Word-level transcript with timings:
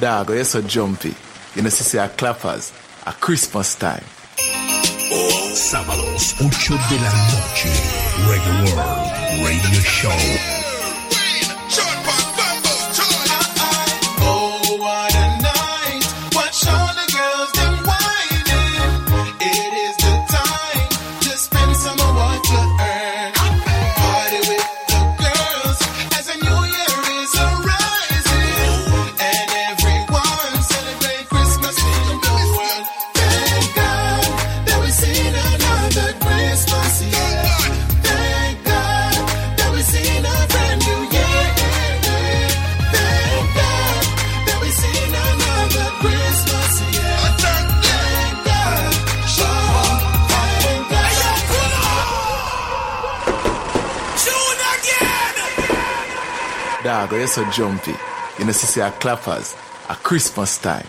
Dog, 0.00 0.30
you're 0.30 0.44
so 0.44 0.62
jumpy. 0.62 1.14
You 1.54 1.62
know, 1.62 1.68
see, 1.68 1.98
our 1.98 2.08
clappers. 2.08 2.72
at 3.08 3.20
Christmas 3.20 3.74
time. 3.74 4.04
Sábados, 5.54 6.34
8 6.40 6.74
de 6.90 6.98
la 7.00 7.12
noche. 7.32 7.70
Reggae 8.28 9.44
Radio 9.44 9.80
Show. 9.80 10.57
Dog, 56.98 57.12
you're 57.12 57.28
so 57.28 57.48
jumpy. 57.52 57.94
You 58.40 58.44
know, 58.44 58.50
see, 58.50 58.80
our 58.80 58.90
clappers. 58.90 59.54
A 59.88 59.94
Christmas 59.94 60.58
time. 60.58 60.84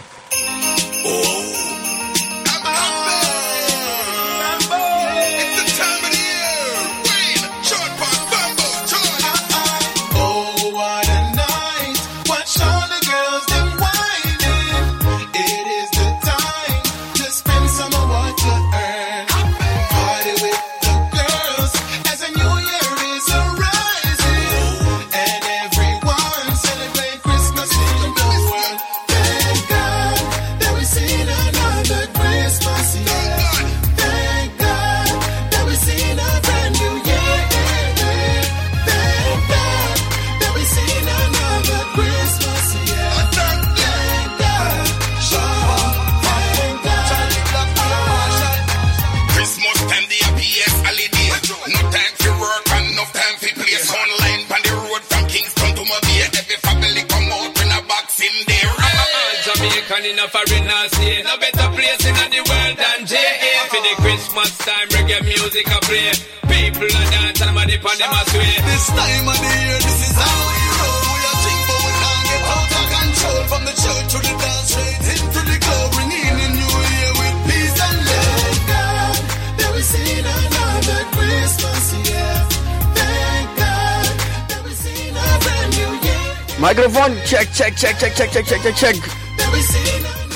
check, 87.60 87.76
check, 87.76 87.98
check, 88.00 88.16
check, 88.16 88.32
check, 88.32 88.46
check, 88.46 88.62
check, 88.62 88.76
check. 88.76 88.96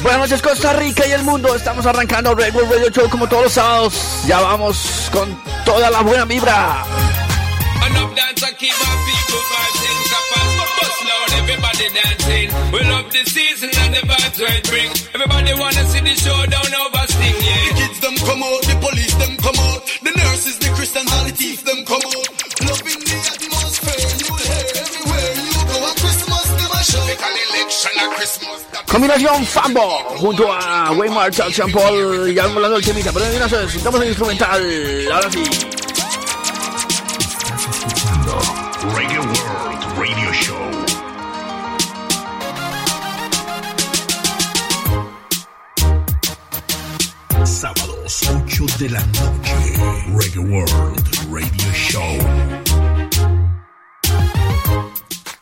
Buenas 0.01 0.19
noches 0.19 0.41
Costa 0.41 0.73
Rica 0.73 1.07
y 1.07 1.11
el 1.11 1.23
mundo. 1.23 1.55
Estamos 1.55 1.85
arrancando 1.85 2.35
Red 2.35 2.51
Bull 2.51 2.69
Radio 2.69 2.89
Show 2.89 3.09
como 3.09 3.27
todos 3.29 3.43
los 3.43 3.53
sábados. 3.53 3.93
Ya 4.27 4.41
vamos 4.41 5.09
con 5.11 5.41
toda 5.63 5.89
la 5.89 6.01
buena 6.01 6.25
vibra. 6.25 6.83
everybody 11.37 11.89
dancing. 11.93 12.49
We 12.71 12.81
love 12.83 13.09
the 13.11 13.23
season 13.25 13.69
and 13.79 13.95
vibes 13.95 14.23
Combinación 28.91 29.45
Fambo 29.45 29.81
junto 30.17 30.51
a 30.51 30.91
Waymar, 30.91 31.31
Charles 31.31 31.59
Paul 31.71 32.29
y 32.29 32.39
algo 32.39 32.59
la 32.59 32.69
noche, 32.69 32.93
pero 33.13 33.25
no 33.39 33.49
se 33.49 33.77
estamos 33.77 34.01
en 34.01 34.07
instrumental. 34.09 34.61
Ahora 35.11 35.31
sí. 35.31 35.43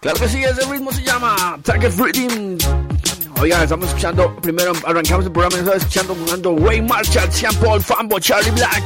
Claro 0.01 0.19
que 0.19 0.29
sí, 0.29 0.43
ese 0.43 0.65
ritmo 0.65 0.91
se 0.91 1.03
llama 1.03 1.59
Target 1.61 1.91
Rhythm. 1.95 2.57
Oigan, 3.39 3.61
estamos 3.61 3.87
escuchando, 3.89 4.35
primero 4.37 4.73
arrancamos 4.83 5.27
el 5.27 5.31
programa, 5.31 5.57
estamos 5.57 5.77
escuchando 5.77 6.15
jugando 6.15 6.51
Wayne 6.53 6.87
Marshall, 6.87 7.31
Sean 7.31 7.53
Paul, 7.57 7.83
Fambo, 7.83 8.19
Charlie 8.19 8.49
Black. 8.49 8.81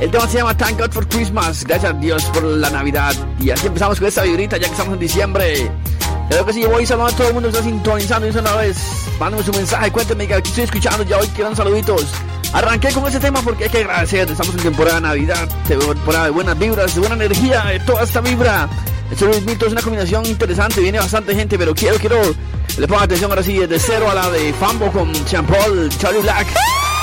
El 0.00 0.10
tema 0.10 0.26
se 0.26 0.38
llama 0.38 0.56
Thank 0.56 0.80
God 0.80 0.90
for 0.90 1.06
Christmas. 1.06 1.62
Gracias 1.62 1.92
a 1.92 1.96
Dios 1.96 2.24
por 2.24 2.42
la 2.42 2.68
Navidad. 2.70 3.14
Y 3.38 3.50
así 3.50 3.68
empezamos 3.68 4.00
con 4.00 4.08
esta 4.08 4.24
vibrita 4.24 4.56
ya 4.56 4.64
que 4.66 4.72
estamos 4.72 4.94
en 4.94 4.98
diciembre. 4.98 5.70
Claro 6.28 6.44
que 6.44 6.52
sí, 6.54 6.64
voy 6.64 6.84
saludando 6.84 7.14
a 7.14 7.16
todo 7.16 7.28
el 7.28 7.34
mundo 7.34 7.48
que 7.48 7.58
está 7.58 7.70
sintonizando 7.70 8.26
y 8.26 8.30
una 8.30 8.56
vez. 8.56 8.78
Mándame 9.20 9.44
su 9.44 9.52
mensaje, 9.52 9.92
cuénteme 9.92 10.26
que 10.26 10.34
aquí 10.34 10.48
estoy 10.48 10.64
escuchando. 10.64 11.04
Ya 11.04 11.18
hoy 11.18 11.28
quiero 11.36 11.54
saluditos. 11.54 12.04
Arranqué 12.52 12.92
con 12.92 13.06
ese 13.06 13.20
tema 13.20 13.42
porque 13.42 13.64
hay 13.64 13.70
que 13.70 13.78
agradecer. 13.78 14.28
Estamos 14.28 14.56
en 14.56 14.62
temporada 14.62 14.96
de 14.96 15.02
Navidad, 15.02 15.48
temporada 15.68 16.24
de 16.24 16.30
buenas 16.30 16.58
vibras, 16.58 16.92
de 16.96 17.00
buena 17.00 17.14
energía, 17.14 17.66
de 17.66 17.78
toda 17.78 18.02
esta 18.02 18.20
vibra. 18.20 18.68
Este 19.10 19.26
ritmito 19.26 19.66
es 19.66 19.72
una 19.72 19.82
combinación 19.82 20.26
interesante, 20.26 20.80
viene 20.80 20.98
bastante 20.98 21.34
gente, 21.34 21.56
pero 21.56 21.74
quiero, 21.74 21.96
quiero, 21.96 22.20
le 22.76 22.88
pongan 22.88 23.04
atención 23.04 23.30
ahora 23.30 23.42
sí, 23.42 23.56
desde 23.56 23.78
cero 23.78 24.10
a 24.10 24.14
la 24.14 24.30
de 24.30 24.52
Fambo 24.54 24.90
con 24.90 25.12
Paul, 25.12 25.88
Charlie 25.98 26.20
Black. 26.20 26.48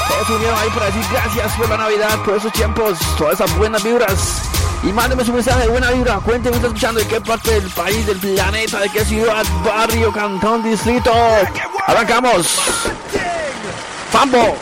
Todos 0.09 0.29
unieron 0.31 0.59
ahí 0.59 0.69
para 0.69 0.87
decir 0.87 1.01
gracias 1.11 1.53
por 1.53 1.69
la 1.69 1.77
Navidad, 1.77 2.23
por 2.23 2.35
esos 2.35 2.51
tiempos, 2.51 2.99
todas 3.17 3.35
esas 3.35 3.57
buenas 3.57 3.83
vibras. 3.83 4.41
Y 4.83 4.87
mándeme 4.87 5.23
su 5.23 5.31
mensaje 5.31 5.61
de 5.61 5.69
buena 5.69 5.91
vibra. 5.91 6.19
Cuénteme, 6.19 6.57
está 6.57 6.67
escuchando 6.67 6.99
de 6.99 7.07
qué 7.07 7.21
parte 7.21 7.51
del 7.51 7.69
país, 7.69 8.05
del 8.05 8.17
planeta, 8.17 8.81
de 8.81 8.89
qué 8.89 9.05
ciudad, 9.05 9.45
barrio, 9.63 10.11
cantón, 10.11 10.61
distrito. 10.61 11.11
Arrancamos. 11.87 12.47
Fambo, 14.11 14.57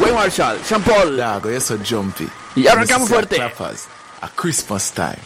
Wayne 0.00 0.14
Marshall, 0.14 0.58
Sean 0.64 0.82
Paul. 0.82 1.18
Dog, 1.18 1.44
you're 1.44 1.60
so 1.60 1.76
jumpy. 1.76 2.26
Y 2.54 2.66
arrancamos 2.66 3.10
fuerte. 3.10 3.38
A 3.38 4.28
Christmas 4.34 4.90
time. 4.92 5.18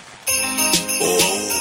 It's 1.03 1.60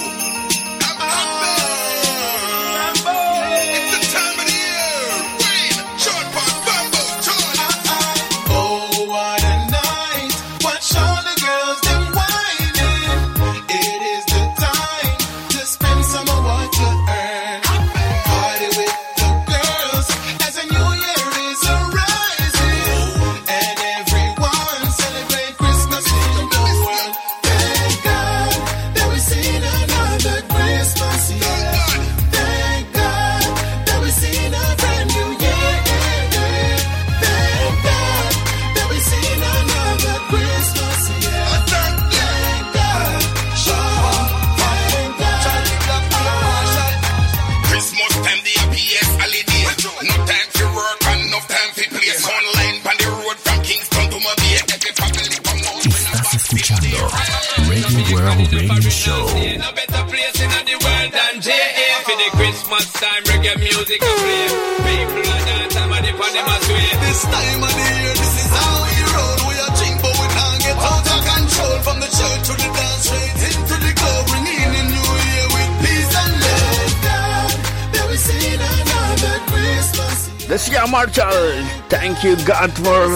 Radio 58.38 58.80
Show. 58.90 59.26
No 59.58 59.74
better 59.74 60.04
place 60.06 60.38
in 60.38 60.50
the 60.70 60.78
world 60.78 61.10
than 61.10 61.42
JA 61.42 61.90
for 62.06 62.14
the 62.14 62.30
Christmas 62.38 62.86
time 62.94 63.24
reggae 63.26 63.58
music 63.58 63.98
I 64.06 64.12
play. 64.22 64.46
People 64.86 65.26
are 65.34 65.44
dance 65.50 65.76
and 65.76 65.90
money 65.90 66.14
for 66.14 66.30
them 66.30 66.46
as 66.46 66.66
way. 66.70 66.90
This 67.10 67.22
time 67.26 67.62
of 67.66 67.74
the 67.74 67.88
year, 67.90 68.14
this 68.14 68.36
is 68.46 68.50
how 68.54 68.76
we 68.86 68.98
roll. 69.10 69.38
We 69.50 69.56
are 69.58 69.74
drink, 69.74 69.98
but 70.06 70.14
we 70.14 70.28
can't 70.30 70.60
get 70.62 70.78
out 70.78 71.06
of 71.10 71.22
control. 71.26 71.76
From 71.82 71.98
the 72.06 72.10
church 72.14 72.42
to 72.46 72.54
the 72.54 72.70
dance, 72.70 73.02
straight 73.10 73.42
into 73.50 73.76
the 73.82 73.92
club, 73.98 74.22
bringing 74.30 74.62
in 74.62 74.72
the 74.78 74.84
new 74.94 75.10
year 75.26 75.46
with 75.50 75.72
peace 75.82 76.14
and 76.14 76.34
love. 76.46 76.94
God, 77.02 77.50
that 77.98 78.06
we 78.14 78.18
see 78.22 78.46
another 78.62 79.36
Christmas. 79.50 80.18
Decía 80.46 80.86
Marshall, 80.86 81.66
thank 81.90 82.22
you 82.22 82.38
God 82.46 82.70
for 82.78 83.10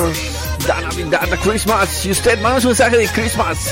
that 0.66 0.82
Navidad, 0.90 1.30
the 1.30 1.38
Christmas. 1.38 2.02
Y 2.02 2.10
usted 2.18 2.42
manda 2.42 2.66
un 2.66 2.74
mensaje 2.74 2.98
de 2.98 3.08
Christmas. 3.14 3.70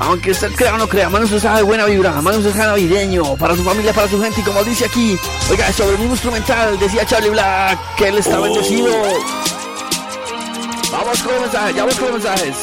Aunque 0.00 0.30
usted 0.30 0.52
crea 0.54 0.74
o 0.74 0.78
no 0.78 0.88
crea, 0.88 1.08
un 1.08 1.14
mensaje 1.14 1.56
de 1.56 1.62
buena 1.62 1.84
vibra, 1.84 2.12
manda 2.12 2.38
un 2.38 2.44
mensaje 2.44 2.64
navideño 2.64 3.36
para 3.36 3.56
su 3.56 3.64
familia, 3.64 3.92
para 3.92 4.08
su 4.08 4.20
gente. 4.22 4.40
Y 4.40 4.44
como 4.44 4.62
dice 4.62 4.84
aquí, 4.84 5.18
oiga, 5.50 5.72
sobre 5.72 5.92
el 5.92 5.98
mismo 5.98 6.14
instrumental, 6.14 6.78
decía 6.78 7.04
Charlie 7.04 7.30
Black 7.30 7.78
que 7.96 8.08
él 8.08 8.18
está 8.18 8.38
bendecido. 8.38 8.90
Vamos 10.92 11.22
con 11.22 11.32
los 11.32 11.42
mensajes, 11.42 11.74
ya 11.74 11.82
vamos 11.82 11.98
con 11.98 12.12
los 12.12 12.22
mensajes. 12.22 12.56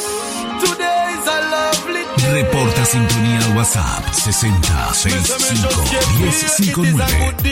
Reporta 2.32 2.86
sintonía 2.86 3.40
al 3.40 3.58
WhatsApp 3.58 4.15
6065 4.26 5.06
It 5.06 5.22
is 5.22 5.30
a 5.30 6.58
1059. 6.74 7.46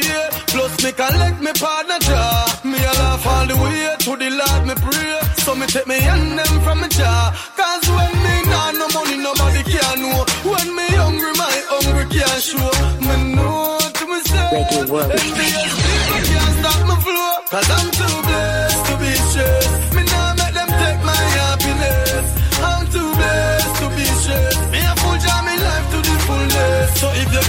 Plus 0.49 0.73
me 0.83 0.91
collect 0.91 1.39
me 1.41 1.53
partner 1.53 1.99
jaw. 2.01 2.61
Me 2.65 2.77
a 2.81 2.93
laugh 2.97 3.25
all 3.27 3.45
the 3.45 3.55
way 3.61 3.93
to 3.99 4.11
the 4.17 4.29
Lord 4.33 4.61
me 4.65 4.73
pray. 4.81 5.13
So 5.45 5.53
me 5.53 5.67
take 5.67 5.85
me 5.85 5.99
hand 6.01 6.39
them 6.39 6.61
from 6.65 6.81
me 6.81 6.87
jaw. 6.89 7.29
Cause 7.53 7.85
when 7.93 8.13
me 8.25 8.35
nah 8.49 8.71
no 8.73 8.87
money 8.89 9.17
nobody 9.21 9.61
can 9.69 10.01
know. 10.01 10.25
When 10.49 10.67
me 10.75 10.87
hungry 10.97 11.33
my 11.37 11.53
hungry 11.69 12.05
can't 12.09 12.41
show. 12.41 12.71
Me 13.05 13.15
know 13.37 13.77
to 13.77 14.03
myself. 14.09 14.53
Reggae 14.57 14.89
world. 14.89 15.11
Envious 15.13 15.73
people 15.77 16.21
can't 16.25 16.53
stop 16.57 16.79
my 16.89 16.97
flow. 17.05 17.33
Cause 17.53 17.69
I'm 17.69 17.87
too 17.93 18.17
blessed 18.25 18.81
to 18.89 18.93
be 18.97 19.11
stressed. 19.29 19.72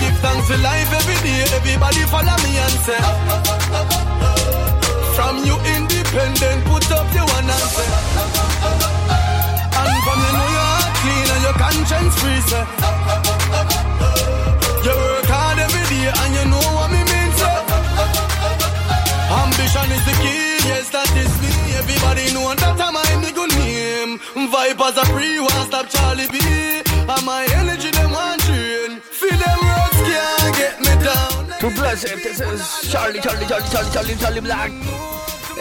Give 0.01 0.17
thanks 0.25 0.47
for 0.49 0.59
life 0.59 0.91
every 1.01 1.19
day, 1.27 1.41
everybody 1.59 2.03
follow 2.13 2.37
me 2.45 2.53
and 2.65 2.77
say. 2.87 3.01
From 5.17 5.35
you 5.47 5.57
independent, 5.77 6.61
put 6.67 6.87
up 6.91 7.07
your 7.15 7.27
one 7.37 7.49
and 7.49 7.69
say. 7.75 7.89
And 9.81 9.97
from 10.05 10.19
you 10.25 10.33
know 10.37 10.49
your 10.57 10.67
heart 10.73 10.95
clean 11.03 11.29
and 11.35 11.43
your 11.47 11.57
conscience 11.65 12.15
free, 12.21 12.41
say. 12.51 12.65
You 14.85 14.95
work 14.95 15.29
hard 15.33 15.59
every 15.59 15.85
day 15.93 16.07
and 16.13 16.33
you 16.39 16.45
know 16.53 16.65
what 16.77 16.89
me 16.93 17.01
mean, 17.11 17.31
say. 17.39 17.57
Ambition 19.41 19.89
is 19.97 20.05
the 20.09 20.15
key, 20.23 20.47
yes, 20.71 20.91
that 20.91 21.11
is 21.23 21.33
me. 21.43 21.53
Everybody 21.81 22.25
know 22.35 22.55
that 22.55 22.81
I'm 22.81 22.95
my 22.95 23.03
nigga 23.23 23.45
name. 23.59 24.19
Vipers 24.51 24.97
are 24.99 25.07
free, 25.15 25.39
one 25.41 25.67
stop 25.69 25.87
Charlie 25.89 26.29
B. 26.31 26.39
And 27.05 27.25
my 27.27 27.45
energy, 27.61 27.74
Charlie, 31.95 33.21
Charlie, 33.21 33.47
Charlie, 33.47 33.47
Charlie, 33.47 33.91
Charlie, 33.93 34.17
Charlie 34.17 34.41
Black. 34.41 34.73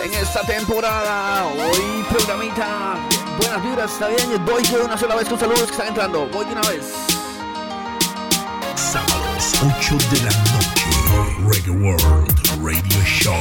En 0.04 0.14
esta 0.16 0.42
temporada, 0.42 1.46
hoy 1.46 2.04
programita, 2.10 2.96
buenas 3.38 3.64
vibras 3.64 4.00
navideñas. 4.00 4.44
Voy 4.44 4.64
de 4.64 4.82
una 4.82 4.98
sola 4.98 5.16
vez 5.16 5.30
con 5.30 5.40
saludos 5.40 5.66
que 5.66 5.72
están 5.72 5.88
entrando. 5.90 6.28
Voy 6.34 6.46
de 6.46 6.52
una 6.54 6.62
vez. 6.62 6.86
Sábados 8.76 9.54
8 9.62 9.98
de 10.10 10.18
la 10.24 10.32
noche. 10.32 10.90
Reggae 11.48 11.70
World 11.70 12.02
Radio 12.64 13.04
Show. 13.06 13.36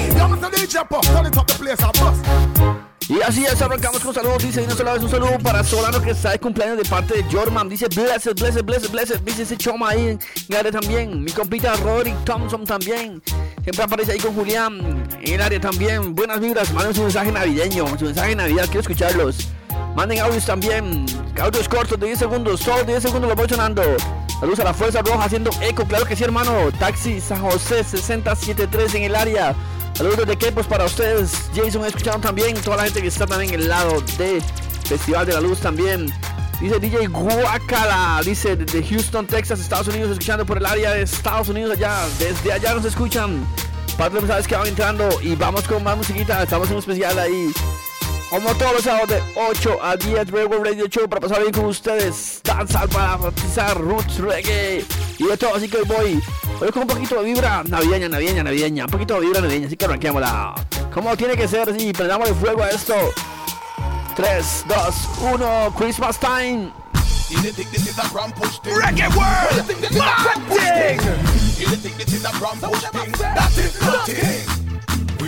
Y 3.09 3.21
así 3.21 3.45
es, 3.45 3.61
arrancamos 3.61 4.01
con 4.01 4.15
saludos. 4.15 4.43
Dice, 4.43 4.63
y 4.63 4.67
no 4.67 4.75
solo 4.75 4.93
vez 4.93 5.03
un 5.03 5.11
saludo 5.11 5.39
para 5.43 5.65
Solano 5.65 6.01
que 6.01 6.11
está 6.11 6.31
de 6.31 6.39
cumpleaños 6.39 6.79
de 6.79 6.85
parte 6.85 7.15
de 7.15 7.25
Jorman. 7.25 7.69
Dice, 7.69 7.89
blessed, 7.89 8.35
blessed, 8.35 8.65
blessed, 8.65 8.91
blessed. 8.91 9.21
Dice 9.21 9.43
ese 9.43 9.57
choma 9.57 9.91
ahí 9.91 10.19
área 10.57 10.71
también. 10.71 11.23
Mi 11.23 11.33
compita 11.33 11.75
Roderick 11.77 12.25
Thompson 12.25 12.65
también. 12.65 13.23
Siempre 13.63 13.85
aparece 13.85 14.13
ahí 14.13 14.19
con 14.19 14.35
Julián 14.35 15.05
en 15.21 15.35
el 15.35 15.41
área 15.41 15.61
también. 15.61 16.15
Buenas 16.15 16.41
vibras, 16.41 16.73
manden 16.73 16.95
su 16.95 17.03
mensaje 17.03 17.33
navideño, 17.33 17.87
su 17.99 18.05
mensaje 18.05 18.35
Navidad. 18.37 18.65
Quiero 18.67 18.81
escucharlos. 18.81 19.49
Manden 19.95 20.21
audios 20.21 20.47
también. 20.47 21.05
Audios 21.41 21.69
cortos 21.69 21.99
de 21.99 22.07
10 22.07 22.19
segundos. 22.19 22.61
Solo 22.61 22.85
10 22.85 23.03
segundos 23.03 23.29
los 23.29 23.37
voy 23.37 23.49
sonando. 23.49 23.83
Saludos 24.41 24.61
a 24.61 24.65
la 24.65 24.75
Fuerza 24.75 25.03
Roja 25.03 25.25
haciendo 25.25 25.51
eco. 25.61 25.85
Claro 25.85 26.07
que 26.07 26.17
sí, 26.17 26.25
hermano. 26.25 26.71
Taxi 26.79 27.21
San 27.21 27.43
José 27.43 27.85
6073 27.85 28.95
en 28.95 29.03
el 29.05 29.17
área. 29.17 29.55
Saludos 29.95 30.27
de 30.27 30.37
Quepos 30.37 30.67
para 30.67 30.85
ustedes. 30.85 31.51
Jason, 31.55 31.85
escucharon 31.85 32.21
también. 32.21 32.55
Toda 32.61 32.79
la 32.79 32.85
gente 32.85 33.03
que 33.03 33.09
está 33.09 33.27
también 33.27 33.55
en 33.55 33.61
el 33.61 33.69
lado 33.69 34.01
de 34.19 34.43
Festival 34.89 35.27
de 35.27 35.35
la 35.35 35.41
Luz 35.41 35.61
también. 35.61 36.13
Dice 36.61 36.79
DJ 36.79 37.09
Guacala. 37.09 38.21
Dice 38.25 38.57
de 38.57 38.83
Houston, 38.83 39.27
Texas, 39.27 39.61
Estados 39.61 39.89
Unidos. 39.89 40.13
Escuchando 40.13 40.47
por 40.47 40.59
el 40.59 40.67
área 40.67 40.93
de 40.93 41.03
Estados 41.03 41.49
Unidos 41.49 41.77
allá. 41.77 42.07
Desde 42.19 42.53
allá 42.53 42.75
nos 42.75 42.85
escuchan. 42.85 43.47
Parte 43.99 44.15
de 44.15 44.21
los 44.21 44.23
mensajes 44.23 44.49
que 44.49 44.57
van 44.57 44.67
entrando. 44.67 45.09
Y 45.23 45.35
vamos 45.35 45.69
con 45.69 45.83
más 45.85 45.97
musiquita. 45.97 46.43
Estamos 46.43 46.69
en 46.69 46.75
un 46.75 46.79
especial 46.81 47.19
ahí. 47.19 47.53
Como 48.33 48.55
todos 48.55 48.73
los 48.73 48.83
sábados 48.85 49.11
de 49.11 49.23
8 49.37 49.79
a 49.83 49.95
10 49.95 50.31
Reggae 50.31 50.59
Radio 50.65 50.87
Show 50.87 51.07
para 51.07 51.21
pasar 51.21 51.43
bien 51.43 51.53
con 51.53 51.67
ustedes. 51.67 52.41
Danza 52.43 52.87
para 52.87 53.17
bautizar 53.17 53.79
roots, 53.79 54.17
reggae 54.21 54.87
y 55.19 55.25
de 55.25 55.37
todo. 55.37 55.55
Así 55.55 55.69
que 55.69 55.77
hoy 55.77 55.85
voy, 55.87 56.23
voy 56.59 56.71
con 56.71 56.85
un 56.85 56.89
poquito 56.89 57.17
de 57.17 57.25
vibra 57.27 57.63
navideña, 57.63 58.09
navideña, 58.09 58.43
navideña. 58.43 58.85
Un 58.87 58.91
poquito 58.91 59.17
de 59.17 59.27
vibra 59.27 59.43
navideña. 59.43 59.67
Así 59.67 59.77
que 59.77 59.85
arranquémosla. 59.85 60.55
Como 60.95 61.15
tiene 61.15 61.37
que 61.37 61.47
ser, 61.47 61.79
sí, 61.79 61.93
prendámosle 61.93 62.33
fuego 62.33 62.63
a 62.63 62.71
esto. 62.71 62.95
3, 64.17 64.65
2, 64.67 65.09
1, 65.35 65.75
Christmas 65.77 66.19
time. 66.19 66.73
Reggae 68.65 69.09
world! 69.15 69.67
Thing? 69.67 69.77
That 73.21 73.59
is 73.59 73.81
nothing! 73.83 74.62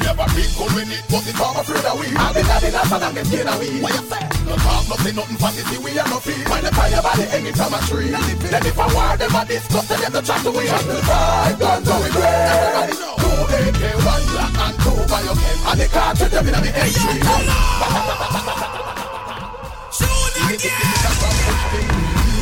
Have 0.04 0.20
a 0.20 0.26
big 0.36 0.52
when 0.52 0.92
it, 0.92 1.00
but 1.08 1.24
it's 1.24 1.40
all 1.40 1.56
afraid 1.56 1.84
of 1.84 1.96
we. 1.96 2.06
I'll 2.16 2.34
be 2.36 2.42
daddy 2.44 2.70
last 2.70 2.92
and 2.92 3.04
I'm 3.04 3.24
scared 3.24 3.48
of 3.48 3.56
we. 3.58 3.80
What 3.80 3.92
you 3.96 4.04
say? 4.04 4.20
No 4.44 4.54
talk, 4.60 4.84
no 4.84 4.96
say 5.00 5.12
nothing 5.16 5.38
fantasy, 5.40 5.78
we 5.80 5.96
are 5.98 6.08
no 6.12 6.18
fee. 6.20 6.44
Find 6.44 6.64
the 6.66 6.72
fire 6.76 7.00
by 7.00 7.16
the 7.16 7.24
hanging 7.24 7.56
from 7.56 7.72
a 7.72 7.80
tree. 7.88 8.12
Then 8.12 8.66
if 8.68 8.78
I 8.78 8.86
war 8.92 9.16
them, 9.16 9.32
I 9.34 9.44
discuss 9.48 9.88
them, 9.88 10.12
the 10.12 10.20
chat 10.20 10.40
to 10.44 10.50
we. 10.52 10.68
And 10.68 10.84
the 10.84 11.00
five 11.08 11.56
guns 11.58 11.88
on 11.88 12.02
we 12.04 12.10
great. 12.12 12.28
Everybody 12.28 12.94
know. 13.00 13.16
Two 13.16 13.48
AK, 13.64 13.82
one 14.04 14.24
black 14.28 14.54
and 14.60 14.76
two 14.84 15.00
Bioken. 15.08 15.56
And 15.72 15.80
the 15.80 15.86
cartridge 15.88 16.32
them 16.36 16.46
in 16.48 16.52
the 16.52 16.72
entry. 16.76 17.16
You 20.44 20.60
think 20.60 20.68
this 20.68 20.84
is 20.84 21.04
a 21.04 21.12
ram 21.24 21.32
push 21.48 21.64
thing? 21.72 21.88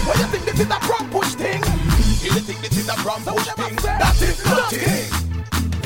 What 0.02 0.18
you 0.18 0.26
think 0.26 0.44
this 0.44 0.58
is 0.58 0.66
a 0.66 0.78
ram 0.82 1.04
push 1.14 1.32
thing? 1.38 1.62
You 2.26 2.40
think 2.42 2.58
this 2.60 2.74
is 2.76 2.88
a 2.90 2.96
ram 3.06 3.22
push 3.22 3.46
thing? 3.54 3.76
That 3.76 4.18
is 4.20 4.44
nothing. 4.44 5.31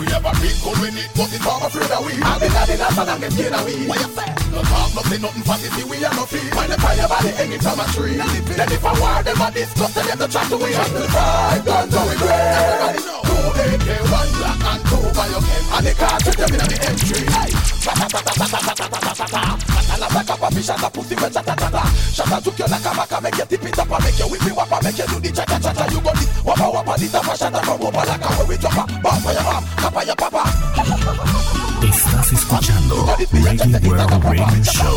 We 0.06 0.12
have 0.14 0.22
a 0.22 0.32
big 0.38 0.54
gun 0.62 0.78
when 0.78 0.94
it, 0.94 1.10
but 1.18 1.34
it's 1.34 1.42
all 1.42 1.66
afraid 1.66 1.90
of 1.90 2.06
we. 2.06 2.14
I'll 2.22 2.38
be 2.38 2.46
daddy 2.46 2.78
last 2.78 2.98
and 2.98 3.10
I'm 3.10 3.18
get 3.18 3.32
scared 3.34 3.58
of 3.58 3.66
we. 3.66 3.90
What 3.90 3.98
you 3.98 4.10
say? 4.14 4.30
No 4.54 4.62
talk, 4.62 4.94
no 4.94 5.02
say 5.02 5.18
nothing 5.18 5.42
fantasy, 5.42 5.82
we 5.82 5.96
are 6.06 6.14
no 6.14 6.24
fee. 6.30 6.46
Find 6.54 6.70
the 6.70 6.78
fire 6.78 7.08
by 7.10 7.18
the 7.26 7.30
hanging 7.34 7.58
from 7.58 7.82
a 7.82 7.86
tree. 7.90 8.14
Then 8.14 8.70
if 8.70 8.86
I 8.86 8.92
war 9.02 9.18
them, 9.26 9.42
I 9.42 9.50
discuss 9.50 9.94
them, 9.98 10.06
them 10.06 10.18
the 10.22 10.26
to 10.30 10.56
we. 10.62 10.70
And 10.78 10.94
the 10.94 11.10
five 11.10 11.64
guns 11.66 11.90
on 11.90 12.06
we 12.06 12.14
great. 12.22 12.30
Everybody 12.30 13.02
know. 13.02 13.18
Two 13.26 13.50
AK, 13.66 13.88
one 14.14 14.30
black 14.38 14.62
and 14.62 14.82
two 14.86 15.10
Bioken. 15.10 15.62
And 15.74 15.86
the 15.90 15.92
car 15.98 16.06
cartridge 16.14 16.38
them 16.38 16.54
in 16.54 16.62
the 16.70 16.78
entry. 16.86 17.66
Katana 19.96 20.12
back 20.12 20.30
up 20.30 20.42
a 20.42 20.54
fish 20.54 20.68
and 20.68 20.82
a 20.82 20.90
pussy 20.90 21.14
when 21.16 21.32
chata-chata 21.32 21.82
Shata 22.12 22.42
took 22.42 22.58
you 22.58 22.66
like 22.66 22.84
a 22.84 22.90
maca, 22.92 23.22
make 23.22 23.36
you 23.38 23.46
tip 23.46 23.64
it 23.64 23.78
up 23.78 23.90
and 23.90 24.04
make 24.04 24.18
you 24.18 24.28
whip 24.28 24.42
it 24.42 24.84
Make 24.84 24.98
you 24.98 25.06
do 25.06 25.20
the 25.20 25.30
cha-cha-cha-cha, 25.32 25.84
you 25.88 26.00
go 26.00 26.12
this 26.12 26.28
wappa 26.44 26.66
wappa 26.68 26.98
This 26.98 27.14
a 27.14 27.20
fashion 27.22 27.52
that 27.52 27.68
over 27.68 27.90
like 27.90 28.20
a 28.20 28.28
where 28.36 28.46
we 28.46 28.56
drop 28.56 28.90
a 28.90 29.00
Bomb 29.00 29.20
for 29.22 29.32
your 29.32 29.46
mom, 29.96 30.04
cap 30.04 30.04
on 30.04 30.06
your 30.06 30.16
papa 30.16 31.65
Estás 31.82 32.32
escuchando 32.32 33.16
Reggae 33.32 33.88
World 33.88 34.24
Radio 34.24 34.64
Show. 34.64 34.96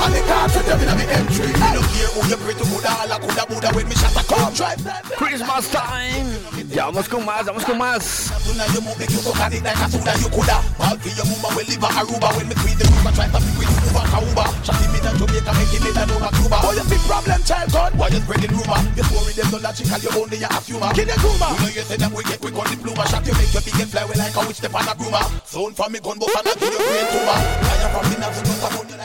five 0.00 0.12
guns 0.12 0.12
on 0.12 0.12
we 0.12 0.16
great 0.16 0.16
Two 0.16 0.16
AK, 0.16 0.16
and 0.16 0.16
the 0.16 0.20
Cause 0.26 0.52
to 0.52 0.60
them 0.64 0.80
in 0.80 0.90
me 0.96 1.04
M3 1.04 1.38
Me 1.44 1.68
no 1.76 1.82
care 1.92 2.10
who 2.14 2.20
you 2.24 2.66
Buddha 2.70 2.92
All 3.00 3.12
a 3.12 3.16
Buddha 3.20 3.44
Buddha 3.48 3.68
when 3.74 3.88
me 3.88 3.94
shot 3.94 4.16
a 4.16 4.56
drive 4.56 4.80
Christmas 5.20 5.70
time. 5.70 6.26
Vamos 6.70 7.06
vamos. 7.08 8.30
Tuna 8.46 8.64
you 8.72 8.80
move 8.80 8.98
make 8.98 9.10
you 9.10 9.20
so 9.20 9.32
can 9.36 9.52
it 9.52 9.62
like 9.62 9.76
a 9.76 9.86
tuna 9.90 10.12
you 10.16 10.30
coulda. 10.32 10.58
Ball 10.80 10.96
for 10.96 11.12
your 11.12 11.26
mama 11.28 11.48
will 11.52 11.66
live 11.68 11.84
a 11.84 11.88
Aruba. 12.00 12.28
When 12.36 12.48
me 12.48 12.54
queen 12.56 12.76
the 12.80 12.86
river 12.88 13.12
try 13.12 13.28
to 13.28 13.36
pick 13.36 13.56
with 13.58 13.68
you 13.68 13.90
over 13.92 14.06
Kauba 14.08 14.44
Shot 14.64 14.80
in 14.80 15.04
a 15.04 15.10
Jamaica 15.12 15.52
make 15.60 15.72
him 15.76 15.84
in 15.84 15.98
a 15.98 16.04
Nova 16.08 16.30
Cuba. 16.40 16.58
Oh 16.64 16.72
you 16.72 16.84
big 16.88 17.02
problem 17.04 17.40
child 17.44 17.68
gun 17.72 17.92
Why 17.98 18.08
you 18.08 18.20
spreading 18.24 18.52
rumor? 18.54 18.80
You 18.96 19.04
story 19.04 19.32
them 19.36 19.48
no 19.52 19.58
logical 19.60 19.98
you 20.00 20.10
only 20.16 20.38
a 20.40 20.48
humor 20.64 20.90
Kill 20.96 21.08
your 21.10 21.20
rumor 21.20 21.50
You 21.52 21.60
know 21.60 21.72
you 21.74 21.84
say 21.84 21.98
them 22.00 22.12
we 22.16 22.22
get 22.24 22.40
quick 22.40 22.56
on 22.56 22.66
the 22.70 22.76
plumber 22.80 23.06
Shot 23.10 23.24
you 23.26 23.34
make 23.36 23.52
your 23.52 23.62
big 23.66 23.76
and 23.76 23.90
fly 23.90 24.02
away 24.06 24.16
like 24.16 24.36
a 24.36 24.40
witch 24.46 24.58
step 24.62 24.74
on 24.74 24.88
a 24.88 24.94
broomer 24.96 25.24
Sound 25.44 25.74
from 25.76 25.90
me 25.92 25.98
gun 26.00 26.16
bust 26.16 26.32
and 26.38 26.48
I 26.48 26.52
kill 26.56 26.72
your 26.72 26.80
brain 26.80 27.06
tumor 27.12 27.38
Fire 27.60 27.88
from 27.92 28.06
navel 28.16 28.42
just 28.46 28.59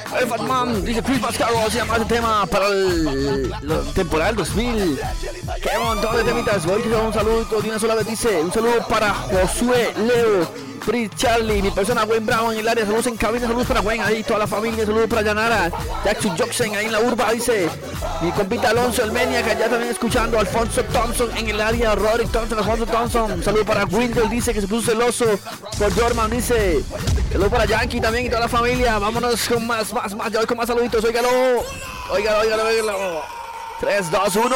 Fatman 0.06 0.84
dice 0.86 1.02
Christmas 1.02 1.38
Carol 1.38 1.70
se 1.72 1.78
llama 1.78 1.98
ese 1.98 2.06
tema 2.06 2.46
para 2.46 2.68
el, 2.68 3.50
del 3.96 4.36
2000. 4.36 5.00
Qué 5.62 5.70
montón 5.80 6.18
de 6.18 6.24
temitas. 6.24 6.66
Voy 6.66 6.82
a 6.94 6.98
un 7.00 7.14
saludo 7.14 7.62
de 7.62 7.70
una 7.70 7.80
sola 7.80 7.96
vez. 7.96 8.08
Dice 8.08 8.42
un 8.42 8.52
saludo 8.52 8.86
para 8.88 9.14
Josué 9.14 9.94
Leo. 9.98 10.75
Prince 10.86 11.16
Charlie, 11.18 11.62
mi 11.64 11.72
persona 11.72 12.04
Wayne 12.04 12.26
Brown 12.26 12.54
en 12.54 12.60
el 12.60 12.68
área, 12.68 12.86
saludos 12.86 13.08
en 13.08 13.18
cabina, 13.18 13.48
saludos 13.48 13.66
para 13.66 13.82
Wayne 13.82 14.04
ahí, 14.04 14.24
toda 14.24 14.40
la 14.40 14.48
familia, 14.48 14.86
saludos 14.86 15.10
para 15.10 15.24
Yanara, 15.24 15.72
Jackson 16.04 16.36
Jackson 16.38 16.76
ahí 16.76 16.86
en 16.86 16.92
la 16.92 17.00
urba, 17.00 17.32
dice. 17.34 17.70
Mi 18.22 18.32
compita 18.32 18.70
Alonso 18.70 19.04
el 19.04 19.12
Menia, 19.12 19.44
que 19.44 19.52
allá 19.52 19.68
también 19.68 19.92
escuchando, 19.92 20.40
Alfonso 20.40 20.84
Thompson 20.86 21.36
en 21.38 21.50
el 21.50 21.60
área, 21.60 21.96
Rory 21.96 22.28
Thompson, 22.28 22.60
Alfonso 22.60 22.86
Thompson, 22.86 23.44
saludos 23.44 23.66
para 23.66 23.86
Grindel, 23.86 24.30
dice 24.30 24.54
que 24.54 24.62
se 24.62 24.68
puso 24.68 24.92
celoso 24.92 25.26
por 25.78 25.94
Jorman, 26.00 26.30
dice, 26.30 26.84
saludos 27.32 27.52
para 27.52 27.66
Yankee 27.66 28.00
también 28.00 28.28
y 28.28 28.30
toda 28.30 28.42
la 28.42 28.50
familia, 28.50 29.00
vámonos 29.00 29.48
con 29.48 29.66
más, 29.66 29.92
más, 29.92 30.16
más, 30.16 30.32
ya 30.32 30.38
voy 30.38 30.48
con 30.48 30.58
más 30.58 30.68
saluditos, 30.68 31.04
óigalo, 31.04 31.30
óigalo, 32.12 32.40
óigalo, 32.42 32.66
óigalo, 32.66 33.22
3, 33.80 34.12
2, 34.12 34.36
1, 34.36 34.56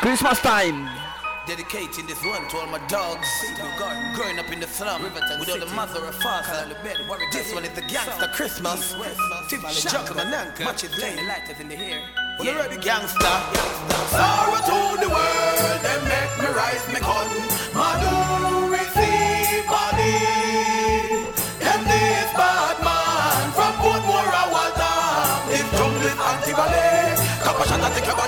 Christmas 0.00 0.40
time. 0.40 0.99
Dedicating 1.46 2.06
this 2.06 2.22
one 2.24 2.46
to 2.48 2.58
all 2.58 2.66
my 2.66 2.78
dogs. 2.86 3.26
Growing 4.14 4.38
up 4.38 4.52
in 4.52 4.60
the 4.60 4.66
slum 4.66 5.02
with 5.02 5.14
all 5.16 5.58
the 5.58 5.66
mother 5.74 6.04
and 6.04 6.14
father. 6.16 6.76
This 7.32 7.52
one 7.54 7.64
is 7.64 7.70
the 7.70 7.80
gangster 7.82 8.28
Christmas. 8.28 8.94
Fifty 9.48 9.88
Chuck 9.88 10.06
Mananka. 10.10 10.64
Much 10.64 10.84
is 10.84 10.96
late. 10.98 11.16
lighters 11.26 11.58
in 11.58 11.68
the 11.68 11.76
hair. 11.76 12.02
The 12.38 12.52
ready 12.54 12.76
gangster. 12.76 13.18
Sorrow 14.10 14.60
to 14.68 15.00
the 15.00 15.08
world, 15.08 15.80
them 15.82 16.04
make 16.04 16.38
me 16.40 16.46
rise 16.54 16.86
me 16.88 17.00
gun. 17.00 17.28
Madu 17.74 18.69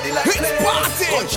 body 0.02 0.14
like 0.14 0.26
It's 0.26 0.36
party. 0.62 1.04
It's 1.22 1.36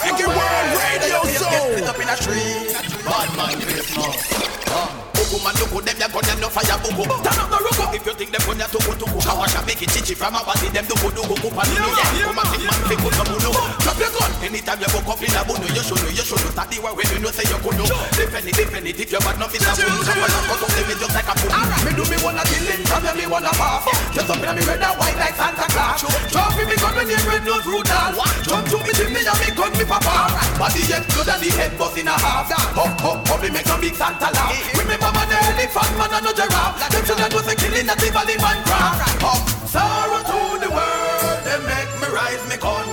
Reggae. 0.00 0.26
World 0.26 0.70
Radio 0.88 1.20
Show. 1.36 1.76
get 1.76 1.88
up 1.88 2.00
in 2.00 2.08
a 2.08 2.16
tree. 2.16 2.74
Bad 3.04 3.36
man 3.36 3.60
Christmas. 3.60 4.30
Buku 4.70 5.09
man 5.38 5.54
look 5.62 5.70
them 5.84 5.98
ya 6.00 6.08
gun 6.10 6.24
them 6.26 6.38
no 6.42 6.48
fire 6.50 6.76
buku. 6.82 7.04
Turn 7.06 7.38
up 7.38 7.48
the 7.50 7.58
ruku 7.62 7.84
if 7.94 8.06
you 8.06 8.14
think 8.18 8.30
them 8.34 8.42
gun 8.42 8.58
ya 8.58 8.66
tuku 8.66 8.92
tuku. 8.98 9.18
Kawash 9.22 9.54
a 9.54 9.60
make 9.66 9.82
it 9.82 9.90
chichi 9.94 10.14
from 10.18 10.34
a 10.34 10.42
body 10.42 10.68
them 10.74 10.84
duku 10.90 11.08
duku 11.14 11.34
kupa 11.38 11.62
nunu. 11.70 11.90
Come 12.26 12.40
and 12.40 12.48
take 12.50 12.66
man 12.66 12.82
fi 12.90 12.96
some 13.14 13.28
munu. 13.30 13.50
Drop 13.80 13.98
your 14.00 14.10
gun 14.10 14.32
anytime 14.42 14.80
you 14.80 14.90
go 14.90 15.00
up 15.06 15.22
in 15.22 15.36
a 15.36 15.40
bunu. 15.46 15.66
You 15.70 15.82
should 15.86 16.00
know, 16.02 16.10
you 16.10 16.24
should 16.26 16.40
know. 16.42 16.50
Start 16.50 16.68
the 16.70 16.76
way 16.82 16.92
when 16.96 17.06
you 17.14 17.18
know 17.22 17.30
say 17.30 17.46
you 17.46 17.58
could 17.62 17.76
know. 17.78 17.86
Defend 18.18 18.48
it, 18.50 18.54
defend 18.58 18.86
it. 18.90 18.98
If 18.98 19.10
your 19.12 19.22
bad 19.22 19.36
enough 19.38 19.54
is 19.54 19.62
a 19.62 19.70
bunu. 19.78 20.02
Someone 20.02 20.32
else 20.34 20.46
cut 20.50 20.62
up 20.66 20.72
them 20.74 20.90
just 20.98 21.14
like 21.14 21.30
a 21.30 21.34
fool. 21.38 21.52
Me 21.86 21.90
do 21.94 22.04
me 22.10 22.16
wanna 22.24 22.42
kill 22.50 22.66
it, 22.66 22.80
from 22.88 23.06
me 23.14 23.24
wanna 23.30 23.52
pass. 23.54 23.86
Just 24.10 24.30
up 24.30 24.42
in 24.42 24.50
me 24.56 24.62
red 24.66 24.82
and 24.82 24.94
white 24.98 25.18
like 25.20 25.36
Santa 25.38 25.66
Claus. 25.70 26.02
Drop 26.32 26.50
me 26.58 26.64
me 26.66 26.76
gun 26.80 26.92
when 26.98 27.06
you 27.06 27.20
red 27.28 27.44
nose 27.46 27.66
out. 27.92 28.18
Jump 28.42 28.66
to 28.66 28.76
me 28.82 28.92
chimney 28.96 29.22
and 29.22 29.38
me 29.38 29.48
gun 29.54 29.72
me 29.78 29.84
papa. 29.84 30.32
Body 30.58 30.82
head 30.90 31.04
good 31.14 31.28
and 31.28 31.40
the 31.42 31.50
head 31.54 31.72
bust 31.78 31.98
in 31.98 32.08
a 32.08 32.14
half. 32.18 32.50
Hop 32.50 32.98
hop 33.00 33.28
hop, 33.28 33.42
me 33.42 33.50
make 33.50 33.66
some 33.66 33.80
big 33.80 33.94
Santa 33.94 34.28
laugh. 34.32 34.50
Remember 34.74 35.10
the 35.28 35.36
elephant 35.36 35.92
man 35.98 36.14
and 36.14 36.24
no 36.24 36.32
giraffe. 36.32 36.76
Them 36.90 37.04
children 37.04 37.30
was 37.34 37.48
a 37.52 37.54
killing 37.56 37.88
at 37.88 37.98
the 37.98 38.08
valley 38.10 38.36
man 38.38 39.50
sorrow 39.70 40.18
to 40.26 40.40
the 40.58 40.66
world, 40.66 41.38
they 41.46 41.58
make 41.62 41.90
me 42.02 42.08
rise 42.10 42.42
me 42.50 42.56
gun. 42.58 42.88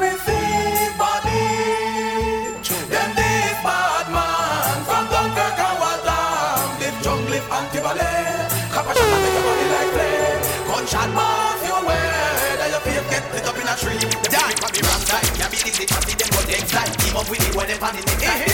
Receive 0.00 0.94
body. 1.00 1.44
Them 2.92 3.10
from 4.88 5.04
Dunkirk 5.12 5.58
and 5.58 6.96
jungle. 7.04 7.38
Kappa 8.74 8.92
shot 8.94 9.12
and 9.14 9.22
make 9.24 9.34
your 9.36 9.44
body 9.48 9.66
like. 9.74 9.92
Gunshot 10.68 11.10
your 11.68 11.82
way. 11.88 12.04
Then 12.60 12.70
your 12.70 12.82
face 12.84 13.06
get 13.10 13.24
lit 13.32 13.48
up 13.48 13.58
in 13.60 13.68
a 13.72 13.74
tree. 13.80 14.02
Die 14.28 14.54
from 14.60 14.70
the 14.76 14.80
wrong 14.86 15.04
side. 15.08 15.28
Can't 15.40 15.50
be 15.50 15.56
see 15.56 15.86
them 16.20 16.30
go 16.34 16.40
next 16.52 16.70
side. 16.70 16.92
Team 17.00 17.16
up 17.16 17.28
with 17.30 17.48
it 17.48 17.54
when 17.56 17.66
they 17.66 17.78
pan 17.78 17.96
in 17.96 18.04
the 18.04 18.16
next 18.20 18.49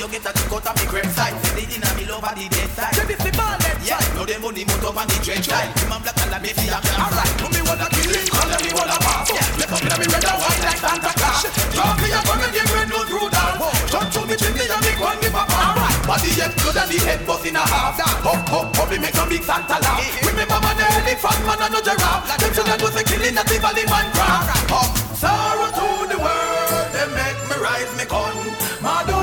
My 0.00 0.08
young 0.08 0.16
get 0.16 0.24
a 0.24 0.32
tick 0.32 0.48
out 0.48 0.64
of 0.64 0.72
me 0.80 0.84
grave 0.88 1.12
side. 1.12 1.36
They 1.52 1.68
in 1.68 1.84
a 1.84 1.90
me 1.92 2.08
love 2.08 2.24
of 2.24 2.32
the 2.32 2.48
dead 2.48 2.72
side. 2.72 2.96
They 2.96 3.04
miss 3.04 3.20
the 3.20 3.36
ball 3.36 3.52
Yeah, 3.84 4.00
now 4.16 4.24
them 4.24 4.40
money 4.40 4.64
mount 4.64 4.80
up 4.80 4.96
on 4.96 5.04
the 5.04 5.16
trench 5.20 5.44
side. 5.44 5.68
Him 5.76 5.92
and 5.92 6.00
black 6.00 6.16
and 6.24 6.40
me 6.40 6.56
feel 6.56 6.72
Alright, 6.72 7.32
to 7.36 7.46
me 7.52 7.60
wanna 7.68 7.84
kill 7.92 8.08
him, 8.08 8.24
call 8.32 8.48
me 8.48 8.70
wanna 8.72 8.96
pass. 8.96 9.28
Let 9.60 9.68
up 9.68 9.84
in 9.84 9.92
me 10.00 10.06
red 10.08 10.24
and 10.24 10.40
white 10.40 10.60
like 10.64 10.80
Santa 10.80 11.12
Claus. 11.20 11.44
Drop 11.76 12.00
me 12.00 12.08
up 12.16 12.28
on 12.32 12.36
me 12.40 12.48
give 12.48 12.72
red 12.72 12.88
nose 12.88 13.12
through 13.12 13.28
down. 13.28 13.60
Jump 13.92 14.08
to 14.08 14.20
me 14.24 14.34
chimney 14.40 14.64
and 14.72 14.80
me 14.80 14.92
gun 14.96 15.16
me 15.20 15.28
papa. 15.28 15.60
Body 16.08 16.32
head 16.32 16.52
good 16.64 16.80
and 16.80 16.88
the 16.88 16.98
head 17.04 17.20
bust 17.28 17.44
in 17.44 17.60
a 17.60 17.62
half. 17.68 18.00
Hop 18.24 18.40
hop 18.48 18.72
hop, 18.72 18.88
me 18.88 18.96
make 19.04 19.12
some 19.12 19.28
big 19.28 19.44
Santa 19.44 19.84
laugh. 19.84 20.00
Remember 20.24 20.64
man, 20.64 20.80
the 20.80 20.84
elephant 20.96 21.44
man 21.44 21.60
and 21.60 21.76
no 21.76 21.80
giraffe. 21.84 22.24
Them 22.40 22.48
children 22.56 22.80
was 22.80 22.96
a 22.96 23.04
killing 23.04 23.36
at 23.36 23.44
the 23.44 23.56
valley 23.60 23.84
man 23.84 24.08
craft. 24.16 24.48
Hop, 24.72 24.88
sorrow 25.12 25.68
to 25.76 26.08
the 26.08 26.16
world, 26.16 26.88
they 26.88 27.04
make 27.12 27.40
me 27.52 27.56
rise 27.60 27.92
me 28.00 28.08
gun. 28.08 28.32
Madu 28.80 29.19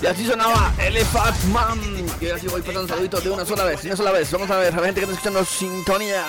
Y 0.00 0.06
así 0.06 0.26
sonaba 0.26 0.72
Elephant 0.78 1.44
Man. 1.52 1.80
Y 2.20 2.26
ahora 2.26 2.38
sí 2.38 2.46
voy 2.46 2.62
pasando 2.62 2.88
saluditos 2.88 3.24
de 3.24 3.30
una 3.30 3.44
sola 3.44 3.64
vez, 3.64 3.84
una 3.84 3.96
sola 3.96 4.12
vez. 4.12 4.30
Vamos 4.30 4.50
a 4.50 4.56
ver, 4.56 4.72
a 4.72 4.76
la 4.76 4.86
gente 4.86 5.00
que 5.00 5.06
está 5.06 5.12
escuchando 5.14 5.44
sintonía. 5.44 6.24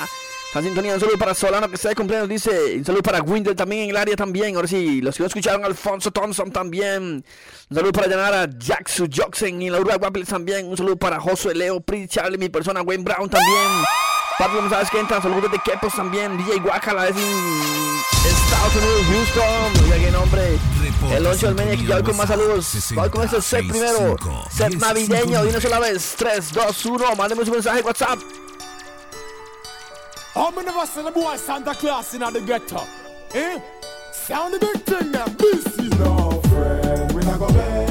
La 0.55 0.63
sintonía, 0.63 0.95
un 0.95 0.99
saludo 0.99 1.19
para 1.19 1.35
Solano 1.35 1.69
que 1.69 1.75
está 1.75 1.89
de 1.89 1.95
cumpleaños, 1.95 2.27
dice. 2.27 2.77
Un 2.77 2.85
saludo 2.85 3.03
para 3.03 3.21
Windel 3.21 3.55
también 3.55 3.83
en 3.83 3.89
el 3.91 3.97
área 3.97 4.15
también. 4.15 4.55
Ahora 4.55 4.67
sí, 4.67 4.99
los 5.01 5.15
que 5.15 5.21
no 5.21 5.27
escucharon, 5.27 5.63
Alfonso 5.63 6.09
Thompson 6.09 6.51
también. 6.51 7.23
Un 7.69 7.75
saludo 7.75 7.91
para 7.91 8.09
Yanara, 8.09 8.49
Jackson 8.57 9.07
Jackson 9.07 9.61
y 9.61 9.69
Laura 9.69 9.97
Guapiles 9.97 10.29
también. 10.29 10.67
Un 10.67 10.75
saludo 10.75 10.97
para 10.97 11.19
Josué 11.19 11.53
Leo, 11.53 11.79
Prince 11.79 12.15
Charlie, 12.15 12.39
mi 12.39 12.49
persona, 12.49 12.81
Wayne 12.81 13.03
Brown 13.03 13.29
también. 13.29 13.83
Pablo 14.39 14.61
González 14.61 14.89
que 14.89 14.97
entra, 14.97 15.21
saludos 15.21 15.51
de 15.51 15.59
Kepos 15.59 15.93
también. 15.93 16.37
DJ 16.37 16.59
Guacala 16.59 17.09
es 17.09 17.17
en 17.17 17.23
Estados 18.25 18.73
Unidos, 18.73 19.05
Houston. 19.11 19.83
Oiga 19.83 19.97
qué 19.97 20.11
nombre. 20.11 20.59
El 21.11 21.27
8 21.27 21.47
del 21.47 21.55
medio, 21.55 21.85
ya 21.85 21.95
voy 21.95 22.03
con 22.05 22.15
más 22.15 22.29
saludos. 22.29 22.93
Voy 22.95 23.09
con 23.09 23.25
este 23.25 23.41
set 23.41 23.67
primero. 23.67 24.15
Set 24.49 24.75
navideño, 24.75 25.43
de 25.43 25.49
una 25.49 25.59
sola 25.59 25.79
vez. 25.79 26.15
3, 26.17 26.53
2, 26.53 26.85
1. 26.85 27.15
Mándeme 27.17 27.43
su 27.43 27.51
mensaje 27.51 27.81
WhatsApp. 27.81 28.17
How 30.33 30.51
many 30.51 30.69
of 30.69 30.77
us 30.77 30.93
the 30.93 31.11
boy 31.11 31.35
Santa 31.35 31.75
Claus 31.75 32.13
in 32.13 32.21
the 32.21 32.39
ghetto? 32.39 32.87
Eh? 33.33 33.59
Sound 34.13 34.53
the 34.53 34.59
big 34.59 34.85
thing 34.85 35.11
now. 35.11 35.25
This 35.37 35.65
is 35.77 35.89
no 35.99 36.39
friend. 36.47 37.11
We 37.11 37.25
not 37.25 37.39
go. 37.39 37.88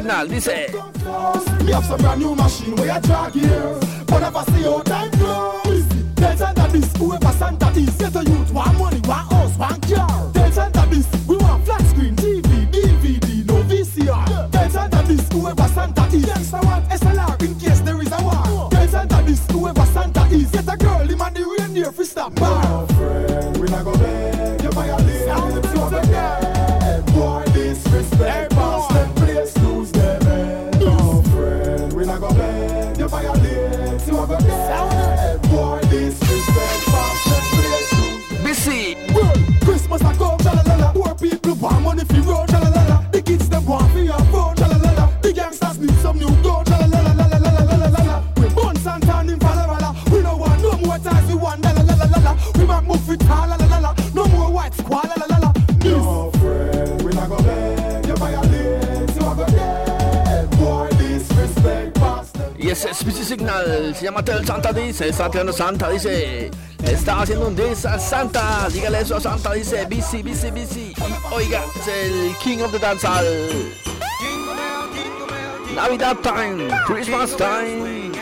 Busy 0.00 0.08
Signal 0.08 0.28
dice. 0.28 0.48
Eh? 0.48 1.64
Me 1.64 1.72
have 1.72 1.84
some 1.84 1.98
brand 1.98 2.20
new 2.20 2.34
machine 2.34 2.74
where 2.76 2.90
I 2.90 3.00
drag 3.00 3.32
here. 3.32 3.78
But 4.06 4.20
never 4.20 4.44
see 4.52 4.62
how 4.62 4.82
time 4.82 5.10
goes. 5.10 5.84
Tell 6.16 6.36
Santa 6.36 6.68
this, 6.72 6.96
whoever 6.96 7.32
Santa 7.32 7.68
is. 7.70 7.96
Get 7.96 8.16
a 8.16 8.24
youth, 8.24 8.52
one 8.52 8.78
money, 8.78 9.00
one 9.00 9.26
house, 9.26 9.56
one 9.58 9.80
car. 9.82 10.32
Tell 10.32 10.52
Santa 10.52 10.86
this, 10.90 11.06
we 11.26 11.36
want 11.36 11.64
flat 11.64 11.82
screen, 11.82 12.16
TV, 12.16 12.66
DVD, 12.70 13.46
no 13.46 13.62
VCR. 13.64 14.50
Tell 14.50 14.70
Santa 14.70 15.02
this, 15.06 15.28
whoever 15.32 15.68
Santa 15.68 16.04
is. 16.06 16.26
Yes, 16.26 16.52
I 16.54 16.60
want 16.64 16.88
SLR 16.88 17.42
in 17.42 17.54
case 17.58 17.80
there 17.80 18.00
is 18.00 18.12
a 18.12 18.22
war. 18.22 18.70
Tell 18.70 18.88
Santa 18.88 19.22
this, 19.26 19.46
whoever 19.50 19.86
Santa 19.86 20.24
is. 20.26 20.50
Get 20.50 20.72
a 20.72 20.76
girl, 20.76 21.06
him 21.06 21.20
and 21.20 21.36
the 21.36 21.56
reindeer 21.58 21.92
for 21.92 22.04
stop 22.04 22.34
bar. 22.36 22.62
No 22.62 22.86
friend, 22.94 23.56
we 23.58 23.68
not 23.68 23.84
go 23.84 23.92
beg. 23.98 24.39
Africa, 53.10 53.46
la 53.46 53.56
la 53.56 53.66
la 53.66 53.80
la. 53.80 53.94
Es 62.70 62.86
se 63.98 64.04
llama 64.04 64.22
Santa, 64.46 64.72
dice, 64.72 65.08
está 65.08 65.28
tirando 65.28 65.52
Santa, 65.52 65.90
dice, 65.90 66.50
está 66.82 67.20
haciendo 67.20 67.48
un 67.48 67.56
Santa, 67.76 68.68
dígale 68.72 69.00
eso 69.00 69.16
a 69.16 69.20
Santa, 69.20 69.52
dice, 69.52 69.84
bici, 69.86 70.22
bici, 70.22 70.50
bici, 70.52 70.94
oiga, 71.32 71.62
es 71.80 71.88
el 71.88 72.36
King 72.36 72.62
of 72.62 72.70
the 72.70 72.78
Danzal. 72.78 73.26
Navidad 75.74 76.16
time, 76.22 76.68
Christmas 76.86 77.36
time. 77.36 78.12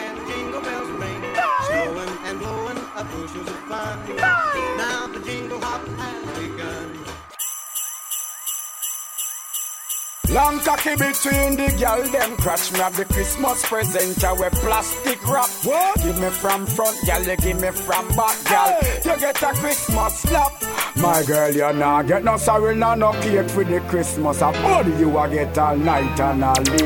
Long 10.31 10.61
cocky 10.61 10.91
between 10.91 11.57
the 11.57 11.75
girl 11.81 12.03
them 12.13 12.37
crush 12.37 12.71
me 12.73 12.81
have 12.81 12.95
the 12.97 13.07
Christmas 13.07 13.65
present 13.65 14.23
I 14.23 14.33
wear 14.35 14.51
plastic 14.51 15.27
wrap. 15.27 15.49
What? 15.65 16.03
Give 16.03 16.21
me 16.21 16.29
from 16.29 16.67
front, 16.67 16.99
girl, 17.07 17.23
you 17.23 17.37
give 17.37 17.61
me 17.61 17.71
from 17.71 18.07
back, 18.09 18.37
girl. 18.45 18.79
You 19.05 19.21
get 19.21 19.43
a 19.43 19.53
Christmas 19.55 20.19
slap. 20.19 20.53
My 20.97 21.23
girl, 21.23 21.51
you 21.51 21.73
nah 21.73 22.03
get 22.03 22.25
no 22.25 22.37
sorry, 22.37 22.75
nah 22.75 22.95
no 22.95 23.13
cake 23.13 23.49
for 23.51 23.65
the 23.65 23.81
Christmas. 23.89 24.43
A 24.43 24.51
body 24.53 24.91
you 24.93 25.17
a 25.17 25.29
get 25.29 25.57
all 25.57 25.77
night 25.77 26.19
and 26.21 26.45
all 26.45 26.55
day. 26.63 26.77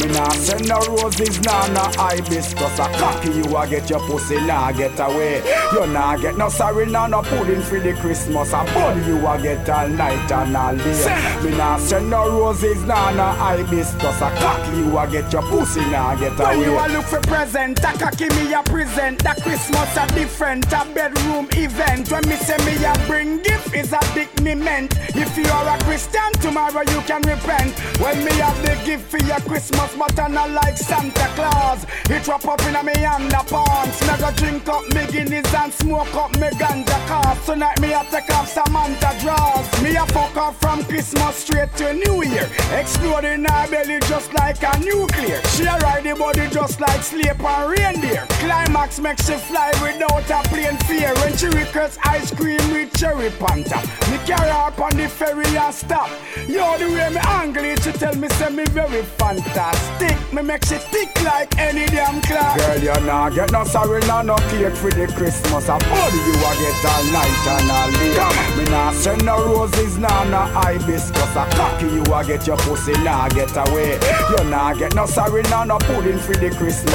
Me 0.00 0.12
nah 0.12 0.30
send 0.30 0.66
no 0.66 0.78
roses, 0.78 1.40
nah 1.42 1.66
no 1.68 1.82
hibiscus. 1.94 2.80
I 2.80 2.92
cocky 2.98 3.30
you 3.30 3.56
a 3.56 3.66
get 3.68 3.90
your 3.90 4.00
pussy, 4.08 4.40
nah 4.46 4.72
get 4.72 4.98
away. 4.98 5.42
You 5.72 5.86
nah 5.86 6.16
get 6.16 6.36
no 6.36 6.48
sorry, 6.48 6.86
nah 6.86 7.06
no 7.06 7.22
pudding 7.22 7.60
for 7.60 7.78
the 7.78 7.92
Christmas. 7.94 8.52
A 8.52 8.64
body 8.74 9.02
you 9.02 9.26
a 9.26 9.40
get 9.40 9.68
all 9.68 9.88
night 9.88 10.32
and 10.32 10.56
all 10.56 10.76
day. 10.76 11.42
Me 11.44 11.56
nah 11.56 11.76
send 11.76 12.08
no 12.10 12.26
roses, 12.28 12.82
nah 12.88 13.10
no 13.12 13.22
hibiscus. 13.22 14.20
A 14.20 14.30
cocky 14.40 14.78
you 14.78 14.98
a 14.98 15.06
get 15.06 15.32
your 15.32 15.42
pussy, 15.42 15.80
now 15.92 16.14
nah 16.14 16.16
get 16.16 16.40
away. 16.40 16.56
When 16.56 16.60
you 16.60 16.78
a 16.78 16.86
look 16.88 17.04
for 17.04 17.20
present, 17.20 17.78
a 17.80 17.92
cocky 17.92 18.28
me 18.30 18.52
a 18.54 18.62
present. 18.62 19.22
That 19.22 19.42
Christmas 19.42 19.96
a 19.96 20.06
different, 20.14 20.72
a 20.72 20.84
bedroom 20.94 21.46
event. 21.52 22.10
When 22.10 22.26
me 22.28 22.36
say 22.36 22.56
me 22.64 22.82
a 22.84 22.94
bring 23.06 23.42
gift 23.42 23.74
is 23.74 23.92
a 23.92 24.00
big 24.14 24.28
me 24.42 24.54
meant. 24.54 24.96
If 25.14 25.36
you 25.36 25.46
are 25.46 25.76
a 25.76 25.78
Christian, 25.84 26.32
tomorrow 26.40 26.82
you 26.88 27.00
can 27.02 27.22
repent. 27.22 27.78
When 28.00 28.24
me 28.24 28.32
have 28.40 28.60
the 28.64 28.74
gift 28.84 29.10
for 29.10 29.22
your 29.24 29.40
Christmas, 29.40 29.94
but 29.94 30.18
I 30.18 30.28
not 30.28 30.50
like 30.50 30.78
Santa 30.78 31.28
Claus. 31.36 31.84
It 32.08 32.26
wrap 32.26 32.46
up 32.46 32.62
in 32.62 32.74
a 32.74 32.82
me 32.82 32.94
underpants. 32.94 34.00
Me 34.08 34.14
go 34.18 34.30
drink 34.32 34.68
up 34.68 34.84
me 34.94 35.06
Guinness 35.12 35.52
and 35.54 35.72
smoke 35.72 36.14
up 36.14 36.32
me 36.40 36.48
ganja 36.60 36.98
cars. 37.06 37.38
Tonight 37.44 37.80
me 37.80 37.92
a 37.92 38.04
take 38.10 38.30
off 38.30 38.48
Samantha 38.48 39.14
draws. 39.20 39.82
Me 39.82 39.96
a 39.96 40.06
fuck 40.06 40.36
off 40.36 40.60
from 40.60 40.84
Christmas 40.84 41.36
straight 41.36 41.74
to 41.76 41.92
New 41.92 42.22
Year. 42.22 42.48
Exploding 42.78 43.44
her 43.44 43.66
belly 43.68 43.98
just 44.06 44.32
like 44.34 44.62
a 44.62 44.78
nuclear. 44.78 45.42
She 45.48 45.64
ride 45.64 46.04
the 46.04 46.14
body 46.14 46.48
just 46.48 46.80
like 46.80 47.02
sleep 47.02 47.42
and 47.42 47.70
reindeer. 47.70 48.24
Climax 48.38 49.00
makes 49.00 49.26
she 49.26 49.34
fly 49.34 49.72
without 49.82 50.30
a 50.30 50.48
plane 50.48 50.76
fear. 50.86 51.12
When 51.16 51.36
she 51.36 51.46
requests 51.48 51.98
ice 52.04 52.32
cream 52.32 52.62
with 52.70 52.96
cherry 52.96 53.30
panta. 53.30 53.80
Me 54.10 54.18
carry 54.24 54.48
her 54.48 54.68
up 54.68 54.78
on 54.78 54.96
the 54.96 55.08
ferry 55.08 55.44
and 55.56 55.74
stop. 55.74 56.08
Yo, 56.46 56.78
the 56.78 56.86
way 56.86 57.10
me 57.10 57.20
angle 57.26 57.64
she 57.82 57.90
tell 57.92 58.14
me 58.14 58.28
say 58.28 58.50
me 58.50 58.64
very 58.66 59.02
fantastic. 59.02 60.16
Me 60.32 60.42
make 60.42 60.64
she 60.64 60.78
tick 60.92 61.10
like 61.24 61.50
any 61.58 61.86
damn 61.86 62.20
clock. 62.22 62.56
Girl, 62.58 62.78
you 62.78 63.06
nah 63.06 63.28
get 63.28 63.50
no 63.50 63.64
sorry, 63.64 64.00
nah 64.06 64.22
no 64.22 64.36
cake 64.50 64.74
for 64.74 64.90
the 64.90 65.06
Christmas. 65.16 65.68
A 65.68 65.76
body 65.78 66.18
you 66.28 66.34
a 66.46 66.52
get 66.62 66.84
all 66.86 67.04
night 67.10 67.46
and 67.58 67.70
all 67.74 67.90
day. 67.90 68.56
Me 68.56 68.70
nah 68.70 68.92
send 68.92 69.24
no 69.24 69.36
roses, 69.46 69.98
nah 69.98 70.22
no 70.24 70.38
hibiscus. 70.38 71.34
A 71.34 71.44
cocky 71.56 71.86
you 71.86 72.02
a 72.14 72.24
get 72.24 72.46
your 72.46 72.56
pussy, 72.68 72.92
nah 73.02 73.28
get 73.28 73.56
away. 73.56 73.98
You 74.30 74.44
nah 74.50 74.74
get 74.74 74.94
no 74.94 75.06
sorry, 75.06 75.42
nah 75.44 75.64
no 75.64 75.78
pudding 75.78 76.18
for 76.18 76.34
the 76.34 76.50
Christmas. 76.50 76.92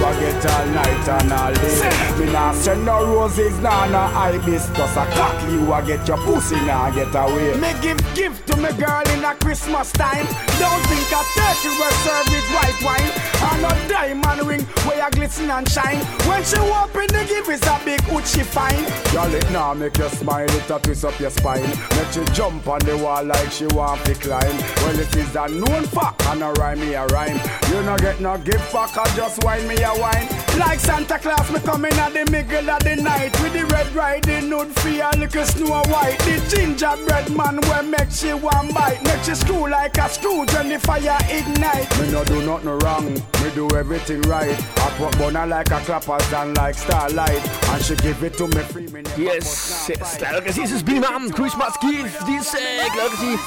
Fuck 0.00 0.20
you 0.20 0.26
a 0.26 0.32
get 0.32 0.46
all 0.46 0.66
night 0.66 1.08
and 1.08 1.32
all 1.32 1.54
day. 1.54 2.24
Me 2.26 2.32
nah 2.32 2.52
send 2.52 2.84
no 2.84 3.04
roses, 3.04 3.58
nah 3.60 3.86
no 3.86 3.98
hibiscus. 3.98 4.96
A 4.96 5.06
cocky 5.06 5.52
you 5.52 5.72
a 5.72 5.82
get 5.82 6.06
your 6.08 6.18
pussy, 6.18 6.56
nah 6.66 6.90
get 6.90 7.14
away. 7.14 7.54
Me 7.58 7.72
give 7.80 7.98
gift 8.14 8.46
to 8.48 8.56
me 8.56 8.70
girl 8.72 9.02
in 9.12 9.24
a 9.24 9.34
Christmas 9.36 9.92
time. 9.92 10.26
Don't 10.58 10.82
think 10.86 11.08
a 11.12 11.22
turkey 11.34 11.72
will 11.78 11.96
serve 12.04 12.26
with 12.30 12.46
white 12.54 12.80
wine. 12.84 13.12
And 13.36 13.64
a 13.64 13.88
diamond 13.88 14.42
ring 14.48 14.62
where 14.84 15.06
a 15.06 15.10
glisten 15.10 15.50
and 15.50 15.68
shine. 15.68 15.98
When 16.26 16.42
she 16.44 16.56
open 16.56 17.06
the 17.08 17.24
gift 17.28 17.48
is 17.48 17.62
a 17.66 17.80
big 17.84 18.00
hood 18.02 18.26
she 18.26 18.42
find. 18.42 18.86
Girl, 19.12 19.32
it 19.34 19.50
now 19.50 19.74
make 19.74 19.96
you 19.98 20.08
smile, 20.08 20.50
it 20.50 20.70
a 20.70 20.78
twist 20.78 21.04
up 21.04 21.18
your 21.18 21.30
spine. 21.30 21.68
Make 21.96 22.16
you 22.16 22.24
jump 22.26 22.66
on 22.68 22.80
the 22.80 22.96
wall 22.98 23.24
like 23.24 23.50
she 23.50 23.66
want 23.66 24.04
to 24.06 24.14
climb. 24.14 24.56
Well, 24.82 24.98
it 24.98 25.14
is 25.16 25.36
a 25.36 25.48
known 25.48 25.84
fact, 25.84 26.24
and 26.26 26.42
a 26.42 26.52
rhyme 26.52 26.80
me 26.80 26.94
a 26.94 27.06
rhyme. 27.06 27.38
You 27.70 27.82
no 27.82 27.96
get 27.96 28.20
no 28.20 28.36
gift 28.38 28.72
back, 28.72 28.96
I 28.96 29.04
just 29.16 29.42
wine 29.44 29.66
me 29.68 29.76
a 29.76 29.85
wine. 29.94 30.28
Like 30.58 30.80
Santa 30.80 31.18
Claus, 31.18 31.50
me 31.52 31.60
coming 31.60 31.92
at 31.92 32.12
the 32.14 32.30
middle 32.30 32.70
of 32.70 32.78
the 32.80 32.96
night 32.96 33.38
with 33.42 33.52
the 33.52 33.66
red 33.66 33.92
riding 33.94 34.50
hood 34.50 34.72
for 34.80 34.88
a 34.88 35.10
little 35.16 35.44
snow 35.44 35.82
white. 35.92 36.18
The 36.20 36.40
gingerbread 36.48 37.28
man 37.36 37.60
will 37.60 37.82
make 37.82 38.10
she 38.10 38.32
one 38.32 38.72
bite, 38.72 39.02
make 39.04 39.22
she 39.22 39.34
screw 39.34 39.68
like 39.68 39.98
a 39.98 40.08
screw 40.08 40.46
when 40.46 40.68
the 40.70 40.78
fire 40.78 41.18
ignite. 41.28 41.88
Me 42.00 42.10
no 42.10 42.24
do 42.24 42.40
nothing 42.42 42.78
wrong, 42.78 43.12
me 43.14 43.50
do 43.54 43.68
everything 43.76 44.22
right. 44.22 44.56
I 44.78 44.90
put 44.96 45.18
bonner 45.18 45.46
like 45.46 45.70
a 45.70 45.80
clappers 45.80 46.32
and 46.32 46.56
like 46.56 46.74
starlight. 46.74 47.42
And 47.70 47.84
she 47.84 47.94
give 47.96 48.22
it 48.24 48.38
to 48.38 48.48
me 48.48 48.62
free, 48.62 48.86
me 48.88 49.02
Yes, 49.16 49.88
yes, 49.88 50.16
claro 50.18 50.42
que 50.42 50.52
sí, 50.52 50.62
es 50.62 50.82
Billy 50.82 51.00
Man, 51.00 51.30
Christmas 51.30 51.74
Gift, 51.80 52.26
dice, 52.26 52.58
claro 52.92 53.10
que 53.10 53.16
sí, 53.16 53.38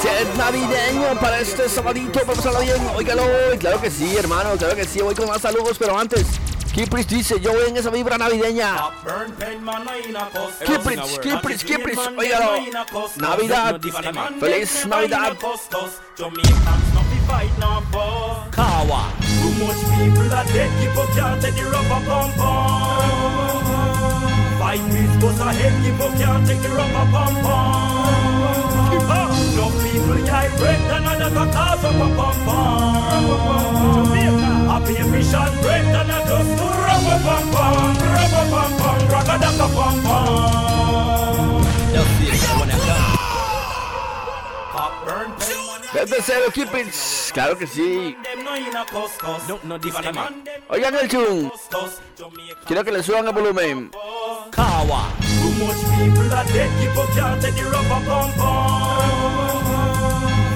ser 0.00 0.26
navideño 0.36 1.18
para 1.20 1.40
este 1.40 1.68
sabadito, 1.68 2.20
vamos 2.26 2.46
a 2.46 2.60
bien, 2.60 2.80
óigalo, 2.96 3.22
claro 3.58 3.80
que 3.80 3.90
sí, 3.90 4.16
hermano, 4.16 4.56
claro 4.56 4.74
que 4.74 4.84
sí, 4.84 5.02
voy 5.02 5.14
con 5.14 5.28
más 5.28 5.42
saludos, 5.42 5.76
pero 5.78 5.87
antes, 5.96 6.26
Kipris 6.72 7.06
dice, 7.08 7.40
yo 7.40 7.52
voy 7.52 7.68
en 7.68 7.76
esa 7.76 7.90
vibra 7.90 8.16
navideña. 8.18 8.76
Kipris, 10.64 11.00
Kipris, 11.20 11.64
Kipris, 11.64 11.98
óigalo, 12.16 12.52
Navidad, 13.16 13.80
feliz 14.38 14.86
Navidad. 14.86 15.36
Kawa. 18.50 19.12
Too 19.20 19.50
much 19.64 19.80
people 19.98 20.32
are 20.32 20.44
dead, 20.44 20.70
people 20.80 21.06
can't 21.14 21.40
take 21.42 21.54
the 21.54 21.64
rubber 21.64 22.00
pump 22.06 22.34
pump. 22.36 23.64
Fight 24.58 24.82
with 24.90 25.20
bust 25.20 25.40
ahead, 25.40 25.72
people 25.84 26.10
can't 26.18 26.46
take 26.46 26.60
the 26.62 26.68
rubber 26.68 27.06
pump 27.12 27.42
pump. 27.42 28.08
No 29.56 29.66
people 29.82 30.18
die 30.24 30.50
break, 30.58 30.80
and 30.94 31.06
another 31.06 31.46
cause 31.52 31.84
of 31.84 31.96
a 31.96 31.98
pump 32.16 32.38
pump. 32.44 34.47
Jamaica, 34.78 35.02
happy 35.02 35.10
mission 35.10 35.52
break, 35.62 35.84
and 35.84 36.12
I 36.12 36.26
just 36.26 36.56
do 36.56 36.64
rubber 36.64 37.18
pump 37.24 37.52
pump, 37.52 38.00
rubber 38.00 38.44
pump 38.50 38.78
pump, 38.78 39.10
rubber 39.10 39.38
duck 39.38 39.58
pump 39.74 40.04
pump. 40.04 41.66
Just 41.92 42.10
see 42.18 42.28
it 42.28 42.42
when 42.58 42.70
I 42.70 42.78
come. 42.78 43.18
Pop 44.72 44.92
burn, 45.04 45.30
pen 45.38 45.58
Desde 45.92 46.22
cero, 46.22 46.50
Kiprich, 46.52 47.32
claro 47.32 47.56
que 47.56 47.66
sí. 47.66 48.16
them 48.22 48.44
no 48.44 48.54
in 48.54 48.76
a 48.76 48.84
cuss 48.84 49.16
cuss. 49.16 49.48
No, 49.48 49.58
no, 49.64 49.78
this 49.78 49.94
man. 49.94 50.44
Oigan 50.68 50.94
el 50.94 51.08
tune, 51.08 51.50
quiero 52.66 52.84
que 52.84 52.92
le 52.92 53.02
suban 53.02 53.26
el 53.26 53.32
volumen. 53.32 53.90
Kawa. 54.50 55.12
Too 55.20 55.50
much 55.64 55.82
people 55.96 56.32
are 56.34 56.44
dead, 56.44 56.70
people 56.80 57.06
can't 57.14 57.40
take 57.40 57.54
the 57.54 57.64
rubber 57.64 58.04
pump 58.06 58.34
pump. 58.36 59.58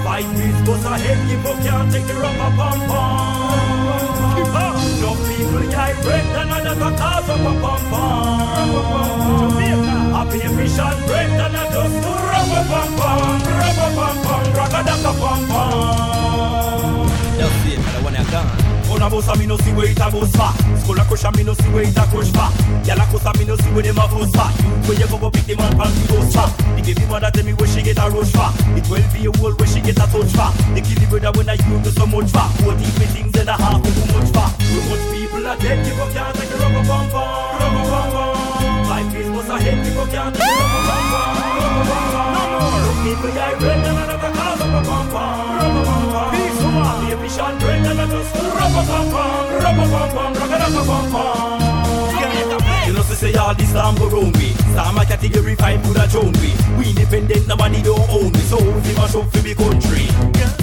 Fight 0.03 0.27
with 0.35 0.65
bust 0.65 0.85
ahead, 0.85 1.17
people 1.29 1.55
can't 1.63 1.91
take 1.91 2.05
the 2.05 2.13
rubber 2.13 2.51
pump 2.55 2.87
pump. 2.87 3.82
A. 4.23 4.63
Jamaica, 9.39 9.95
happy 10.15 10.47
mission 10.55 10.97
break, 11.07 11.29
and 11.29 11.57
I 11.57 11.65
just 11.73 11.95
do 12.03 12.11
rubber 12.31 12.63
pump 12.69 12.91
pump, 12.99 13.45
rubber 13.59 13.89
rubber 14.57 14.83
duck 14.83 15.05
pump 15.19 15.49
pump. 15.49 16.12
Gone. 19.03 19.13
Una 19.13 19.15
bossa 19.15 19.35
me 19.35 19.45
no 19.45 19.57
see 19.57 19.73
where 19.73 19.91
it 19.91 19.99
a 19.99 20.09
goes 20.09 20.31
far 20.31 20.53
School 20.79 20.97
a 20.97 21.03
crush 21.03 21.25
and 21.25 21.35
me 21.35 21.43
no 21.43 21.53
see 21.53 21.67
where 21.75 21.83
it 21.83 21.97
a 21.97 22.07
crush 22.07 22.31
far 22.31 22.47
Gyal 22.87 23.03
a 23.03 23.05
cuss 23.11 23.25
and 23.25 23.37
me 23.37 23.43
no 23.43 23.57
see 23.57 23.69
where 23.75 23.83
them 23.83 23.99
a 23.99 24.07
fuss 24.07 24.31
far 24.31 24.47
Where 24.87 24.95
you 24.95 25.07
go 25.11 25.17
go 25.19 25.29
pick 25.29 25.43
the 25.43 25.55
man 25.59 25.75
from 25.75 25.91
the 25.91 26.03
house 26.07 26.31
far 26.31 26.47
The 26.79 26.81
baby 26.87 27.05
mother 27.11 27.27
tell 27.27 27.43
me 27.43 27.51
where 27.51 27.67
she 27.67 27.83
get 27.83 27.99
a 27.99 28.07
rush 28.07 28.31
far 28.31 28.55
will 28.87 29.03
be 29.11 29.27
a 29.27 29.31
hole 29.35 29.51
where 29.59 29.67
she 29.67 29.83
get 29.83 29.99
a 29.99 30.07
touch 30.07 30.31
far 30.31 30.55
The 30.71 30.79
kitty 30.79 31.03
brother 31.11 31.35
when 31.35 31.51
I 31.51 31.59
you 31.59 31.83
do 31.83 31.91
so 31.91 32.07
much 32.07 32.31
far 32.31 32.47
What 32.63 32.79
if 32.79 32.95
me 32.95 33.05
things 33.11 33.35
in 33.35 33.51
a 33.51 33.59
half 33.59 33.83
me 33.83 33.91
too 33.91 34.07
much 34.15 34.31
far 34.31 34.47
Too 34.55 34.79
much 34.87 35.03
people 35.11 35.43
are 35.51 35.57
dead 35.59 35.83
people 35.83 36.07
can't 36.15 36.31
take 36.39 36.47
the 36.47 36.55
rubber 36.63 36.83
bum 36.87 37.03
bum 37.11 37.59
Rubber 37.59 37.83
bum 37.91 38.07
bum 38.07 38.87
Life 38.87 39.15
is 39.19 39.27
bust 39.27 39.51
ahead 39.51 39.83
people 39.83 40.07
can't 40.07 40.31
take 40.31 40.47
the 40.47 40.63
rubber 40.63 40.79
bum 40.87 41.03
bum 41.11 41.27
Rubber 41.59 41.85
bum 41.91 42.07
bum 42.07 42.39
No 42.39 42.55
more. 42.71 43.03
People 43.03 43.31
die 43.35 43.55
red 43.59 43.83
and 43.83 43.99
another 43.99 44.31
cause 44.31 44.63
of 44.63 44.71
a 44.71 44.81
bum 44.87 45.05
bum 45.11 45.59
Rubber 45.59 45.83
bum 45.91 46.02
bum 47.37 47.57
Rubber 49.63 49.87
bum 49.89 50.09
bum 50.13 51.11
bum 51.11 51.59
You 52.85 52.93
know, 52.93 53.01
say 53.01 53.31
say 53.31 53.33
all 53.39 53.55
the 53.55 53.65
slam 53.65 53.95
go 53.95 54.21
me. 54.37 54.53
Star 54.73 54.93
my 54.93 55.05
category 55.05 55.55
five 55.55 55.83
have 55.83 56.11
thrown 56.11 56.31
me. 56.33 56.53
We 56.77 56.89
independent, 56.89 57.47
nobody 57.47 57.81
don't 57.81 58.09
own 58.09 58.31
me. 58.31 58.39
So 58.45 58.57
we 58.57 58.93
must 58.93 59.15
up 59.15 59.31
for 59.31 59.39
the 59.39 59.55
country. 59.55 60.05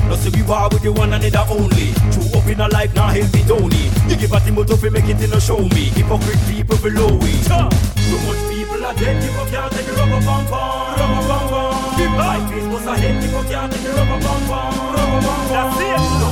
No 0.09 0.15
say 0.15 0.31
we 0.31 0.43
war 0.43 0.69
with 0.71 0.83
the 0.83 0.93
one 0.93 1.13
another 1.13 1.45
only. 1.51 1.91
True 2.13 2.39
up 2.39 2.47
in 2.47 2.61
a 2.61 2.69
life, 2.69 2.95
now 2.95 3.09
help 3.09 3.35
it 3.35 3.51
only. 3.51 3.91
You 4.07 4.17
give 4.17 4.33
a 4.33 4.41
Timothy 4.41 4.77
fi 4.77 4.89
make 4.91 5.09
it 5.09 5.23
in 5.23 5.33
a 5.33 5.41
show 5.41 5.59
me. 5.59 5.91
Hypocrite 5.97 6.43
people 6.47 6.79
below 6.79 7.19
it. 7.19 7.43
Too 7.51 8.19
much 8.27 8.43
people 8.47 8.85
are 8.85 8.95
dead, 8.95 9.19
people 9.23 9.47
can't 9.51 9.73
take 9.73 9.87
the 9.87 9.93
rubber 9.99 10.23
bum 10.23 10.45
bum. 10.47 10.95
Rubber 10.99 11.23
bum 11.27 11.45
bum. 11.51 12.17
Life 12.17 12.53
is 12.55 12.67
what's 12.69 12.87
ahead, 12.87 13.23
people 13.23 13.45
can't 13.45 13.73
take 13.73 13.83
the 13.83 13.91
rubber 13.91 14.90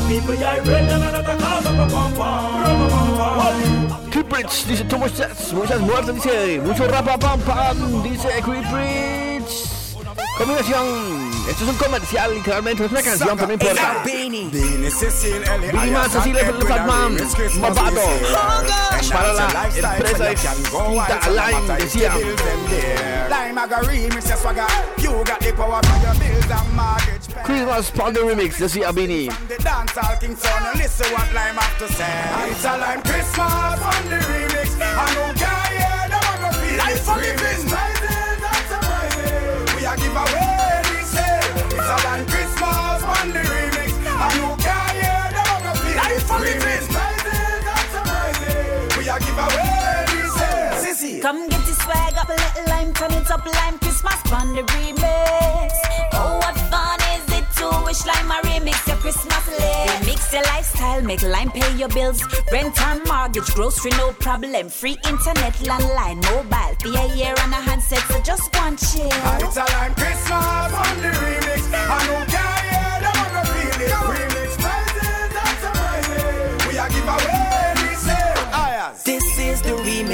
people, 0.08 0.34
yeah, 0.34 0.56
red 0.64 0.90
and 0.90 1.04
another 1.04 1.36
dice 4.66 4.84
Thomas 4.88 5.16
Jazz, 5.16 5.52
muchas 5.52 5.80
muertes, 5.80 6.14
dice 6.14 6.60
mucho 6.60 6.88
rapa 6.88 7.18
pam 7.18 7.40
pam, 7.40 8.02
dice 8.02 8.28
Kiprich. 8.42 9.68
Combinación. 10.38 11.30
Esto 11.48 11.64
es 11.64 11.70
un 11.70 11.76
comercial, 11.76 12.34
literalmente. 12.34 12.84
Es 12.84 12.90
una 12.92 13.02
canción, 13.02 13.36
pero 13.36 13.48
no 13.48 13.54
importa. 13.54 14.02
Bima 14.04 16.08
Cecilia 16.08 16.44
Fatman, 16.68 17.16
Mapato. 17.60 18.00
Para 19.12 19.32
la 19.32 19.68
empresa 19.96 20.24
Quinta 21.50 21.76
decía. 21.76 22.12
Mr. 24.14 24.36
Swagger. 24.36 24.66
You 24.98 25.10
got 25.24 25.40
the 25.40 25.52
power 25.52 25.80
for 25.82 25.98
your 26.04 26.14
bills 26.20 26.50
and 26.50 26.76
market. 26.76 27.17
Christmas 27.44 27.90
Party 27.90 28.20
Remix, 28.20 28.58
Jesse 28.58 28.80
Abini. 28.80 29.28
The 29.48 29.56
dance 29.62 29.96
all 29.96 30.16
king 30.16 30.36
son, 30.36 30.62
listen 30.76 31.12
what 31.12 31.32
Lime 31.32 31.56
have 31.56 31.78
to 31.78 31.88
say. 31.92 32.50
It's 32.50 32.64
a 32.64 32.76
Lime 32.76 33.02
Christmas 33.02 33.80
Remix. 34.18 34.68
I 34.80 35.14
know 35.14 35.32
guy, 35.34 35.68
yeah, 35.78 36.08
one. 37.08 37.68
Life 37.68 38.00
not 38.42 38.62
surprising. 38.70 39.76
We 39.76 39.86
are 39.86 39.96
give 39.96 40.16
away 40.16 40.82
this 40.90 41.14
year. 41.14 41.40
It's 41.74 41.88
a 41.88 41.96
Lime 42.06 42.26
Christmas 42.26 43.00
Panda 43.08 43.42
Remix. 43.42 43.90
I 44.06 44.28
know 44.38 44.54
guy, 44.56 44.90
yeah, 44.96 45.34
no 45.36 45.42
one 45.52 45.62
gonna 45.64 45.96
Life 45.96 46.28
not 47.64 47.84
surprising. 47.94 48.98
We 48.98 49.08
are 49.08 49.20
give 49.20 49.38
away 49.38 50.04
this 50.12 51.02
year. 51.02 51.22
Come 51.22 51.48
get 51.48 51.60
swag 51.74 52.14
up, 52.16 52.28
let 52.28 52.68
Lime 52.68 52.92
turn 52.94 53.12
it 53.12 53.30
up, 53.30 53.44
Lime 53.46 53.78
Christmas 53.78 54.20
Remix. 54.62 55.72
Oh, 56.12 56.38
what 56.42 56.56
fun 56.70 56.98
to 57.58 57.82
wish 57.84 58.06
lime 58.06 58.30
a 58.30 58.38
remix 58.46 58.86
your 58.86 58.96
Christmas 58.96 59.44
list? 59.48 60.06
Mix 60.06 60.32
your 60.32 60.42
lifestyle, 60.44 61.02
make 61.02 61.22
lime 61.22 61.50
pay 61.50 61.76
your 61.76 61.88
bills. 61.88 62.22
Rent 62.52 62.80
and 62.82 63.04
mortgage, 63.06 63.50
grocery, 63.54 63.90
no 63.92 64.12
problem. 64.12 64.68
Free 64.68 64.96
internet, 65.04 65.54
landline, 65.70 66.22
mobile. 66.30 66.74
For 66.80 66.88
a 66.88 67.16
year 67.16 67.34
and 67.42 67.52
a 67.52 67.60
handset, 67.68 68.04
so 68.10 68.20
just 68.22 68.54
one 68.56 68.76
chill. 68.76 69.10
It's 69.42 69.56
a 69.56 69.66
Lime 69.74 69.94
Christmas 69.94 70.72
on 70.84 70.96
the 71.02 71.10
remix. 71.22 71.62
I 71.74 72.06
don't 72.06 72.28
care, 72.28 72.60
yeah, 72.70 73.00
them 73.04 73.18
a 73.24 73.28
go 73.34 73.42
feel 73.52 74.22
it. 74.22 74.27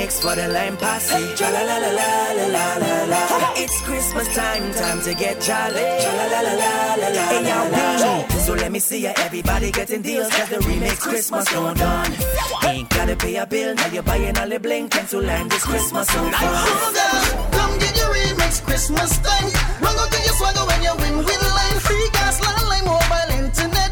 mix 0.04 0.20
for 0.20 0.34
the 0.34 0.46
lime 0.48 0.76
posse. 0.76 1.12
La 1.40 1.48
la 1.50 1.62
la 1.64 1.78
la 1.80 2.08
la 2.38 2.46
la 2.56 2.66
la 2.84 2.94
la. 3.12 3.52
It's 3.56 3.76
Christmas 3.88 4.28
time, 4.34 4.64
time 4.82 5.00
to 5.06 5.12
get 5.14 5.40
jolly. 5.40 5.88
La 6.18 6.26
la 6.32 6.40
la 6.46 6.54
la 6.62 6.70
la 7.02 7.08
la. 7.16 7.22
Hey, 7.32 7.42
y'all, 7.48 8.28
so 8.46 8.52
let 8.54 8.70
me 8.70 8.80
see 8.80 9.00
ya. 9.06 9.12
Everybody 9.26 9.70
getting 9.70 10.02
deals, 10.02 10.28
cause 10.36 10.50
the 10.50 10.60
remix 10.68 11.00
Christmas 11.00 11.44
going 11.52 11.80
on. 11.80 12.08
Ain't 12.68 12.88
gotta 12.90 13.16
pay 13.16 13.36
a 13.36 13.46
bill, 13.46 13.74
now 13.74 13.88
you're 13.94 14.02
buying 14.02 14.36
all 14.40 14.48
the 14.48 14.60
bling. 14.60 14.88
Time 14.88 15.06
to 15.06 15.18
land 15.20 15.50
this 15.50 15.64
Christmas 15.64 16.06
so 16.08 16.20
far. 16.30 16.66
Come 17.56 17.74
get 17.78 17.94
your 18.00 18.10
remix 18.18 18.62
Christmas 18.66 19.10
time. 19.26 19.50
Run 19.82 19.94
go 19.96 20.04
get 20.14 20.24
your 20.28 20.36
swagger 20.40 20.64
when 20.70 20.80
you 20.86 20.94
win 21.02 21.16
with 21.28 21.42
Lime. 21.56 21.78
Free 21.86 22.08
gas, 22.16 22.36
landline, 22.44 22.84
mobile 22.92 23.30
internet 23.40 23.83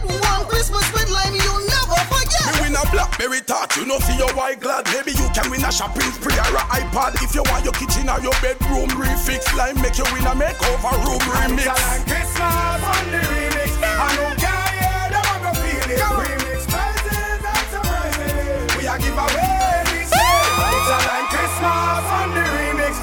a 2.83 2.91
Blackberry 2.91 3.41
tart, 3.41 3.77
you 3.77 3.87
know 3.87 3.99
see 4.01 4.17
your 4.17 4.33
white 4.35 4.61
glad. 4.61 4.87
Maybe 4.93 5.13
you 5.13 5.29
can 5.35 5.51
win 5.51 5.65
a 5.65 5.73
shopping 5.73 6.11
spree 6.13 6.35
or 6.35 6.57
a 6.57 6.65
iPad. 6.81 7.15
If 7.23 7.35
you 7.35 7.43
want 7.47 7.65
your 7.65 7.75
kitchen 7.75 8.09
or 8.09 8.21
your 8.21 8.35
bedroom 8.43 8.89
refix, 8.99 9.55
Lime 9.57 9.81
make 9.81 9.99
you 9.99 10.05
win 10.13 10.27
a 10.27 10.35
makeover 10.35 10.93
room 11.05 11.23
remix. 11.31 11.63
It's 11.63 11.69
a 11.69 11.77
Lime 11.79 12.05
Christmas 12.11 12.83
on 12.83 13.05
the 13.13 13.21
remix. 13.31 13.71
I 13.83 14.11
don't 14.17 14.37
care, 14.39 14.71
yeah, 14.81 15.13
them 15.13 15.23
a 15.23 15.37
go 15.43 15.51
feel 15.63 15.91
it. 15.93 16.01
Remix 16.03 16.61
prizes 16.67 17.43
and 17.45 17.67
surprises. 17.71 18.77
We 18.77 18.83
a 18.87 18.95
give 18.99 19.19
away 19.19 19.83
this. 19.93 20.11
It's 20.11 20.91
a 20.91 20.99
Lime 21.07 21.29
Christmas 21.31 22.05
on 22.19 22.29
the 22.35 22.45
remix. 22.57 22.95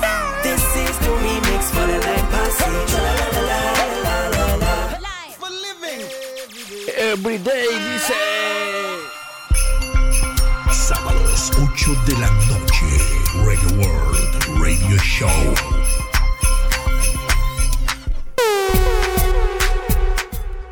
This 0.43 0.63
is 0.83 0.95
the 1.03 1.13
remix 1.23 1.61
for 1.71 1.85
the 1.87 1.97
Lime 2.03 2.27
Posse. 2.33 2.67
La 2.95 3.11
la 3.19 3.27
la 3.35 3.51
la 3.95 4.19
la 4.33 4.47
la 4.75 4.97
la. 4.99 5.13
For 5.39 5.51
living. 5.65 6.01
Every 6.97 7.37
day, 7.37 7.67
dice. 7.69 8.38
Sábados 11.49 11.69
8 11.73 11.91
de 12.05 12.13
la 12.13 12.29
noche. 12.29 12.85
Reggae 13.45 13.77
World 13.77 14.61
Radio 14.61 14.97
Show. 14.97 15.29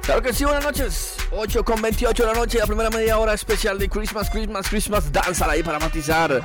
Claro 0.02 0.22
que 0.22 0.34
sí, 0.34 0.46
buenas 0.46 0.64
noches. 0.64 1.16
8 1.32 1.64
con 1.64 1.82
28 1.82 2.24
de 2.24 2.32
la 2.32 2.38
noche, 2.38 2.58
la 2.60 2.66
primera 2.66 2.90
media 2.90 3.18
hora 3.18 3.34
especial 3.34 3.78
de 3.78 3.90
Christmas, 3.90 4.30
Christmas, 4.30 4.68
Christmas 4.68 5.12
Danza 5.12 5.50
ahí 5.50 5.64
para 5.64 5.80
matizar. 5.80 6.42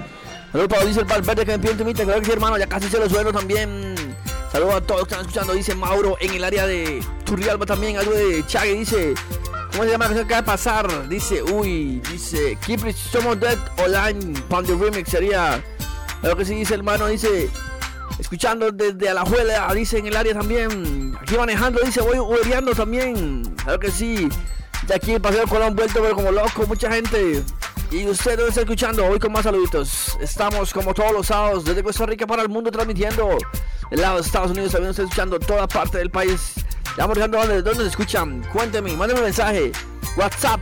Saludos 0.53 0.69
para 0.69 0.83
el 0.83 1.05
Valverde 1.05 1.47
que 1.47 1.53
me 1.53 1.59
pide 1.59 1.83
un 1.83 1.93
claro 1.93 2.21
que 2.21 2.27
sí, 2.27 2.33
hermano, 2.33 2.59
ya 2.59 2.67
casi 2.67 2.89
se 2.89 2.99
lo 2.99 3.09
suelo 3.09 3.33
también. 3.33 3.95
Saludos 4.51 4.75
a 4.75 4.81
todos 4.83 5.01
los 5.01 5.09
que 5.09 5.15
están 5.15 5.27
escuchando, 5.27 5.55
dice 5.55 5.75
Mauro 5.75 6.17
en 6.21 6.35
el 6.35 6.45
área 6.45 6.67
de 6.67 7.03
Turrialba 7.25 7.65
también, 7.65 7.97
algo 7.97 8.13
de 8.13 8.45
Chague, 8.47 8.75
dice. 8.75 9.15
¿Cómo 9.73 9.85
se 9.85 9.91
llama 9.91 10.09
la 10.09 10.25
que 10.25 10.35
va 10.35 10.39
a 10.39 10.45
pasar? 10.45 11.09
Dice, 11.09 11.43
uy, 11.43 12.01
dice, 12.11 12.59
Keep 12.67 12.93
Somos 12.95 13.41
Dead 13.41 13.59
Online, 13.79 14.39
Pound 14.49 14.69
Remix 14.69 15.11
sería. 15.11 15.65
Claro 16.21 16.37
que 16.37 16.45
sí, 16.45 16.55
dice 16.55 16.75
hermano, 16.75 17.07
dice. 17.07 17.49
Escuchando 18.19 18.71
desde 18.71 19.09
Alajuela, 19.09 19.73
dice 19.75 19.99
en 19.99 20.07
el 20.07 20.17
área 20.17 20.35
también. 20.35 21.17
Aquí 21.19 21.37
manejando, 21.37 21.81
dice, 21.83 22.03
voy 22.03 22.19
ubereando 22.19 22.75
también. 22.75 23.43
Claro 23.65 23.81
que 23.81 23.91
sí. 23.91 24.29
De 24.87 24.95
aquí 24.95 25.13
el 25.13 25.23
Paseo 25.23 25.47
Colón 25.47 25.75
vuelto 25.75 26.03
pero 26.03 26.15
como 26.15 26.31
loco, 26.31 26.67
mucha 26.67 26.93
gente. 26.93 27.43
Y 27.91 28.07
usted 28.07 28.37
debe 28.37 28.51
estar 28.51 28.65
escuchando 28.65 29.07
hoy 29.07 29.19
con 29.19 29.33
más 29.33 29.45
saluditos. 29.45 30.19
Estamos 30.21 30.73
como 30.73 30.93
todos 30.93 31.13
los 31.13 31.27
sábados 31.27 31.65
desde 31.65 31.83
Costa 31.83 32.05
Rica 32.05 32.27
para 32.27 32.43
el 32.43 32.49
mundo 32.51 32.71
transmitiendo. 32.71 33.39
Del 33.91 34.01
lado 34.01 34.17
de 34.17 34.23
Estados 34.23 34.51
Unidos 34.51 34.73
también 34.73 34.91
está 34.91 35.03
escuchando 35.03 35.39
toda 35.39 35.67
parte 35.67 35.99
del 35.99 36.11
país. 36.11 36.55
Ya 36.97 37.07
marcando 37.07 37.39
dónde, 37.39 37.63
dónde 37.63 37.85
se 37.85 37.91
escuchan. 37.91 38.43
Cuénteme, 38.53 38.95
mándeme 38.97 39.21
un 39.21 39.27
mensaje. 39.27 39.73
WhatsApp 40.17 40.61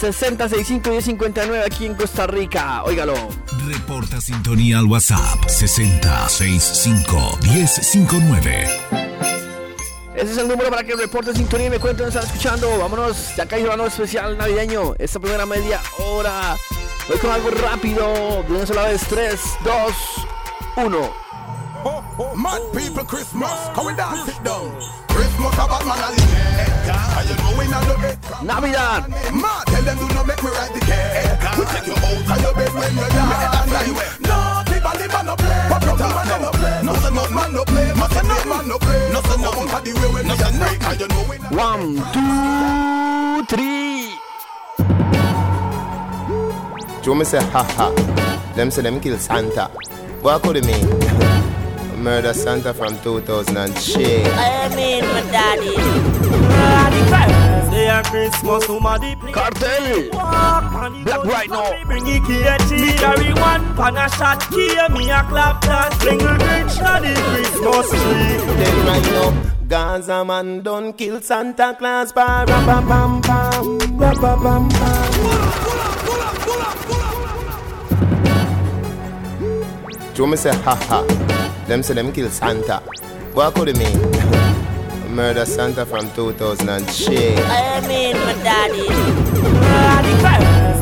6065 0.00 0.90
1059 0.90 1.64
aquí 1.64 1.86
en 1.86 1.94
Costa 1.94 2.26
Rica. 2.26 2.82
Óigalo. 2.82 3.14
Reporta 3.66 4.20
sintonía 4.20 4.78
al 4.80 4.86
WhatsApp 4.86 5.48
6065 5.48 7.38
1059. 7.42 8.68
Ese 10.16 10.32
es 10.32 10.38
el 10.38 10.48
número 10.48 10.70
para 10.70 10.84
que 10.84 10.94
reporte 10.94 11.34
sintonía 11.34 11.66
y 11.66 11.70
me 11.70 11.78
cuenten 11.78 12.06
dónde 12.06 12.18
están 12.18 12.30
escuchando. 12.30 12.78
Vámonos, 12.78 13.34
ya 13.36 13.46
cayó 13.46 13.68
la 13.68 13.76
noche 13.76 13.94
especial 13.94 14.36
navideño. 14.36 14.94
Esta 14.98 15.20
primera 15.20 15.46
media 15.46 15.80
hora. 15.98 16.56
Voy 17.08 17.18
con 17.18 17.30
algo 17.30 17.50
rápido. 17.50 18.44
De 18.48 18.54
una 18.54 18.66
sola 18.66 18.84
vez. 18.84 19.02
3, 19.08 19.40
2, 19.64 20.86
1. 20.86 21.24
Mad 22.36 22.60
people 22.72 23.04
Christmas, 23.04 23.70
dance 23.96 24.28
it 24.28 24.42
down. 24.42 24.72
Christmas 25.44 25.64
a 25.64 25.68
bad 25.68 25.84
man 25.84 26.00
a 26.00 26.08
live. 26.08 26.32
And 26.88 27.28
you 27.28 27.36
know 27.36 27.52
we 27.58 27.64
not 27.68 27.84
do 27.84 27.94
it. 28.08 28.16
Navidad. 28.44 29.08
Mad, 29.34 29.66
tell 29.66 29.82
them 29.84 29.98
do 29.98 30.06
not 30.14 30.26
make 30.26 30.42
me 30.42 30.50
ride 30.50 30.72
the 30.72 30.80
cake. 30.80 31.36
We 31.58 31.64
take 31.68 31.86
you 31.86 31.96
out 32.00 32.30
of 32.32 32.40
your 32.40 32.54
bed 32.54 32.72
when 32.72 32.96
you're 32.96 33.08
down. 33.12 33.68
No, 34.24 34.64
the 34.64 34.80
body 34.80 35.06
man 35.08 35.26
no 35.26 35.36
play. 35.36 35.68
Pop 35.68 35.82
it 35.82 35.88
up, 35.88 36.00
man 36.00 36.40
no 36.40 36.50
play. 36.50 36.82
No 36.82 36.94
say 36.96 37.10
no 37.12 37.28
man 37.28 37.52
no 37.52 37.64
play. 37.64 37.92
No 37.92 38.06
say 38.08 38.22
no 38.24 38.36
man 38.48 38.68
no 38.68 38.78
play. 38.78 39.12
No 39.12 39.20
say 39.20 39.36
no 39.42 39.50
man 39.52 39.84
the 39.84 39.92
way 39.92 40.08
when 40.14 40.24
you 40.24 40.36
break. 40.58 40.80
And 40.88 41.00
you 41.00 41.08
know 41.08 41.24
we 41.28 41.36
not. 41.38 41.52
One, 41.52 42.00
two, 42.14 43.44
three. 43.52 44.16
Joe 47.02 47.14
me 47.14 47.24
say 47.24 47.42
ha 47.52 47.62
ha. 47.76 47.92
Them 48.56 48.70
say 48.70 48.82
them 48.82 49.00
kill 49.00 49.18
Santa. 49.18 49.68
What 50.22 50.42
could 50.42 50.56
it 50.56 50.64
mean? 50.64 51.50
Murder 52.04 52.34
Santa 52.34 52.74
from 52.74 53.00
2000 53.00 53.56
and 53.56 53.78
shit. 53.78 54.26
I 54.36 54.68
mean, 54.76 55.04
my 55.04 55.22
daddy. 55.32 55.74
Say 57.72 57.88
a 57.88 58.02
Christmas, 58.02 58.66
somebody 58.66 59.16
play. 59.16 59.32
Kartel. 59.32 60.10
Black 60.10 61.24
right 61.24 61.48
now. 61.48 61.72
Bring 61.86 62.06
it 62.06 62.22
here, 62.26 62.58
me 62.78 62.92
carry 62.98 63.32
one 63.32 63.74
pan 63.74 63.96
a 63.96 64.06
shot 64.10 64.44
here, 64.52 64.86
me 64.90 65.08
a 65.10 65.24
clap 65.30 65.62
dance, 65.62 65.96
bring 66.04 66.20
a 66.20 66.36
great 66.36 66.70
shot 66.70 67.00
the 67.00 67.14
Christmas 67.32 67.88
tree. 67.88 68.36
Then 68.60 68.86
right 68.86 69.02
now, 69.02 69.52
Gaza 69.66 70.24
man 70.26 70.60
done 70.60 70.92
kill 70.92 71.22
Santa 71.22 71.74
Claus. 71.78 72.12
Ba 72.12 72.44
ra 72.46 72.66
ba 72.66 72.82
bam 72.86 73.22
bam. 73.22 73.78
Ba 73.96 74.12
ba 74.20 74.36
bam 74.44 74.68
bam. 74.68 75.10
Joe 80.12 80.26
me 80.26 80.32
to 80.32 80.36
say 80.36 80.54
ha 80.64 80.74
ha. 80.74 81.33
Them 81.66 81.82
say 81.82 81.94
them 81.94 82.12
kill 82.12 82.28
Santa. 82.30 82.78
What 83.32 83.54
could 83.54 83.68
it 83.68 83.78
mean? 83.78 83.98
Murder 85.14 85.46
Santa 85.46 85.86
from 85.86 86.10
2000 86.12 86.68
and 86.68 86.90
shit. 86.90 87.38
I 87.38 87.80
mean, 87.88 88.16
my 88.16 88.32
daddy. 88.44 88.86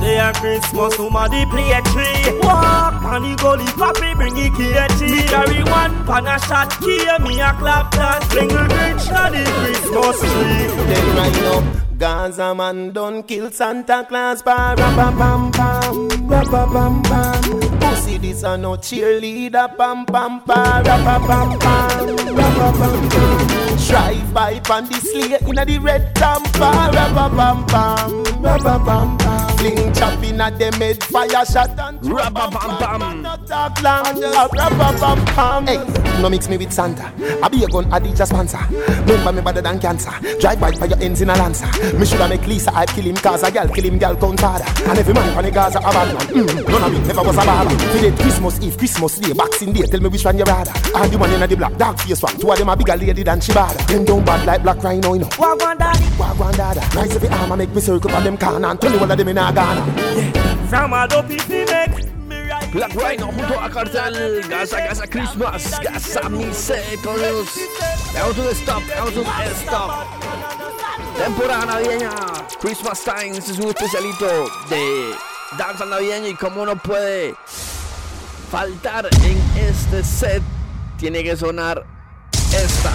Day 0.02 0.18
of 0.18 0.34
Christmas, 0.34 0.96
somebody 0.96 1.46
play 1.46 1.70
a 1.70 1.80
tree. 1.82 2.40
Walk 2.42 3.02
on 3.04 3.22
the 3.22 3.36
gully, 3.36 3.64
papi 3.78 4.16
bring 4.16 4.34
the 4.34 4.50
key 4.58 5.06
Me 5.06 5.22
carry 5.28 5.62
one 5.62 6.04
pan 6.04 6.26
a 6.26 6.38
shot 6.40 6.70
key, 6.80 7.06
me 7.22 7.40
a 7.40 7.52
clap 7.54 7.92
dance, 7.92 8.26
bring 8.34 8.50
a 8.50 8.66
Grinch 8.66 9.06
on 9.14 9.30
the 9.30 9.44
Christmas 9.62 10.18
tree. 10.18 10.66
Then 10.90 11.16
right 11.16 11.42
up. 11.54 11.82
Gaza 11.98 12.52
man 12.52 12.90
done 12.90 13.22
kill 13.22 13.48
Santa 13.52 14.04
Claus 14.08 14.42
pa 14.42 14.74
rapa 14.74 15.14
pam 15.16 15.52
pam 15.52 16.11
rapa 16.32 16.62
pam 16.72 17.02
pam 17.02 17.42
Pussy 17.80 18.16
this 18.18 18.42
a 18.42 18.56
no 18.56 18.72
cheerleader. 18.76 19.68
Pam 19.76 20.06
pam 20.06 20.40
pa 20.40 20.82
rapa 20.86 21.16
pam 21.28 21.48
pam 21.58 22.06
rapa 22.38 22.68
pam 22.80 22.98
pam 23.12 23.76
Drive 23.86 24.34
by 24.34 24.58
pan 24.60 24.84
the 24.88 24.98
sleigh 25.08 25.38
inna 25.48 25.64
the 25.64 25.78
red 25.78 26.14
tampa. 26.14 26.70
Rapa 26.96 27.26
pam 27.36 27.58
pam 27.72 28.10
rapa 28.44 28.74
pam 28.86 29.18
pam 29.18 29.51
Fling 29.62 29.92
chop 29.94 30.20
inna 30.24 30.50
them 30.50 30.72
head 30.72 31.00
fire 31.04 31.46
shot 31.46 31.70
and 31.78 32.00
rapa 32.00 32.50
pam 32.50 32.78
pam 32.78 33.22
No 33.22 33.36
talk 33.46 33.80
long 33.80 34.02
rapa 34.04 34.98
pam 34.98 35.24
pam 35.26 35.66
Hey, 35.68 36.20
no 36.20 36.28
mix 36.28 36.48
me 36.48 36.56
with 36.56 36.72
Santa. 36.72 37.12
I 37.40 37.48
be 37.48 37.62
a 37.62 37.68
gun 37.68 37.84
Adija 37.92 38.26
sponsor 38.26 38.58
Remember 39.06 39.32
me 39.34 39.40
better 39.40 39.60
than 39.62 39.78
cancer. 39.78 40.10
Drive 40.40 40.58
by 40.58 40.72
for 40.72 40.86
your 40.86 40.98
ends 41.00 41.20
in 41.20 41.30
a 41.30 41.34
lancer. 41.36 41.66
Me 41.96 42.04
shoulda 42.04 42.28
make 42.28 42.44
Lisa 42.44 42.74
I 42.74 42.86
kill 42.86 43.04
him 43.04 43.14
cause 43.14 43.44
a 43.44 43.52
gal 43.52 43.68
kill 43.68 43.84
him 43.84 43.98
gal 43.98 44.16
count 44.16 44.40
harder. 44.40 44.64
And 44.90 44.98
every 44.98 45.14
man 45.14 45.32
from 45.32 45.44
the 45.44 45.52
Gaza 45.52 45.78
a 45.78 45.82
bad 45.82 46.12
man. 46.12 46.26
Mm, 46.26 46.68
None 46.68 46.82
of 46.82 46.92
me 46.92 46.98
never 47.06 47.22
was 47.22 47.36
a 47.36 47.40
baller 47.42 47.92
Today 47.92 48.16
Christmas 48.20 48.60
Eve, 48.60 48.76
Christmas 48.76 49.18
Day, 49.20 49.32
Boxing 49.32 49.72
Day 49.72 49.82
Tell 49.82 50.00
me 50.00 50.08
which 50.08 50.24
one 50.24 50.38
you 50.38 50.44
rather. 50.44 50.72
And 50.96 51.12
the 51.12 51.18
one 51.18 51.30
in 51.30 51.48
the 51.48 51.56
black 51.56 51.76
dog 51.76 52.00
face 52.00 52.20
one. 52.20 52.36
Two 52.36 52.50
of 52.50 52.58
them 52.58 52.68
a 52.68 52.76
bigger 52.76 52.96
lady 52.96 53.22
than 53.22 53.38
Shibada 53.38 53.86
Them 53.86 54.04
down 54.04 54.24
bad 54.24 54.44
like 54.44 54.62
black 54.64 54.82
rhino 54.82 55.14
you 55.14 55.20
know. 55.20 55.28
Wagwan 55.38 55.78
daddy. 55.78 56.02
Wagwan 56.18 56.56
dada. 56.56 56.80
Rise 56.96 57.14
every 57.14 57.28
arm 57.28 57.52
and 57.52 57.58
make 57.60 57.72
me 57.72 57.80
circle 57.80 58.10
on 58.10 58.24
them 58.24 58.36
corner 58.36 58.66
And 58.66 58.80
tell 58.80 58.90
me 58.90 58.98
one 58.98 59.10
of 59.12 59.16
them 59.16 59.28
in 59.28 59.38
a 59.38 59.51
Ghana 59.54 59.84
yeah. 59.96 60.66
From 60.68 60.90
Black 62.72 62.94
Rhino 62.94 63.30
junto 63.30 63.58
a 63.60 63.68
Cartel, 63.68 64.40
Gaza, 64.48 64.76
Gaza 64.78 65.06
Christmas, 65.06 65.78
Gaza 65.80 66.28
Mise, 66.30 66.96
todos. 67.02 67.58
Vamos 68.14 68.34
to 68.34 68.42
the 68.42 68.54
stop, 68.54 68.82
vamos 68.96 69.12
to 69.12 69.20
the 69.20 69.54
stop. 69.54 70.06
Temporada 71.18 71.66
navideña, 71.66 72.10
Christmas 72.60 73.04
Time, 73.04 73.36
este 73.36 73.52
es 73.52 73.58
un 73.58 73.68
especialito 73.68 74.26
de 74.70 75.14
danza 75.58 75.84
navideña 75.84 76.28
y 76.28 76.34
como 76.34 76.64
no 76.64 76.76
puede 76.76 77.34
faltar 78.50 79.08
en 79.22 79.38
este 79.68 80.02
set, 80.02 80.42
tiene 80.96 81.22
que 81.22 81.36
sonar 81.36 81.84
esta. 82.56 82.92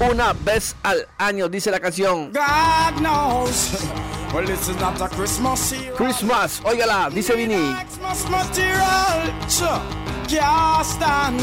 Una 0.00 0.32
vez 0.32 0.74
al 0.82 1.06
año, 1.18 1.48
dice 1.48 1.70
la 1.70 1.78
canción. 1.78 2.32
God 2.32 3.00
knows. 3.00 3.86
Well, 4.34 4.44
this 4.44 4.68
is 4.68 4.76
not 4.80 5.00
a 5.00 5.08
Christmas 5.08 5.60
cereal. 5.60 5.94
Christmas, 5.96 6.60
óigala, 6.64 7.08
dice 7.10 7.36
Vini. 7.36 7.72
Christmas 7.74 8.28
material. 8.28 9.48
Sure. 9.48 9.80
Can't 10.26 10.84
stand. 10.84 11.40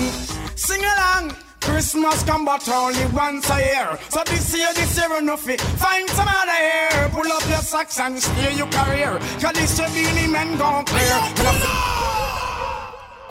Sing 0.55 0.83
along. 0.83 1.33
Christmas 1.61 2.23
come 2.23 2.43
but 2.43 2.67
only 2.67 3.05
once 3.13 3.49
a 3.49 3.59
year. 3.59 3.97
So 4.09 4.23
this 4.25 4.53
year, 4.53 4.67
this 4.73 4.97
year 4.97 5.17
enough 5.19 5.47
it. 5.47 5.61
Find 5.61 6.09
some 6.09 6.27
other 6.27 6.51
year. 6.51 7.09
Pull 7.13 7.31
up 7.31 7.47
your 7.47 7.61
socks 7.61 7.99
and 7.99 8.21
steer 8.21 8.51
your 8.51 8.67
career. 8.67 9.17
Cause 9.39 9.53
this 9.53 9.79
year 9.79 9.87
Beenie 9.93 10.27
Man 10.27 10.57
gon' 10.57 10.83
clear. 10.83 12.10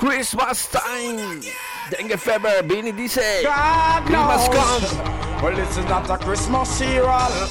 Christmas 0.00 0.66
time. 0.68 1.42
Dengue 1.90 2.16
fever, 2.16 2.62
Vini 2.64 2.90
dice. 2.92 3.42
God 3.44 4.02
Christmas 4.06 4.48
knows. 4.48 4.92
come. 4.92 5.42
Well, 5.42 5.54
this 5.54 5.76
is 5.76 5.84
not 5.84 6.08
a 6.08 6.16
Christmas 6.16 6.68
cereal. 6.70 7.48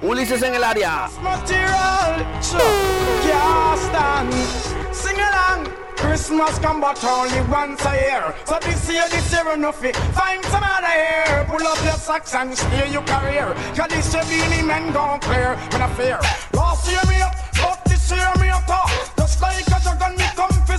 Ulises 0.00 0.42
en 0.42 0.54
el 0.54 0.64
área. 0.64 1.10
material. 1.22 2.42
So, 2.42 2.58
can't 3.20 3.78
stand. 3.78 4.32
Sing 4.94 5.16
along. 5.16 5.68
Christmas 5.96 6.58
come 6.58 6.80
but 6.80 7.04
only 7.04 7.40
once 7.50 7.84
a 7.84 7.94
year. 7.94 8.34
So 8.46 8.58
this 8.60 8.90
year, 8.90 9.04
this 9.10 9.30
year 9.32 9.52
enough 9.52 9.84
it. 9.84 9.96
Find 10.16 10.42
some 10.46 10.64
other 10.64 10.88
year. 10.88 11.44
Pull 11.48 11.66
up 11.66 11.84
your 11.84 11.94
socks 11.94 12.34
and 12.34 12.56
steer 12.56 12.86
your 12.86 13.02
career. 13.02 13.54
Cause 13.76 13.88
this 13.90 14.14
year 14.14 14.24
Beenie 14.24 14.62
Man 14.62 14.92
gon' 14.92 15.20
clear. 15.20 15.56
When 15.70 15.82
I 15.82 15.88
fear. 15.94 16.18
Last 16.54 16.90
year 16.90 17.00
me 17.08 17.20
up, 17.20 17.34
but 17.60 17.84
this 17.84 18.10
year 18.10 18.32
me 18.40 18.48
up. 18.48 18.64
Just 19.18 19.40
like 19.42 19.66
a 19.66 19.80
dragon 19.82 20.16
me 20.16 20.24
come 20.24 20.33
for 20.33 20.33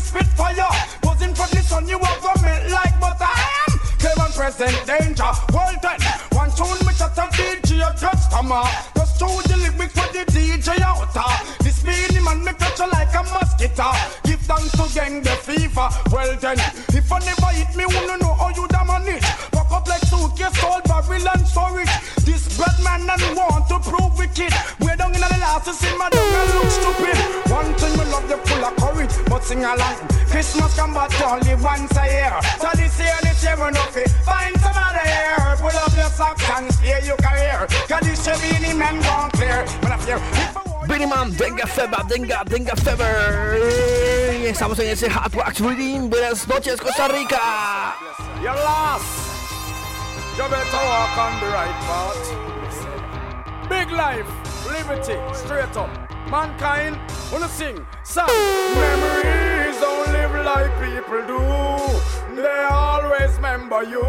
spit 0.05 0.27
fire. 0.37 0.69
Buzzing 1.01 1.33
from 1.33 1.49
the 1.49 1.61
sun 1.65 1.87
you 1.87 1.97
to 1.97 2.33
melt 2.41 2.63
like 2.69 2.99
butter. 3.01 3.25
I 3.25 3.49
am 3.65 3.73
Clever 3.99 4.29
present 4.37 4.77
danger. 4.85 5.31
World 5.53 5.81
ten. 5.81 5.99
One 6.37 6.51
tune 6.53 6.79
me 6.85 6.93
chat 6.93 7.17
a 7.17 7.25
DJ 7.33 7.81
a 7.81 7.89
customer. 7.97 8.63
Just 8.95 9.17
through 9.17 9.41
the 9.49 9.57
lyrics 9.57 9.93
for 9.97 10.07
the 10.13 10.23
DJ 10.29 10.79
out. 10.81 11.09
uh. 11.15 11.37
This 11.63 11.81
Beenie 11.81 12.21
Man 12.23 12.43
me 12.45 12.53
catch 12.53 12.79
you 12.79 12.87
like 12.91 13.13
a 13.17 13.21
mosquito. 13.33 13.89
Give 14.23 14.41
thanks 14.45 14.71
to 14.77 14.85
gang 14.93 15.21
the 15.21 15.35
fever. 15.41 15.89
Well 16.13 16.35
then, 16.37 16.59
if 16.93 17.11
I 17.11 17.19
never 17.19 17.51
hit 17.57 17.71
me, 17.75 17.85
wanna 17.89 18.17
know 18.21 18.33
how 18.35 18.49
you 18.49 18.67
damn 18.69 18.87
da 18.87 18.99
manage. 18.99 19.25
Pack 19.51 19.71
up 19.71 19.87
like 19.87 20.05
suitcase, 20.05 20.63
all 20.63 20.81
barrel 20.85 21.27
and 21.33 21.47
storage. 21.47 21.93
This 22.23 22.45
bad 22.57 22.77
man 22.85 23.09
and 23.09 23.35
want 23.35 23.67
to 23.69 23.79
prove 23.79 24.17
wicked. 24.17 24.53
Down 25.55 25.61
in 25.61 25.65
the 25.65 25.65
last 25.65 25.65
to 25.65 25.73
see 25.73 25.97
my 25.97 26.09
dog 26.09 26.19
and 26.19 26.53
look 26.55 26.69
stupid. 26.69 27.17
One 27.51 27.73
thing 27.75 27.91
me 27.97 28.05
love 28.11 28.29
you 28.29 28.37
full 28.37 28.65
of 28.65 28.75
courage, 28.75 29.29
but 29.29 29.43
sing 29.43 29.63
along. 29.63 29.95
Christmas 30.27 30.75
come 30.75 30.93
but 30.93 31.13
only 31.23 31.55
once 31.55 31.95
a 31.97 32.05
year. 32.05 32.39
So 32.59 32.69
this 32.75 32.99
year, 32.99 33.15
this 33.23 33.43
year 33.43 33.67
enough 33.67 33.95
it. 33.95 34.09
Find 34.25 34.55
some 34.59 34.75
other 34.75 35.07
year. 35.07 35.55
Pull 35.57 35.77
up 35.77 35.95
your 35.95 36.09
socks 36.11 36.43
and 36.49 36.71
steer 36.73 36.99
your 37.03 37.17
career. 37.17 37.67
Cause 37.87 38.03
this 38.03 38.27
year 38.27 38.35
Beenie 38.41 38.73
Man 38.77 39.01
gon' 39.01 39.31
clear. 39.31 39.65
When 39.81 39.91
I 39.91 39.97
fear, 39.97 40.17
if 40.17 40.57
I 40.57 40.65
Denga 41.37 41.67
Fever, 41.67 42.03
Denga, 42.09 42.43
Denga 42.45 42.75
Fever. 42.75 43.59
Y 44.41 44.45
Estamos 44.47 44.77
en 44.79 44.89
ese 44.89 45.09
Hot 45.09 45.33
Wax 45.35 45.61
Reading. 45.61 46.09
Buenas 46.09 46.47
noches, 46.47 46.79
Costa 46.81 47.07
Rica. 47.07 47.95
You're 48.41 48.53
lost. 48.53 49.05
You 50.37 50.43
better 50.49 50.85
walk 50.85 51.17
on 51.17 51.39
the 51.39 51.47
right 51.47 51.75
path. 51.87 52.54
Big 53.69 53.89
life, 53.91 54.27
liberty, 54.67 55.17
straight 55.33 55.75
up. 55.75 55.89
Mankind, 56.29 56.97
wanna 57.31 57.49
sing 57.49 57.85
song. 58.03 58.29
Don't 59.79 60.11
live 60.11 60.45
like 60.45 60.73
people 60.83 61.21
do. 61.27 62.41
They 62.41 62.67
always 62.69 63.35
remember 63.35 63.83
you. 63.83 64.03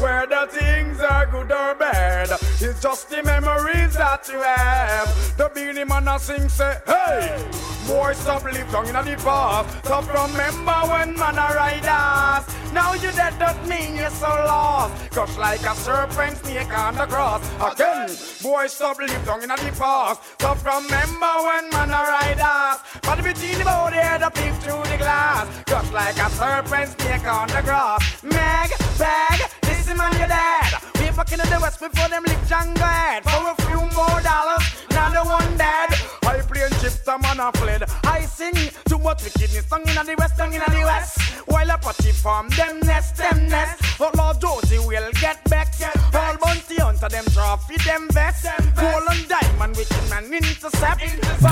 Whether 0.00 0.46
things 0.48 1.00
are 1.00 1.26
good 1.26 1.52
or 1.52 1.74
bad, 1.76 2.30
it's 2.60 2.82
just 2.82 3.08
the 3.08 3.22
memories 3.22 3.94
that 3.94 4.28
you 4.28 4.40
have. 4.40 5.36
The 5.36 5.48
Beenie 5.54 5.84
Man 5.84 6.08
a 6.08 6.18
sing 6.18 6.48
say, 6.48 6.76
hey, 6.86 7.44
boy, 7.86 8.12
stop 8.14 8.44
live 8.44 8.70
down 8.72 8.86
in 8.86 8.94
the 8.94 9.16
past. 9.22 9.84
Stop 9.84 10.04
from 10.04 10.32
remember 10.32 10.80
when 10.90 11.16
man 11.16 11.38
a 11.38 11.54
ride 11.54 11.86
us. 11.86 12.72
Now 12.72 12.94
you 12.94 13.12
dead 13.12 13.38
don't 13.38 13.68
mean 13.68 13.96
you're 13.96 14.10
so 14.10 14.26
lost. 14.26 15.10
Crush 15.12 15.36
like 15.36 15.62
a 15.62 15.74
serpent 15.74 16.38
snake 16.38 16.76
on 16.76 16.96
the 16.96 17.06
cross. 17.06 17.42
Again, 17.60 18.08
boy, 18.42 18.66
stop 18.66 18.98
live 18.98 19.24
down 19.24 19.42
in 19.42 19.48
the 19.50 19.74
past. 19.78 20.22
Stop 20.34 20.64
remember 20.64 21.32
when 21.46 21.70
man 21.70 21.90
a 21.90 22.02
ride 22.10 22.40
us. 22.40 22.80
But 23.02 23.22
between 23.22 23.58
the 23.58 23.64
body 23.64 23.98
peep 24.34 24.54
through 24.62 24.91
the 24.92 24.98
glass. 24.98 25.62
Crush 25.66 25.92
like 25.92 26.16
a 26.16 26.30
serpent 26.30 27.00
snake 27.00 27.26
on 27.26 27.48
the 27.48 27.62
grass. 27.62 28.22
Meg, 28.22 28.70
bag, 28.98 29.40
listen 29.64 29.96
man, 29.96 30.12
you're 30.18 30.28
dead. 30.28 31.01
We 31.12 31.16
fucking 31.16 31.40
in 31.40 31.50
the 31.50 31.60
west 31.60 31.78
before 31.78 32.08
them 32.08 32.22
lick 32.24 32.38
Django 32.48 32.88
head. 32.88 33.22
For 33.24 33.44
a 33.44 33.54
few 33.68 33.80
more 33.92 34.20
dollars, 34.24 34.64
now 34.92 35.10
the 35.12 35.20
one 35.28 35.58
dead. 35.58 35.92
I 36.24 36.40
play 36.40 36.62
and 36.62 36.72
chip 36.80 36.92
some 37.04 37.20
man 37.20 37.38
a 37.38 37.52
fled. 37.52 37.84
I 38.04 38.24
sing 38.24 38.54
too 38.88 38.96
much 38.96 39.22
wickedness 39.22 39.68
song 39.68 39.82
in 39.84 39.94
the 39.94 40.14
west, 40.16 40.38
song 40.38 40.54
in 40.54 40.60
the 40.60 40.82
west. 40.86 41.20
While 41.44 41.68
a 41.68 41.76
party 41.76 42.12
farm, 42.12 42.48
them 42.56 42.80
nest, 42.84 43.16
them 43.18 43.46
nest. 43.46 43.82
But 43.98 44.16
Lord 44.16 44.40
Josie 44.40 44.78
will 44.78 45.12
get 45.20 45.44
back. 45.50 45.68
All 46.14 46.36
bounty 46.40 46.76
hunter, 46.76 47.10
them 47.10 47.26
trophy, 47.26 47.76
them 47.84 48.08
vest. 48.12 48.46
Gold 48.74 49.04
and 49.10 49.28
diamond, 49.28 49.76
wicked 49.76 50.08
man 50.08 50.32
intercept. 50.32 51.02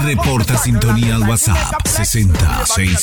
Reporta 0.04 0.56
sintonía 0.56 1.16
al 1.16 1.28
WhatsApp 1.28 1.86
6065 1.86 2.96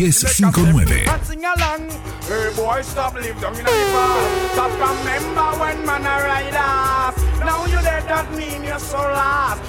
1059. 0.00 1.08
And 1.08 1.26
sing. 1.26 2.08
Hey 2.28 2.52
boy, 2.54 2.82
stop 2.82 3.14
live 3.14 3.40
down 3.40 3.56
in 3.56 3.64
the 3.64 3.70
past. 3.70 4.52
Stop 4.52 4.70
remember 4.72 5.57
when 5.58 5.84
man 5.84 6.02
a 6.02 6.14
ride 6.24 6.54
us. 6.54 7.16
Now 7.40 7.66
you 7.66 7.80
dead, 7.82 8.04
that 8.08 8.32
mean 8.34 8.64
you're 8.64 8.78
so 8.78 8.98
lost. 8.98 9.62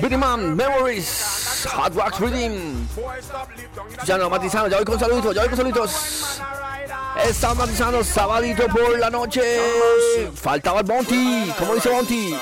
Vinny 0.00 0.16
Man, 0.16 0.56
Memories, 0.56 1.64
Hot 1.64 1.92
Wax 1.94 2.20
Reading. 2.20 2.86
Ya 4.04 4.16
no, 4.16 4.30
matizando, 4.30 4.68
ya 4.68 4.76
voy 4.76 4.84
con 4.84 4.98
saluditos, 4.98 5.34
ya 5.34 5.40
voy 5.42 5.48
con 5.48 5.56
saluditos. 5.56 6.40
Están 7.24 7.56
matizando 7.56 8.04
sabadito 8.04 8.68
por 8.68 8.98
la 8.98 9.10
noche. 9.10 9.42
Faltaba 10.34 10.80
el 10.80 10.86
Monty, 10.86 11.52
¿cómo 11.58 11.74
dice 11.74 11.90
Monty? 11.90 12.36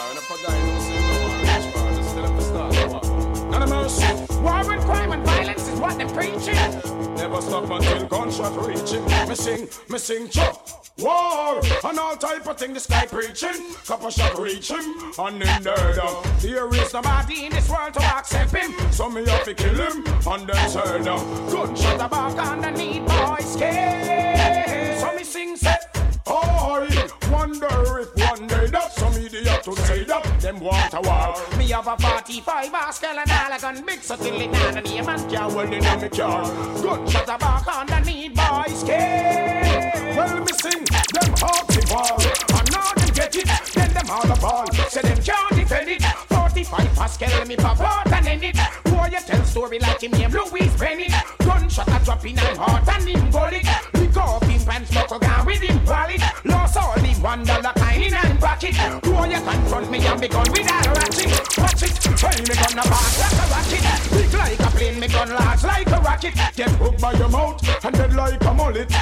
War 4.42 4.70
and 4.70 4.82
crime 4.84 5.12
and 5.12 5.24
violence 5.24 5.68
is 5.68 5.80
what 5.80 5.96
they're 5.96 6.08
preaching. 6.08 6.95
Never 7.28 7.42
stop 7.42 7.68
until 7.68 8.06
gunshot 8.06 8.66
reaching. 8.66 9.04
Me 9.28 9.34
sing, 9.34 9.68
me 9.88 9.98
sing, 9.98 10.28
chop. 10.28 10.68
War 10.98 11.60
and 11.84 11.98
all 11.98 12.16
type 12.16 12.46
of 12.46 12.56
thing 12.56 12.72
the 12.72 12.80
sky 12.80 13.04
preaching. 13.06 13.74
Couple 13.84 14.10
shot 14.10 14.38
reaching 14.38 14.94
and 15.18 15.42
in 15.42 15.62
there. 15.62 15.94
There 16.40 16.74
is 16.74 16.94
nobody 16.94 17.46
in 17.46 17.52
this 17.52 17.68
world 17.68 17.94
to 17.94 18.02
accept 18.02 18.54
him. 18.54 18.72
So 18.92 19.10
me 19.10 19.26
have 19.26 19.44
to 19.44 19.54
kill 19.54 19.74
him 19.74 20.04
and 20.06 20.48
then 20.48 20.70
turn 20.70 21.04
down. 21.04 21.50
Gunshot 21.50 22.00
a 22.00 22.08
back 22.08 22.76
need 22.76 23.04
boys 23.04 23.52
skin. 23.52 24.98
So 25.00 25.16
me 25.16 25.24
sing 25.24 25.56
say. 25.56 25.95
Oh, 26.28 26.82
I 26.82 27.28
wonder 27.30 27.98
if 28.00 28.10
one 28.16 28.46
day 28.48 28.66
that 28.66 28.92
some 28.92 29.12
idiot 29.14 29.66
would 29.66 29.78
say 29.78 30.04
that 30.04 30.40
them 30.40 30.58
want 30.58 30.92
a 30.94 31.00
war. 31.00 31.58
Me 31.58 31.68
have 31.70 31.86
a 31.86 31.96
45 31.96 32.72
Pascal 32.72 33.18
and 33.18 33.30
all 33.30 33.52
a 33.52 33.60
gun 33.60 33.86
big 33.86 34.02
so 34.02 34.16
till 34.16 34.40
it 34.40 34.52
down 34.52 34.76
and 34.76 34.86
name 34.86 35.08
and 35.08 35.32
car 35.32 35.48
well 35.54 35.72
in 35.72 35.84
a 35.84 35.96
me 35.96 36.08
car. 36.08 36.42
Gunshot 36.82 37.28
a 37.28 37.38
back 37.38 37.68
underneath 37.68 38.34
boys 38.34 38.80
skin. 38.80 40.16
Well, 40.16 40.40
me 40.40 40.52
sing 40.60 40.84
them 41.14 41.32
hearty 41.38 41.82
ball. 41.86 42.18
And 42.58 42.72
now 42.72 42.92
them 42.94 43.14
get 43.14 43.36
it, 43.36 43.48
then 43.74 43.92
them 43.94 44.10
all 44.10 44.30
a 44.30 44.36
ball. 44.40 44.66
Say 44.88 45.02
them 45.02 45.22
can't 45.22 45.54
defend 45.54 45.90
it. 45.90 46.02
45 46.02 46.94
Pascal, 46.94 47.46
me 47.46 47.56
pop 47.56 47.80
out 47.80 48.12
and 48.12 48.26
end 48.26 48.44
it. 48.44 48.56
Boy, 48.84 49.08
you 49.12 49.20
tell 49.20 49.44
story 49.44 49.78
like 49.78 50.02
him 50.02 50.10
name 50.12 50.32
Louise 50.32 50.74
Bennett. 50.76 51.12
Gunshot 51.38 51.88
a 51.88 52.04
drop 52.04 52.24
in 52.26 52.38
and 52.38 52.58
heart 52.58 52.88
and 52.88 53.08
him 53.08 53.30
bullet. 53.30 53.64
Lick 53.94 54.16
up 54.16 54.42
him 54.44 54.55
pants, 54.66 54.90
smoke 54.90 55.20
gun 55.20 55.46
with 55.46 55.62
him 55.62 55.78
wallet. 55.86 56.20
Lost 56.44 56.76
all 56.76 56.94
the 56.96 57.14
one 57.22 57.44
dollar 57.44 57.72
kind 57.76 58.02
in 58.02 58.14
and 58.14 58.38
pocket. 58.40 58.74
Boy, 59.02 59.26
you 59.30 59.40
confront 59.40 59.90
me 59.90 59.98
and 60.04 60.20
me 60.20 60.28
gun 60.28 60.46
with 60.50 60.66
a 60.66 60.78
ratchet. 60.90 61.30
Watch 61.56 61.82
it, 61.82 61.94
tell 62.18 62.38
me 62.42 62.54
gonna 62.60 62.82
pass 62.82 63.14
like 63.22 63.38
a 63.40 63.46
rocket. 63.54 63.84
Big 64.10 64.34
like 64.34 64.60
a 64.60 64.70
plane, 64.76 65.00
me 65.00 65.08
gun 65.08 65.30
large 65.30 65.62
like 65.64 65.86
a 65.86 66.00
rocket. 66.00 66.34
Get 66.56 66.70
hooked 66.82 67.00
by 67.00 67.12
your 67.12 67.28
mouth 67.28 67.84
and 67.84 67.94
dead 67.94 68.12
like 68.14 68.44
a 68.44 68.52
mullet. 68.52 68.92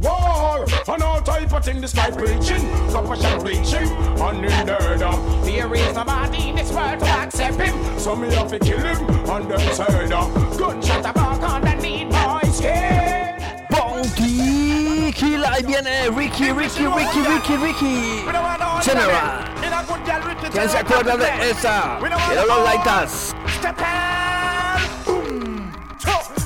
War 0.00 0.66
and 0.88 1.02
all 1.02 1.22
type 1.22 1.52
of 1.52 1.64
thing 1.64 1.80
the 1.80 1.88
sky 1.88 2.10
preaching, 2.10 2.60
compassion 2.92 3.40
reaching, 3.40 3.88
and 4.20 4.44
in 4.44 4.66
there 4.66 5.74
is 5.74 5.94
nobody 5.94 6.50
in 6.50 6.56
this 6.56 6.70
world 6.70 7.00
to 7.00 7.06
accept 7.06 7.58
him, 7.58 7.98
so 7.98 8.14
me 8.14 8.32
have 8.34 8.50
to 8.50 8.58
kill 8.58 8.78
him 8.78 9.08
and 9.08 9.50
then 9.50 10.10
down. 10.10 10.58
Gunshot 10.58 11.06
a 11.06 11.12
back 11.14 11.42
underneath 11.42 12.10
boys 12.10 12.58
skin. 12.58 13.05
Bonky, 13.05 13.05
Kila, 15.16 15.50
ahí 15.50 15.64
viene 15.64 16.10
Ricky, 16.10 16.52
Ricky, 16.52 16.86
Ricky, 16.86 17.20
Ricky, 17.22 17.56
Ricky. 17.56 18.24
General. 18.82 19.44
¿Quién 20.52 20.68
se 20.68 20.76
acuerda 20.78 21.16
de 21.16 21.50
esa? 21.50 21.98
Quiero 21.98 22.44
los 22.44 22.64
laitas. 22.64 23.34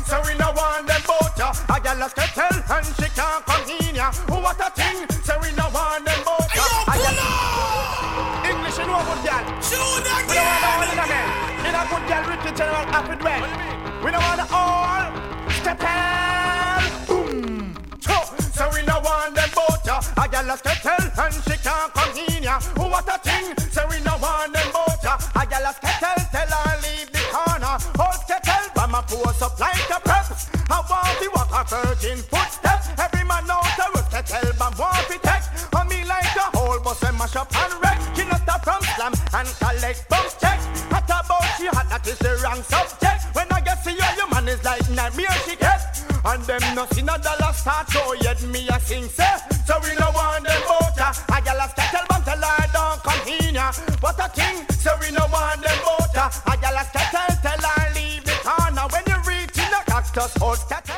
So 0.07 0.21
we 0.25 0.35
no 0.39 0.53
want 0.53 0.87
them 0.87 1.03
boat 1.07 1.37
ya. 1.37 1.53
A 1.69 1.81
gal 1.81 2.03
a 2.03 2.09
skettle 2.11 2.63
and 2.69 2.87
she 2.87 3.09
can't 3.15 3.45
come 3.45 3.71
in 3.71 3.95
ya. 3.95 4.11
Oh, 4.29 4.41
what 4.41 4.59
a 4.61 4.71
thing. 4.71 5.07
So 5.23 5.39
we 5.41 5.51
no 5.53 5.69
want 5.73 6.05
them 6.05 6.21
boat 6.25 6.51
ya. 6.55 6.63
A 6.87 6.99
gal 6.99 7.15
English 8.51 8.79
you 8.79 8.87
know 8.87 9.03
good 9.07 9.23
gal. 9.23 9.45
Shoot 9.63 10.03
that 10.03 10.27
We 10.27 10.35
don't 10.35 10.47
want 10.47 10.67
all 10.67 10.83
in 10.83 10.99
a 10.99 11.07
man. 11.07 11.67
In 11.67 11.75
a 11.75 11.83
good 11.91 12.05
gal 12.09 12.23
Richard 12.27 12.57
General 12.57 12.87
Rapid 12.87 13.23
Red. 13.23 13.43
We 14.05 14.11
don't 14.11 14.23
want 14.23 14.53
all. 14.53 15.51
Step 15.51 15.83
out. 15.83 16.10
Ya. 20.33 20.41
A 20.41 20.53
a 20.53 20.57
skettle 20.57 21.11
and 21.19 21.35
she 21.35 21.57
can't 21.63 21.93
come 21.95 22.19
in 22.19 22.43
ya. 22.43 22.61
What 22.77 23.09
a 23.09 23.19
thing. 23.19 23.55
So 23.71 23.83
we 23.89 24.01
no 24.05 24.17
want 24.19 24.53
them 24.53 24.69
boat 24.73 25.03
ya. 25.03 25.19
A 25.35 25.47
gal 25.47 25.67
a 25.67 25.73
skettle 25.75 26.25
tell 26.31 26.51
her 26.51 26.77
leave 26.83 27.11
the 27.13 27.23
corner. 27.31 27.77
Hold 27.99 28.21
skettle 28.23 28.67
from 28.75 28.95
a 28.95 29.03
pose 29.03 29.43
up 29.43 29.59
like 29.59 29.91
a 29.91 30.01
prep. 30.01 30.27
I 30.71 30.79
want 30.89 31.19
the 31.21 31.29
walk 31.35 31.53
a 31.53 31.63
virgin 31.69 32.19
footsteps. 32.19 32.89
Every 32.99 33.25
man 33.27 33.47
knows 33.47 33.73
the 33.77 33.87
root 33.95 34.07
skettle 34.07 34.53
but 34.59 34.79
want 34.79 35.07
to 35.09 35.19
take. 35.19 35.47
On 35.77 35.89
me 35.89 36.05
like 36.05 36.37
a 36.37 36.47
whole 36.57 36.81
bus 36.81 37.03
and 37.03 37.19
mash 37.19 37.37
up 37.37 37.55
and 37.55 37.75
wreck. 37.83 37.99
She 38.17 38.25
not 38.25 38.43
stop 38.43 38.65
from 38.65 38.83
slam 38.97 39.13
and 39.35 39.49
collect 39.59 40.09
bounce 40.09 40.35
checks. 40.41 40.65
Hot 40.91 41.05
about 41.05 41.47
she 41.57 41.67
hot, 41.67 41.89
that 41.91 42.07
is 42.07 42.19
the 42.19 42.41
wrong 42.43 42.63
subject. 42.63 43.35
When 43.35 43.47
I 43.53 43.61
get 43.61 43.85
see 43.85 43.99
her, 43.99 44.17
your 44.17 44.29
man 44.29 44.49
is 44.49 44.63
like 44.65 44.89
nightmare 44.91 45.37
she 45.47 45.57
gets. 45.57 46.05
And 46.25 46.43
them 46.45 46.63
no 46.75 46.87
see 46.93 47.03
no 47.03 47.17
dollar 47.17 47.53
start 47.53 47.91
show 47.91 48.13
yet 48.21 48.43
me 48.49 48.69
a 48.69 48.80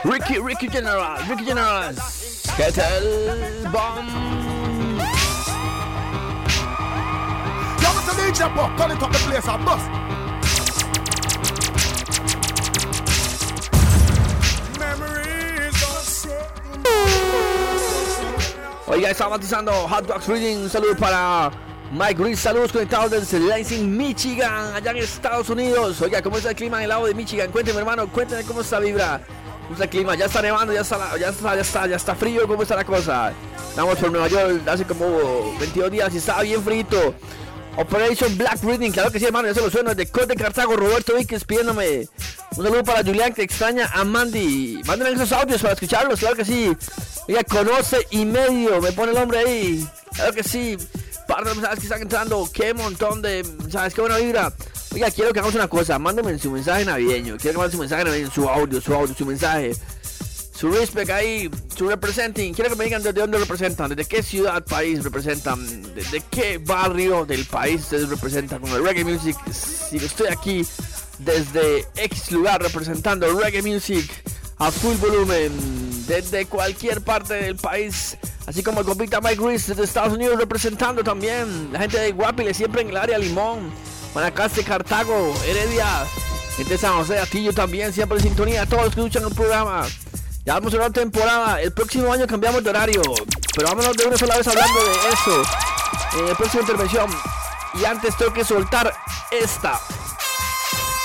Ricky, 0.04 0.38
Ricky 0.38 0.68
General, 0.68 1.18
Ricky 1.28 1.44
General. 1.44 1.92
Kettle 2.56 3.70
Bomb. 3.70 4.08
Yo, 7.76 7.88
Mr. 7.92 8.12
DJ 8.16 8.54
Pop, 8.54 8.76
turn 8.78 8.90
it 8.92 9.02
up 9.02 9.12
the 9.12 9.18
place 9.18 9.48
and 9.48 9.64
bust. 9.66 9.88
Oiga, 18.86 19.10
está 19.10 19.28
matizando 19.28 19.72
Hot 19.88 20.06
Dogs 20.06 20.26
Riddim. 20.26 20.62
Un 20.62 20.70
saludo 20.70 20.96
para 20.96 21.50
Mike 21.92 22.22
Reed. 22.22 22.36
Saludos 22.36 22.72
conectados 22.72 23.10
desde 23.10 23.38
Lansing, 23.38 23.94
Michigan, 23.94 24.74
allá 24.74 24.92
en 24.92 24.96
Estados 24.96 25.50
Unidos. 25.50 26.00
Oiga, 26.00 26.22
¿cómo 26.22 26.38
está 26.38 26.50
el 26.50 26.56
clima 26.56 26.78
en 26.78 26.84
el 26.84 26.88
lado 26.88 27.04
de 27.04 27.14
Michigan? 27.14 27.50
Cuénteme, 27.50 27.80
hermano, 27.80 28.08
cuénteme 28.08 28.44
cómo 28.44 28.62
está 28.62 28.78
vibra. 28.78 29.20
¿Cómo 29.62 29.74
está 29.74 29.84
el 29.84 29.90
clima? 29.90 30.14
Ya 30.14 30.24
está 30.24 30.40
nevando, 30.40 30.72
ya 30.72 30.80
está, 30.80 31.18
ya 31.18 31.28
está, 31.28 31.54
ya 31.54 31.60
está, 31.60 31.86
ya 31.86 31.96
está 31.96 32.14
frío. 32.14 32.48
¿Cómo 32.48 32.62
está 32.62 32.76
la 32.76 32.84
cosa? 32.84 33.34
Estamos 33.68 33.98
por 33.98 34.10
Nueva 34.10 34.28
York 34.28 34.66
hace 34.66 34.84
como 34.84 35.54
22 35.60 35.90
días 35.90 36.14
y 36.14 36.16
estaba 36.16 36.42
bien 36.42 36.62
frito. 36.62 37.14
Operation 37.76 38.38
Black 38.38 38.62
Reading, 38.62 38.90
claro 38.90 39.10
que 39.10 39.18
sí, 39.18 39.26
hermano, 39.26 39.48
ya 39.48 39.54
se 39.54 39.60
lo 39.60 39.70
suena. 39.70 39.94
De 39.94 40.06
Cote 40.06 40.34
Cartago, 40.34 40.76
Roberto 40.76 41.14
Víquez 41.14 41.44
pidiéndome 41.44 42.08
un 42.56 42.64
saludo 42.64 42.84
para 42.84 43.02
Julián, 43.02 43.32
que 43.32 43.42
extraña 43.42 43.90
a 43.92 44.04
Mandy. 44.04 44.82
Mándenme 44.86 45.14
esos 45.14 45.32
audios 45.32 45.60
para 45.60 45.74
escucharlos, 45.74 46.20
claro 46.20 46.36
que 46.36 46.44
sí. 46.44 46.74
Oiga, 47.28 47.42
conoce 47.44 48.06
y 48.10 48.24
medio, 48.24 48.80
me 48.80 48.92
pone 48.92 49.12
el 49.12 49.18
nombre 49.18 49.38
ahí. 49.38 49.88
Claro 50.14 50.32
que 50.34 50.42
sí. 50.42 50.76
De 51.32 51.76
que 51.76 51.82
están 51.82 52.02
entrando, 52.02 52.48
qué 52.52 52.74
montón 52.74 53.22
de 53.22 53.42
mensajes, 53.58 53.94
qué 53.94 54.02
buena 54.02 54.18
vibra. 54.18 54.52
Oiga, 54.92 55.10
quiero 55.10 55.32
que 55.32 55.38
hagamos 55.38 55.54
una 55.54 55.66
cosa, 55.66 55.98
mándenme 55.98 56.38
su 56.38 56.50
mensaje 56.50 56.84
navideño. 56.84 57.38
Quiero 57.38 57.52
que 57.54 57.58
manden 57.58 57.72
su 57.72 57.78
mensaje 57.78 58.04
navideño, 58.04 58.30
su 58.30 58.48
audio, 58.48 58.80
su 58.82 58.94
audio, 58.94 59.14
su 59.14 59.24
mensaje. 59.24 59.74
Su 60.54 60.70
respect 60.70 61.10
ahí, 61.10 61.50
su 61.74 61.88
representing. 61.88 62.52
Quiero 62.52 62.70
que 62.70 62.76
me 62.76 62.84
digan 62.84 63.02
desde 63.02 63.18
dónde 63.18 63.38
representan, 63.38 63.88
desde 63.88 64.04
qué 64.04 64.22
ciudad, 64.22 64.62
país 64.62 65.02
representan, 65.02 65.94
desde 65.94 66.22
qué 66.30 66.58
barrio 66.58 67.24
del 67.24 67.46
país 67.46 67.80
ustedes 67.80 68.10
representan 68.10 68.60
con 68.60 68.70
el 68.70 68.84
reggae 68.84 69.02
music. 69.02 69.36
Si 69.50 69.96
estoy 69.96 70.28
aquí 70.28 70.66
desde 71.18 71.86
X 71.96 72.30
lugar 72.30 72.62
representando 72.62 73.26
reggae 73.40 73.62
music 73.62 74.08
a 74.64 74.70
full 74.70 74.94
volumen, 74.96 75.52
desde 76.06 76.46
cualquier 76.46 77.00
parte 77.00 77.34
del 77.34 77.56
país. 77.56 78.16
Así 78.46 78.62
como 78.62 78.80
el 78.80 78.86
compita 78.86 79.20
Mike 79.20 79.42
Reese 79.42 79.72
desde 79.72 79.84
Estados 79.84 80.12
Unidos 80.12 80.38
representando 80.38 81.02
también 81.02 81.72
la 81.72 81.80
gente 81.80 81.98
de 81.98 82.12
Guapile, 82.12 82.54
siempre 82.54 82.82
en 82.82 82.90
el 82.90 82.96
área 82.96 83.18
Limón, 83.18 83.72
Guanacaste, 84.12 84.62
Cartago, 84.62 85.34
Heredia, 85.46 86.06
gente 86.56 86.74
de 86.74 86.78
San 86.78 86.94
José, 86.94 87.18
Atillo 87.18 87.52
también, 87.52 87.92
siempre 87.92 88.18
en 88.18 88.24
sintonía, 88.24 88.64
todos 88.66 88.94
que 88.94 89.00
escuchan 89.00 89.24
el 89.24 89.34
programa. 89.34 89.84
Ya 90.44 90.54
vamos 90.54 90.74
a 90.74 90.76
una 90.76 90.90
temporada. 90.90 91.60
El 91.60 91.72
próximo 91.72 92.12
año 92.12 92.26
cambiamos 92.26 92.62
de 92.62 92.70
horario. 92.70 93.02
Pero 93.54 93.68
vámonos 93.68 93.96
de 93.96 94.06
una 94.06 94.16
sola 94.16 94.36
vez 94.36 94.48
hablando 94.48 94.80
de 94.80 95.12
eso. 95.12 95.42
En 96.18 96.26
la 96.26 96.34
próxima 96.34 96.62
intervención. 96.62 97.10
Y 97.80 97.84
antes 97.84 98.16
tengo 98.16 98.32
que 98.32 98.44
soltar 98.44 98.92
esta. 99.30 99.80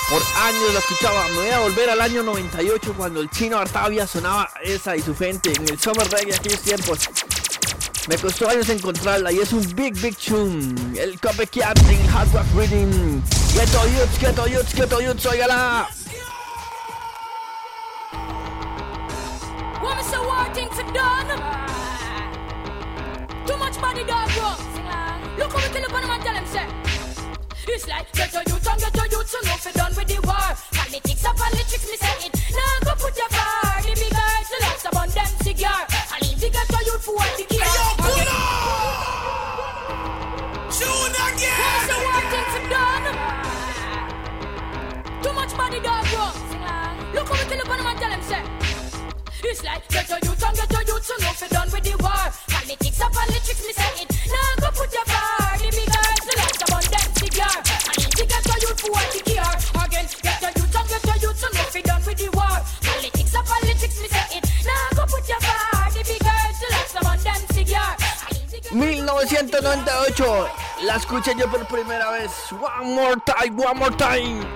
Por 0.08 0.22
años 0.42 0.72
la 0.72 0.78
escuchaba. 0.78 1.28
Me 1.28 1.36
voy 1.36 1.50
a 1.50 1.58
volver 1.60 1.90
al 1.90 2.00
año 2.00 2.22
98 2.22 2.94
cuando 2.96 3.20
el 3.20 3.28
chino 3.28 3.58
Artavia 3.58 4.06
sonaba 4.06 4.48
esa 4.62 4.96
y 4.96 5.02
su 5.02 5.14
gente 5.14 5.52
en 5.52 5.68
el 5.68 5.78
Summer 5.78 6.08
Reggae 6.08 6.30
de 6.30 6.36
aquellos 6.36 6.60
tiempos. 6.60 7.00
Me 8.08 8.16
costó 8.16 8.48
años 8.48 8.70
encontrarla 8.70 9.30
y 9.30 9.38
es 9.40 9.52
un 9.52 9.60
big, 9.74 9.92
big 10.00 10.16
tune. 10.16 10.98
El 10.98 11.20
Copycat 11.20 11.78
en 11.90 12.08
Hard 12.08 12.32
Rock 12.32 12.46
Reading. 12.56 13.22
Ghetto 13.52 13.86
Youths, 13.86 14.18
Ghetto 14.18 14.46
Youths, 14.46 14.74
Ghetto 14.74 15.00
Youths, 15.00 15.22
say 15.22 15.38
war 20.26 20.54
things? 20.54 20.76
Too 23.46 23.56
much 23.58 23.80
body 23.80 24.04
dog. 24.04 24.28
Look 25.38 25.52
how. 25.52 26.97
It's 27.70 27.86
like 27.86 28.10
get 28.12 28.32
your 28.32 28.42
youth 28.48 28.66
and 28.66 28.80
get 28.80 28.96
your 28.96 29.06
youth 29.12 29.28
so 29.28 29.38
no 29.44 29.52
fi 29.60 29.70
done 29.72 29.92
with 29.94 30.08
the 30.08 30.16
war. 30.24 30.56
Politics 30.72 31.20
and 31.20 31.36
politics 31.36 31.84
me 31.84 31.96
say 32.00 32.16
it. 32.24 32.32
Now 32.56 32.80
go 32.80 32.96
put 32.96 33.12
your 33.12 33.28
car. 33.28 33.84
The 33.84 33.92
big 33.92 34.08
guys 34.08 34.48
the 34.48 34.56
lots 34.64 34.84
upon 34.88 35.08
them 35.12 35.28
cigar. 35.44 35.84
And 35.84 36.22
leave 36.24 36.40
the 36.40 36.48
get 36.48 36.64
your 36.64 36.80
youth 36.88 37.04
for 37.04 37.12
what 37.12 37.28
the 37.36 37.44
gear. 37.44 37.60
Hey 37.60 37.76
yo, 37.76 37.92
pull 38.00 38.24
Tune 40.72 41.12
again. 41.12 41.60
What 41.60 41.76
me 41.76 41.84
say 41.92 42.00
war 42.08 42.24
things 42.32 42.56
are 42.56 42.66
done? 42.72 43.04
Too 45.20 45.32
much 45.36 45.52
body 45.52 45.80
dog 45.84 46.08
bro. 46.08 46.24
Look 47.12 47.28
how 47.28 47.36
we 47.36 47.44
kill 47.52 47.60
up 47.60 47.68
on 47.68 47.76
them 47.76 47.88
and 47.92 47.98
tell 48.00 48.10
them 48.16 48.22
say. 48.24 48.42
It's 49.44 49.60
like 49.62 49.84
get 49.92 50.08
your 50.08 50.20
youth 50.24 50.40
and 50.40 50.56
get 50.56 50.72
your 50.72 50.84
youth 50.88 51.04
to 51.04 51.14
know 51.20 51.36
fi 51.36 51.46
done 51.52 51.68
with 51.68 51.84
the 51.84 51.94
war. 52.00 52.32
Politics 52.48 52.96
and 52.96 53.12
politics, 53.12 53.60
me 53.60 53.72
say 53.76 53.92
it. 54.00 54.08
Now 54.32 54.56
go 54.56 54.68
put 54.72 54.88
your 54.88 55.04
far. 55.04 55.27
1998, 68.78 70.48
la 70.84 70.96
escuché 70.96 71.34
yo 71.36 71.50
por 71.50 71.66
primera 71.66 72.12
vez. 72.12 72.30
One 72.52 72.94
more 72.94 73.16
time, 73.26 73.56
one 73.56 73.78
more 73.78 73.96
time. 73.96 74.46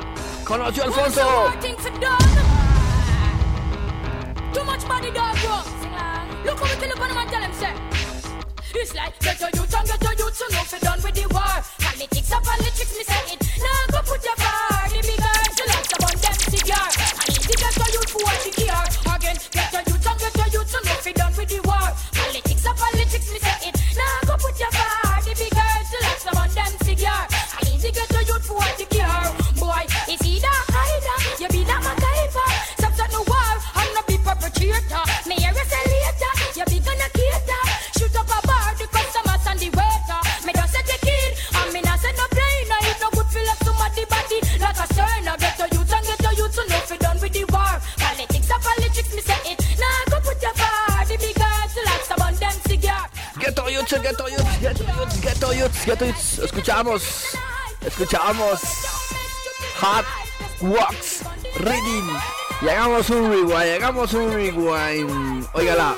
Conoció 0.44 0.84
a 0.84 0.86
Alfonso. 0.86 1.52
Things 1.60 1.84
are 1.86 1.98
done. 1.98 2.18
Too 4.52 4.64
much 4.64 4.86
body 4.86 5.10
dog 5.10 5.36
bro. 5.40 5.58
Look 6.44 6.58
how 6.60 6.70
we 6.70 6.76
kill 6.80 6.92
up 6.92 7.00
on 7.00 7.26
tell 7.28 7.40
them 7.40 7.52
say. 7.52 7.74
It's 8.74 8.94
like 8.94 9.18
get 9.18 9.40
your 9.40 9.50
youth 9.54 9.74
and 9.74 9.88
get 9.88 10.02
your 10.02 10.14
youth 10.14 10.38
to 10.38 10.54
know 10.54 10.62
fi 10.70 10.78
done 10.78 11.02
with 11.02 11.14
the 11.14 11.26
war. 11.34 11.62
Politics 11.82 12.32
and 12.32 12.44
politics, 12.44 12.96
me 12.96 13.04
say 13.04 13.34
it. 13.34 13.40
Now 13.58 13.86
go 13.90 13.98
put 14.06 14.22
your 14.22 14.36
far. 14.36 14.88
The 14.88 15.02
big 15.02 15.18
girls, 15.18 15.54
the 15.58 15.64
likes 15.66 15.92
of 15.92 16.04
on 16.06 16.14
them 16.22 16.36
cigar. 16.46 16.88
And 17.26 17.36
if 17.36 17.42
you 17.50 17.56
get 17.58 17.74
your 17.74 17.90
youth 17.90 18.10
for 18.10 18.22
what 18.22 18.46
you 18.46 18.52
care. 18.54 18.86
Again, 19.16 19.36
get 19.50 19.72
your 19.72 19.82
youth 19.82 20.06
and 20.06 20.18
get 20.22 20.36
your 20.38 20.48
youth 20.54 20.70
to 20.70 20.78
know 20.86 20.96
fi 21.02 21.12
done 21.12 21.34
with 21.36 21.48
the 21.50 21.60
war. 21.66 21.86
Politics 22.14 22.66
and 22.66 22.76
politics, 22.78 23.28
me 23.32 23.38
say 23.42 23.68
it. 23.68 23.81
Ghetto 54.00 54.26
Youths, 54.26 54.58
Ghetto 54.60 54.84
Youths, 54.84 55.20
Ghetto 55.20 55.20
Youths, 55.20 55.20
Ghetto 55.20 55.52
Youths, 55.52 55.84
Ghetto 55.84 56.04
Youths. 56.06 56.38
Escuchamos, 56.38 57.02
escuchamos 57.84 58.60
Hot 59.80 60.06
Wax 60.60 61.22
Riddim. 61.56 62.08
Llegamos 62.62 63.10
un 63.10 63.30
rewind, 63.30 63.64
llegamos 63.64 64.12
un 64.14 64.32
rewind. 64.32 65.46
Óigala. 65.52 65.94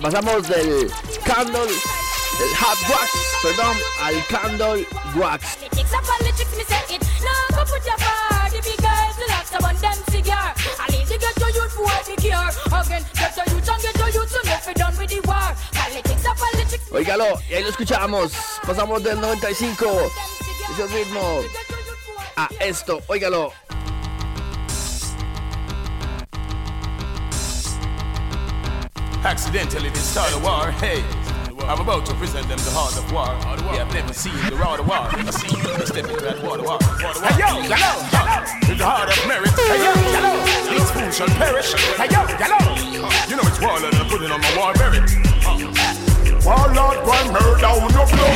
Pasamos 0.00 0.48
del 0.48 0.90
candle, 1.24 1.66
del 1.66 2.56
hot 2.58 2.78
wax, 2.88 3.10
perdón, 3.42 3.76
al 4.00 4.26
candle 4.26 4.86
wax. 5.16 5.56
Politics 5.56 5.92
and 5.92 6.06
politics, 6.06 6.56
me 6.56 6.64
say 6.64 6.96
it. 6.96 7.02
Now 7.22 7.56
go 7.56 7.64
put 7.64 7.84
your 7.86 7.96
bar. 7.98 8.50
The 8.50 8.60
big 8.62 8.80
girls, 8.82 9.16
the 9.16 9.26
likes 9.28 9.54
of 9.54 9.64
on 9.64 9.76
them 9.76 9.98
cigar. 10.10 10.54
I 10.80 10.90
need 10.90 11.06
to 11.06 11.18
get 11.18 11.38
your 11.38 11.50
youth 11.50 11.72
for 11.72 11.84
what 11.84 12.08
me 12.08 12.16
care. 12.16 12.50
Again, 12.66 13.04
get 13.14 13.36
your 13.36 13.46
youth 13.54 13.68
and 13.68 13.82
get 13.82 13.96
your 13.98 14.10
youth 14.10 14.31
to 14.62 14.78
know 14.78 14.86
fi 14.86 14.90
done 14.90 14.98
with 14.98 15.10
the 15.10 15.20
war. 15.26 15.54
Politics 15.72 16.24
and 16.26 16.38
politics. 16.38 16.90
Óigalo, 16.90 17.40
y 17.48 17.54
ahí 17.54 17.62
lo 17.62 17.70
escuchamos. 17.70 18.32
Pasamos 18.66 19.02
del 19.02 19.20
95, 19.20 20.10
ese 20.72 20.86
ritmo, 20.88 21.40
a 22.36 22.48
esto. 22.60 23.00
Óigalo. 23.08 23.52
Accidentally 29.24 29.88
they 29.90 30.00
start 30.00 30.32
a 30.34 30.38
war. 30.38 30.72
Hey, 30.80 31.04
I'm 31.68 31.80
about 31.80 32.04
to 32.06 32.14
present 32.14 32.48
them 32.48 32.58
the 32.58 32.70
heart 32.74 32.96
of 32.98 33.06
war. 33.12 33.30
They 33.70 33.78
have 33.78 33.92
never 33.94 34.12
seen 34.12 34.34
the 34.50 34.56
road 34.56 34.80
of 34.80 34.86
war. 34.88 35.06
I 35.14 35.30
see 35.30 35.46
you 35.46 35.86
step 35.86 36.10
into 36.10 36.20
that 36.20 36.42
water 36.42 36.62
war. 36.62 36.78
Hey 37.22 37.38
yo, 37.38 37.62
hello, 37.62 37.92
hello. 38.10 38.36
With 38.66 38.78
the 38.78 38.86
heart 38.86 39.08
of 39.08 39.18
merit. 39.30 39.54
Hey 39.54 39.78
yo, 39.78 39.92
hello. 40.10 40.32
These 40.68 40.90
fools 40.90 41.14
shall 41.16 41.32
perish. 41.38 41.70
Hey 41.94 42.10
yo, 42.10 42.26
hello. 42.34 42.60
You 43.30 43.36
know 43.38 43.46
it's 43.46 43.60
war 43.62 43.78
that 43.78 43.94
I'm 43.94 44.10
putting 44.10 44.30
on 44.34 44.42
my 44.42 44.52
war 44.58 44.74
merit. 44.74 45.06
Warlord, 46.42 46.98
one 47.06 47.28
murder, 47.30 47.72
who 47.78 47.86
no 47.94 48.02
blow. 48.10 48.34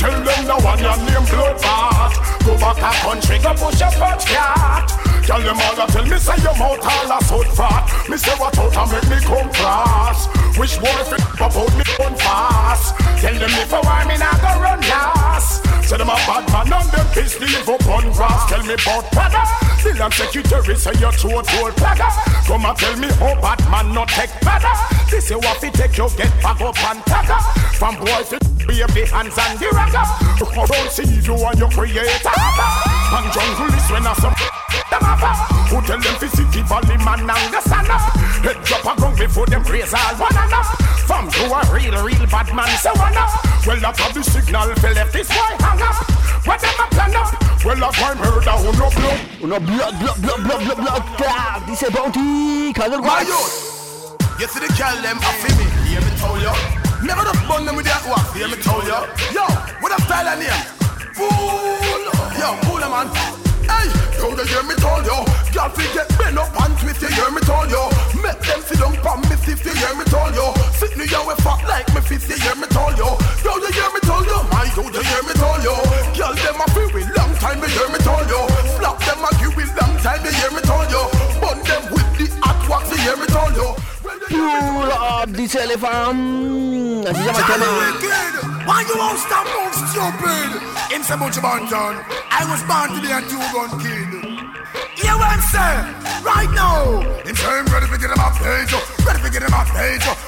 Tell 0.00 0.16
them 0.16 0.42
the 0.48 0.56
one 0.64 0.80
your 0.80 0.96
name 0.96 1.26
bloodbath. 1.28 2.16
Go 2.48 2.56
back 2.56 2.80
a 2.80 2.90
country, 3.04 3.38
go 3.38 3.52
push 3.54 3.80
a 3.84 3.90
fat 3.92 4.20
cat. 4.24 5.05
Tell 5.26 5.42
them 5.42 5.58
all 5.58 5.74
a 5.74 5.86
tell 5.90 6.06
me 6.06 6.18
say 6.22 6.38
your 6.38 6.54
mouth 6.54 6.86
all 6.86 7.10
a 7.10 7.18
soot 7.26 7.50
fat. 7.58 7.82
Me 8.08 8.16
say 8.16 8.30
what 8.38 8.56
out 8.62 8.70
and 8.78 8.92
make 8.94 9.10
me 9.10 9.18
come 9.26 9.50
cross. 9.50 10.30
Wish 10.54 10.78
boy 10.78 10.86
if 11.02 11.18
it 11.18 11.20
pop 11.34 11.50
out 11.50 11.66
me 11.74 11.82
run 11.98 12.14
fast. 12.14 12.94
Tell 13.18 13.34
them 13.34 13.50
if 13.58 13.74
I 13.74 13.80
want 13.82 14.06
me 14.06 14.16
not 14.22 14.38
go 14.38 14.54
run 14.62 14.78
last. 14.86 15.66
Say 15.82 15.98
them 15.98 16.10
a 16.10 16.14
bad 16.30 16.46
man 16.54 16.70
and 16.70 16.88
them 16.94 17.06
piss 17.10 17.40
live 17.42 17.68
up 17.68 17.82
on 17.90 18.06
grass. 18.14 18.46
Tell 18.46 18.62
me 18.62 18.74
about 18.78 19.10
Prada. 19.10 19.42
Still 19.82 19.98
I'm 20.00 20.12
secretary 20.12 20.76
say 20.76 20.94
your 21.02 21.10
throat 21.10 21.46
whole 21.58 21.74
plaga. 21.74 22.06
Come 22.46 22.64
and 22.64 22.78
tell 22.78 22.96
me 22.96 23.08
how 23.18 23.34
bad 23.42 23.58
man 23.66 23.92
not 23.92 24.06
take 24.14 24.30
Prada. 24.46 24.78
This 25.10 25.28
you 25.28 25.42
what 25.42 25.58
fi 25.58 25.70
take 25.70 25.98
you 25.98 26.06
get 26.14 26.30
back 26.38 26.60
up 26.62 26.78
and 26.86 27.02
tagger. 27.02 27.42
From 27.74 27.98
boy 27.98 28.22
fi 28.22 28.38
baby 28.62 29.02
hands 29.10 29.34
and 29.34 29.58
the 29.58 29.74
ragga. 29.74 30.06
Don't 30.38 30.90
see 30.94 31.18
you 31.18 31.34
and 31.34 31.58
your 31.58 31.70
creator. 31.70 32.30
And 32.30 33.26
jungle 33.34 33.74
is 33.74 33.90
when 33.90 34.06
I 34.06 34.14
some 34.22 34.34
them 34.90 35.02
have 35.02 35.22
Who 35.70 35.78
tell 35.82 36.00
them 36.00 36.16
fi 36.20 36.28
city 36.28 36.62
valley 36.62 36.96
man 37.02 37.26
and 37.26 37.52
the 37.52 37.60
stand 37.60 37.90
up. 37.90 38.02
Head 38.44 38.58
drop 38.64 38.86
a 38.86 38.92
gun 39.00 39.14
before 39.16 39.46
them 39.46 39.62
raise 39.64 39.94
all 39.94 40.14
one 40.16 40.36
enough. 40.36 40.70
From 41.06 41.30
to 41.30 41.44
a 41.50 41.60
real 41.72 41.96
real 42.02 42.24
bad 42.26 42.48
man 42.54 42.70
say 42.78 42.94
one 42.94 43.16
up. 43.16 43.30
Well 43.66 43.80
that 43.80 43.96
have 43.98 44.14
the 44.14 44.22
signal 44.22 44.74
fi 44.76 44.92
left 44.92 45.12
this 45.12 45.28
boy 45.28 45.52
hang 45.58 45.82
up. 45.82 45.96
What 46.46 46.60
them 46.60 46.78
a 46.78 46.86
plan 46.94 47.16
up? 47.16 47.30
Well 47.64 47.78
that 47.82 47.94
boy 47.98 48.14
murder 48.18 48.56
who 48.62 48.70
no 48.78 48.88
blow. 48.94 49.16
Uno 49.42 49.58
blood, 49.60 49.94
blood, 50.00 50.18
blood, 50.22 50.40
blood, 50.44 50.60
blood, 50.64 50.78
blood. 50.78 51.02
Clap. 51.18 51.68
a 51.68 51.88
Bounty, 51.90 52.72
Candle 52.72 53.00
My 53.00 53.22
Wax. 53.22 53.28
youth, 53.28 54.40
you 54.40 54.46
see 54.46 54.60
the 54.60 54.70
girl 54.74 54.96
them 55.02 55.18
a 55.18 55.30
fi 55.42 55.50
me. 55.58 55.66
Hear 55.90 56.00
me 56.00 56.10
tell 56.18 56.38
you. 56.38 56.54
Never 57.06 57.22
just 57.22 57.48
burn 57.48 57.64
them 57.64 57.76
with 57.76 57.86
that 57.86 58.02
wax. 58.06 58.32
Hear 58.34 58.48
me 58.48 58.56
tell 58.56 58.82
you. 58.82 58.98
Yo, 59.34 59.44
what 59.80 59.92
a 59.92 60.02
style 60.02 60.28
and 60.28 60.40
name? 60.40 60.76
Fool. 61.14 62.02
Yo, 62.38 62.58
cool 62.64 62.80
man. 62.80 63.45
Hey, 63.76 63.92
yo, 64.16 64.32
you 64.32 64.44
hear 64.48 64.62
me 64.64 64.74
tell 64.80 65.02
you. 65.04 65.18
Girl 65.52 65.68
fi 65.76 65.84
get 65.92 66.08
bent 66.16 66.38
up 66.38 66.48
and 66.56 66.74
twist. 66.80 67.02
You 67.02 67.08
hear 67.12 67.30
me 67.30 67.40
tell 67.44 67.68
you. 67.68 67.82
Make 68.24 68.40
them 68.40 68.60
sit 68.64 68.80
down 68.80 68.96
pon 69.04 69.20
me 69.28 69.36
stiff. 69.36 69.60
You 69.64 69.74
hear 69.76 69.94
me 69.94 70.04
tell 70.08 70.32
you. 70.32 70.46
Sit 70.72 70.96
me 70.96 71.04
here 71.06 71.20
with 71.26 71.40
fuck 71.44 71.60
like 71.68 71.88
me 71.94 72.00
fist. 72.00 72.28
You 72.28 72.36
hear 72.40 72.56
me 72.56 72.66
tell 72.72 72.92
you. 72.96 73.08
Yo, 73.44 73.52
you 73.60 73.70
hear 73.76 73.90
me 73.92 74.00
tell 74.00 74.24
you. 74.24 74.38
My 74.48 74.64
yo, 74.72 74.82
you 74.88 75.02
hear 75.04 75.22
me 75.28 75.34
tell 75.36 75.58
you. 75.60 75.76
Girl 76.16 76.34
them 76.34 76.60
a 76.60 76.66
feel 76.72 76.90
with 76.96 77.08
long 77.16 77.32
time. 77.36 77.60
You 77.60 77.68
hear 77.68 77.88
me 77.92 77.98
tell 78.00 78.24
you. 78.24 78.40
Slap 78.80 78.96
them 79.04 79.20
a 79.20 79.30
give 79.36 79.54
with 79.56 79.72
long 79.76 79.94
time. 80.00 80.24
You 80.24 80.32
hear 80.32 80.50
me 80.56 80.62
tell 80.64 80.84
you. 80.88 81.02
Burn 81.40 81.58
them 81.68 81.82
with 81.92 82.08
the 82.16 82.26
hot 82.40 82.60
wax. 82.68 82.88
You 82.90 82.98
hear 83.04 83.16
me 83.20 83.26
tell 83.28 83.52
you. 83.52 83.68
Pull 84.02 84.92
up, 84.92 85.28
Elefant. 85.28 87.06
Así 87.06 87.20
se 87.20 87.26
llama 87.26 87.38
el 87.38 87.98
tema. 88.00 88.55
Why 88.66 88.82
you 88.82 88.98
won't 88.98 89.14
stop 89.22 89.46
move 89.46 89.70
stupid? 89.78 90.58
In 90.90 90.98
Sabuchi 91.06 91.38
Banton, 91.38 92.02
I 92.34 92.42
was 92.50 92.58
born 92.66 92.90
to 92.90 92.98
be 92.98 93.14
a 93.14 93.22
two-gun 93.22 93.78
kid. 93.78 94.10
You 94.98 95.14
want 95.14 95.38
say 95.54 95.86
right 96.26 96.50
now? 96.50 96.98
In 97.22 97.38
time, 97.38 97.62
ready 97.70 97.86
to 97.86 97.94
get 97.94 98.10
him 98.10 98.18
off 98.18 98.34
oh. 98.42 98.50
ready 99.06 99.22
to 99.22 99.30
get 99.30 99.46
him 99.46 99.54
off 99.54 99.70
oh. 99.70 99.78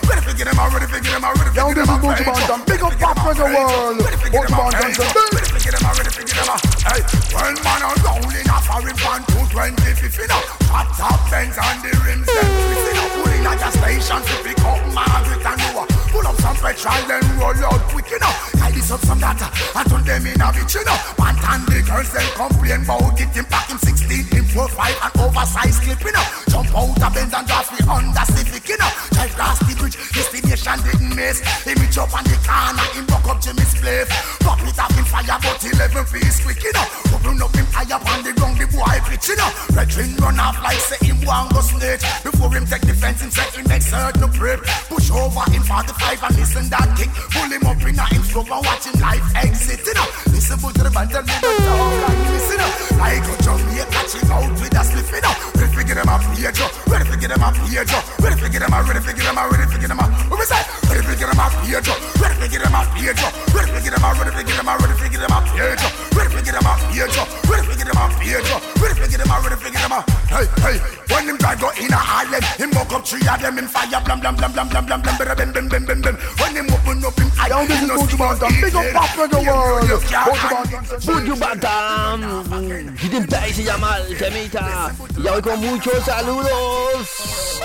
ready 0.07 0.23
to 0.23 0.33
get 0.39 0.47
him 0.47 0.55
out, 0.55 0.71
ready 0.71 0.87
to 0.87 0.99
get 1.03 1.19
him 1.19 1.27
out, 1.27 1.35
ready 1.35 1.51
to 1.51 1.67
get 1.67 1.83
him 1.83 1.91
off 1.91 1.99
page. 1.99 2.31
oh. 2.31 2.63
Big 2.63 2.79
up 2.79 2.95
Pop 3.03 3.19
for 3.27 3.35
the 3.35 3.47
world. 3.51 4.07
Ready 4.07 4.19
to 4.23 4.31
get 4.31 4.47
him 4.47 4.55
page, 4.71 4.99
oh. 5.03 5.35
ready 5.35 5.51
to 5.51 5.59
get 5.59 5.75
him 5.75 5.83
out, 5.83 5.99
ready 5.99 6.13
to 6.15 6.23
get 6.23 6.39
him 6.39 6.47
out. 6.55 6.63
Hey, 6.87 7.03
when 7.35 7.59
man 7.67 7.83
are 7.91 7.99
rolling 8.07 8.47
a 8.47 8.59
foreign 8.63 8.99
van 9.03 9.21
220 9.51 9.83
50 9.99 10.31
now, 10.31 10.47
hot 10.71 10.87
top 10.95 11.27
fence 11.27 11.59
on 11.59 11.75
the 11.83 11.91
rims, 12.07 12.31
twisting 12.31 13.03
up, 13.03 13.11
pulling 13.19 13.43
at 13.51 13.59
your 13.59 13.73
station 13.83 14.23
to 14.23 14.35
pick 14.47 14.63
up 14.63 14.79
Margaret 14.95 15.43
and 15.43 15.59
Noah. 15.75 15.98
Pull 16.19 16.27
up 16.27 16.41
some 16.43 16.57
petrol, 16.57 16.99
then 17.07 17.23
roll 17.39 17.55
out 17.71 17.79
quick, 17.95 18.11
you 18.11 18.19
know. 18.19 18.35
Tie 18.59 18.75
up 18.75 19.01
some 19.07 19.21
data, 19.23 19.47
and 19.55 19.87
turn 19.87 20.03
them 20.03 20.27
in 20.27 20.41
a 20.43 20.51
bitch, 20.51 20.75
you 20.75 20.83
know. 20.83 20.99
One 21.15 21.37
time 21.39 21.63
the 21.71 21.79
girls, 21.87 22.11
they 22.11 22.27
complain 22.35 22.83
about 22.83 23.15
it, 23.15 23.31
him 23.31 23.47
back 23.47 23.71
him 23.71 23.79
16, 23.79 24.27
him 24.27 24.45
4, 24.51 24.67
5, 24.67 24.99
and 24.99 25.15
oversized 25.23 25.79
clip, 25.87 26.03
you 26.03 26.11
know. 26.11 26.27
Jump 26.51 26.75
out 26.75 26.99
of 26.99 27.15
Benz 27.15 27.31
and 27.31 27.47
draft 27.47 27.71
me 27.71 27.87
under 27.87 28.27
Civic, 28.35 28.67
you 28.67 28.79
know. 28.83 28.91
Drive 29.15 29.31
past 29.39 29.63
the 29.63 29.79
bridge, 29.79 29.95
destination 30.11 30.79
didn't 30.83 31.15
miss. 31.15 31.39
Him 31.63 31.79
reach 31.79 31.99
up 32.03 32.11
on 32.11 32.27
the 32.27 32.35
corner, 32.43 32.87
him 32.99 33.07
rock 33.15 33.29
up 33.31 33.39
Jimmy's 33.39 33.79
place. 33.79 34.11
Pop 34.43 34.59
it 34.67 34.75
up 34.75 34.91
in 34.99 35.07
fire, 35.07 35.39
but 35.39 35.63
11 35.63 36.03
feet 36.11 36.35
quick, 36.43 36.59
you 36.67 36.75
know. 36.75 36.87
Open 37.15 37.39
up 37.39 37.55
him 37.55 37.67
high 37.71 37.87
on 37.87 38.27
the 38.27 38.35
ground, 38.35 38.59
the 38.59 38.67
boy 38.75 38.99
pitch, 39.07 39.31
you 39.31 39.39
know. 39.39 39.51
Red 39.71 39.95
ring 39.95 40.19
run 40.19 40.41
off 40.43 40.59
like 40.67 40.83
say 40.83 40.99
him 41.07 41.23
want 41.23 41.55
go 41.55 41.63
snitch. 41.63 42.03
Before 42.27 42.51
him 42.51 42.67
take 42.67 42.83
defense, 42.83 43.23
him 43.23 43.31
say 43.31 43.47
him 43.55 43.71
next 43.71 43.95
hurt 43.95 44.19
no 44.19 44.27
prep. 44.27 44.67
Push 44.91 45.11
over 45.13 45.47
in 45.55 45.63
45 45.63 46.08
and 46.17 46.37
listen 46.41 46.65
that 46.73 46.89
kick. 46.97 47.13
Pull 47.37 47.53
him 47.53 47.65
up 47.69 47.85
in 47.85 48.01
a 48.01 48.05
him 48.09 48.25
slope 48.25 48.49
and 48.49 48.65
watch 48.65 48.89
him 48.89 48.97
life 48.97 49.21
exit, 49.37 49.85
you 49.85 49.93
know. 49.93 50.09
Listen 50.33 50.57
to 50.57 50.81
the 50.81 50.89
band, 50.89 51.13
tell 51.13 51.21
me 51.21 51.37
the 51.37 51.51
dog 51.69 52.01
and 52.09 52.21
listen 52.33 52.61
up. 52.65 52.73
Like 52.97 53.29
a 53.29 53.35
Jamaica, 53.45 53.85
catching 53.93 54.31
out 54.33 54.49
with 54.57 54.73
a 54.73 54.83
slip, 54.89 55.09
you 55.13 55.21
know. 55.21 55.35
We 55.61 55.65
figure 55.77 55.97
them 56.01 56.09
up, 56.09 56.25
page, 56.33 56.49
page. 56.49 56.65
Ready 56.89 57.05
to 57.05 57.17
get 57.21 57.29
them 57.29 57.45
out, 57.45 58.89
ready 58.89 59.01
to 59.05 59.13
get 59.13 59.25
them 59.29 59.37
out, 59.37 59.53
ready 59.53 59.69
to 59.69 59.77
get 59.77 59.89
them 59.93 60.01
out. 60.01 60.11
What 60.33 60.41
we 60.41 60.47
say? 60.49 60.63
Ready 60.89 61.05
to 61.05 61.15
get 61.15 61.29
them 61.29 61.41
out, 61.41 61.53
page. 61.61 61.89
Ready 62.17 62.37
to 62.41 62.47
get 62.49 62.61
them 62.65 62.75
out, 62.75 62.89
page. 62.97 63.21
Ready 63.53 63.69
to 63.69 63.81
get 63.85 63.93
them 63.93 64.05
out, 64.05 64.17
ready 64.17 64.33
to 64.33 64.43
get 64.49 64.57
them 64.57 64.69
out, 64.69 64.81
ready 64.81 64.97
to 64.97 65.07
get 65.13 65.21
them 65.21 65.33
out, 65.37 65.45
page. 65.53 65.85
Ready 66.17 66.31
to 66.33 66.41
get 66.41 66.55
them 66.57 66.67
out, 66.67 66.81
page. 66.89 67.21
Ready 67.53 67.65
to 67.69 67.75
get 67.77 67.87
them 67.87 67.99
out, 68.01 68.13
page. 68.17 68.49
Ready 68.81 68.95
to 68.97 69.07
get 69.09 69.21
them 69.21 69.31
out, 69.31 69.45
ready 69.45 69.57
to 69.61 69.69
get 69.69 69.83
them 69.85 69.93
out. 69.93 70.05
Hey, 70.33 70.47
hey. 70.65 70.77
When 71.13 71.27
them 71.27 71.39
try 71.39 71.55
go 71.57 71.71
in 71.81 71.93
a 71.93 71.97
Harlem, 71.97 72.43
him 72.61 72.71
walk 72.77 72.93
up 72.93 73.07
three 73.07 73.27
of 73.27 73.41
them 73.41 73.59
in 73.59 73.67
fire, 73.67 74.01
blam 74.05 74.21
blam 74.21 74.37
blam 74.37 74.53
blam 74.53 74.69
blam 74.69 74.87
blam 74.87 75.01
blam, 75.03 75.17
bam 75.17 75.53
bam 75.53 75.69
bam 75.69 75.85
bam 75.87 75.98
bam 76.03 76.15
bam. 76.15 76.23
When 76.39 76.57
him 76.57 76.73
open 76.73 77.05
up 77.05 77.19
him 77.19 77.31
eye, 77.39 77.49
Yo, 77.49 77.67
this 77.67 77.83
is 77.83 77.89
no 77.89 77.97
Buju 77.97 78.11
see 78.11 78.17
no 78.17 78.29
Bantam. 78.29 78.49
Big 78.61 78.75
up 78.75 78.85
evil. 78.85 78.93
Pop 78.93 79.11
Reggae 79.17 79.47
World. 79.47 79.89
You 79.89 79.99
can't 80.09 80.29
Buju 80.29 81.35
hide 81.35 81.41
Bantam. 81.41 82.21
Buju 82.21 82.51
Bantam. 82.51 82.97
Hidden 82.97 83.27
Bay 83.27 83.53
se 83.53 83.65
llama 83.65 83.97
el 83.99 84.19
temita. 84.19 84.95
Y 85.17 85.23
voy 85.23 85.43
con 85.43 85.61
muchos 85.61 86.05
saludos. 86.05 87.61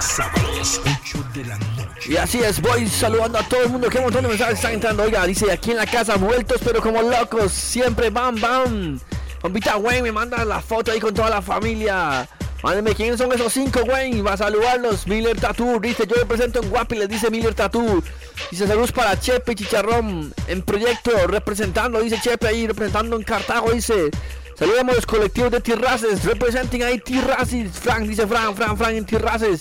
Sábados 0.00 0.80
8 0.84 1.24
de 1.34 1.44
la 1.44 1.58
noche. 1.58 2.10
Y 2.12 2.16
así 2.16 2.38
es, 2.40 2.60
voy 2.60 2.86
saludando 2.86 3.38
a 3.38 3.42
todo 3.42 3.62
el 3.62 3.70
mundo. 3.70 3.88
Qué 3.88 4.00
montón 4.00 4.22
de 4.22 4.28
mensajes 4.28 4.56
están 4.56 4.74
entrando. 4.74 5.02
Oiga, 5.02 5.26
dice 5.26 5.50
aquí 5.50 5.70
en 5.72 5.78
la 5.78 5.86
casa, 5.86 6.16
vueltos 6.16 6.60
pero 6.64 6.80
como 6.80 7.02
locos. 7.02 7.52
Siempre 7.52 8.10
bam, 8.10 8.40
bam. 8.40 9.00
Compita 9.40 9.76
Wayne 9.76 10.04
me 10.04 10.12
manda 10.12 10.44
la 10.44 10.60
foto 10.60 10.90
ahí 10.90 11.00
con 11.00 11.12
toda 11.12 11.28
la 11.28 11.42
familia. 11.42 12.26
Mándenme 12.64 12.94
quiénes 12.94 13.18
son 13.18 13.30
esos 13.30 13.52
cinco, 13.52 13.80
Wayne. 13.82 14.22
Va 14.22 14.32
a 14.32 14.36
saludarlos. 14.38 15.06
Miller 15.06 15.38
Tattoo. 15.38 15.78
Dice, 15.80 16.06
yo 16.06 16.16
me 16.16 16.24
presento 16.24 16.62
en 16.62 16.70
Guapi, 16.70 16.96
les 16.96 17.10
dice 17.10 17.30
Miller 17.30 17.52
Tattoo. 17.52 18.02
Dice, 18.50 18.66
saludos 18.66 18.90
para 18.90 19.20
Chepe 19.20 19.54
Chicharrón. 19.54 20.32
En 20.48 20.62
proyecto, 20.62 21.10
representando, 21.26 22.00
dice 22.00 22.18
Chepe 22.18 22.48
ahí, 22.48 22.66
representando 22.66 23.16
en 23.16 23.22
Cartago, 23.22 23.70
dice. 23.70 24.10
Saludamos 24.58 24.96
los 24.96 25.04
colectivos 25.04 25.50
de 25.50 25.60
Tirraces. 25.60 26.24
Representing 26.24 26.84
ahí 26.84 26.98
Tirraces. 27.00 27.70
Frank, 27.72 28.06
dice 28.06 28.26
Frank, 28.26 28.56
Frank, 28.56 28.78
Frank 28.78 28.94
en 28.94 29.04
Tirraces. 29.04 29.60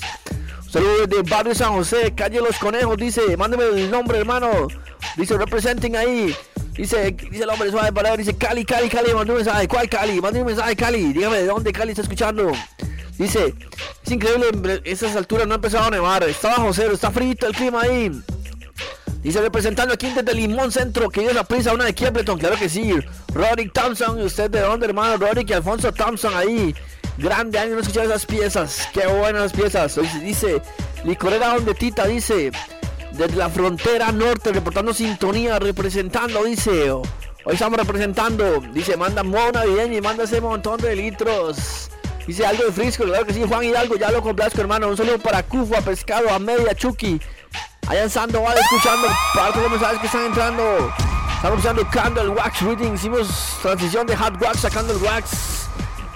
Saludos 0.71 1.09
de 1.09 1.23
Barrio 1.23 1.53
San 1.53 1.73
José, 1.73 2.13
calle 2.15 2.39
Los 2.39 2.57
Conejos, 2.57 2.95
dice, 2.95 3.35
mándeme 3.35 3.65
el 3.65 3.91
nombre, 3.91 4.17
hermano. 4.17 4.69
Dice, 5.17 5.37
representing 5.37 5.97
ahí. 5.97 6.33
Dice, 6.75 7.11
dice 7.11 7.43
el 7.43 7.49
hombre 7.49 7.69
suave 7.69 7.91
palabra, 7.91 8.17
dice 8.17 8.35
Cali, 8.35 8.65
Cali, 8.65 8.89
Cali, 8.89 9.13
mandé 9.13 9.31
un 9.31 9.37
mensaje. 9.37 9.67
¿Cuál 9.67 9.87
Cali? 9.87 10.19
Mandé 10.19 10.41
un 10.41 10.75
Cali. 10.75 11.13
Dígame 11.13 11.37
de 11.37 11.45
dónde 11.45 11.71
Cali 11.71 11.91
está 11.91 12.01
escuchando. 12.01 12.51
Dice, 13.17 13.53
es 14.03 14.11
increíble, 14.11 14.81
esas 14.85 15.15
alturas 15.15 15.45
no 15.47 15.53
ha 15.53 15.55
empezado 15.55 15.85
a 15.85 15.91
nevar. 15.91 16.23
Está 16.23 16.49
bajo 16.49 16.73
cero, 16.73 16.93
está 16.93 17.11
frito 17.11 17.45
el 17.45 17.53
clima 17.53 17.81
ahí. 17.81 18.11
Dice 19.21 19.39
representando 19.39 19.93
aquí 19.93 20.09
desde 20.09 20.33
Limón 20.33 20.71
Centro, 20.71 21.09
que 21.09 21.21
dio 21.21 21.31
la 21.31 21.45
prisa 21.45 21.73
una 21.73 21.85
de 21.85 21.93
Kiebleton, 21.93 22.37
claro 22.39 22.57
que 22.57 22.67
sí. 22.67 22.93
Roderick 23.33 23.71
Thompson, 23.71 24.19
¿y 24.19 24.23
usted 24.23 24.49
de 24.49 24.59
dónde, 24.59 24.87
hermano? 24.87 25.15
Roderick 25.17 25.51
y 25.51 25.53
Alfonso 25.53 25.93
Thompson 25.93 26.33
ahí. 26.35 26.75
Grande 27.17 27.59
año 27.59 27.75
no 27.75 27.81
escuchar 27.81 28.05
esas 28.05 28.25
piezas. 28.25 28.89
Qué 28.93 29.05
buenas 29.05 29.53
piezas. 29.53 29.97
Dice 30.21 30.61
Licorera 31.05 31.53
donde 31.53 31.73
Tita, 31.75 32.07
dice. 32.07 32.51
Desde 33.13 33.35
la 33.35 33.47
frontera 33.47 34.11
norte, 34.11 34.51
reportando 34.51 34.91
sintonía, 34.91 35.59
representando, 35.59 36.43
dice. 36.45 36.91
Hoy 36.91 37.03
estamos 37.53 37.77
representando. 37.77 38.59
Dice, 38.73 38.97
manda 38.97 39.21
modo 39.21 39.51
navideño 39.51 39.97
y 39.97 40.01
manda 40.01 40.23
ese 40.23 40.41
montón 40.41 40.81
de 40.81 40.95
litros. 40.95 41.91
Dice 42.25 42.43
algo 42.43 42.63
de 42.63 42.71
frisco, 42.71 43.03
claro 43.03 43.23
que 43.25 43.33
sí, 43.33 43.43
Juan 43.47 43.63
Hidalgo, 43.65 43.97
ya 43.97 44.09
lo 44.09 44.23
complazco, 44.23 44.61
hermano. 44.61 44.87
Un 44.87 44.97
saludo 44.97 45.19
para 45.19 45.43
Cufa, 45.43 45.81
Pescado, 45.81 46.27
a 46.31 46.39
Media, 46.39 46.73
Chucky. 46.73 47.21
Allá 47.87 48.03
en 48.03 48.09
Sandoval 48.09 48.57
escuchando 48.57 49.07
parte 49.35 49.59
de 49.59 49.63
los 49.63 49.71
mensajes 49.71 49.99
que 49.99 50.07
están 50.07 50.25
entrando. 50.25 50.91
Estamos 51.35 51.59
escuchando 51.59 51.87
Candle 51.91 52.29
Wax 52.29 52.61
Reading. 52.61 52.93
Hicimos 52.93 53.57
transición 53.61 54.07
de 54.07 54.17
Hot 54.17 54.41
Wax 54.41 54.65
a 54.65 54.71
Candle 54.71 54.95
Wax. 54.97 55.62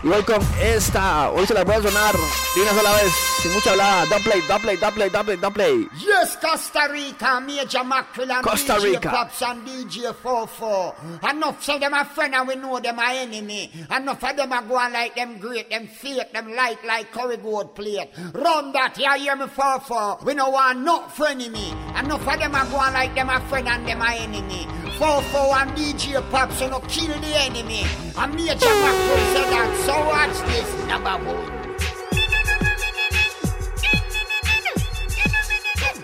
Con 0.08 0.41
esta. 0.62 1.30
Hoy 1.32 1.45
se 1.45 1.53
la 1.53 1.64
voy 1.64 1.76
a 1.76 1.82
sonar 1.82 2.16
de 2.55 2.62
una 2.62 2.72
sola 2.72 2.91
vez, 2.93 3.14
sin 3.41 3.53
mucha 3.53 3.72
hablada. 3.72 4.05
Don't 4.05 4.24
play, 4.24 4.41
don't 4.47 4.62
play, 4.62 4.78
don't 4.78 4.93
play, 4.95 5.10
don't 5.10 5.26
play, 5.26 5.36
don't 5.38 5.53
play. 5.53 5.88
Yes, 5.99 6.38
Costa 6.38 6.88
Rica, 6.89 7.39
Major 7.39 7.84
Mackerel 7.84 8.32
and 8.32 8.43
Costa 8.43 8.74
DJ 8.74 8.84
Rica. 8.84 9.10
Pops 9.10 9.41
and 9.43 9.68
DJ 9.68 10.16
44. 10.16 10.95
Enough 11.30 11.64
say 11.64 11.78
them 11.78 11.93
a 11.93 12.05
friend 12.05 12.34
and 12.36 12.47
we 12.47 12.55
know 12.55 12.80
them 12.80 12.97
a 12.97 13.14
enemy. 13.16 13.70
Enough 13.95 14.24
of 14.24 14.38
them 14.38 14.51
a 14.53 14.62
go 14.68 14.78
on 14.78 14.93
like 14.93 15.14
them 15.16 15.38
great, 15.39 15.70
them 15.70 15.88
fake, 15.88 16.32
them 16.34 16.53
light 16.55 16.84
like 16.86 17.12
curry 17.12 17.38
gold 17.38 17.76
plate. 17.76 18.10
Run 18.34 18.72
that, 18.72 18.97
you 18.97 19.12
hear 19.22 19.36
me 19.36 19.47
44. 19.47 20.20
We 20.24 20.34
no 20.34 20.49
want 20.49 20.80
no 20.80 21.01
frenemy. 21.01 21.74
Enough 21.99 22.28
of 22.28 22.39
them 22.39 22.55
a 22.55 22.66
go 22.72 22.78
on 22.78 22.93
like 22.93 23.14
them 23.14 23.30
a 23.30 23.39
friend 23.49 23.68
and 23.68 23.88
them 23.88 24.01
a 24.01 24.16
enemy. 24.16 24.68
44 24.97 25.58
and 25.58 25.72
DJ 25.72 26.32
Pops, 26.32 26.60
you 26.60 26.70
know, 26.70 26.80
kill 26.88 27.08
the 27.08 27.39
enemy. 27.39 27.86
And 28.18 28.34
Major 28.34 28.66
Mackerel 28.66 29.26
said 29.36 29.51
that, 29.53 29.70
so 29.86 29.97
watch 30.06 30.38
this, 30.48 30.88
number 30.88 31.18
one. 31.26 31.58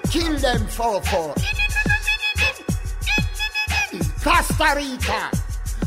Kill 0.09 0.37
them 0.37 0.67
44. 0.67 1.35
Costa 4.23 4.73
Rica. 4.75 5.29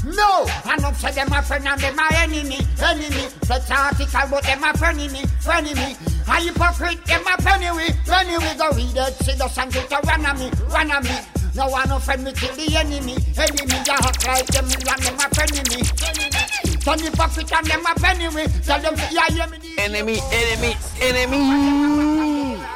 No, 0.06 0.46
I 0.64 0.76
don't 0.78 0.94
say 0.94 1.10
them 1.10 1.32
a 1.32 1.42
friend 1.42 1.66
and 1.66 1.80
them 1.80 1.96
my 1.96 2.08
enemy, 2.14 2.58
enemy. 2.80 3.26
Let's 3.48 3.70
article 3.70 4.20
but 4.30 4.44
them 4.44 4.62
a 4.62 4.72
frenemy, 4.74 5.26
frenemy. 5.42 5.96
A 6.28 6.40
hypocrite, 6.42 7.04
them 7.06 7.22
a 7.26 7.36
penny 7.42 7.66
enemy. 7.66 8.58
Go 8.58 8.70
read 8.70 8.96
it, 8.96 9.14
see 9.24 9.34
the 9.34 9.48
sun 9.48 9.70
to 9.70 10.00
run 10.06 10.26
on 10.26 10.38
me, 10.38 10.50
run 10.68 10.92
on 10.92 11.02
me. 11.02 11.18
No 11.54 11.68
one 11.68 11.88
no 11.88 11.98
friend 11.98 12.22
me 12.22 12.32
kill 12.32 12.54
the 12.54 12.76
enemy, 12.76 13.16
enemy. 13.36 13.82
You 13.86 13.94
act 13.94 14.26
like 14.26 14.46
them 14.46 14.64
and 14.66 15.02
them 15.02 15.14
a 15.14 15.26
frenemy, 15.34 15.82
enemy. 16.06 16.65
Turn 16.86 17.00
hypocrite 17.00 17.50
and 17.50 17.66
them 17.66 17.82
a 17.84 17.98
penny 17.98 18.28
Tell 18.62 18.80
them, 18.80 18.94
yeah, 19.10 19.26
hear 19.26 19.48
me. 19.48 19.58
Enemy, 19.76 20.20
enemy, 20.30 20.76
enemy. 21.02 21.42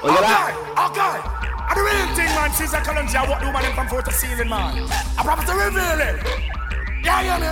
Okay, 0.03 0.51
okay. 0.83 1.17
And 1.71 1.77
the 1.79 1.83
real 1.87 2.09
thing, 2.19 2.27
man, 2.35 2.51
she's 2.59 2.73
a 2.73 2.81
Columbia, 2.81 3.23
what 3.31 3.39
do 3.39 3.53
man 3.53 3.65
in 3.67 3.73
from 3.73 3.87
foot 3.87 4.05
to 4.07 4.13
ceiling, 4.13 4.49
man? 4.49 4.89
I 5.17 5.23
promise 5.23 5.47
to 5.47 5.55
reveal 5.55 6.01
it. 6.03 6.27
Yeah, 7.05 7.23
yeah, 7.23 7.39
me. 7.39 7.51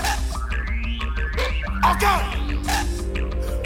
Okay. 1.95 2.21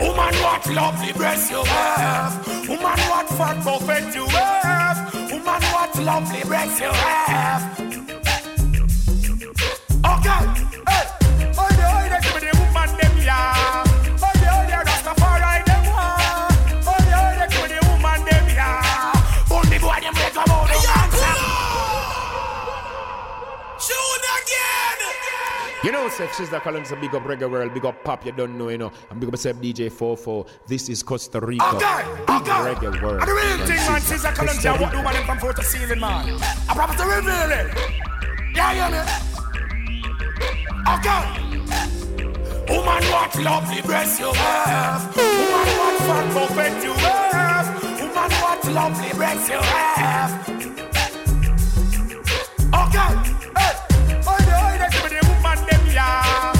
Woman, 0.05 0.35
what 0.43 0.67
lovely 0.69 1.13
breasts 1.15 1.51
you 1.51 1.65
have. 1.65 2.47
Woman, 2.69 3.01
what 3.09 3.27
fat 3.31 3.65
buffet 3.65 4.15
you 4.15 4.27
have. 4.27 5.15
Woman, 5.15 5.63
what 5.73 5.97
lovely 5.99 6.43
breasts 6.45 6.79
you 6.79 6.93
have. 6.93 7.63
Okay. 10.05 10.45
Hey. 10.91 11.23
Oh, 11.57 11.69
the, 11.71 11.85
oh, 11.89 12.09
the, 12.11 12.19
give 12.23 12.35
me 12.35 12.41
the 12.41 12.52
You 25.85 25.91
know, 25.91 26.09
Seth, 26.09 26.37
she's 26.37 26.49
the 26.49 26.61
Collins, 26.61 26.93
a 26.93 26.97
big 26.97 27.13
up 27.13 27.25
reggae 27.25 27.51
world, 27.51 27.75
big 27.75 27.85
up 27.85 28.05
pop, 28.05 28.25
you 28.25 28.31
don't 28.31 28.57
know, 28.57 28.69
you 28.69 28.79
know. 28.79 28.93
I'm 29.11 29.19
big 29.19 29.29
up 29.29 29.33
myself, 29.33 29.57
DJ 29.57 29.91
44. 29.91 30.47
This 30.65 30.89
is 30.89 31.03
Costa 31.03 31.41
Rica. 31.41 31.65
Okay, 31.75 32.05
big 32.19 32.31
okay. 32.31 32.51
reggae 32.51 33.03
world. 33.03 33.21
And 33.21 33.29
the 33.29 33.35
real 33.35 33.67
thing, 33.67 33.77
man, 33.77 34.01
she's 34.01 34.25
a 34.25 34.33
Costa 34.33 34.61
Columbia, 34.61 34.77
what 34.81 34.93
do 34.93 35.03
man 35.03 35.27
from 35.27 35.39
foot 35.39 35.57
to 35.57 35.65
ceiling, 35.65 35.99
man? 35.99 36.41
I 36.69 36.75
promise 36.75 36.97
to 36.97 37.05
reveal 37.05 37.51
it. 37.51 37.75
Yeah, 38.55 38.73
yeah, 38.75 38.91
me. 38.91 38.99
Okay. 40.95 42.02
Woman, 42.73 43.05
what 43.13 43.39
lovely 43.39 43.83
breasts 43.83 44.19
you 44.19 44.33
have. 44.33 45.15
Woman, 45.15 45.69
what 45.79 45.97
fat 46.09 46.27
buffet 46.33 46.83
you 46.83 46.95
have. 46.95 47.67
Woman, 48.01 48.31
what 48.41 48.65
lovely 48.65 49.13
breasts 49.13 49.49
you 49.51 49.61
have. 49.61 50.49
Okay. 52.83 53.11
Hey. 53.59 53.75
Oh, 54.27 54.39
the, 54.49 54.89
give 54.91 55.03
me 55.05 55.09
the 55.11 55.27
woman, 55.29 55.59
them, 55.69 55.85
yeah. 55.93 56.52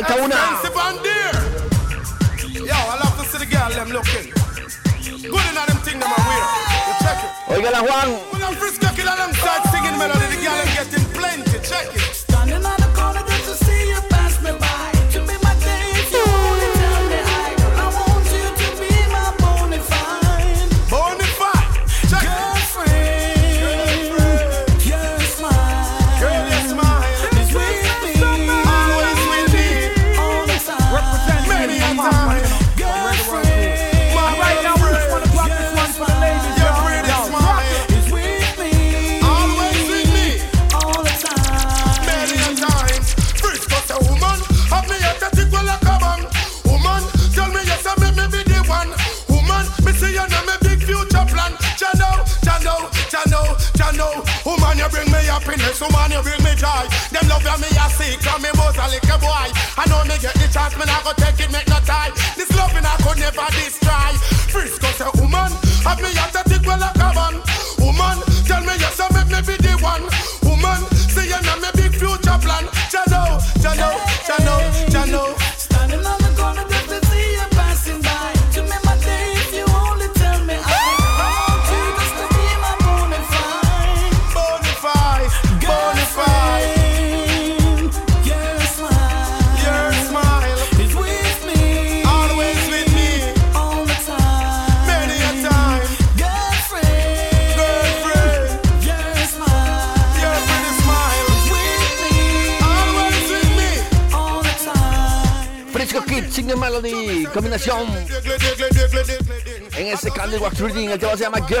Sisla. 0.00 0.08
Y 0.08 0.08
falta 0.08 0.14
una. 0.24 0.34
Expensive 0.34 0.80
and 0.80 0.98
dear. 1.02 1.34
Yo, 2.66 2.74
I 2.74 2.98
love 2.98 3.16
to 3.18 3.24
see 3.30 3.38
the 3.38 3.46
girl 3.46 3.70
them 3.70 3.90
looking. 3.90 4.32
Good 5.22 5.46
in 5.48 5.54
them 5.54 5.78
thing 5.84 5.98
them. 6.00 6.10
You 6.10 6.94
check 7.00 7.18
it. 7.24 7.30
Oígala, 7.52 7.80
Juan. 7.82 8.08
When 8.32 8.42
I'm 8.42 8.54
frisky 8.56 8.86
killer 8.96 9.16
them 9.16 9.32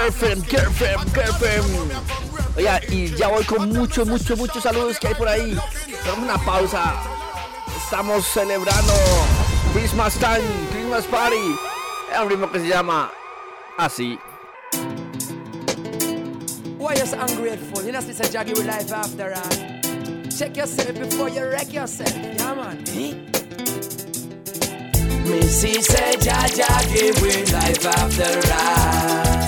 Girlfriend, 0.00 0.48
Girlfriend, 0.48 1.14
Girlfriend. 1.14 1.92
Oiga, 2.56 2.80
y 2.88 3.14
ya 3.14 3.28
voy 3.28 3.44
con 3.44 3.68
muchos, 3.68 4.08
muchos, 4.08 4.38
muchos 4.38 4.62
saludos 4.62 4.98
que 4.98 5.08
hay 5.08 5.14
por 5.14 5.28
ahí. 5.28 5.54
Damos 6.06 6.24
una 6.24 6.38
pausa. 6.38 6.94
Estamos 7.76 8.24
celebrando 8.24 8.94
Christmas 9.74 10.14
Time, 10.14 10.40
Christmas 10.72 11.04
Party. 11.04 11.54
Es 12.10 12.18
un 12.18 12.30
ritmo 12.30 12.50
que 12.50 12.60
se 12.60 12.68
llama 12.68 13.12
así. 13.76 14.18
Why 16.78 16.94
you 16.94 17.04
so 17.04 17.20
ungrateful? 17.20 17.84
You 17.84 17.92
know, 17.92 18.00
it's 18.00 18.20
a 18.20 18.24
jaggy 18.24 18.54
with 18.54 18.66
life 18.66 18.90
after 18.90 19.34
all. 19.34 20.30
Check 20.30 20.56
yourself 20.56 20.98
before 20.98 21.28
you 21.28 21.44
wreck 21.44 21.74
yourself. 21.74 22.10
Yeah, 22.16 22.54
man. 22.54 22.78
Missy 25.28 25.82
said, 25.82 26.20
Jaja 26.20 26.94
give 26.94 27.20
we 27.20 27.44
life 27.52 27.84
after 27.84 28.54
all. 28.54 29.39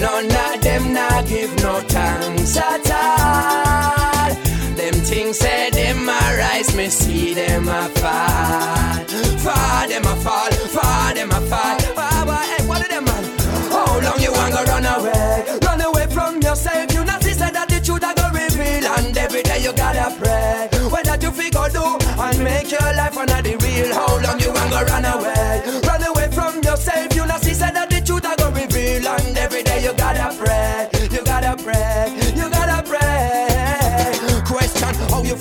None 0.00 0.24
of 0.24 0.62
them 0.62 0.94
not 0.94 1.26
give 1.26 1.54
no 1.62 1.80
thanks 1.80 2.56
at 2.56 2.90
all. 2.90 4.34
Them 4.74 4.94
things 4.94 5.38
say 5.38 5.68
them 5.70 6.08
a 6.08 6.20
rise, 6.38 6.74
me 6.74 6.88
see 6.88 7.34
them 7.34 7.68
a 7.68 7.82
fall. 8.00 9.04
Fall 9.44 9.88
them 9.88 10.04
a 10.04 10.16
fall, 10.24 10.52
fall 10.74 11.14
them 11.14 11.30
a 11.30 11.40
fall. 11.42 11.78
Why, 11.98 12.24
why, 12.24 12.46
hey, 12.46 12.66
what 12.66 12.80
are 12.80 12.88
them 12.88 13.04
man? 13.04 13.24
How 13.70 14.00
long 14.00 14.20
you 14.20 14.32
want 14.32 14.54
to 14.54 14.62
run 14.64 14.86
away? 14.86 15.58
Run 15.66 15.80
away 15.82 16.06
from 16.06 16.40
yourself. 16.40 16.92
You 16.94 17.04
not 17.04 17.22
see 17.22 17.34
say 17.34 17.50
that 17.50 17.68
the 17.68 17.80
truth 17.80 18.02
a 18.02 18.14
go 18.14 18.26
reveal, 18.32 18.86
and 18.96 19.16
every 19.18 19.42
day 19.42 19.62
you 19.62 19.72
gotta 19.74 20.16
pray. 20.18 20.68
Whether 20.88 21.16
you 21.20 21.30
figure 21.30 21.68
do 21.68 21.98
and 22.20 22.38
make 22.42 22.70
your 22.70 22.90
life 22.96 23.14
the 23.42 23.56
real. 23.64 23.94
How 23.94 24.20
long 24.20 24.40
you 24.40 24.52
want 24.52 24.72
to 24.72 24.84
run 24.84 25.04
away? 25.04 25.62
Run 25.86 26.02
away 26.04 26.28
from 26.32 26.62
yourself. 26.62 27.14
You 27.14 27.26
not 27.26 27.42
see 27.42 27.49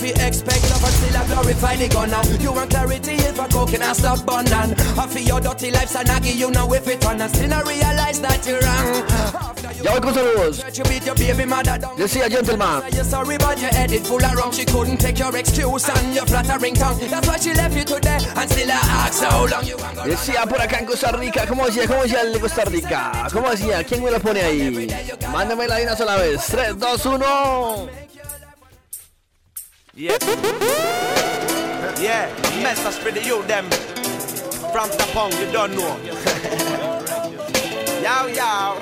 You 0.02 0.14
expect 0.16 0.64
love 0.70 0.84
and 0.84 0.93
still 0.93 1.22
a 1.22 1.26
glorify 1.28 1.76
the 1.76 1.88
gunner? 1.89 2.22
You 2.41 2.54
want 2.54 2.70
clarity 2.70 3.14
if 3.14 3.38
a 3.38 3.47
coke 3.50 3.74
and 3.74 3.95
stop 3.95 4.26
burning. 4.26 4.74
I 4.97 5.08
feel 5.08 5.24
your 5.24 5.41
dirty 5.41 5.72
life, 5.72 5.91
Sanagi, 5.91 6.36
you 6.36 6.50
know 6.52 6.72
if 6.74 6.88
it 6.88 7.06
on 7.06 7.20
and 7.20 7.30
still 7.30 7.50
not 7.50 7.68
realize 7.68 8.22
that 8.22 8.45
you're 8.47 8.60
wrong. 8.62 9.39
Voy 9.84 10.00
con 10.00 10.14
saludos. 10.14 10.78
You 10.78 10.84
beat 10.86 11.06
your 11.06 11.16
baby 11.16 11.45
mother 11.45 11.78
down. 11.78 11.95
Decía 11.97 12.30
Gentleman. 12.30 12.84
You're 12.93 13.04
sorry, 13.04 13.38
but 13.38 13.60
your 13.60 13.72
head 13.72 13.91
is 13.91 14.08
full 14.08 14.24
of 14.24 14.36
wrong. 14.36 14.52
She 14.52 14.66
couldn't 14.66 14.97
take 14.97 15.20
your 15.20 15.36
excuse 15.36 15.89
and 15.89 16.16
your 16.16 16.26
flattering 16.26 16.76
tongue. 16.76 17.00
That's 17.10 17.28
why 17.28 17.38
she 17.38 17.54
left 17.54 17.76
you 17.76 17.84
today 17.84 18.20
and 18.36 18.50
still 18.50 18.72
I 18.72 18.80
ask 19.06 19.24
how 19.24 19.47
long 19.47 19.66
you 19.66 19.78
want 19.78 19.97
Decía 20.08 20.45
por 20.47 20.62
acá 20.62 20.80
en 20.80 20.86
Costa 20.86 21.12
Rica, 21.12 21.45
¿cómo 21.45 21.66
decía? 21.66 21.88
¿Cómo 21.88 22.04
decía 22.04 22.22
el 22.22 22.34
de 22.34 22.39
Costa 22.39 22.64
Rica? 22.66 23.28
¿Cómo 23.34 23.50
decía? 23.50 23.84
¿Quién 23.84 24.04
me 24.04 24.12
lo 24.12 24.20
pone 24.20 24.41
ahí? 24.41 24.88
Mándamela 25.32 25.76
de 25.76 25.84
una 25.84 25.95
sola 25.95 26.16
vez. 26.16 26.41
3, 26.47 26.80
2, 26.80 27.06
1. 27.06 27.99
Yeah. 30.00 30.16
Yeah, 32.00 32.32
message 32.64 33.04
for 33.04 33.12
the 33.12 33.22
youth 33.22 33.45
them. 33.47 33.66
From 34.72 34.88
the 34.91 35.06
pong, 35.12 35.34
you 35.34 35.52
don't 35.52 35.76
know. 35.76 35.97
Yao, 38.02 38.28
yao. 38.28 38.78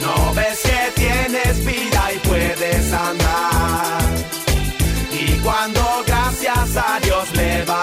No 0.00 0.32
ves 0.32 0.62
que 0.62 0.92
tienes 0.94 1.64
vida 1.66 2.12
y 2.14 2.18
puedes 2.20 2.92
andar. 2.92 4.02
Y 5.10 5.40
cuando 5.42 6.04
gracias 6.06 6.76
a 6.76 7.00
Dios 7.00 7.34
le 7.34 7.64
vas 7.64 7.75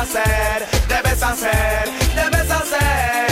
hacer, 0.00 0.66
debes 0.88 1.22
hacer, 1.22 1.90
debes 2.14 2.50
hacer. 2.50 3.30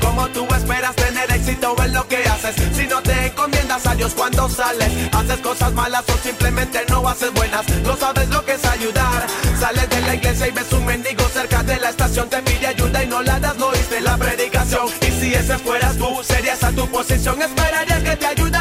Como 0.00 0.28
tú 0.28 0.46
esperas 0.54 0.96
tener 0.96 1.30
éxito 1.30 1.76
en 1.84 1.92
lo 1.92 2.06
que 2.08 2.16
haces, 2.16 2.54
si 2.74 2.86
no 2.88 3.00
te 3.00 3.26
encomiendas 3.26 3.86
a 3.86 3.94
Dios 3.94 4.12
cuando 4.14 4.48
sales, 4.48 4.90
haces 5.12 5.38
cosas 5.38 5.72
malas 5.72 6.04
o 6.08 6.18
simplemente 6.18 6.84
no 6.88 7.08
haces 7.08 7.32
buenas, 7.32 7.68
no 7.84 7.96
sabes 7.96 8.28
lo 8.28 8.44
que 8.44 8.54
es 8.54 8.64
ayudar. 8.64 9.26
Sales 9.58 9.88
de 9.88 10.00
la 10.00 10.14
iglesia 10.16 10.48
y 10.48 10.50
ves 10.50 10.72
un 10.72 10.84
mendigo 10.84 11.28
cerca 11.32 11.62
de 11.62 11.78
la 11.78 11.90
estación, 11.90 12.28
te 12.28 12.42
pide 12.42 12.66
ayuda 12.66 13.04
y 13.04 13.06
no 13.06 13.22
la 13.22 13.38
das, 13.38 13.56
no 13.56 13.66
oíste 13.68 14.00
la 14.00 14.16
predicación. 14.16 14.88
Y 15.00 15.10
si 15.12 15.34
ese 15.34 15.58
fueras 15.58 15.96
tú, 15.96 16.08
serías 16.24 16.62
a 16.64 16.72
tu 16.72 16.88
posición, 16.88 17.40
esperarías 17.40 18.02
que 18.02 18.16
te 18.16 18.26
ayudaran. 18.26 18.53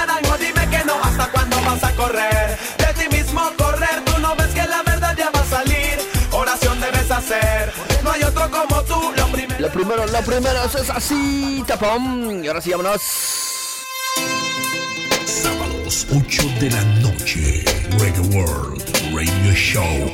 Primero. 9.74 10.06
Lo 10.06 10.22
primero, 10.22 10.64
es 10.64 10.90
así, 10.90 11.64
tapón. 11.68 12.44
Y 12.44 12.48
ahora 12.48 12.62
sí, 12.62 12.72
vámonos. 12.72 13.02
Sábados, 15.26 16.08
8 16.16 16.44
de 16.60 16.72
la 16.72 16.84
noche. 17.02 17.66
Reggae 18.00 18.22
World 18.38 18.84
Radio 19.14 19.54
Show. 19.54 20.12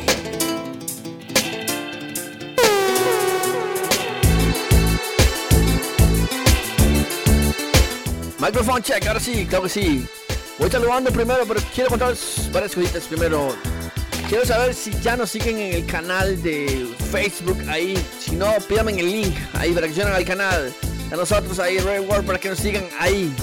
Microphone 8.39 8.81
check, 8.81 9.05
ahora 9.05 9.19
sí, 9.19 9.45
claro 9.45 9.63
que 9.65 9.69
sí. 9.69 10.07
Voy 10.57 10.71
saludando 10.71 11.11
primero, 11.11 11.43
pero 11.45 11.59
quiero 11.73 11.89
contarles 11.89 12.49
varias 12.51 12.73
cositas 12.73 13.03
primero. 13.03 13.55
Quiero 14.29 14.45
saber 14.45 14.75
si 14.75 14.91
ya 15.01 15.17
nos 15.17 15.31
siguen 15.31 15.57
en 15.57 15.73
el 15.73 15.87
canal 15.87 16.39
de 16.43 16.87
Facebook 17.11 17.57
ahí. 17.67 17.97
Si 18.19 18.35
no, 18.35 18.53
pídame 18.67 18.91
el 18.91 19.11
link 19.11 19.35
ahí 19.53 19.71
para 19.71 19.87
que 19.87 19.99
unan 19.99 20.13
al 20.13 20.23
canal. 20.23 20.71
A 21.11 21.15
nosotros 21.15 21.57
ahí, 21.57 21.79
Red 21.79 22.07
World, 22.07 22.27
para 22.27 22.37
que 22.37 22.49
nos 22.49 22.59
sigan 22.59 22.83
ahí. 22.99 23.33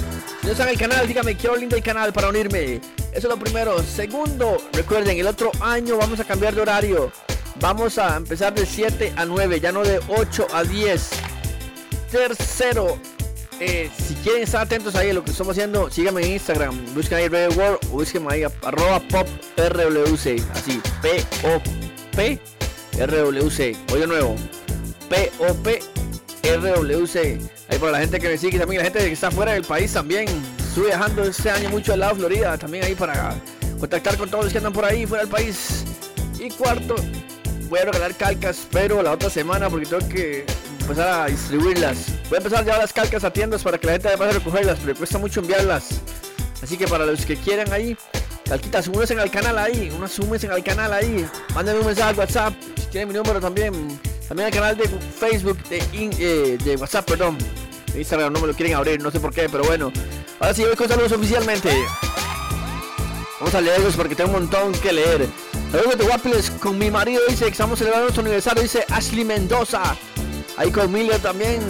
Si 0.41 0.47
no 0.47 0.53
están 0.53 0.69
el 0.69 0.79
canal, 0.79 1.09
dígame, 1.09 1.37
quiero 1.37 1.57
el 1.57 1.63
link 1.63 1.73
del 1.73 1.83
canal 1.83 2.13
para 2.13 2.29
unirme. 2.29 2.75
Eso 3.11 3.11
es 3.13 3.25
lo 3.25 3.37
primero. 3.37 3.83
Segundo, 3.83 4.59
recuerden, 4.73 5.19
el 5.19 5.27
otro 5.27 5.51
año 5.59 5.97
vamos 5.97 6.21
a 6.21 6.25
cambiar 6.25 6.55
de 6.55 6.61
horario. 6.61 7.11
Vamos 7.61 7.99
a 7.99 8.17
empezar 8.17 8.55
de 8.55 8.65
7 8.65 9.15
a 9.17 9.25
9, 9.25 9.59
ya 9.59 9.73
no 9.73 9.83
de 9.83 10.01
8 10.07 10.47
a 10.53 10.63
10. 10.63 11.11
Tercero, 12.13 12.97
eh, 13.61 13.91
si 13.97 14.15
quieren 14.17 14.43
estar 14.43 14.63
atentos 14.63 14.95
ahí 14.97 15.11
a 15.11 15.15
lo 15.15 15.25
que 15.25 15.31
estamos 15.31 15.53
haciendo, 15.53 15.91
síganme 15.91 16.23
en 16.23 16.33
Instagram, 16.33 16.95
busquen 16.95 17.19
ahí 17.19 17.29
Red 17.29 17.57
World 17.57 17.79
o 17.87 17.95
busquen 17.95 18.27
ahí 18.31 18.43
arroba 18.43 19.01
pop 19.01 19.27
RWC, 19.57 20.43
así, 20.53 20.81
P-O-P 21.03 22.41
RWC, 22.99 23.93
hoy 23.93 24.01
de 24.01 24.07
nuevo, 24.07 24.37
P-O-P 25.09 25.81
RWC, 26.43 27.17
ahí 27.69 27.79
para 27.79 27.93
la 27.93 27.99
gente 28.01 28.21
que 28.21 28.29
me 28.29 28.39
sigue, 28.39 28.59
también 28.59 28.81
la 28.81 28.85
gente 28.85 29.01
que 29.01 29.13
está 29.13 29.31
fuera 29.31 29.53
del 29.53 29.65
país 29.65 29.93
también, 29.93 30.27
estuve 30.59 30.87
viajando 30.89 31.25
este 31.25 31.51
año 31.51 31.71
mucho 31.71 31.95
al 31.95 32.01
lado 32.01 32.15
de 32.15 32.21
Florida, 32.21 32.59
también 32.59 32.85
ahí 32.85 32.95
para 32.95 33.35
contactar 33.81 34.17
con 34.19 34.29
todos 34.29 34.45
los 34.45 34.53
que 34.53 34.59
andan 34.59 34.73
por 34.73 34.85
ahí, 34.85 35.07
fuera 35.07 35.25
del 35.25 35.33
país. 35.33 35.85
Y 36.39 36.51
cuarto, 36.51 36.97
voy 37.71 37.79
a 37.79 37.85
regalar 37.87 38.15
calcas, 38.15 38.67
pero 38.71 39.03
la 39.03 39.13
otra 39.13 39.31
semana 39.31 39.71
porque 39.71 39.87
tengo 39.87 40.07
que 40.09 40.45
empezar 40.87 41.09
a 41.09 41.27
distribuirlas. 41.27 41.97
Voy 42.29 42.37
a 42.37 42.39
empezar 42.39 42.61
a 42.61 42.63
llevar 42.63 42.79
las 42.81 42.93
calcas 42.93 43.25
a 43.25 43.33
tiendas 43.33 43.63
para 43.63 43.79
que 43.79 43.87
la 43.87 43.93
gente 43.95 44.15
vaya 44.17 44.31
a 44.31 44.35
recogerlas, 44.35 44.79
pero 44.85 44.97
cuesta 44.97 45.19
mucho 45.19 45.41
enviarlas. 45.41 46.01
Así 46.63 46.77
que 46.77 46.87
para 46.87 47.05
los 47.05 47.27
que 47.27 47.37
quieran 47.37 47.73
ahí, 47.73 47.97
calquitas, 48.49 48.89
únense 48.89 49.19
al 49.19 49.31
canal 49.31 49.59
ahí, 49.59 49.93
unas 49.97 50.19
únense 50.19 50.49
al 50.49 50.63
canal 50.65 50.93
ahí. 50.93 51.29
Mándenme 51.55 51.81
un 51.81 51.87
mensaje 51.87 52.11
al 52.11 52.17
WhatsApp, 52.17 52.55
si 52.77 52.87
tienen 52.87 53.09
mi 53.09 53.15
número 53.15 53.41
también. 53.41 53.73
También 54.29 54.47
al 54.47 54.53
canal 54.53 54.77
de 54.77 54.89
Facebook, 54.89 55.59
de, 55.69 55.79
in- 55.93 56.13
eh, 56.19 56.59
de 56.65 56.77
WhatsApp, 56.77 57.07
perdón. 57.09 57.39
De 57.93 58.01
Instagram 58.01 58.33
no 58.33 58.41
me 58.41 58.47
lo 58.49 58.55
quieren 58.55 58.75
abrir, 58.77 59.01
no 59.01 59.11
sé 59.11 59.21
por 59.21 59.33
qué, 59.33 59.49
pero 59.49 59.65
bueno. 59.65 59.93
Ahora 60.41 60.55
sí, 60.55 60.63
voy 60.65 60.75
con 60.77 60.89
saludos 60.89 61.13
oficialmente. 61.13 61.71
Vamos 63.39 63.55
a 63.55 63.61
leerlos 63.61 63.95
porque 63.97 64.15
tengo 64.15 64.31
un 64.31 64.41
montón 64.41 64.73
que 64.73 64.93
leer. 64.93 65.27
Saludos 65.71 65.99
de 65.99 66.05
Guapiles 66.05 66.51
con 66.51 66.79
mi 66.79 66.91
marido, 66.91 67.21
dice 67.29 67.45
que 67.45 67.51
estamos 67.51 67.79
celebrando 67.79 68.05
nuestro 68.07 68.23
aniversario, 68.23 68.63
dice 68.63 68.85
Ashley 68.89 69.25
Mendoza. 69.25 69.97
Ahí 70.57 70.71
con 70.71 70.91
Miller 70.93 71.21
también. 71.21 71.61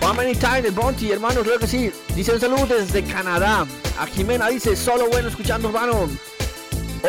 How 0.00 0.14
many 0.14 0.34
times 0.34 0.64
el 0.64 0.70
Bounty, 0.72 1.10
hermano, 1.10 1.42
creo 1.42 1.58
que 1.58 1.66
sí. 1.66 1.92
Dice 2.14 2.32
un 2.32 2.40
saludo 2.40 2.66
desde 2.66 3.02
Canadá. 3.04 3.66
A 3.98 4.06
Jimena 4.06 4.48
dice, 4.48 4.76
solo 4.76 5.08
bueno 5.08 5.28
escuchando, 5.28 5.68
hermano. 5.68 6.08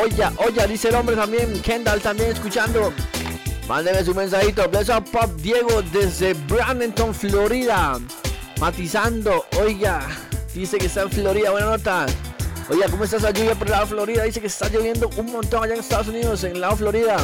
Oya, 0.01 0.32
oya, 0.38 0.68
dice 0.68 0.89
el 0.89 0.95
hombre 0.95 1.16
también. 1.16 1.62
Kendall 1.62 2.01
también 2.01 2.32
escuchando. 2.32 2.93
Mándenme 3.68 4.03
su 4.03 4.14
mensajito. 4.14 4.68
Bless 4.70 4.89
up 4.89 5.03
Pop 5.12 5.30
Diego 5.38 5.82
desde 5.91 6.34
Bradenton, 6.34 7.14
Florida. 7.14 7.99
Matizando, 8.60 9.45
oiga. 9.60 10.07
Dice 10.53 10.78
que 10.78 10.88
está 10.88 11.03
en 11.03 11.12
Florida, 11.12 11.51
buena 11.51 11.68
nota. 11.68 12.05
Oiga, 12.70 12.88
¿cómo 12.89 13.03
está 13.03 13.18
esa 13.18 13.32
lluvia 13.32 13.55
por 13.55 13.68
de 13.68 13.86
Florida? 13.86 14.24
Dice 14.24 14.41
que 14.41 14.47
está 14.47 14.68
lloviendo 14.70 15.10
un 15.18 15.32
montón 15.32 15.64
allá 15.64 15.74
en 15.74 15.80
Estados 15.80 16.07
Unidos, 16.07 16.43
en 16.43 16.60
de 16.60 16.76
Florida. 16.76 17.18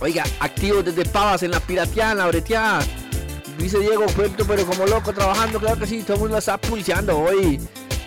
Oiga, 0.00 0.24
activo 0.40 0.82
desde 0.82 1.04
Pavas, 1.04 1.42
en 1.42 1.50
la 1.50 1.62
la 2.14 2.26
breteada. 2.26 2.80
Dice 3.58 3.80
Diego, 3.80 4.06
puerto, 4.06 4.44
pero 4.46 4.64
como 4.64 4.86
loco 4.86 5.12
trabajando, 5.12 5.58
claro 5.58 5.78
que 5.80 5.86
sí, 5.86 6.02
todo 6.02 6.14
el 6.14 6.20
mundo 6.20 6.34
la 6.34 6.38
está 6.38 6.56
pulseando 6.58 7.18
hoy. 7.18 7.60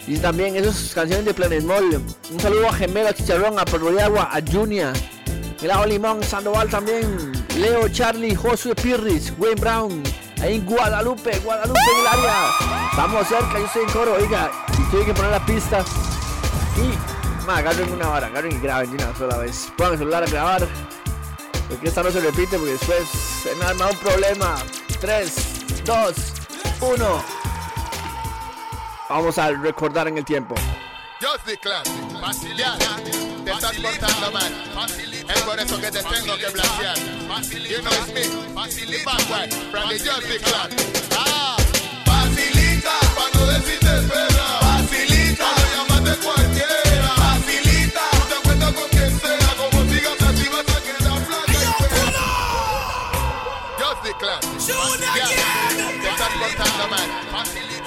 Dice 0.08 0.22
también 0.22 0.56
esas 0.56 0.94
canciones 0.94 1.26
de 1.26 1.34
Planet 1.34 1.64
Mall. 1.64 2.02
Un 2.32 2.40
saludo 2.40 2.70
a 2.70 2.74
Gemelo, 2.74 3.10
a 3.10 3.14
Chicharrón, 3.14 3.60
a 3.60 3.66
Perro 3.66 3.92
de 3.92 4.02
Agua, 4.02 4.30
a 4.32 4.40
Junia. 4.42 4.94
Helado 5.62 5.86
Limón, 5.86 6.24
Sandoval 6.24 6.70
también. 6.70 7.32
Leo, 7.58 7.88
Charlie, 7.90 8.34
Josué 8.34 8.74
Pirris, 8.74 9.34
Wayne 9.38 9.60
Brown. 9.60 10.04
Ahí 10.42 10.56
en 10.56 10.66
Guadalupe, 10.66 11.38
Guadalupe 11.40 11.80
en 11.80 12.00
el 12.00 12.08
área. 12.08 12.50
Estamos 12.90 13.28
cerca, 13.28 13.60
yo 13.60 13.66
estoy 13.66 13.84
en 13.84 13.90
coro, 13.90 14.14
oiga. 14.14 14.52
Y 14.74 14.90
tienen 14.90 15.06
que 15.08 15.14
poner 15.14 15.32
la 15.32 15.46
pista. 15.46 15.86
Y, 16.78 17.46
ma, 17.46 17.58
agarren 17.58 17.92
una 17.92 18.10
hora, 18.10 18.28
agarren 18.28 18.54
y 18.54 18.60
graben 18.60 18.98
de 18.98 19.04
una 19.04 19.16
sola 19.16 19.38
vez. 19.38 19.72
Pongan 19.78 19.94
el 19.94 20.00
celular 20.00 20.24
a 20.24 20.28
grabar. 20.28 20.68
Porque 21.72 21.88
esta 21.88 22.04
no 22.04 22.12
se 22.12 22.20
repite, 22.20 22.58
porque 22.58 22.74
después 22.74 23.08
se 23.44 23.56
me 23.56 23.64
arma 23.64 23.88
un 23.88 23.98
problema. 23.98 24.58
3, 25.00 25.84
2, 25.86 26.16
1. 26.82 27.24
Vamos 29.10 29.38
a 29.38 29.52
recordar 29.52 30.10
en 30.10 30.18
el 30.18 30.26
tiempo. 30.26 30.54
Just 31.22 31.46
the 31.46 31.58
class. 31.58 31.84
Te 31.84 33.52
estás 33.52 33.76
portando 33.78 34.32
mal. 34.32 34.52
Es 35.34 35.42
por 35.44 35.60
eso 35.60 35.80
que 35.80 35.92
te 35.92 36.04
tengo 36.04 36.38
que 36.38 36.50
blasear. 36.50 36.98
You 36.98 37.82
know 37.82 37.92
it's 37.94 38.86
me. 38.88 39.04
Bad 39.06 39.22
guy 39.30 39.48
from 39.72 39.90
the 39.90 39.98
Just 39.98 40.28
the 40.28 40.40
class. 40.40 40.70
Ah, 41.18 41.56
facilita 42.06 43.00
no 43.34 43.46
decirte 43.46 43.98
espera. 43.98 44.60
Facilita 44.60 45.46
para 45.56 45.76
llamarte 45.76 46.26
cualquiera. 46.26 46.51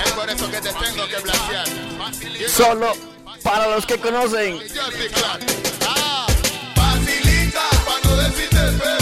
Es 0.04 0.12
por 0.12 0.30
eso 0.30 0.50
que 0.50 0.60
te 0.60 0.72
tengo 0.72 1.08
que 1.08 1.16
know 1.16 2.48
Solo 2.48 2.92
para 3.42 3.68
los 3.68 3.86
que 3.86 3.98
conocen. 3.98 4.60
Ah, 5.86 6.26
facilita 6.74 7.62
para 7.84 8.00
no 8.00 8.93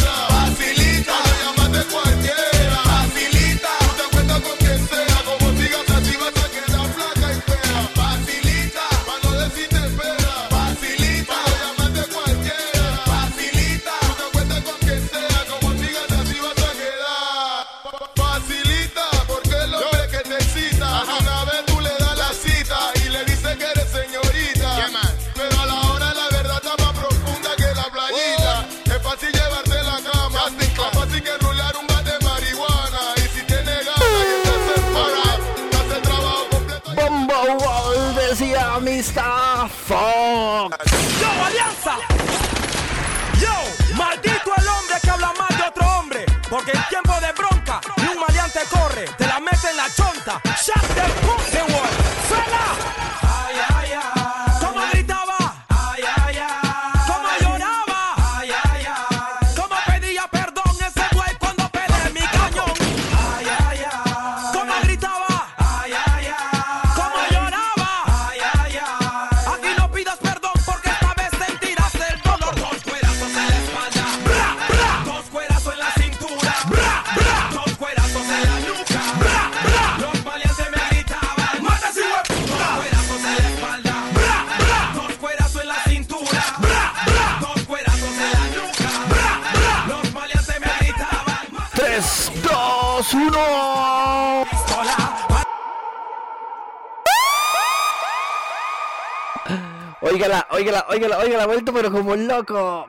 Óigala, 100.62 100.86
óigala, 100.88 101.18
óigala, 101.18 101.18
óigala, 101.18 101.46
vuelto 101.46 101.72
pero 101.72 101.90
como 101.90 102.14
loco. 102.14 102.86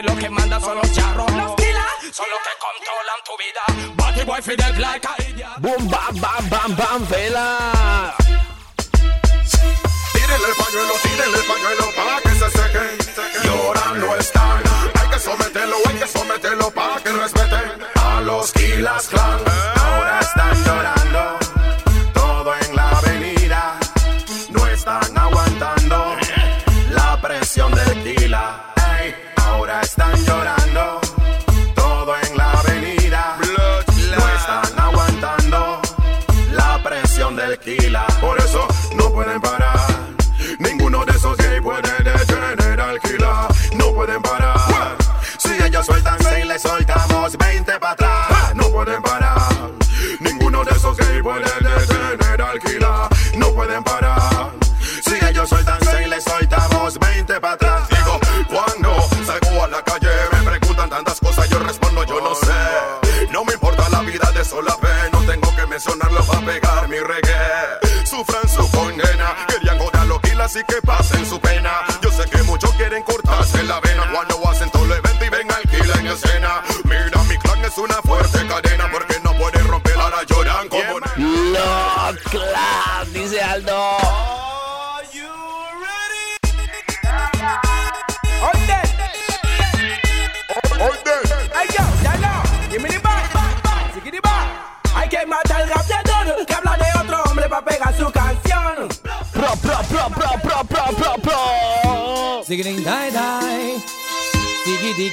Que 0.00 0.08
lo 0.08 0.16
que 0.16 0.30
manda 0.30 0.60
son 0.60 0.76
los 0.76 0.92
charros. 0.92 1.30
Los 1.32 1.54
kilas 1.56 1.92
son 2.12 2.26
los 2.30 2.40
que 2.46 2.54
controlan 2.66 3.20
tu 3.26 3.34
vida. 3.42 3.94
Body 3.96 4.24
boy, 4.24 4.42
Fidel, 4.42 4.80
like 4.80 5.06
a 5.06 5.22
idiot. 5.22 5.60
Boom, 5.60 5.88
bam, 5.88 6.14
bam, 6.20 6.48
bam, 6.48 6.76
bam, 6.76 7.08
vela. 7.08 8.14
Tírenle 10.12 10.48
el 10.48 10.56
pañuelo, 10.56 10.94
tírenle 11.02 11.38
el 11.38 11.44
pañuelo 11.44 11.97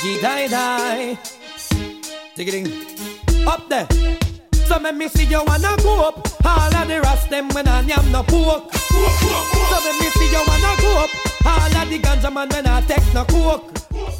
diggy 0.06 0.22
die 0.22 0.48
die, 0.48 1.18
zigging 2.36 2.68
up 3.48 3.68
there. 3.70 3.88
So 4.68 4.80
make 4.80 4.96
me 4.96 5.08
see 5.08 5.26
you 5.26 5.44
wanna 5.46 5.76
go 5.82 6.08
up. 6.08 6.28
All 6.46 6.76
of 6.76 6.88
the 6.88 7.02
rest 7.02 7.30
them 7.30 7.50
when 7.50 7.68
I 7.68 7.80
am 7.80 8.12
no 8.12 8.24
pork. 8.24 8.74
So 8.74 9.78
make 9.84 10.00
me 10.00 10.10
see 10.10 10.30
you 10.32 10.44
wanna 10.48 10.82
go 10.82 11.04
up. 11.04 11.10
All 11.46 11.82
of 11.82 11.90
the 11.90 12.00
ganja 12.00 12.32
man 12.34 12.50
when 12.50 12.68
I 12.68 12.82
take 12.82 13.14
no 13.14 13.26
coke. 13.26 13.72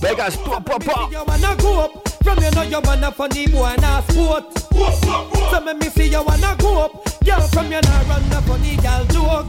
Vegas, 0.02 0.38
pop, 0.38 0.66
pop, 0.66 0.84
pop. 0.84 1.12
You 1.12 1.24
wanna 1.26 1.56
go 1.58 1.82
up 1.82 2.10
from 2.24 2.44
you 2.44 2.52
know 2.52 2.64
you 2.64 2.80
wanna 2.84 3.12
funny 3.12 3.48
boy 3.48 3.66
and 3.66 3.82
na 3.82 4.02
sport. 4.02 4.58
So 5.52 5.62
make 5.62 5.78
me 5.78 5.90
see 5.90 6.08
you 6.10 6.24
wanna 6.24 6.56
go 6.58 6.86
up. 6.86 7.15
Girl 7.26 7.48
from 7.48 7.72
you 7.72 7.82
nah 7.82 8.02
run 8.08 8.30
no 8.30 8.40
funny 8.42 8.76
girl 8.78 9.06
joke. 9.06 9.48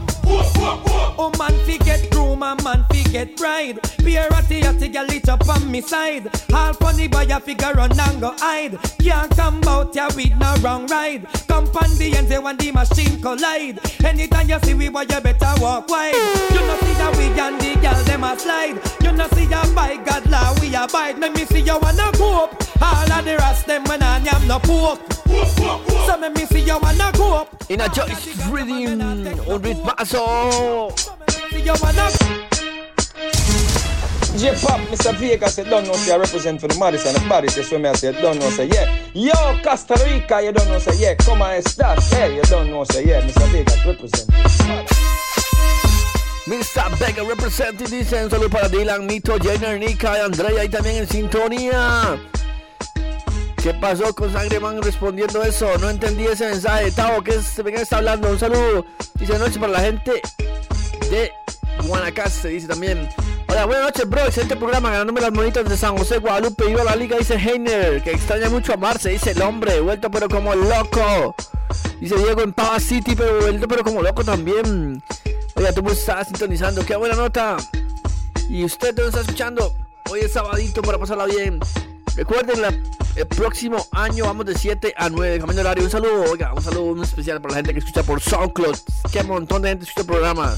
Oh 1.19 1.31
man 1.37 1.53
fi 1.65 1.77
get 1.77 2.09
groom 2.11 2.43
and 2.43 2.61
man 2.63 2.85
fi 2.89 3.03
get 3.03 3.37
bride. 3.37 3.79
Be 4.03 4.15
a 4.15 4.27
ratty 4.29 4.61
ratty 4.61 4.87
girl 4.89 5.05
lit 5.05 5.29
up 5.29 5.47
on 5.47 5.69
me 5.71 5.81
side. 5.81 6.27
All 6.53 6.73
funny 6.73 7.07
boy 7.07 7.27
a 7.29 7.39
figure 7.39 7.73
run 7.73 7.97
and 7.99 8.21
go 8.21 8.33
hide. 8.37 8.77
Can't 8.99 9.35
come 9.35 9.63
out 9.67 9.95
ya 9.95 10.09
with 10.15 10.35
no 10.37 10.55
wrong 10.61 10.87
ride. 10.87 11.27
Come 11.47 11.65
on 11.67 11.97
the 11.97 12.15
end 12.17 12.27
say 12.27 12.39
when 12.39 12.57
the 12.57 12.71
machine 12.71 13.21
collide. 13.21 13.79
Anytime 14.03 14.49
you 14.49 14.59
see 14.63 14.73
we 14.73 14.89
boy 14.89 15.01
you 15.01 15.21
better 15.21 15.53
walk 15.61 15.87
wide. 15.89 16.13
You 16.51 16.61
know 16.61 16.77
see 16.81 16.93
that 16.93 17.15
we 17.17 17.25
and 17.39 17.61
the 17.61 17.75
girl 17.81 18.03
them 18.03 18.23
a 18.23 18.37
slide. 18.39 18.79
You 19.03 19.11
know 19.11 19.27
see 19.29 19.45
ya 19.45 19.63
by 19.73 19.97
God 19.97 20.29
law 20.29 20.53
we 20.59 20.75
abide. 20.75 21.19
Let 21.19 21.33
me 21.33 21.45
see 21.45 21.61
you 21.61 21.77
wanna 21.79 22.09
up. 22.09 22.55
All 22.81 23.11
of 23.11 23.25
the 23.25 23.37
rest 23.37 23.65
them 23.67 23.83
when 23.85 24.01
I 24.01 24.17
am 24.17 24.47
no 24.47 24.59
pork. 24.59 24.99
So 25.27 26.17
let 26.19 26.35
me 26.35 26.45
see 26.45 26.61
you 26.61 26.77
wanna 26.79 27.11
go 27.13 27.35
up. 27.35 27.63
In 27.69 27.81
a 27.81 27.89
Joyce 27.89 28.35
Rhythm, 28.49 29.01
un 29.01 29.61
ritmazo. 29.61 30.91
See 31.51 31.63
J-Pop, 34.37 34.79
Mr. 34.91 35.15
Vegas, 35.15 35.57
you 35.57 35.63
don't 35.63 35.87
know, 35.87 35.93
say 35.93 36.13
I 36.13 36.17
represent 36.17 36.61
for 36.61 36.67
the 36.67 36.77
Madison, 36.77 37.11
the 37.13 37.27
body, 37.27 37.47
say, 37.47 37.63
so 37.63 37.79
me, 37.79 37.89
I 37.89 37.93
say, 37.93 38.13
you 38.13 38.21
don't 38.21 38.37
know, 38.37 38.49
say, 38.51 38.67
yeah. 38.67 38.95
Yo, 39.15 39.33
Costa 39.63 39.95
Rica, 40.05 40.43
you 40.43 40.51
don't 40.51 40.67
know, 40.67 40.77
say, 40.77 40.95
yeah. 40.99 41.15
Come 41.15 41.41
on, 41.41 41.59
start, 41.63 42.03
hey, 42.03 42.35
you 42.35 42.43
don't 42.43 42.69
know, 42.69 42.83
say, 42.83 43.03
yeah. 43.03 43.21
Mr. 43.21 43.47
Vegas, 43.51 43.83
represent. 43.83 44.29
Mr. 46.45 46.97
Vega 46.99 47.23
representing, 47.23 47.89
dice 47.89 48.23
un 48.23 48.29
saludo 48.29 48.49
para 48.49 48.69
Dylan, 48.69 49.07
Mito, 49.07 49.37
Jenner, 49.39 49.79
Nika 49.79 50.23
Andrea 50.23 50.63
y 50.63 50.69
también 50.69 50.97
en 50.97 51.07
sintonía. 51.07 52.17
¿Qué 53.67 53.73
pasó 53.73 54.15
con 54.15 54.31
Sangreman 54.31 54.81
respondiendo 54.81 55.43
eso? 55.43 55.77
No 55.79 55.89
entendí 55.89 56.23
ese 56.23 56.47
mensaje. 56.47 56.89
Tavo, 56.89 57.21
¿qué 57.21 57.31
es? 57.31 57.53
¿De 57.57 57.65
qué 57.65 57.81
está 57.81 57.97
hablando? 57.97 58.29
Un 58.29 58.39
saludo. 58.39 58.85
Dice 59.15 59.37
noche 59.37 59.59
para 59.59 59.73
la 59.73 59.81
gente 59.81 60.21
de 61.11 61.33
Guanacaste, 61.85 62.47
dice 62.47 62.69
también. 62.69 63.09
Hola, 63.49 63.65
buenas 63.65 63.87
noches, 63.87 64.07
bro. 64.07 64.23
Excelente 64.23 64.55
programa, 64.55 64.91
ganándome 64.91 65.19
las 65.19 65.33
monitas 65.33 65.67
de 65.67 65.75
San 65.75 65.97
José, 65.97 66.19
Guadalupe. 66.19 66.63
Viva 66.63 66.85
la 66.85 66.95
liga, 66.95 67.17
dice 67.17 67.35
Heiner, 67.35 68.01
que 68.01 68.11
extraña 68.11 68.47
mucho 68.47 68.71
a 68.71 68.77
Marce, 68.77 69.09
dice 69.09 69.31
el 69.31 69.41
hombre, 69.41 69.81
vuelto 69.81 70.09
pero 70.09 70.29
como 70.29 70.55
loco. 70.55 71.35
Dice 71.99 72.15
Diego 72.15 72.43
en 72.43 72.53
Pava 72.53 72.79
City, 72.79 73.15
pero 73.17 73.37
vuelto 73.41 73.67
pero 73.67 73.83
como 73.83 74.01
loco 74.01 74.23
también. 74.23 75.03
Oiga, 75.55 75.73
tú 75.73 75.83
me 75.83 75.91
estás 75.91 76.29
sintonizando, 76.29 76.85
qué 76.85 76.95
buena 76.95 77.15
nota. 77.15 77.57
Y 78.49 78.63
usted 78.63 78.95
te 78.95 79.05
está 79.05 79.19
escuchando. 79.19 79.75
Hoy 80.09 80.21
es 80.21 80.31
sabadito 80.31 80.81
para 80.81 80.97
pasarla 80.97 81.25
bien. 81.25 81.59
Recuerden, 82.17 82.61
la- 82.61 82.73
el 83.15 83.27
próximo 83.27 83.85
año 83.91 84.25
vamos 84.25 84.45
de 84.47 84.55
7 84.57 84.93
a 84.97 85.09
9, 85.09 85.37
cambiando 85.37 85.61
horario. 85.61 85.83
Un 85.85 85.89
saludo, 85.91 86.23
oiga, 86.31 86.53
un 86.53 86.61
saludo 86.63 86.95
muy 86.95 87.03
especial 87.05 87.39
para 87.39 87.51
la 87.53 87.57
gente 87.57 87.73
que 87.73 87.79
escucha 87.79 88.03
por 88.03 88.19
SoundCloud. 88.19 88.75
Qué 89.11 89.23
montón 89.23 89.61
de 89.61 89.69
gente 89.69 89.85
escucha 89.85 90.01
el 90.01 90.07
programa. 90.07 90.55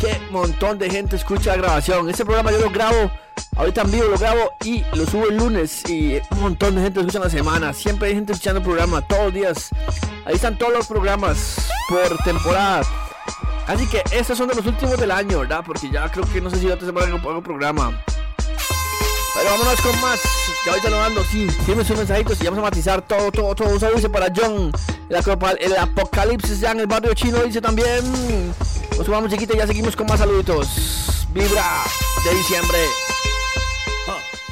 Qué 0.00 0.20
montón 0.30 0.78
de 0.78 0.88
gente 0.88 1.16
escucha 1.16 1.50
la 1.50 1.56
grabación. 1.58 2.08
Este 2.08 2.24
programa 2.24 2.50
yo 2.52 2.58
lo 2.58 2.70
grabo, 2.70 3.10
ahorita 3.56 3.82
en 3.82 3.90
vivo 3.90 4.08
lo 4.08 4.18
grabo 4.18 4.52
y 4.64 4.84
lo 4.94 5.04
subo 5.06 5.28
el 5.28 5.36
lunes. 5.36 5.82
Y 5.88 6.20
un 6.30 6.40
montón 6.40 6.76
de 6.76 6.82
gente 6.82 7.00
escucha 7.00 7.18
en 7.18 7.24
la 7.24 7.30
semana. 7.30 7.72
Siempre 7.72 8.08
hay 8.08 8.14
gente 8.14 8.32
escuchando 8.32 8.58
el 8.60 8.64
programa, 8.64 9.02
todos 9.06 9.24
los 9.26 9.34
días. 9.34 9.68
Ahí 10.24 10.34
están 10.34 10.56
todos 10.56 10.72
los 10.72 10.86
programas 10.86 11.56
por 11.88 12.16
temporada. 12.24 12.82
Así 13.66 13.86
que 13.86 14.02
estos 14.12 14.38
son 14.38 14.48
de 14.48 14.54
los 14.54 14.66
últimos 14.66 14.98
del 14.98 15.10
año, 15.10 15.40
¿verdad? 15.40 15.62
Porque 15.64 15.90
ya 15.90 16.08
creo 16.10 16.24
que 16.32 16.40
no 16.40 16.50
sé 16.50 16.58
si 16.58 16.68
otra 16.68 16.86
semana 16.86 17.14
hago 17.14 17.42
programa. 17.42 18.00
Pero 19.34 19.50
vámonos 19.50 19.80
con 19.80 20.00
más. 20.00 20.20
Ya 20.64 20.72
ahorita 20.72 20.90
lo 20.90 20.98
mando, 20.98 21.24
sí. 21.24 21.46
Tiene 21.64 21.84
sus 21.84 21.96
mensajitos 21.96 22.40
y 22.40 22.44
vamos 22.44 22.58
a 22.58 22.62
matizar 22.62 23.02
todo, 23.02 23.32
todo, 23.32 23.54
todo. 23.54 23.68
Un 23.70 23.80
saludo 23.80 24.12
para 24.12 24.28
John. 24.34 24.72
El, 25.08 25.18
el 25.60 25.76
apocalipsis 25.76 26.60
ya 26.60 26.72
en 26.72 26.80
el 26.80 26.86
barrio 26.86 27.14
chino 27.14 27.38
dice 27.42 27.60
también. 27.60 28.52
Nos 28.96 29.06
sumamos 29.06 29.30
chiquita 29.30 29.54
y 29.54 29.58
ya 29.58 29.66
seguimos 29.66 29.96
con 29.96 30.06
más 30.06 30.18
saluditos. 30.20 31.26
Vibra 31.32 31.82
de 32.24 32.34
diciembre. 32.34 32.78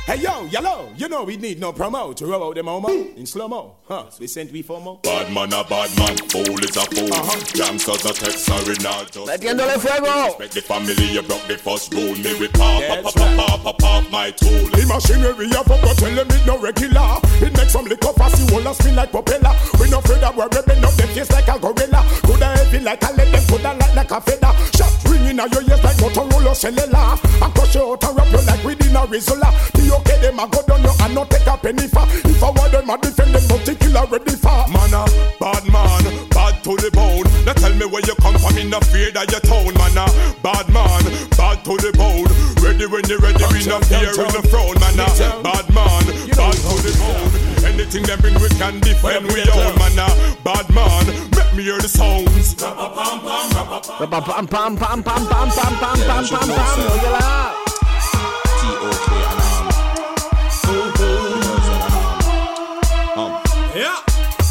Hey 0.07 0.16
yo, 0.16 0.44
yellow, 0.46 0.90
you 0.96 1.09
know 1.09 1.22
we 1.22 1.36
need 1.36 1.61
no 1.61 1.72
promo 1.72 2.12
to 2.16 2.26
roll 2.26 2.48
out 2.48 2.57
the 2.57 2.62
momo 2.62 3.16
in 3.16 3.24
slow 3.26 3.46
mo. 3.46 3.76
Huh? 3.86 4.07
We 4.18 4.26
sent 4.26 4.51
we 4.51 4.62
for 4.62 4.80
mo. 4.80 4.96
Bad 5.05 5.32
man 5.32 5.53
a 5.53 5.62
bad 5.62 5.96
man, 5.96 6.16
fool 6.26 6.59
is 6.59 6.76
a 6.76 6.82
fool. 6.90 7.12
Uh-huh. 7.14 7.38
Gangsters 7.55 8.05
a 8.05 8.12
text, 8.12 8.44
sorry 8.44 8.74
not 8.82 9.12
just. 9.12 9.30
Metiéndole 9.30 9.78
fuego. 9.78 10.24
Respect 10.26 10.55
the 10.55 10.62
family, 10.62 11.07
you 11.14 11.22
broke 11.22 11.46
the 11.46 11.57
first 11.57 11.94
rule. 11.94 12.16
Me 12.16 12.34
with 12.40 12.53
pop, 12.55 12.82
pop, 13.05 13.14
pop, 13.14 13.36
pop, 13.36 13.62
pop, 13.62 13.78
pop, 13.78 14.11
my 14.11 14.32
tool. 14.32 14.66
The 14.74 14.82
machinery 14.88 15.46
of 15.55 15.68
go 15.68 15.94
tell 15.94 16.14
them 16.14 16.26
it 16.26 16.46
no 16.46 16.59
regular. 16.59 17.20
It 17.38 17.55
makes 17.57 17.70
some 17.70 17.84
liquor 17.84 18.12
fast, 18.14 18.40
you 18.40 18.53
wanna 18.53 18.74
spin 18.74 18.96
like 18.96 19.12
propeller. 19.12 19.55
We 19.78 19.90
no 19.90 20.01
afraid 20.01 20.24
of 20.24 20.34
worry, 20.34 20.51
bend 20.66 20.84
up 20.84 20.94
them 20.98 21.09
face 21.14 21.30
like 21.30 21.46
a 21.46 21.55
gorilla. 21.55 22.03
Coulda 22.26 22.51
heavy 22.59 22.80
like 22.80 23.05
a 23.05 23.12
lead, 23.14 23.30
them 23.30 23.44
coulda 23.46 23.78
light 23.78 23.94
like 23.94 24.11
a 24.11 24.20
feather. 24.20 24.53
Shot 24.74 24.90
ringing 25.07 25.38
out 25.38 25.53
your 25.55 25.62
ears 25.62 25.84
like 25.84 26.03
Motorola 26.03 26.57
cellular. 26.57 27.14
I 27.14 27.46
crush 27.55 27.76
you 27.76 27.86
out 27.86 28.03
and 28.03 28.16
wrap 28.16 28.32
you 28.32 28.42
like 28.42 28.64
within 28.64 28.96
a 28.96 29.07
Rizla. 29.07 29.55
The 29.70 29.89
okay 29.91 30.18
them 30.20 30.38
a 30.38 30.47
go 30.49 30.62
down 30.62 30.82
you 30.82 30.93
and 31.01 31.14
not 31.14 31.30
take 31.30 31.47
a 31.47 31.57
penny 31.57 31.86
for. 31.88 32.05
If 32.26 32.43
I 32.43 32.51
want 32.51 32.72
them 32.72 32.91
a 32.91 32.97
defend 32.99 33.34
them, 33.34 33.45
but 33.49 33.66
killer 33.80 34.07
ready 34.07 34.36
for. 34.36 34.64
Man 34.70 34.95
a 34.95 35.03
bad 35.38 35.64
man, 35.70 36.03
bad 36.30 36.62
to 36.64 36.76
the 36.76 36.91
bone. 36.93 37.26
Now 37.45 37.55
tell 37.55 37.74
me 37.74 37.86
where 37.86 38.03
you 38.05 38.14
come 38.20 38.36
from, 38.38 38.57
in 38.59 38.70
the 38.70 38.80
fear 38.93 39.11
that 39.12 39.30
your 39.30 39.41
town. 39.41 39.72
Man 39.74 39.99
a 39.99 40.07
bad 40.43 40.66
man, 40.70 41.03
bad 41.36 41.64
to 41.64 41.74
the 41.76 41.93
bone. 41.97 42.30
Ready 42.62 42.86
when 42.86 43.05
you 43.09 43.18
ready, 43.18 43.45
we 43.53 43.64
no 43.66 43.80
fear 43.88 44.11
in 44.12 44.30
the 44.30 44.43
throne. 44.49 44.76
Man 44.78 45.01
a 45.01 45.07
bad 45.43 45.66
man, 45.74 46.05
bad 46.36 46.57
to 46.57 46.74
the 46.84 46.93
bone. 47.01 47.32
Anything 47.64 48.05
them 48.05 48.20
bring 48.20 48.34
we 48.41 48.49
can 48.61 48.80
defend 48.80 49.26
we 49.32 49.43
own. 49.51 49.74
Man 49.78 49.99
a 49.99 50.09
bad 50.45 50.66
man, 50.70 51.07
make 51.34 51.53
me 51.57 51.62
hear 51.64 51.80
the 51.80 51.88
sounds. 51.88 52.55
Pam, 52.55 52.76
pam, 52.76 54.22
pam, 54.22 54.47
pam, 54.47 54.76
pam, 54.76 55.03
pam, 55.03 55.03
pam, 55.03 55.24
pam, 55.24 55.51
pam, 55.51 55.99
pam, 55.99 56.26
pam. 56.28 56.78
Óyela. 56.80 57.20
Yeah. 57.20 57.59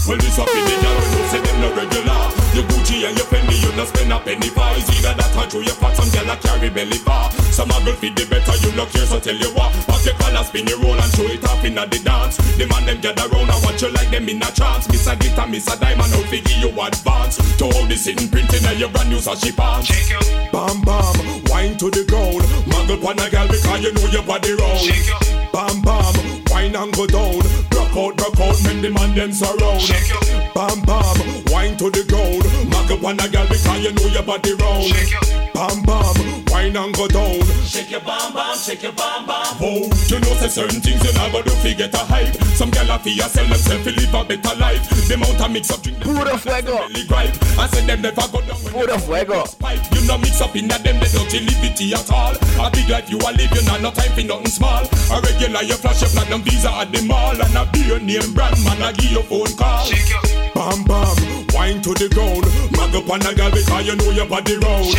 Well, 0.10 0.18
this 0.18 0.39
up 0.39 0.49
in 0.49 0.66
the 0.66 0.74
when 0.74 1.22
you 1.22 1.28
say 1.30 1.39
them 1.39 1.62
no 1.62 1.70
regular. 1.70 2.18
Your 2.57 2.66
Gucci 2.66 3.05
and 3.05 3.16
your 3.16 3.28
Fendi, 3.28 3.68
you 3.70 3.78
no 3.78 3.86
spend 3.86 4.11
a 4.11 4.20
penny. 4.20 4.49
It's 4.49 4.89
either 4.97 5.13
that 5.13 5.36
or 5.38 5.45
through 5.49 5.65
your 5.70 5.78
fat, 5.78 5.95
some 5.95 6.09
girl 6.09 6.34
a 6.34 6.36
carry 6.38 6.70
belly 6.70 6.97
bar. 7.05 7.32
Some 7.53 7.70
a 7.70 7.78
girl 7.86 7.95
feed 7.95 8.15
the 8.15 8.26
better, 8.26 8.55
you 8.65 8.72
no 8.76 8.86
care, 8.86 9.05
so 9.05 9.20
tell 9.20 9.36
you 9.36 9.51
what. 9.53 9.74
Pop 9.86 10.01
your 10.05 10.15
collar, 10.15 10.43
spin 10.43 10.67
your 10.67 10.80
roll 10.80 10.97
and 10.97 11.11
show 11.13 11.28
it 11.30 11.43
off 11.45 11.63
in 11.63 11.76
the 11.76 11.86
dance. 11.86 12.38
The 12.57 12.65
man 12.67 12.86
them 12.86 13.01
gather 13.01 13.28
round 13.30 13.49
and 13.49 13.61
watch 13.63 13.82
you 13.82 13.91
like 13.91 14.09
them 14.09 14.30
in 14.30 14.41
a 14.41 14.49
trance. 14.51 14.89
Miss 14.89 15.07
a 15.07 15.15
glitter, 15.15 15.47
miss 15.47 15.67
a 15.67 15.78
diamond, 15.78 16.13
out 16.13 16.26
figure 16.26 16.57
you 16.57 16.72
advance. 16.82 17.38
To 17.57 17.65
all 17.65 17.86
the 17.86 17.95
sitting 17.95 18.30
printing 18.30 18.65
and 18.65 18.80
your 18.80 18.89
brand 18.89 19.09
new 19.09 19.22
sashi 19.22 19.53
pants. 19.53 19.91
Bam 20.49 20.82
bam, 20.82 21.13
wine 21.51 21.78
to 21.78 21.91
the 21.91 22.05
ground. 22.09 22.41
Muggle 22.65 23.01
pon 23.01 23.20
a 23.20 23.30
girl 23.30 23.47
because 23.47 23.82
you 23.84 23.93
know 23.93 24.07
your 24.09 24.24
body 24.24 24.53
round. 24.57 24.82
Bam 25.53 25.82
bam, 25.86 26.13
wine 26.49 26.76
and 26.76 26.93
go 26.95 27.05
down. 27.05 27.38
Rock 27.76 27.93
out, 27.93 28.13
rock 28.17 28.39
out, 28.39 28.57
make 28.65 28.82
the 28.82 28.89
man 28.89 29.13
them 29.13 29.34
surround. 29.34 29.84
Bam 30.55 30.80
bam, 30.88 31.17
wine 31.51 31.76
to 31.78 31.91
the 31.91 32.05
ground. 32.07 32.43
Muggle 32.72 33.01
pon 33.01 33.20
a 33.20 33.28
girl 33.64 33.80
because 33.80 33.84
you 33.84 33.91
know 33.93 34.14
your 34.14 34.24
body 34.24 34.53
round. 34.53 35.53
Bam 35.53 35.84
bam, 35.84 36.45
wine 36.51 36.76
and 36.76 36.95
go 36.95 37.07
down. 37.07 37.39
Shake 37.66 37.91
your 37.91 38.01
bam 38.01 38.34
bam, 38.34 38.57
shake 38.57 38.84
your 38.84 38.91
bam 38.93 39.26
bam. 39.26 39.57
Oh, 39.62 39.89
you 40.07 40.20
know 40.20 40.34
say 40.39 40.47
certain 40.47 40.82
things 40.82 41.03
you 41.03 41.14
never 41.14 41.43
do 41.43 41.51
fi 41.62 41.74
get 41.74 41.93
a 41.93 41.97
hype. 41.97 42.34
Some 42.55 42.72
gyal 42.72 42.95
a 42.95 42.99
fi 42.99 43.12
a 43.20 43.30
sell 43.30 43.45
themself 43.45 43.82
fi 43.84 43.91
live 43.91 44.14
a 44.14 44.24
better 44.24 44.55
life. 44.60 44.89
The 45.07 45.14
amount 45.16 45.41
of 45.41 45.51
mix 45.51 45.72
up 45.72 45.82
drink. 45.82 45.99
Puro 46.01 46.38
fuego. 46.38 46.88
Gripe. 47.07 47.36
I 47.57 47.68
said 47.68 47.88
them 47.88 48.01
never 48.01 48.28
go 48.32 48.41
down. 48.41 48.60
Puro 48.72 48.97
fuego. 48.97 49.43
Pipe. 49.60 49.84
You 49.91 50.07
no 50.07 50.18
mix 50.18 50.41
up 50.41 50.55
in 50.55 50.66
a 50.66 50.78
them 50.80 50.99
they 50.99 51.10
don't 51.12 51.34
liberty 51.34 51.93
at 51.93 52.12
all. 52.12 52.36
A 52.60 52.72
big 52.72 52.89
life 52.89 53.10
you 53.10 53.18
a 53.20 53.30
live, 53.32 53.51
you 53.51 53.64
not 53.66 53.82
no 53.82 53.91
time 53.91 54.12
for 54.14 54.24
nothing 54.24 54.47
small. 54.47 54.84
A 55.12 55.22
regular 55.22 55.64
you 55.64 55.76
flash 55.76 56.01
your 56.01 56.10
platinum 56.12 56.41
visa 56.43 56.72
at 56.72 56.91
the 56.91 57.01
mall 57.03 57.36
and 57.36 57.55
a 57.55 57.66
beer 57.72 57.99
name 57.99 58.34
brand 58.34 58.55
man 58.64 58.82
a 58.82 58.93
give 58.93 59.12
you 59.12 59.24
phone 59.24 59.51
call. 59.57 59.88
Bam 60.60 60.84
bam, 60.84 61.16
wine 61.55 61.82
to 61.82 61.93
the 61.95 62.12
ground. 62.12 62.43
Mag 62.76 62.93
up 62.93 63.10
on 63.10 63.24
a 63.24 63.34
girl 63.34 63.49
because 63.49 63.88
you 63.88 63.95
know 63.95 64.12
your 64.12 64.28
body 64.28 64.57
round. 64.60 64.91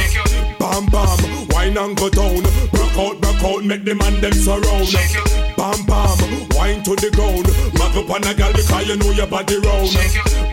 Bam 0.56 0.86
bam, 0.88 1.20
wine 1.52 1.76
and 1.76 1.94
go 2.00 2.08
down. 2.08 2.40
Broke 2.72 2.96
out, 2.96 3.20
broke 3.20 3.44
out, 3.44 3.62
make 3.62 3.84
the 3.84 3.94
man 3.94 4.16
them 4.24 4.32
surround. 4.32 4.88
Bam 5.60 5.84
bam, 5.84 6.16
wine 6.56 6.80
to 6.80 6.96
the 6.96 7.12
ground. 7.12 7.44
Mag 7.76 7.92
up 7.92 8.08
on 8.08 8.24
a 8.24 8.32
girl 8.32 8.52
because 8.56 8.88
you 8.88 8.96
know 8.96 9.12
your 9.12 9.26
body 9.26 9.60
round. 9.60 9.92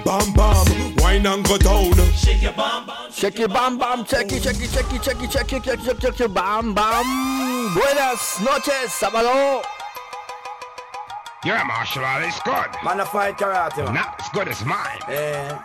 Bam 0.03 0.27
bam, 0.35 0.67
wine 0.99 1.25
and 1.25 1.45
go 1.47 1.57
down. 1.57 1.95
Shake 2.11 2.43
your 2.43 2.51
bam 2.51 2.85
bam. 2.85 3.09
Check 3.09 3.39
it, 3.39 3.47
bam, 3.47 3.79
bam, 3.79 4.03
check 4.03 4.29
it, 4.33 4.43
check 4.43 4.59
it, 4.59 4.69
check 4.69 4.91
it, 4.91 5.01
check 5.01 5.23
it, 5.23 5.31
check 5.31 5.53
it, 5.53 5.63
check 5.63 5.79
it, 5.79 5.85
check 5.87 5.87
it, 5.87 6.01
check 6.01 6.19
it, 6.19 6.33
bam, 6.33 6.73
bam. 6.75 7.07
Buenas 7.73 8.41
noches, 8.43 8.91
sábado. 8.91 9.63
Yeah, 11.45 11.63
martial 11.63 12.03
art 12.03 12.23
is 12.23 12.39
good. 12.43 12.83
Man, 12.83 12.99
a 12.99 13.05
fight 13.05 13.37
karate. 13.37 13.85
Man. 13.85 13.93
Not 13.93 14.19
as 14.19 14.29
good 14.29 14.47
as 14.47 14.65
mine. 14.65 14.99
Yeah. 15.07 15.63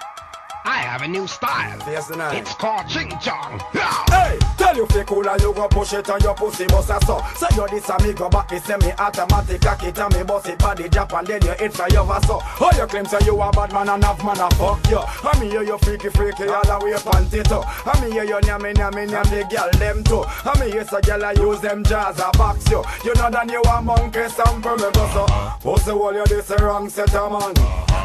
I 0.64 0.78
have 0.78 1.02
a 1.02 1.08
new 1.08 1.26
style. 1.26 1.78
Yes. 1.86 2.10
It's 2.10 2.54
called 2.54 2.88
Ching 2.88 3.10
Chong. 3.20 3.60
Hey, 4.08 4.38
tell 4.56 4.76
you 4.76 4.86
fake 4.86 5.06
cool 5.06 5.28
and 5.28 5.40
you 5.40 5.52
go 5.52 5.66
push 5.66 5.92
it 5.92 6.08
on 6.08 6.20
your 6.20 6.34
pussy 6.34 6.66
bust 6.66 6.90
a 6.90 6.98
so. 7.04 7.20
Say 7.34 7.48
you 7.56 7.66
this 7.68 7.88
a 7.88 7.98
me 8.02 8.12
go 8.12 8.28
back, 8.28 8.52
it's 8.52 8.66
semi 8.66 8.92
automatic, 8.92 9.60
cock 9.60 9.82
it 9.82 9.98
and 9.98 10.14
me 10.14 10.22
bust 10.22 10.48
it 10.48 10.58
body 10.58 10.88
drop 10.88 11.12
and 11.14 11.26
then 11.26 11.42
you 11.42 11.52
hit 11.52 11.72
for 11.72 11.88
your 11.88 12.06
so. 12.22 12.38
Oh, 12.60 12.70
you 12.76 12.86
claim 12.86 13.06
say 13.06 13.18
you 13.24 13.40
a 13.40 13.50
bad 13.50 13.72
man 13.72 13.88
and 13.88 14.04
have 14.04 14.24
man 14.24 14.38
a 14.38 14.50
fuck 14.54 14.88
you. 14.88 14.98
I 14.98 15.38
me 15.40 15.50
hear 15.50 15.62
you 15.62 15.78
freaky 15.78 16.10
freaky 16.10 16.44
all 16.44 16.62
the 16.62 16.84
way 16.84 16.92
panty 16.92 17.42
too. 17.42 17.62
I 17.90 18.00
me 18.04 18.12
hear 18.12 18.24
you 18.24 18.36
nyammy 18.36 18.74
nyammy 18.74 19.08
nyam 19.08 19.28
the 19.30 19.44
girl 19.50 19.70
them 19.78 20.04
too. 20.04 20.22
I 20.26 20.58
me 20.60 20.70
hear 20.70 20.86
say 20.86 21.00
girl 21.00 21.24
I 21.24 21.32
use 21.32 21.60
them 21.60 21.82
jaws 21.82 22.20
a 22.20 22.30
box 22.38 22.70
you. 22.70 22.84
You 23.04 23.14
know 23.14 23.30
that 23.30 23.50
you 23.50 23.62
a 23.62 23.82
monkey 23.82 24.28
some 24.28 24.62
from 24.62 24.76
me 24.76 24.90
go 24.92 25.08
so. 25.12 25.26
Pussy 25.60 25.92
wall 25.92 26.14
you 26.14 26.24
this 26.26 26.50
a 26.50 26.56
wrong 26.64 26.88
set 26.88 27.12
a 27.14 27.28
man. 27.28 27.54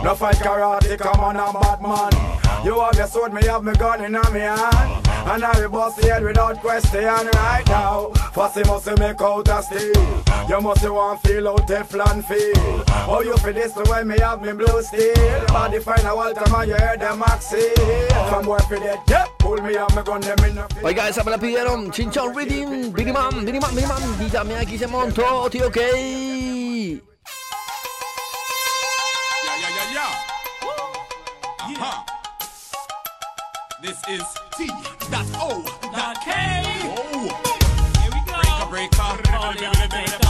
No 0.03 0.15
fight 0.15 0.35
karate, 0.35 0.97
come 0.97 1.19
on 1.19 1.35
a 1.35 1.53
bad 1.53 1.81
man. 1.81 2.46
You 2.63 2.79
have 2.79 2.95
your 2.95 3.07
sword, 3.07 3.33
me 3.33 3.45
have 3.45 3.63
me 3.63 3.73
gun 3.73 4.03
in 4.03 4.15
a 4.15 4.31
me 4.31 4.39
hand. 4.41 5.07
And 5.27 5.43
I 5.43 5.59
will 5.59 5.69
bust 5.69 5.97
the 5.99 6.07
head 6.07 6.23
without 6.23 6.59
question 6.59 7.03
right 7.03 7.63
now. 7.67 8.11
Fussy 8.33 8.63
must 8.63 8.87
make 8.97 9.21
out 9.21 9.47
a 9.49 9.61
steel. 9.61 10.23
You 10.49 10.61
must 10.61 10.89
want 10.89 11.21
feel 11.21 11.47
out 11.49 11.67
Teflon 11.67 12.23
feel. 12.23 12.83
Oh 13.09 13.21
you 13.21 13.35
feel 13.37 13.53
this 13.53 13.73
the 13.73 13.83
way 13.91 14.03
me 14.03 14.17
have 14.19 14.41
me 14.41 14.53
blue 14.53 14.81
steel. 14.81 15.45
Body 15.47 15.79
fine 15.79 16.05
a 16.05 16.15
Walter 16.15 16.49
man, 16.51 16.69
you 16.69 16.75
hear 16.75 16.97
them 16.97 17.19
maxi 17.19 17.73
From 18.29 18.45
boy 18.45 18.57
for 18.59 18.79
that, 18.79 19.03
yeah 19.09 19.25
Pull 19.39 19.61
me 19.61 19.75
up, 19.75 19.95
me 19.95 20.01
gun 20.03 20.21
them 20.21 20.39
in 20.45 20.55
the 20.55 20.61
Oiga, 20.83 21.09
esa 21.09 21.23
me 21.23 21.31
la 21.31 21.37
pidieron. 21.37 21.91
Ching 21.91 22.11
Chong 22.11 22.33
Riddim, 22.33 22.93
Biniman, 22.93 23.45
Beenie 23.45 23.59
Man, 23.59 23.75
Biniman. 23.75 24.01
Y 24.25 24.29
también 24.29 24.59
aquí 24.59 24.77
se 24.77 24.87
montó, 24.87 25.49
tío, 25.49 25.67
ok. 25.67 25.77
Yeah, 25.77 27.01
yeah, 29.59 29.69
yeah, 29.93 29.93
yeah. 31.79 32.16
Uh-huh. 33.79 33.91
This 33.91 34.21
is 34.21 34.25
T. 34.57 34.67
That's 35.09 35.29
O. 35.35 35.61
That 35.93 36.17
K. 36.23 36.31
Oh. 36.97 37.27
Here 38.01 38.11
we 38.11 38.21
go. 38.25 38.69
Breaker, 38.69 39.89
breaker. 39.89 40.26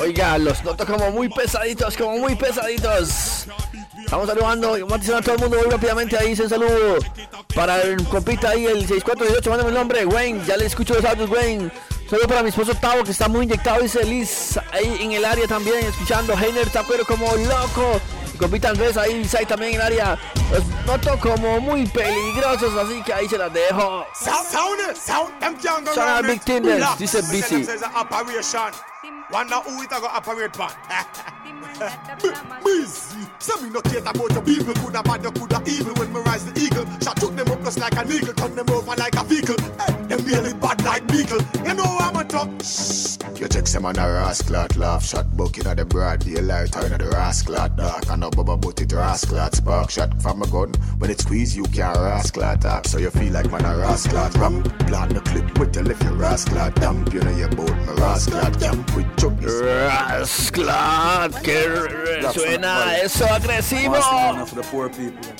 Oiga, 0.00 0.38
los 0.38 0.64
noto 0.64 0.84
como 0.84 1.10
muy 1.10 1.28
pesaditos, 1.28 1.96
como 1.96 2.18
muy 2.18 2.34
pesaditos. 2.34 3.46
Estamos 3.98 4.26
saludando, 4.26 4.72
vamos 4.88 5.08
a 5.08 5.20
todo 5.20 5.34
el 5.34 5.40
mundo 5.40 5.56
muy 5.58 5.70
rápidamente 5.70 6.16
ahí, 6.16 6.30
un 6.32 6.48
saludo 6.48 6.96
para 7.54 7.80
el 7.82 8.02
compita 8.08 8.50
ahí, 8.50 8.66
el 8.66 8.86
6418, 8.86 9.50
mándame 9.50 9.68
el 9.68 9.74
nombre, 9.74 10.06
Wayne, 10.06 10.42
ya 10.46 10.56
le 10.56 10.66
escucho 10.66 10.94
los 10.94 11.04
audios, 11.04 11.30
Wayne. 11.30 11.70
Saludo 12.08 12.26
para 12.26 12.42
mi 12.42 12.48
esposo 12.48 12.74
Tavo, 12.74 13.04
que 13.04 13.10
está 13.10 13.28
muy 13.28 13.44
inyectado, 13.44 13.82
dice 13.82 14.02
Liz, 14.04 14.58
ahí 14.72 14.98
en 15.00 15.12
el 15.12 15.24
área 15.24 15.46
también, 15.46 15.84
escuchando, 15.84 16.32
Heiner 16.32 16.70
Tacuero 16.70 17.04
como 17.04 17.26
loco. 17.36 18.00
Copitan 18.38 18.76
ves 18.78 18.96
ahí, 18.96 19.24
Sai 19.24 19.44
también 19.44 19.74
en 19.74 19.80
área. 19.80 20.18
Los 20.50 20.64
noto 20.86 21.18
como 21.18 21.60
muy 21.60 21.86
peligrosos, 21.86 22.74
así 22.76 23.02
que 23.02 23.12
ahí 23.12 23.28
se 23.28 23.36
las 23.36 23.52
dejo. 23.52 24.06
Son 25.94 26.26
Big 26.26 26.40
Tinders, 26.42 26.98
dice 26.98 27.20
BC. 27.22 27.66
Wonder 29.30 29.60
who 29.66 29.82
it 29.82 29.90
go 29.90 30.06
operate 30.06 30.56
pan. 31.78 32.62
Busy. 32.64 33.20
Say 33.38 33.62
me 33.62 33.70
no 33.70 33.80
care 33.80 34.00
about 34.00 34.30
your 34.32 34.42
people. 34.42 34.74
Coulda 34.74 35.02
bad, 35.02 35.22
you 35.22 35.30
coulda 35.30 35.62
evil. 35.66 35.94
When 35.94 36.12
me 36.12 36.20
rise 36.20 36.44
the 36.44 36.60
eagle, 36.60 36.84
shot 37.00 37.18
shoot 37.20 37.36
them 37.36 37.48
up 37.48 37.62
just 37.64 37.78
like 37.78 37.96
an 37.96 38.10
eagle. 38.10 38.34
Turn 38.34 38.54
them 38.54 38.70
over 38.70 38.96
like 38.96 39.16
a 39.16 39.24
vehicle. 39.24 39.56
Hey, 39.78 39.92
them 40.06 40.24
really 40.24 40.54
bad 40.54 40.84
like 40.84 41.06
beagle. 41.08 41.40
You 41.64 41.74
know 41.74 41.96
I'm 42.00 42.16
a 42.16 42.24
talk. 42.24 42.50
Shh. 42.62 43.18
You 43.38 43.46
check 43.46 43.68
some 43.68 43.86
on 43.86 43.94
the 43.94 44.00
rascal 44.00 44.66
laugh 44.80 45.04
shot 45.04 45.36
bucket 45.36 45.66
at 45.66 45.76
the 45.76 45.84
broad 45.84 46.20
daylight 46.20 46.72
turn 46.72 46.92
in 46.92 46.98
the 46.98 47.08
rascal 47.10 47.54
dark 47.68 48.10
and 48.10 48.20
no 48.20 48.30
bubble 48.30 48.56
but 48.56 48.80
it 48.80 48.92
rascal 48.92 49.48
spark 49.52 49.90
shot 49.90 50.20
from 50.20 50.42
a 50.42 50.46
gun 50.48 50.72
when 50.98 51.08
it 51.08 51.20
squeeze 51.20 51.56
you 51.56 51.62
can't 51.64 51.96
rascal 51.98 52.56
tap 52.56 52.84
so 52.84 52.98
you 52.98 53.10
feel 53.10 53.32
like 53.32 53.48
man 53.52 53.64
a 53.64 53.78
rascal 53.78 54.28
ram 54.40 54.60
plant 54.88 55.14
the 55.14 55.20
clip 55.20 55.56
with 55.56 55.72
the 55.72 55.84
left 55.84 56.02
your 56.02 56.14
rascal 56.14 56.68
dump 56.72 57.14
you 57.14 57.20
know 57.20 57.36
your 57.36 57.48
boat 57.50 57.70
my 57.86 57.92
rascal 57.92 58.50
jump 58.58 58.96
with 58.96 59.06
chuck 59.16 59.38
Rascal, 59.40 61.30
que 61.42 61.67
suena 62.32 62.96
eso 62.98 63.24
agresivo. 63.26 63.96
One 63.98 64.46
for 64.46 64.54
the 64.56 64.62
poor 64.70 64.88
people. 64.88 65.32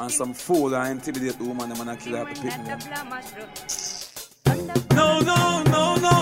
And 0.00 0.10
some 0.10 0.32
fool 0.32 0.70
that 0.70 0.90
intimidate 0.90 1.38
the 1.38 1.44
woman, 1.44 1.68
them 1.70 1.80
and 1.80 1.90
I 1.90 1.96
kill 1.96 2.16
her 2.16 2.24
to 2.24 2.40
pick 2.40 2.52
them. 2.52 2.78
No, 4.94 5.20
no, 5.20 5.62
no, 5.64 5.96
no, 5.96 5.96
no, 5.96 6.10
no. 6.10 6.17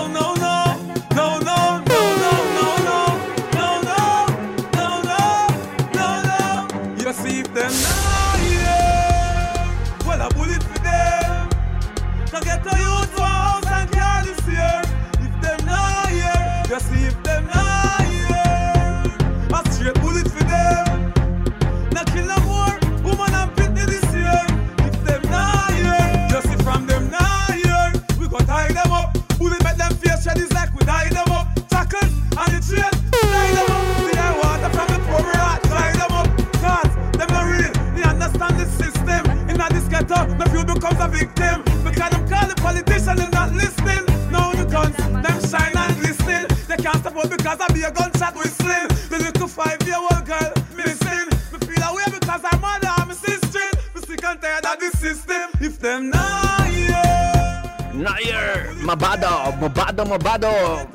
Because 47.57 47.71
I 47.71 47.73
be 47.73 47.83
a 47.83 47.91
gunshot 47.91 48.35
whistling. 48.35 48.87
The 49.09 49.17
little 49.17 49.47
five-year-old 49.47 50.25
girl 50.25 50.53
missing. 50.75 51.27
Me 51.51 51.59
feel 51.65 51.83
away 51.89 52.03
because 52.05 52.41
her 52.41 52.59
mother 52.59 52.91
and 52.97 53.07
my 53.07 53.13
sister. 53.13 53.65
Me 53.95 54.01
sick 54.01 54.23
and 54.23 54.41
tired 54.41 54.65
of 54.65 54.79
the 54.79 54.97
system. 54.97 55.49
If 55.59 55.79
them 55.79 56.09
not 56.09 56.67
here. 56.67 57.63
Nair, 57.93 58.73
Mabado, 58.81 59.57
Mabado, 59.59 60.05
Mabado. 60.05 60.87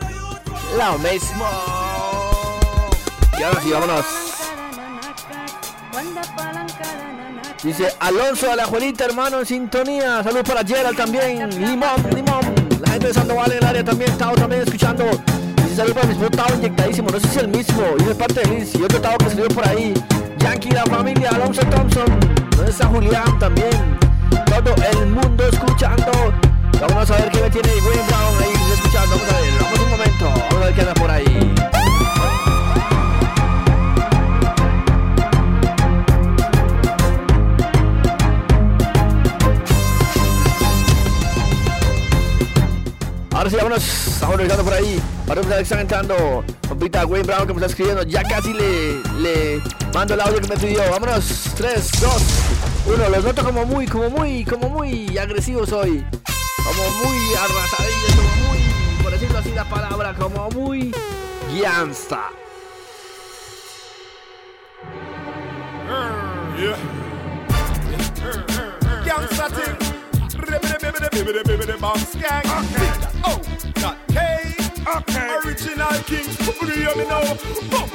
Lo 0.77 0.99
mismo. 0.99 1.47
Y 3.39 3.43
ahora 3.43 3.61
sí, 3.61 3.71
vámonos. 3.73 4.07
Dice 7.63 7.95
Alonso 8.01 8.49
de 8.51 8.57
la 8.57 8.65
Juelita, 8.65 9.05
hermano, 9.05 9.41
en 9.41 9.47
sintonía. 9.47 10.23
Saludos 10.23 10.49
para 10.49 10.65
Gerald 10.65 10.97
también. 10.97 11.49
Limón, 11.61 12.03
limón. 12.15 12.41
La 12.81 12.93
gente 12.93 13.09
de 13.09 13.15
Sandoval 13.15 13.53
en 13.53 13.59
el 13.59 13.65
área 13.65 13.85
también. 13.85 14.17
Tao 14.19 14.35
también 14.35 14.63
escuchando. 14.63 15.05
Saludos 15.75 15.95
para 15.95 16.07
mi 16.07 16.15
mismo 16.15 16.31
Tao 16.31 16.55
inyectadísimo. 16.55 17.09
No 17.11 17.19
sé 17.19 17.29
si 17.29 17.37
es 17.39 17.43
el 17.45 17.49
mismo. 17.49 17.83
Y 17.99 18.05
de 18.05 18.15
parte 18.15 18.41
de 18.41 18.59
Liz. 18.59 18.75
Y 18.75 18.83
otro 18.83 19.01
Tao 19.01 19.17
que 19.17 19.25
escribió 19.25 19.49
por 19.49 19.67
ahí. 19.67 19.95
Yankee, 20.39 20.71
la 20.71 20.85
familia. 20.85 21.31
Alonso 21.31 21.63
Thompson. 21.63 22.05
¿Dónde 22.55 22.71
está 22.71 22.87
Julián 22.89 23.39
también? 23.39 23.99
Todo 24.47 24.75
el 25.01 25.07
mundo 25.07 25.45
escuchando. 25.51 26.13
Vamos 26.79 27.11
a 27.11 27.17
ver 27.17 27.31
qué 27.31 27.41
me 27.41 27.51
tiene 27.51 27.69
Wayne 27.69 28.03
Brown 28.07 28.43
ahí 28.43 28.53
escuchando. 28.75 29.17
Vamos 29.17 29.33
a 29.33 29.41
ver. 29.41 29.53
Vamos 29.63 29.81
un 29.81 29.91
momento. 29.91 30.25
Vamos 30.51 30.55
a 30.55 30.67
ver 30.67 30.75
qué 30.75 30.81
anda 30.83 30.95
por 30.95 31.11
ahí. 31.11 31.55
Ahora 43.33 43.51
sí, 43.51 43.57
vámonos, 43.57 44.07
estamos 44.07 44.37
revisando 44.37 44.65
por 44.65 44.75
ahí. 44.75 45.01
Para 45.27 45.41
empezar, 45.41 45.63
están 45.63 45.81
entrando. 45.81 46.45
Compita 46.69 47.07
Wayne 47.07 47.27
Brown 47.27 47.47
que 47.47 47.55
me 47.55 47.61
está 47.61 47.67
escribiendo. 47.67 48.03
Ya 48.03 48.23
casi 48.23 48.53
le, 48.53 49.03
le 49.21 49.63
mando 49.95 50.15
el 50.15 50.21
audio 50.21 50.41
que 50.41 50.49
me 50.49 50.57
pidió. 50.57 50.83
Vámonos, 50.91 51.51
3, 51.57 51.91
2, 52.01 52.23
1. 52.87 53.09
Los 53.09 53.25
noto 53.25 53.45
como 53.45 53.65
muy, 53.65 53.87
como 53.87 54.11
muy, 54.11 54.45
como 54.45 54.69
muy 54.69 55.17
agresivos 55.19 55.73
hoy. 55.73 56.05
Como 56.57 56.91
muy 57.05 57.35
arrasadillos, 57.35 58.15
como 58.17 58.49
muy, 58.49 59.03
por 59.03 59.13
decirlo 59.13 59.39
así 59.39 59.51
la 59.51 59.65
palabra, 59.65 60.15
como 60.15 60.49
muy 60.51 60.95
gangsta. 61.61 62.31
Yeah. 66.59 66.77
Gangsta 69.05 69.49
thing. 69.49 69.93
Bibbidi 71.13 71.43
bibbidi 71.45 71.81
bounce 71.81 72.15
gang. 72.19 72.43
Oh, 73.25 73.41
not 73.81 73.97
K. 74.13 74.32
Okay. 74.87 75.39
Original 75.45 75.95
king. 76.05 76.27
You 76.63 76.69
hear 76.69 76.97
me 76.97 77.05
now? 77.07 77.23
Boom. 77.71 77.89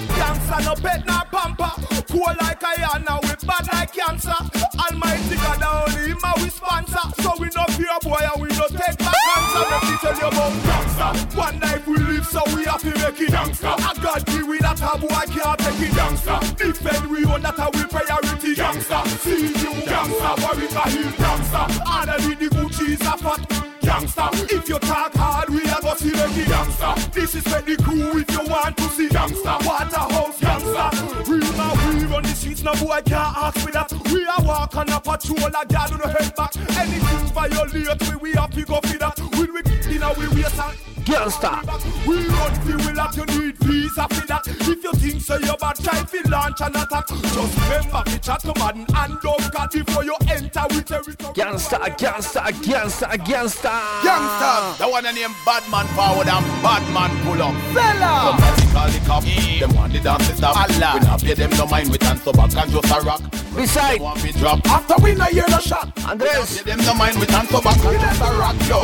No 0.63 0.73
pet 0.75 1.05
nor 1.05 1.23
pamper. 1.31 1.71
Cool 2.09 2.33
like 2.39 2.63
I 2.63 2.95
am 2.95 3.03
now. 3.03 3.19
We 3.23 3.29
bad 3.45 3.67
like 3.71 3.93
cancer. 3.93 4.33
Almighty 4.79 5.35
God 5.35 5.63
only 5.63 6.11
a 6.11 6.31
we 6.41 6.49
sponsor. 6.49 7.05
So 7.21 7.33
we 7.39 7.49
no 7.55 7.63
fear 7.75 7.97
boy 8.01 8.19
and 8.19 8.41
we 8.41 8.49
no 8.49 8.67
take 8.67 8.97
back 8.97 9.15
cancer. 9.27 9.63
Let 9.69 9.83
me 9.83 9.97
tell 10.01 10.17
you 10.17 10.27
about 10.27 10.53
gangsta. 10.67 11.35
One 11.37 11.59
life 11.59 11.87
we 11.87 11.97
live 11.97 12.25
so 12.25 12.41
we 12.55 12.65
have 12.65 12.81
to 12.81 12.87
make 12.87 13.21
it 13.21 13.31
gangsta. 13.31 13.75
I 13.77 14.19
give 14.25 14.47
we 14.47 14.57
that 14.59 14.81
a 14.81 14.97
boy 14.97 15.07
can't 15.07 15.59
take 15.59 15.89
it 15.89 15.93
gangsta. 15.93 16.57
Defend 16.57 17.09
we 17.11 17.25
own 17.25 17.41
that 17.41 17.75
we 17.75 17.83
priority 17.85 18.55
gangsta. 18.55 19.07
See 19.19 19.47
you 19.47 19.71
gangsta. 19.83 20.29
Worry 20.43 20.67
for 20.67 20.89
him 20.89 21.13
gangsta. 21.13 21.61
Underneath 21.85 22.39
the 22.39 22.55
Gucci 22.55 22.89
is 22.93 23.01
a 23.01 23.17
fat 23.17 23.66
gangsta. 23.87 24.29
If 24.51 24.67
you 24.67 24.79
talk 24.79 25.13
hard, 25.15 25.49
we 25.49 25.61
are 25.69 25.81
gonna 25.81 25.97
see 25.97 26.09
the 26.09 26.27
gangsta. 26.51 27.11
This 27.13 27.35
is 27.35 27.43
for 27.43 27.61
the 27.61 27.75
crew 27.77 28.19
if 28.19 28.29
you 28.31 28.43
want 28.51 28.75
to 28.77 28.83
see 28.89 29.07
gangsta. 29.07 29.53
Waterhouse 29.65 30.39
gangsta. 30.39 30.85
We 31.29 31.39
now 31.57 31.86
we 32.17 32.23
run 32.23 32.23
the 32.23 32.35
streets, 32.35 32.63
no 32.63 32.73
boy 32.73 33.01
can't 33.05 33.37
ask 33.37 33.65
me 33.65 33.71
that. 33.71 33.91
We 34.11 34.25
are 34.25 34.43
walk 34.43 34.75
on 34.75 34.89
a 34.89 34.99
patrol, 34.99 35.47
a 35.47 35.65
guard 35.65 35.91
on 35.91 35.99
the 35.99 36.07
head 36.07 36.35
back. 36.35 36.55
Anything 36.77 37.33
violate, 37.33 38.09
we 38.09 38.15
we 38.15 38.31
have 38.33 38.51
to 38.51 38.63
go 38.63 38.79
for 38.81 38.97
that. 38.97 39.19
When 39.19 39.53
we 39.53 39.61
get 39.63 39.85
in, 39.87 40.01
we 40.17 40.27
waste 40.41 40.59
and 40.59 40.77
Gangsta. 41.07 41.63
we 42.05 42.17
run 42.27 42.53
for 42.67 42.75
will 42.75 42.95
that 42.95 43.15
you 43.15 43.25
need 43.39 43.57
visa 43.59 44.07
for 44.11 44.27
that. 44.27 44.45
If 44.45 44.83
you 44.83 44.93
think 44.93 45.21
so, 45.21 45.37
you 45.37 45.55
bad 45.55 45.75
try 45.79 46.03
to 46.03 46.29
launch 46.29 46.59
an 46.59 46.75
attack. 46.75 47.07
Just 47.07 47.55
remember 47.63 48.03
to 48.11 48.19
chat 48.19 48.39
to 48.41 48.53
man 48.59 48.85
and 48.93 49.15
don't 49.21 49.51
cut 49.53 49.71
before 49.71 50.03
you 50.03 50.15
enter 50.27 50.63
with 50.67 50.85
territory. 50.85 51.15
Gangsta, 51.31 51.79
gangsta, 51.95 52.51
gangsta, 52.59 53.07
gangsta. 53.23 53.71
Youngsters, 54.03 54.77
the 54.79 54.87
one 54.89 55.03
named 55.03 55.35
Badman 55.45 55.87
forward 55.95 56.27
and 56.27 56.45
Badman 56.61 57.11
pull 57.23 57.41
up. 57.41 57.55
Fella! 57.71 58.35
Somebody 58.35 58.67
call 58.75 58.89
the 58.91 58.99
cop. 59.07 59.59
Them 59.59 59.75
want 59.75 59.93
the 59.93 59.99
dance 60.01 60.27
to 60.27 60.35
stop. 60.35 60.57
Allah. 60.57 60.99
We 60.99 61.07
not 61.07 61.21
pay 61.23 61.33
them 61.35 61.51
no 61.51 61.65
mind. 61.67 61.89
We 61.89 61.97
dance 62.07 62.23
so 62.23 62.31
back 62.31 62.55
and 62.55 62.71
just 62.71 62.91
a 62.91 62.99
rock. 63.01 63.21
Beside. 63.55 63.99
Want 63.99 64.23
me 64.23 64.31
drop. 64.31 64.65
After 64.69 64.95
we 65.03 65.15
not 65.15 65.29
hear 65.29 65.47
the 65.47 65.59
shot. 65.59 65.91
Andres. 66.07 66.63
Them 66.63 66.79
no 66.79 66.93
mind. 66.93 67.19
We 67.19 67.25
dance 67.25 67.49
so 67.49 67.61
back 67.61 67.83
and 67.83 67.99
just 67.99 68.21
a 68.21 68.29
rock. 68.39 68.55
Yo. 68.67 68.79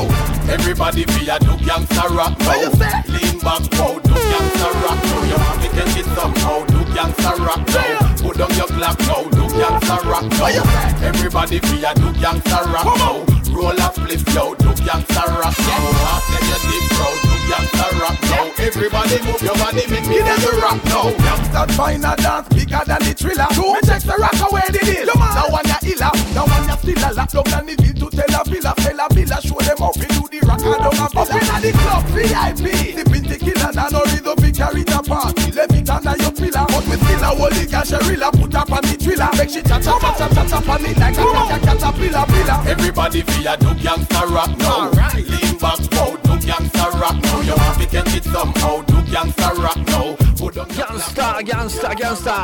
Everybody 0.51 1.05
be 1.05 1.29
a 1.29 1.39
do 1.39 1.53
gangsta 1.63 2.09
rock. 2.11 2.35
Say? 2.41 2.67
Lean 3.13 3.39
back. 3.39 3.63
Wow. 3.79 3.99
Do 4.03 4.13
gangsta 4.13 4.69
rock. 4.83 4.99
Yo. 5.07 5.17
You 5.29 5.37
want 5.39 5.61
me 5.61 5.69
catch 5.69 5.97
it 5.97 6.07
somehow. 6.17 6.65
Do 6.65 6.79
gangsta 6.91 7.31
rock. 7.45 7.63
Yo. 7.71 8.27
Put 8.27 8.37
down 8.37 8.53
your 8.57 8.67
clock 8.67 8.99
now. 8.99 9.23
Do 9.29 9.43
gangsta 9.55 9.97
rock. 10.03 10.27
Say? 10.33 11.07
Everybody 11.07 11.59
be 11.59 11.83
a 11.83 11.93
do 11.95 12.09
gangsta 12.19 12.59
rock. 12.73 12.97
Now. 12.97 13.42
Roll 13.53 13.81
flip. 13.93 14.21
Yo. 14.33 14.53
Do 14.55 14.69
gangsta 14.83 15.23
rock. 15.39 15.57
Yo. 15.57 15.77
After 16.11 16.41
you 16.49 16.59
deep 16.67 16.85
crowd. 16.97 17.17
Do 17.23 17.35
gangsta 17.49 17.85
rock. 18.01 18.17
Now. 18.29 18.45
Everybody 18.57 19.17
move 19.23 19.41
your 19.41 19.55
body. 19.55 19.83
Make 19.89 20.07
me 20.07 20.19
them 20.19 20.39
the 20.41 20.51
rock 20.61 20.83
now. 20.85 21.13
Youngsters 21.23 21.75
find 21.77 22.05
a 22.05 22.15
dance 22.15 22.47
bigger 22.49 22.81
than 22.85 23.01
the 23.05 23.13
thriller. 23.13 23.47
Me 23.49 23.79
check 23.85 24.01
the 24.01 24.15
rock 24.17 24.39
away 24.49 24.67
the 24.69 24.81
deal. 24.83 25.09
Now 25.13 25.49
one 25.49 25.67
ya 25.67 25.77
illa, 25.83 26.09
now 26.33 26.45
one 26.45 26.67
ya 26.67 26.75
still 26.77 26.97
a 26.97 27.09
lock 27.13 27.29
down 27.29 27.53
and 27.53 27.69
the 27.69 27.75
bill 27.81 28.09
to 28.09 28.15
tell 28.15 28.33
a 28.33 28.43
villa. 28.43 28.73
Tell 28.77 28.99
a 28.99 29.07
villa 29.13 29.37
show 29.41 29.59
them 29.61 29.77
how 29.77 29.91
we 29.95 30.05
do 30.07 30.23
the 30.29 30.39
rock 30.47 30.61
and 30.61 30.81
down 30.81 30.97
a 30.97 31.07
villa. 31.09 31.23
Up 31.23 31.33
inna 31.33 31.57
the 31.61 31.71
club 31.77 32.03
VIP, 32.13 32.65
the 32.97 33.03
pinty 33.09 33.37
killer 33.39 33.71
and 33.71 33.91
no 33.93 34.01
rhythm 34.11 34.42
carry 34.63 34.83
the 34.83 34.99
party. 35.03 35.51
Let 35.51 35.71
me 35.71 35.79
under 35.83 36.15
your 36.23 36.31
pillar, 36.31 36.65
but 36.71 36.83
we 36.87 36.95
still 36.95 37.23
a 37.23 37.31
holy 37.35 37.65
gasherilla. 37.67 38.29
Put 38.31 38.55
up 38.55 38.71
on 38.71 38.81
the 38.87 38.95
thriller, 38.95 39.29
make 39.35 39.49
she 39.49 39.61
cha 39.61 39.79
cha 39.79 39.99
cha 39.99 40.11
cha 40.15 40.27
cha 40.31 40.43
cha 40.47 40.59
on 40.71 40.85
it 40.85 40.97
like 40.97 41.17
a 41.17 41.23
cat 41.23 41.61
caterpillar 41.67 42.25
pillar. 42.31 42.59
Everybody 42.63 43.21
be 43.23 43.45
a 43.45 43.57
do 43.57 43.71
gangsta 43.83 44.21
rock 44.31 44.51
now. 44.57 44.91
Lean 45.19 45.57
back, 45.59 45.79
oh, 45.99 46.15
wow, 46.15 46.15
do 46.23 46.33
gangsta 46.47 46.85
rock 46.99 47.17
now. 47.23 47.41
You 47.41 47.55
want 47.59 47.79
to 47.81 47.87
catch 47.87 48.15
it 48.15 48.23
somehow, 48.23 48.81
do 48.87 48.97
gangsta 49.11 49.49
rock 49.59 49.79
now. 49.91 50.15
Put 50.39 50.57
on 50.57 50.69
your 50.75 50.87
Gangsta, 50.87 51.27
gangsta, 51.43 51.89
gangsta. 51.99 52.35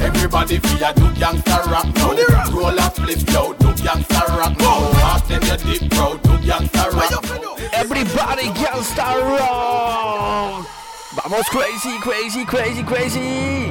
Everybody 0.00 0.58
feel 0.58 0.84
a 0.88 0.92
do 0.94 1.08
gangsta 1.20 1.58
rock 1.68 1.88
now. 1.96 2.12
Roll 2.56 2.78
a 2.78 2.88
flip 2.90 3.20
yo, 3.32 3.52
do 3.54 3.68
gangsta 3.84 4.20
rock 4.38 4.58
now. 4.58 4.80
Walk 5.02 5.28
them 5.28 5.42
your 5.42 5.58
deep 5.58 5.90
bro, 5.90 6.16
do 6.24 6.34
gangsta 6.40 6.84
now. 6.92 7.56
Everybody 7.72 8.48
gangsta 8.60 9.06
rock. 9.38 10.83
Vamos 11.16 11.48
crazy, 11.48 11.96
crazy, 12.00 12.44
crazy, 12.44 12.82
crazy. 12.82 13.70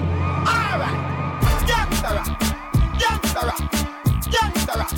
Gangsta 1.68 2.10
rock, 3.44 3.60
gangsta 4.32 4.76
rock. 4.78 4.92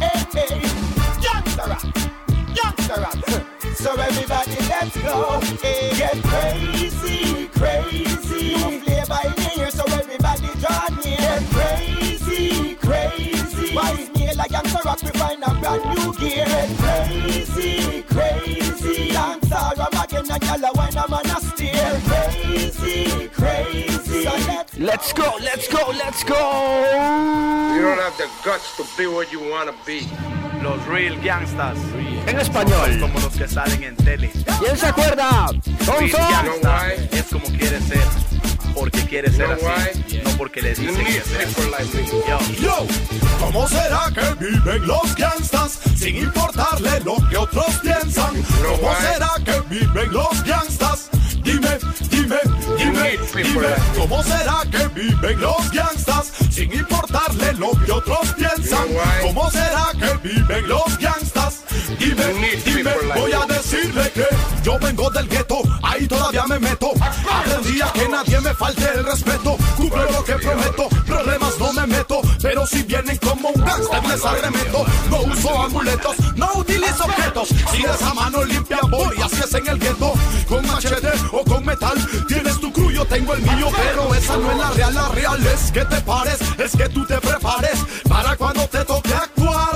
Hey, 0.00 0.18
hey, 0.32 0.62
rock. 3.00 3.18
So 3.76 3.94
everybody, 3.94 4.56
let's 4.68 4.96
go. 4.96 5.40
Hey, 5.62 5.96
get 5.96 6.22
crazy, 6.24 7.46
crazy. 7.48 8.54
No 8.56 8.70
flavor 8.80 9.20
in 9.26 9.50
here, 9.50 9.70
so 9.70 9.84
everybody 9.84 10.48
draw 10.58 10.88
near. 11.04 11.16
Get 11.18 11.42
crazy, 11.50 12.74
crazy. 12.74 13.74
Why 13.76 13.90
is 13.92 14.10
me 14.10 14.34
like 14.34 14.50
gangsta 14.50 14.84
rock? 14.84 15.02
We 15.02 15.10
find 15.10 15.42
a 15.44 15.54
brand 15.54 15.84
new 15.84 16.12
gear. 16.14 16.46
Get 16.46 16.78
crazy, 16.78 18.02
crazy. 18.02 19.12
Dancer, 19.12 19.72
rub 19.78 19.94
again, 19.94 20.30
and 20.30 20.42
y'all 20.42 20.72
wine 20.74 20.96
a 20.96 21.08
man 21.08 21.30
a 21.30 21.59
let's 24.80 25.12
go, 25.12 25.36
let's 25.40 25.68
go, 25.68 25.90
let's 25.90 26.24
go. 26.24 26.40
You 27.74 27.82
don't 27.82 27.98
have 27.98 28.16
the 28.16 28.28
guts 28.44 28.76
to 28.76 28.84
be 28.96 29.06
what 29.06 29.30
you 29.30 29.40
wanna 29.50 29.74
be. 29.86 30.00
Los 30.62 30.84
real 30.86 31.16
gangsters. 31.22 31.78
En 32.26 32.38
español. 32.38 32.98
Como 33.00 33.20
los 33.20 33.34
que 33.36 33.46
salen 33.46 33.82
en 33.82 33.96
tele. 33.96 34.30
¿Quién 34.58 34.76
se 34.76 34.86
acuerda? 34.86 35.48
Son, 35.84 36.08
gangsta 36.08 36.94
es 37.12 37.24
como 37.30 37.44
quiere 37.46 37.80
ser. 37.80 38.04
Porque 38.74 39.00
quiere 39.04 39.30
ser 39.30 39.50
así. 39.52 40.20
No 40.24 40.30
porque 40.36 40.62
le 40.62 40.74
dicen 40.74 41.04
que 41.04 41.20
sea. 41.20 41.46
Yo. 42.28 42.38
Yo, 42.60 42.86
¿cómo 43.38 43.68
será 43.68 44.10
que 44.14 44.44
viven 44.44 44.86
los 44.86 45.14
gangsters 45.14 45.78
sin 45.96 46.16
importarle 46.16 47.00
lo 47.00 47.16
que 47.28 47.36
otros 47.36 47.78
piensan? 47.82 48.42
¿Cómo 48.62 48.94
será 48.96 49.30
que 49.44 49.60
viven 49.68 50.12
los 50.12 50.44
gangsters? 50.44 51.10
Dime, 51.42 51.78
dime, 52.10 52.19
dime, 52.78 53.18
dime, 53.34 53.68
¿cómo 53.96 54.22
será 54.22 54.62
que 54.70 54.88
viven 54.88 55.40
los 55.40 55.70
gangsters 55.70 56.32
sin 56.50 56.72
importarle 56.72 57.52
lo 57.54 57.70
que 57.84 57.92
otros 57.92 58.32
piensan? 58.34 58.86
¿Cómo 59.22 59.50
será 59.50 59.90
que 59.98 60.28
viven 60.28 60.68
los 60.68 60.98
gangsters? 60.98 61.39
Dime, 61.98 62.24
dime, 62.64 62.92
voy 63.14 63.32
a 63.32 63.46
decirle 63.46 64.10
que 64.12 64.26
yo 64.62 64.78
vengo 64.78 65.10
del 65.10 65.28
gueto, 65.28 65.60
ahí 65.82 66.06
todavía 66.06 66.44
me 66.46 66.58
meto. 66.58 66.92
Aprendí 67.30 67.80
a 67.80 67.92
que 67.92 68.08
nadie 68.08 68.40
me 68.40 68.54
falte 68.54 68.88
el 68.94 69.04
respeto, 69.04 69.56
cumplo 69.76 70.10
lo 70.10 70.24
que 70.24 70.34
prometo, 70.34 70.88
problemas 71.06 71.58
no 71.58 71.72
me 71.72 71.86
meto, 71.86 72.20
pero 72.40 72.66
si 72.66 72.82
vienen 72.82 73.16
como 73.18 73.48
un 73.50 73.64
gangster 73.64 74.04
les 74.06 74.24
arremeto. 74.24 74.86
No 75.10 75.20
uso 75.22 75.62
amuletos, 75.62 76.16
no 76.36 76.52
utilizo 76.54 77.04
objetos, 77.04 77.48
si 77.48 77.82
de 77.82 77.90
esa 77.90 78.14
mano 78.14 78.44
limpia 78.44 78.78
voy, 78.88 79.16
así 79.22 79.40
es 79.42 79.54
en 79.54 79.68
el 79.68 79.78
gueto, 79.78 80.12
con 80.48 80.66
machete 80.66 81.12
o 81.32 81.44
con 81.44 81.64
metal. 81.64 81.98
Tienes 82.28 82.60
tu 82.60 82.72
crew, 82.72 82.90
yo 82.90 83.04
tengo 83.04 83.34
el 83.34 83.42
mío, 83.42 83.68
pero 83.76 84.14
esa 84.14 84.36
no 84.36 84.50
es 84.52 84.58
la 84.58 84.70
real, 84.70 84.94
la 84.94 85.08
real 85.08 85.46
es 85.46 85.72
que 85.72 85.84
te 85.84 86.00
pares, 86.02 86.38
es 86.58 86.72
que 86.76 86.88
tú 86.88 87.04
te 87.06 87.18
prepares 87.18 87.78
para 88.08 88.36
cuando 88.36 88.66
te 88.68 88.84
toque 88.84 89.14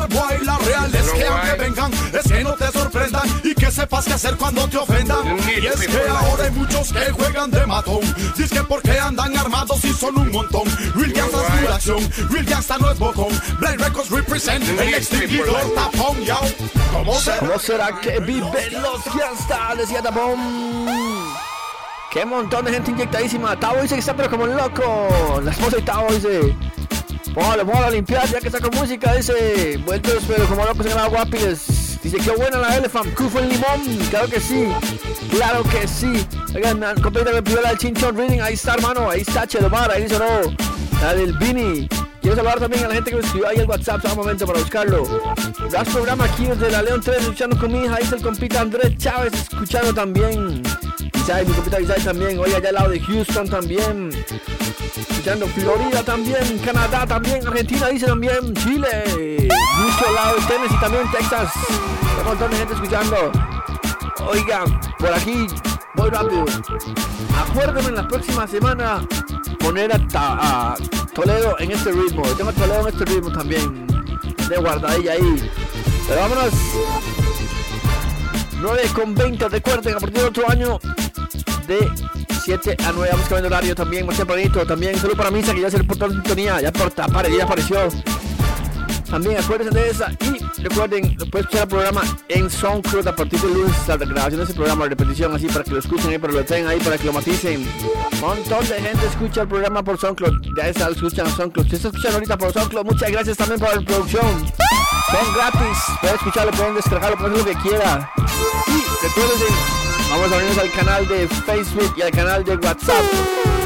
actuar. 0.04 0.28
Boy, 0.28 0.46
la 0.46 0.58
real 0.58 0.94
es 0.94 1.12
que 1.12 1.26
aunque 1.26 1.56
vengan, 1.58 1.92
es 2.12 2.32
que 2.32 2.44
no 2.44 2.52
te 2.54 2.70
sorprendan 2.70 3.40
y 3.42 3.54
que 3.54 3.70
sepas 3.70 4.04
qué 4.04 4.12
hacer 4.12 4.36
cuando 4.36 4.68
te 4.68 4.78
ofendan. 4.78 5.38
Y 5.38 5.66
es 5.66 5.86
que 5.86 6.08
ahora 6.08 6.44
hay 6.44 6.50
muchos 6.52 6.92
que 6.92 7.10
juegan 7.10 7.50
de 7.50 7.66
matón, 7.66 8.00
dices 8.36 8.50
que 8.50 8.62
porque 8.64 8.98
andan 8.98 9.36
armados 9.36 9.84
y 9.84 9.92
son 9.92 10.18
un 10.18 10.30
montón. 10.30 10.64
Real 10.94 11.12
gangsta 11.12 11.38
es 11.38 11.60
pura 11.60 11.74
acción, 11.74 12.30
real 12.30 12.44
gangsta 12.44 12.78
no 12.78 12.90
es 12.90 12.98
bocón. 12.98 13.40
Blind 13.58 13.80
Records 13.80 14.10
represent 14.10 14.64
el 14.80 14.94
extinguidor 14.94 15.74
tapón, 15.74 16.22
yo. 16.24 16.38
¿Cómo 16.92 17.18
será? 17.18 17.38
¿Cómo 17.38 17.58
será 17.58 18.00
que 18.00 18.20
viven 18.20 18.82
los 18.82 19.04
gangsters? 19.04 19.78
Decía 19.78 20.02
Tapón. 20.02 20.84
Qué 22.10 22.24
montón 22.24 22.64
de 22.64 22.72
gente 22.72 22.92
inyectadísima. 22.92 23.58
Tavo 23.58 23.82
dice 23.82 23.94
que 23.94 24.00
está 24.00 24.14
pero 24.14 24.30
como 24.30 24.46
loco. 24.46 25.40
La 25.42 25.50
esposa 25.50 25.76
de 25.76 25.82
Tavo 25.82 26.12
dice. 26.12 26.54
Póngale, 27.34 27.64
póngale 27.64 27.86
a 27.86 27.90
limpiar 27.90 28.28
ya 28.28 28.40
que 28.40 28.46
está 28.46 28.60
con 28.60 28.74
música. 28.78 29.14
Dice. 29.14 29.76
Vueltos 29.84 30.22
pero 30.26 30.46
como 30.46 30.64
locos 30.64 30.86
en 30.86 30.94
la 30.94 31.08
guapiles. 31.08 31.98
Dice 32.02 32.18
que 32.18 32.30
buena 32.30 32.58
la 32.58 32.76
Elephant. 32.76 33.12
Cufo 33.14 33.40
el 33.40 33.48
limón. 33.48 33.98
Claro 34.10 34.28
que 34.28 34.40
sí. 34.40 34.68
Claro 35.30 35.62
que 35.64 35.88
sí. 35.88 36.26
Oigan, 36.54 36.80
completa 37.02 37.32
me 37.32 37.42
pidió 37.42 37.60
la 37.60 37.70
del 37.70 37.78
Chinchon 37.78 38.16
Reading. 38.16 38.40
Ahí 38.40 38.54
está, 38.54 38.74
hermano. 38.74 39.10
Ahí 39.10 39.22
está 39.22 39.46
Chedomar. 39.46 39.90
Ahí 39.90 40.04
dice 40.04 40.18
no. 40.18 40.54
La 41.02 41.14
del 41.14 41.36
Vini. 41.38 41.88
Quiero 42.24 42.36
saludar 42.36 42.58
también 42.58 42.84
a 42.84 42.88
la 42.88 42.94
gente 42.94 43.10
que 43.10 43.16
me 43.16 43.22
escribió 43.22 43.48
ahí 43.48 43.58
el 43.58 43.66
WhatsApp, 43.66 44.02
un 44.06 44.16
momento 44.16 44.46
para 44.46 44.58
buscarlo. 44.58 45.02
Das 45.70 45.86
programa 45.90 46.24
aquí 46.24 46.46
desde 46.46 46.70
la 46.70 46.80
León 46.80 47.02
3, 47.04 47.18
escuchando 47.18 47.58
con 47.58 47.70
mi 47.70 47.84
hija, 47.84 47.98
dice 47.98 48.14
el 48.14 48.22
compita 48.22 48.62
Andrés 48.62 48.96
Chávez, 48.96 49.34
escuchando 49.34 49.92
también. 49.92 50.62
Isai, 51.12 51.44
mi 51.44 51.52
compita 51.52 51.82
Isai 51.82 52.00
también, 52.00 52.38
hoy 52.38 52.54
allá 52.54 52.70
al 52.70 52.74
lado 52.76 52.88
de 52.88 53.00
Houston 53.00 53.46
también. 53.46 54.08
Florida 55.24 56.02
también, 56.02 56.58
Canadá 56.58 57.06
también, 57.06 57.46
Argentina 57.46 57.88
dice 57.88 58.04
también, 58.04 58.52
Chile. 58.56 59.48
Mucho 59.78 60.12
lado 60.12 60.36
de 60.36 60.46
Tennessee 60.46 60.78
también, 60.78 61.10
Texas. 61.10 61.50
Un 62.18 62.26
montón 62.26 62.50
de 62.50 62.56
gente 62.58 62.74
escuchando. 62.74 63.32
Oigan, 64.26 64.80
por 64.98 65.14
aquí, 65.14 65.46
voy 65.94 66.10
rápido. 66.10 66.44
Acuérdenme 67.38 67.88
en 67.88 67.94
la 67.94 68.06
próxima 68.06 68.46
semana 68.46 69.00
poner 69.60 69.92
a, 69.92 69.98
a 70.12 70.74
Toledo 71.14 71.58
en 71.58 71.70
este 71.70 71.90
ritmo. 71.92 72.22
Yo 72.26 72.36
tengo 72.36 72.50
a 72.50 72.52
Toledo 72.52 72.82
en 72.82 72.88
este 72.88 73.04
ritmo 73.06 73.32
también. 73.32 73.86
De 74.46 74.56
guardadilla 74.58 75.12
ahí. 75.12 75.50
Pero 76.06 76.20
vámonos. 76.20 76.52
9 78.60 78.82
con 78.94 79.14
20. 79.14 79.48
Recuerden, 79.48 79.96
a 79.96 80.00
partir 80.00 80.18
del 80.18 80.28
otro 80.28 80.50
año 80.50 80.78
de 81.66 81.90
7 82.44 82.76
a 82.84 82.92
9 82.92 83.08
vamos 83.10 83.26
cambiando 83.26 83.48
horario 83.48 83.74
también. 83.74 84.06
Más 84.06 84.16
tempranito 84.16 84.66
también. 84.66 84.98
Solo 84.98 85.16
para 85.16 85.30
Misa 85.30 85.54
que 85.54 85.62
ya 85.62 85.70
se 85.70 85.78
le 85.78 85.84
portó 85.84 86.06
en 86.06 86.12
sintonía. 86.12 86.60
Ya 86.60 86.72
porta, 86.72 87.06
pare, 87.08 87.34
ya 87.34 87.44
apareció. 87.44 87.88
También 89.08 89.38
acuérdense 89.38 89.78
de 89.78 89.90
esa. 89.90 90.10
Y 90.20 90.62
recuerden, 90.62 91.16
pueden 91.16 91.46
escuchar 91.46 91.62
el 91.62 91.68
programa 91.68 92.02
en 92.28 92.50
SoundCloud 92.50 93.06
a 93.06 93.16
partir 93.16 93.40
del 93.40 93.54
lunes. 93.54 93.88
La 93.88 93.96
grabación 93.96 94.40
de 94.40 94.44
ese 94.44 94.54
programa, 94.54 94.86
repetición 94.86 95.34
así 95.34 95.46
para 95.46 95.64
que 95.64 95.70
lo 95.70 95.78
escuchen 95.78 96.10
ahí, 96.10 96.18
para 96.18 96.32
que 96.32 96.38
lo 96.40 96.44
tengan 96.44 96.70
ahí, 96.70 96.80
para 96.80 96.98
que 96.98 97.04
lo 97.04 97.12
maticen. 97.12 97.66
Montón 98.20 98.68
de 98.68 98.80
gente 98.82 99.06
escucha 99.06 99.42
el 99.42 99.48
programa 99.48 99.82
por 99.82 99.98
SoundCloud. 99.98 100.56
Ya 100.56 100.68
está, 100.68 100.88
lo 100.88 100.96
escuchan 100.96 101.30
SoundCloud. 101.30 101.68
Si 101.68 101.76
está 101.76 101.88
escuchando 101.88 102.16
ahorita 102.16 102.36
por 102.36 102.52
SoundCloud, 102.52 102.84
muchas 102.84 103.10
gracias 103.10 103.36
también 103.38 103.60
por 103.60 103.74
la 103.74 103.82
producción. 103.82 104.26
Son 104.26 105.34
gratis. 105.34 105.78
Pueden 106.00 106.16
escucharlo, 106.16 106.52
pueden 106.52 106.74
descargarlo, 106.74 107.16
pueden 107.16 107.38
lo 107.38 107.44
que 107.44 107.54
quiera. 107.54 108.10
Y 108.66 109.06
recuerden, 109.06 109.83
vamos 110.14 110.30
a 110.30 110.36
unirnos 110.36 110.58
al 110.58 110.70
canal 110.70 111.08
de 111.08 111.26
Facebook 111.28 111.94
y 111.96 112.02
al 112.02 112.10
canal 112.12 112.44
de 112.44 112.56
WhatsApp 112.56 113.04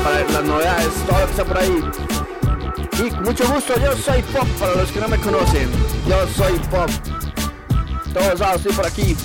para 0.03 0.21
las 0.21 0.45
novedades, 0.45 0.89
todo 1.07 1.19
lo 1.19 1.25
que 1.27 1.31
está 1.31 1.45
por 1.45 1.59
ahí. 1.59 1.91
Y 2.99 3.11
mucho 3.23 3.47
gusto, 3.49 3.79
yo 3.79 3.95
soy 3.97 4.23
Pop, 4.23 4.49
para 4.59 4.75
los 4.75 4.91
que 4.91 5.01
no 5.01 5.09
me 5.09 5.19
conocen. 5.19 5.71
Yo 6.07 6.27
soy 6.29 6.59
Pop. 6.71 6.91
Todos 8.15 8.41
lados, 8.41 8.57
estoy 8.57 8.73
por 8.73 8.87
aquí. 8.87 9.17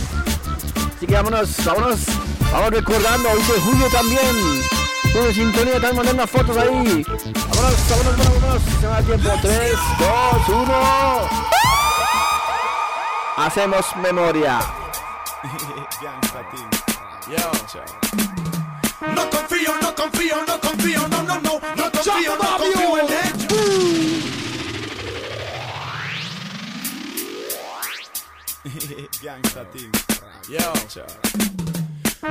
Así 0.95 1.08
que 1.08 1.14
vámonos, 1.14 1.66
vámonos, 1.66 2.00
vamos 2.52 2.72
recordando, 2.72 3.30
dice 3.38 3.54
Julio 3.62 3.88
también. 3.90 4.62
Julio 5.14 5.34
Sintonía, 5.34 5.74
también 5.74 5.95
mandando 5.95 6.24
unas 6.24 6.30
fotos 6.30 6.58
ahí. 6.58 7.06
Vámonos, 7.08 7.90
vámonos, 7.90 8.18
vámonos, 8.18 8.41
vámonos. 8.41 8.64
Se 8.64 8.88
me 8.88 8.94
da 8.94 9.02
tiempo. 9.02 9.30
3, 9.41 9.74
2, 10.48 10.50
1. 10.50 10.74
Hacemos 13.38 13.86
memoria. 14.02 14.60
No 19.16 19.30
confío, 19.30 19.72
no 19.82 19.95
confío, 19.95 20.44
no 20.45 20.60
confío, 20.60 21.08
no, 21.08 21.24
no, 21.24 21.40
no, 21.40 21.62
no 21.76 21.91
confío, 21.91 22.36
no 22.36 22.58
confío 22.58 22.98
en 23.00 23.06
ellos. 23.24 23.94
Gangsta 29.24 29.64
team. 29.72 29.91
Yo. 30.50 30.74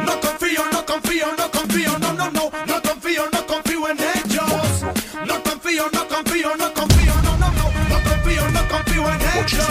No 0.04 0.20
confío, 0.20 0.62
no 0.72 0.84
confío, 0.84 1.26
no 1.38 1.50
confío, 1.50 1.98
no, 1.98 2.12
no, 2.12 2.30
no, 2.30 2.50
no 2.66 2.82
confío, 2.82 3.30
no 3.32 3.46
confío 3.46 3.88
en 3.88 3.98
ellos. 3.98 4.82
No 5.26 5.42
confío, 5.42 5.88
no 5.90 6.06
confío, 6.08 6.56
no 6.56 6.74
confío, 6.74 7.14
no, 7.22 7.36
no, 7.38 7.50
no, 7.50 7.70
no 7.88 8.10
confío, 8.10 8.50
no 8.50 8.68
confío 8.68 9.10
en 9.10 9.20
ellos. 9.38 9.66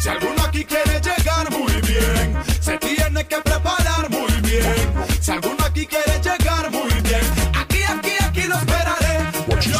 Si 0.00 0.08
alguno 0.08 0.44
aquí 0.44 0.64
quiere 0.64 1.00
llegar 1.00 1.50
muy 1.50 1.72
bien, 1.82 2.36
se 2.60 2.78
tiene 2.78 3.26
que 3.26 3.36
preparar. 3.38 3.61
Si 5.22 5.30
alguno 5.30 5.64
aquí 5.64 5.86
quiere 5.86 6.20
llegar, 6.20 6.68
muy 6.72 6.92
bien. 7.02 7.22
Aquí, 7.54 7.80
aquí, 7.84 8.10
aquí 8.24 8.42
lo 8.42 8.56
esperaré. 8.56 9.20
Yo, 9.60 9.78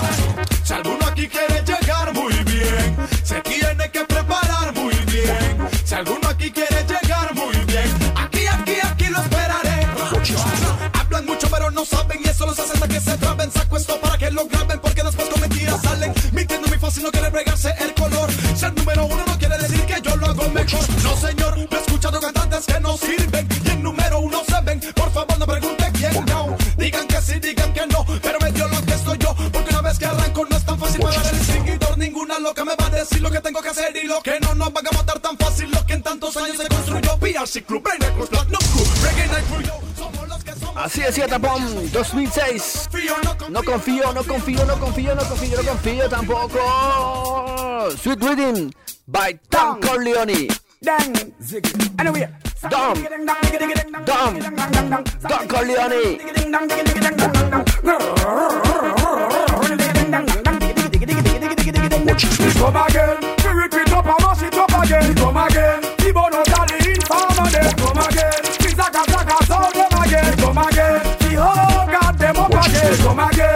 si 0.62 0.72
alguno 0.72 1.04
aquí 1.04 1.26
quiere 1.26 1.64
llegar, 1.64 2.14
muy 2.14 2.32
bien. 2.44 2.96
Se 3.24 3.40
tiene 3.40 3.90
que 3.90 4.04
preparar, 4.04 4.72
muy 4.72 4.94
bien. 5.06 5.68
Si 5.84 5.94
alguno 5.96 6.28
aquí 6.28 6.48
quiere 6.52 6.86
llegar, 6.86 7.34
muy 7.34 7.56
bien. 7.66 7.90
Aquí, 8.14 8.46
aquí, 8.46 8.74
aquí 8.84 9.06
lo 9.06 9.20
esperaré. 9.20 9.84
Yo, 10.22 10.36
hablan 10.92 11.26
mucho, 11.26 11.48
pero 11.50 11.72
no 11.72 11.84
saben. 11.84 12.20
Y 12.24 12.28
eso 12.28 12.46
los 12.46 12.56
hace 12.60 12.74
hasta 12.74 12.86
que 12.86 13.00
se 13.00 13.18
traben. 13.18 13.50
Saco 13.50 13.76
esto 13.76 14.00
para 14.00 14.16
que 14.16 14.30
lo 14.30 14.46
graben, 14.46 14.78
porque 14.78 15.02
después 15.02 15.28
con 15.28 15.40
mentiras 15.40 15.82
salen. 15.82 16.14
Mintiendo 16.30 16.68
muy 16.68 16.78
fácil, 16.78 17.02
no 17.02 17.10
quiere 17.10 17.30
bregarse 17.30 17.74
el 17.80 17.92
color. 17.94 18.30
Ser 18.54 18.72
número 18.74 19.06
uno 19.06 19.24
no 19.26 19.36
quiere 19.36 19.58
decir 19.58 19.84
que 19.86 20.00
yo 20.02 20.14
lo 20.14 20.26
hago 20.26 20.48
mejor. 20.50 21.02
No, 21.02 21.16
señor, 21.16 21.58
no 21.58 21.91
escuchado 22.02 22.20
cantantes 22.20 22.66
que 22.66 22.80
no 22.80 22.96
sirven. 22.96 23.48
Y 23.64 23.70
en 23.70 23.82
número 23.82 24.18
uno 24.18 24.42
se 24.44 24.60
ven. 24.62 24.80
Por 24.94 25.10
favor, 25.12 25.38
no 25.38 25.46
pregunte 25.46 25.84
quién 25.94 26.24
no. 26.26 26.56
Digan 26.76 27.06
que 27.06 27.22
sí, 27.22 27.38
digan 27.38 27.72
que 27.72 27.86
no. 27.86 28.04
Pero 28.20 28.38
me 28.40 28.50
dio 28.50 28.66
lo 28.66 28.82
que 28.82 28.92
estoy 28.92 29.18
yo. 29.18 29.34
Porque 29.52 29.70
una 29.70 29.82
vez 29.82 29.98
que 29.98 30.06
arranco 30.06 30.44
no 30.50 30.56
es 30.56 30.64
tan 30.64 30.78
fácil 30.78 31.00
para 31.00 31.30
el 31.30 31.40
seguidor. 31.44 31.98
Ninguna 31.98 32.38
loca 32.40 32.64
me 32.64 32.74
va 32.74 32.86
a 32.86 32.90
decir 32.90 33.20
lo 33.20 33.30
que 33.30 33.40
tengo 33.40 33.62
que 33.62 33.68
hacer 33.68 33.96
y 33.96 34.06
lo 34.06 34.20
que 34.20 34.40
no 34.40 34.54
nos 34.54 34.72
van 34.72 34.86
a 34.88 34.90
matar 34.90 35.20
tan 35.20 35.38
fácil. 35.38 35.70
Lo 35.70 35.86
que 35.86 35.92
en 35.92 36.02
tantos 36.02 36.36
años 36.36 36.56
se 36.56 36.66
construyó. 36.66 37.18
PRC 37.18 37.64
Club, 37.64 37.82
Brain 37.82 38.14
Cruz, 38.16 38.28
Platinum 38.28 38.60
Crew, 38.72 38.86
Reggae 39.04 39.28
Night 39.28 39.46
Crew, 39.46 39.62
yo. 39.62 39.80
Somos 39.96 40.28
los 40.28 40.44
que 40.44 40.52
somos. 40.54 40.76
Así 40.76 41.02
decía 41.02 41.28
Tapón 41.28 41.92
2006. 41.92 42.88
No 43.48 43.62
confío, 43.62 44.12
no 44.12 44.24
confío, 44.24 44.64
no 44.64 44.76
confío, 44.76 45.14
no 45.14 45.24
confío, 45.28 45.62
no 45.62 45.62
confío 45.62 46.08
tampoco. 46.08 47.90
Sweet 48.02 48.22
Rhythm 48.22 48.70
by 49.06 49.38
Tom 49.48 49.78
Corleone. 49.80 50.48
Dang, 50.82 51.14
ziggy. 51.40 51.72
Anyway, 52.00 52.28
Dom, 52.68 52.94
Dom, 54.04 54.34
Don 55.28 55.46
Corleone. 55.46 56.18
Come 62.58 62.76
again, 62.76 63.16
rip 63.44 63.74
it 63.74 63.92
up 63.92 64.06
and 64.06 64.20
mash 64.22 64.42
it 64.42 64.54
up 64.54 64.82
again. 64.82 65.14
Come 65.14 65.36
again, 65.36 65.80
the 65.98 66.12
bono 66.12 66.42
tally 66.42 66.90
in 66.90 67.00
farm 67.02 67.46
again. 67.46 67.74
Come 67.78 67.98
again, 67.98 68.42
pizza, 68.58 68.86
pizza, 68.90 69.22
pizza, 69.22 69.66
come 69.86 70.02
again. 70.02 70.36
Come 70.36 70.58
again, 70.58 70.98
the 71.18 71.30
whole 71.38 71.86
goddamn 71.86 72.36
up 72.36 72.66
again. 72.66 72.96
Come 72.98 73.20
again. 73.20 73.51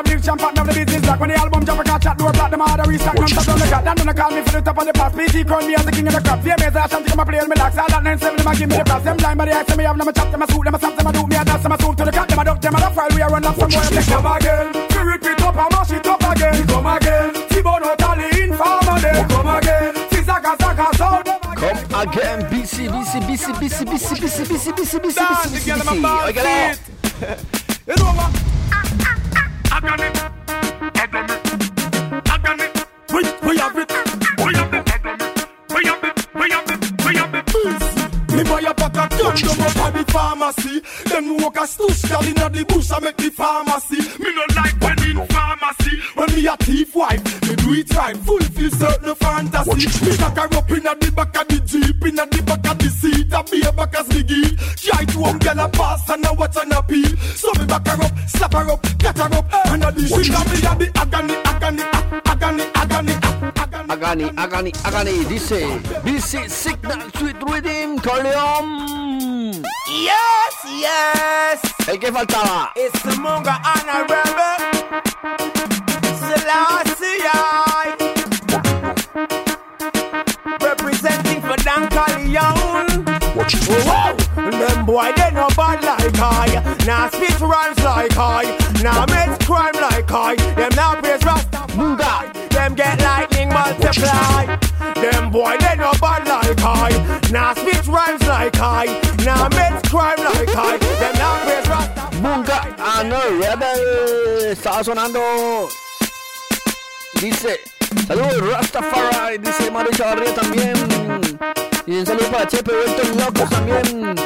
A 0.00 0.02
beat, 0.02 0.22
them 0.22 0.38
fat, 0.38 0.54
them 0.54 0.66
live 0.66 0.76
champ, 0.76 0.80
them 0.80 0.80
the 0.80 0.84
business 0.84 1.06
like 1.06 1.20
when 1.20 1.30
the 1.30 1.36
album 1.36 1.64
jump, 1.64 1.80
I 1.80 1.84
can't 1.84 2.02
chat, 2.02 2.18
door 2.18 2.32
block, 2.32 2.50
them 2.50 2.60
a 2.60 2.64
hard 2.64 2.84
to 2.84 2.90
restock, 2.90 3.14
non 3.16 3.28
stop, 3.28 3.44
don't 3.44 3.58
look 3.60 3.72
at. 3.72 3.84
Them 3.84 3.96
gonna 3.96 4.14
call 4.14 4.30
me 4.30 4.40
for 4.42 4.52
the 4.52 4.60
top 4.60 4.78
of 4.78 4.86
the 4.86 4.92
pass. 4.92 5.12
PT 5.12 5.46
crown 5.46 5.66
me 5.66 5.74
as 5.74 5.84
the 5.84 5.92
king 5.92 6.06
of 6.06 6.14
the 6.14 6.20
crop. 6.20 6.40
Fear 6.40 6.56
me 6.58 6.64
as 6.64 6.76
I 6.76 6.88
shanty 6.88 7.10
come 7.10 7.20
a 7.20 7.24
play, 7.26 7.40
me 7.40 7.56
lax. 7.56 7.76
All 7.76 7.88
that 7.88 8.02
nine 8.02 8.18
seven, 8.18 8.36
them 8.36 8.46
a 8.46 8.52
give 8.56 8.68
me 8.68 8.76
the 8.76 8.84
pass. 8.84 9.02
Them 9.04 9.16
blind, 9.16 9.38
but 9.38 9.44
they 9.44 9.52
ask 9.52 9.76
me, 9.76 9.84
have 9.84 9.98
them 9.98 10.08
a 10.08 10.12
chop, 10.12 10.30
them 10.30 10.42
a 10.42 10.46
suit, 10.50 10.64
them 10.64 10.74
a 10.74 10.78
stamp, 10.78 10.96
them 10.96 11.06
a 11.06 11.12
do 11.12 11.26
me 11.26 11.36
a 11.36 11.44
dance, 11.44 11.62
them 11.62 11.72
a 11.72 11.76
swoop 11.80 11.96
to 11.96 12.04
the 12.04 12.12
cat, 12.12 12.28
them 12.28 12.38
a 12.38 12.44
duck, 12.44 12.60
them 12.60 12.74
a 12.74 12.78
the 12.80 12.90
file. 12.90 13.10
We 13.10 13.20
a 13.20 13.28
run 13.28 13.44
up 13.44 13.56
some 13.56 13.70
boy, 13.70 13.86
them 13.90 14.04
come 14.08 14.30
again. 14.30 14.66
We 14.90 15.00
repeat 15.00 15.40
up 15.42 15.56
and 15.56 15.70
mash 15.72 15.92
it 15.92 16.06
up 16.06 16.22
again. 16.24 16.66
Come 16.66 16.86
again. 16.86 17.28
T-Bone 17.50 17.84
out 17.84 18.02
of 18.02 18.14
the 18.16 18.28
informer. 18.40 18.96
Come 19.28 19.50
again. 19.56 19.94
Zaka 20.20 20.54
zaka 20.56 20.86
sound 20.96 21.26
them 21.26 21.40
again. 21.50 21.76
Come 21.88 22.08
again, 22.08 22.38
BC, 22.48 22.88
BC, 22.88 23.12
BC, 23.26 23.44
BC, 23.58 23.78
BC, 23.84 24.08
BC, 24.20 24.36
BC, 24.46 24.64
BC, 24.78 24.92
BC, 25.00 25.16
Dance, 25.16 25.50
BC, 25.50 25.66
girl, 25.66 25.78
BC. 25.78 25.88
I'm 25.88 25.98
a 25.98 26.02
bad 26.02 26.20
Óigale. 26.30 26.78
You 27.88 27.96
know 27.96 28.12
what? 28.12 28.30
I 28.30 28.30
got 28.30 28.46
it. 28.46 28.46
I 28.46 28.46
got 28.46 28.46
it. 28.46 28.46
I 28.46 28.46
got 28.46 28.46
it. 28.46 28.46
We, 28.46 28.46
we 28.46 28.46
have 28.46 28.46
it. 28.46 28.46
We 28.46 28.46
have 28.46 28.46
it. 28.46 28.46
I 28.46 28.46
got 28.46 28.46
it. 28.46 28.46
We 28.46 28.46
have 28.46 28.46
it. 28.46 28.46
We 28.46 28.46
have 28.46 28.46
it. 28.46 28.46
We 28.46 28.46
have 28.46 28.46
it. 28.46 28.46
Me 28.46 28.46
buy 28.46 28.46
a 28.46 28.46
pack 28.46 28.46
of 28.46 28.48
condom 28.48 28.48
up 28.48 28.48
at 28.48 28.48
the 28.48 28.48
pharmacy. 28.48 28.48
Then 28.48 28.48
walk 28.48 28.48
a 28.48 28.48
stush 28.48 28.48
girl 28.48 28.48
inna 28.48 28.48
the 28.48 28.48
bush 28.48 28.48
and 28.48 28.48
make 28.48 28.48
the 28.48 28.49
pharmacy. 40.10 40.82
Dem 41.08 41.26
nous 41.26 41.44
au 41.44 41.50
castouche 41.50 42.02
cardinal 42.08 42.50
de 42.52 42.62
bourse 42.64 42.90
avec 42.92 43.16
du 43.18 43.30
pharmacy. 43.30 43.98
Me 44.18 44.30
no 44.34 44.42
like 44.56 44.76
when 44.80 44.98
in 45.10 45.26
pharmacy. 45.26 45.96
When 46.14 46.34
me 46.34 46.46
a 46.46 46.56
thief 46.58 46.94
wife, 46.94 47.39
do 47.70 47.80
it 47.80 47.94
right, 47.94 48.16
fulfill 48.16 48.70
certain 48.70 49.14
fantasy. 49.14 50.04
Me 50.04 50.16
cock 50.16 50.36
her 50.36 50.58
up 50.58 50.70
inna 50.70 50.94
the 50.96 51.12
back 51.14 51.36
of 51.40 51.48
the 51.48 51.60
jeep, 51.64 52.04
inna 52.06 52.26
the 52.26 52.42
back 52.42 52.66
of 52.70 52.78
the 52.78 52.88
seat. 52.88 53.32
A 53.32 53.42
be 53.44 53.62
a 53.66 53.72
back 53.72 53.94
as 53.98 54.08
me 54.08 54.22
give. 54.22 54.58
Try 54.76 55.04
to 55.04 55.18
one 55.18 55.38
girl 55.38 55.60
a 55.60 55.68
pass 55.68 56.08
and 56.10 56.26
a 56.26 56.32
watch 56.34 56.56
and 56.56 56.72
a 56.72 56.82
peel. 56.82 57.16
So 57.36 57.50
me 57.58 57.66
back 57.66 57.86
her 57.86 58.02
up, 58.02 58.12
slap 58.28 58.52
her 58.52 58.70
up, 58.70 58.82
cut 58.98 59.18
her 59.18 59.34
up, 59.38 59.46
and 59.68 59.84
a 59.84 59.92
the 59.92 60.06
shit 60.06 60.28
a 60.28 60.40
me 60.50 60.58
a 60.66 60.72
the 60.76 60.86
agony, 60.98 61.34
agony, 61.46 61.84
agony, 62.26 62.64
agony. 62.74 63.14
Agani, 63.90 64.30
Agani, 64.36 64.70
Agani, 64.84 65.24
dice 65.28 65.66
BC 66.04 66.48
Signal 66.48 67.10
Sweet 67.16 67.36
Riddim 67.40 68.00
Corleone. 68.00 69.62
Yes, 69.88 70.54
yes. 70.78 71.60
El 71.88 71.98
que 71.98 72.12
faltaba. 72.12 72.70
It's 72.76 73.02
the 73.02 73.10
Munga 73.18 73.58
Honorable 73.66 74.70
Selassie. 76.20 76.79
Representing 80.60 81.40
for 81.42 81.56
Don 81.64 81.88
Corleone. 81.88 83.04
Wow. 83.86 84.16
Them 84.36 84.84
boy, 84.86 85.12
they 85.16 85.30
no 85.32 85.48
bad 85.56 85.82
like 85.84 86.18
I. 86.18 86.76
Now 86.86 87.08
speech 87.08 87.40
rhymes 87.40 87.78
like 87.82 88.16
I. 88.16 88.56
Now 88.82 89.04
make 89.06 89.38
crime 89.46 89.74
like 89.74 90.10
I. 90.10 90.36
Them 90.54 90.70
now 90.76 91.00
praise 91.00 91.24
Rasta. 91.24 91.58
Munga. 91.76 92.32
Them 92.50 92.74
get 92.74 93.00
lightning 93.00 93.48
multiply. 93.48 94.56
Them 94.94 95.30
boy, 95.30 95.56
they 95.60 95.76
no 95.76 95.92
bad 96.00 96.26
like 96.26 96.60
I. 96.62 97.20
Now 97.30 97.54
speech 97.54 97.86
rhymes 97.86 98.22
like 98.26 98.58
I. 98.60 98.86
Now 99.24 99.48
make 99.48 99.82
crime 99.84 100.18
like 100.18 100.54
I. 100.56 100.78
Them 100.78 101.14
now 101.14 101.44
praise 101.44 101.68
Rasta. 101.68 102.00
Munga 102.22 102.76
Ah, 102.78 103.02
no, 103.02 103.20
Rebel. 103.38 104.52
Estaba 104.52 104.82
sonando. 104.84 105.89
Dice. 107.20 107.60
Saludos 108.06 108.50
Rastafari. 108.50 109.36
Dice 109.38 109.70
Mario 109.70 109.90
Chavarría 109.92 110.34
también. 110.34 110.72
Y 111.84 111.98
un 111.98 112.06
saludo 112.06 112.26
para 112.30 112.46
Chepe 112.46 112.72
Vueltos 112.72 113.08
Locos 113.16 113.50
también. 113.50 114.16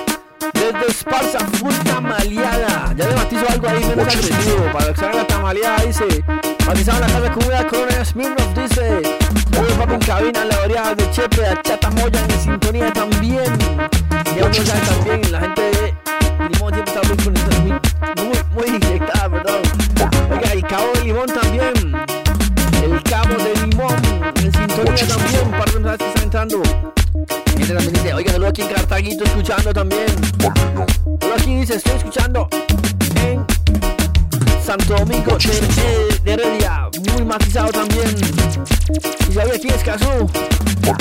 Desde 0.53 0.87
Esparza, 0.89 1.41
full 1.41 1.75
tamaleada. 1.85 2.95
Ya 2.97 3.09
le 3.09 3.17
matizo 3.17 3.45
algo 3.49 3.69
ahí 3.69 3.85
menos 3.85 4.07
agresivo. 4.07 4.73
Para 4.73 4.93
que 4.93 5.01
se 5.01 5.05
haga 5.07 5.15
la 5.17 5.27
tamaleada, 5.27 5.85
dice. 5.85 6.05
Matizado 6.67 6.99
en 6.99 7.13
la 7.13 7.19
casa 7.19 7.33
comunidad 7.33 7.67
Corona 7.67 8.05
Smirnoff, 8.05 8.55
dice. 8.55 9.03
Saludos 9.53 9.73
papi 9.77 9.95
en 9.95 10.01
cabina, 10.01 10.45
la 10.45 10.57
variedad 10.59 10.97
de 10.97 11.11
Chepe, 11.11 11.47
a 11.47 11.63
Chata 11.63 11.91
Moya 11.91 12.21
en 12.29 12.41
sintonía 12.41 12.93
también. 12.93 13.59
Y 14.37 14.39
a 14.39 14.55
sabe 14.55 14.81
también, 14.87 15.33
la 15.33 15.41
gente 15.41 15.63
de 15.63 15.95
Limón 16.49 16.73
siempre 16.73 16.95
está 16.95 17.09
muy 17.09 17.17
conectada, 17.25 17.61
muy, 17.61 18.25
muy, 18.25 18.69
muy 18.69 18.77
inyectada, 18.77 19.31
perdón. 19.31 19.63
Oiga, 20.31 20.53
el 20.53 20.63
cabo 20.63 20.93
de 20.95 21.01
Limón 21.05 21.27
también. 21.27 22.24
El 22.95 23.03
cabo 23.03 23.35
de 23.35 23.55
Limón 23.67 23.97
en 24.37 24.53
sintonía 24.53 25.07
también. 25.09 25.47
Un 25.47 25.51
par 25.51 25.73
de 25.73 25.81
mensajes 25.81 25.99
que 25.99 26.07
están 26.07 26.23
entrando. 26.23 26.63
Gente 27.57 27.75
también 27.75 27.93
dice, 27.93 28.15
oiga, 28.15 28.33
saludo 28.33 28.49
aquí 28.51 28.63
en 28.63 28.69
Cartaguito 28.69 29.25
escuchando 29.25 29.73
también. 29.73 30.07
Saludo 30.39 31.35
aquí 31.37 31.57
dice, 31.57 31.75
estoy 31.75 31.97
escuchando 31.97 32.49
en 33.17 33.45
Santo 34.65 34.95
Domingo 34.95 35.37
de, 35.39 36.21
de, 36.23 36.33
Heredia, 36.33 36.89
muy 37.13 37.25
matizado 37.25 37.73
también. 37.73 38.15
Y 39.29 39.33
ya 39.33 39.43
aquí 39.43 39.69
es 39.69 39.83
Cazú, 39.83 40.31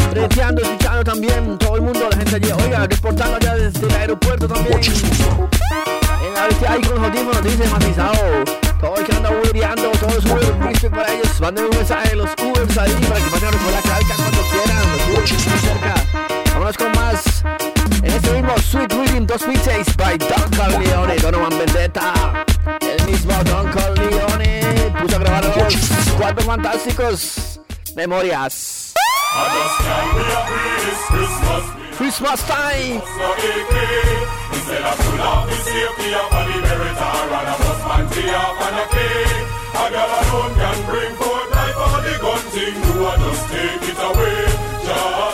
breteando, 0.09 0.63
escuchando 0.63 1.03
también, 1.03 1.57
todo 1.59 1.75
el 1.75 1.83
mundo, 1.83 2.07
la 2.09 2.17
gente 2.17 2.37
allí, 2.37 2.51
oiga, 2.65 2.87
reportando 2.87 3.35
allá 3.35 3.55
desde 3.55 3.85
el 3.85 3.95
aeropuerto 3.95 4.47
también. 4.47 4.79
En 4.79 6.37
ahorita 6.37 6.71
ahí 6.71 6.81
con 6.81 6.95
los 6.95 7.03
audífonos 7.03 7.43
dice 7.43 7.67
matizado, 7.69 8.62
el 8.83 9.05
que 9.05 9.15
anda 9.15 9.29
ubereando, 9.31 9.91
todo 9.91 10.17
es 10.17 10.25
Uber, 10.25 10.59
respect 10.59 10.93
para 10.93 11.11
ellos, 11.13 11.39
manden 11.39 11.65
un 11.65 11.69
mensaje 11.71 12.11
a 12.11 12.15
los 12.15 12.29
Ubers 12.43 12.77
ahí 12.77 12.91
para 13.07 13.19
que 13.19 13.29
pasen 13.31 13.59
por 13.59 13.71
la 13.71 13.81
calca 13.81 14.15
cuando 14.17 14.41
quieran, 14.51 14.91
los 14.91 15.17
Ubers 15.17 15.31
están 15.31 15.59
cerca. 15.59 15.95
Vámonos 16.53 16.77
con 16.77 16.91
más. 16.91 17.43
En 18.03 18.11
este 18.11 18.31
mismo 18.33 18.57
Sweet 18.57 18.93
Reading 18.93 19.25
2006 19.25 19.97
by 19.97 20.17
Don 20.17 20.49
Corleone, 20.57 21.15
Donovan 21.15 21.57
Vendetta. 21.57 22.45
El 22.81 23.05
mismo 23.05 23.33
Don 23.45 23.71
Corleone 23.71 24.93
puso 25.01 25.15
a 25.15 25.19
grabar 25.19 25.45
los 25.45 25.75
cuatro 26.17 26.45
fantásticos 26.45 27.61
memorias. 27.95 28.93
Christmas 31.95 32.41
time. 32.43 33.01
A 39.75 39.89
girl 39.89 40.11
alone 40.21 40.53
can 40.55 40.77
bring 40.85 41.13
forth 41.15 41.51
life, 41.51 41.77
all 41.77 42.01
the 42.01 42.15
gun 42.21 42.43
thing 42.53 42.73
do, 42.73 43.05
I 43.05 43.17
just 43.17 43.43
take 43.49 43.83
it 43.91 43.99
away. 43.99 44.39
Just 44.85 45.32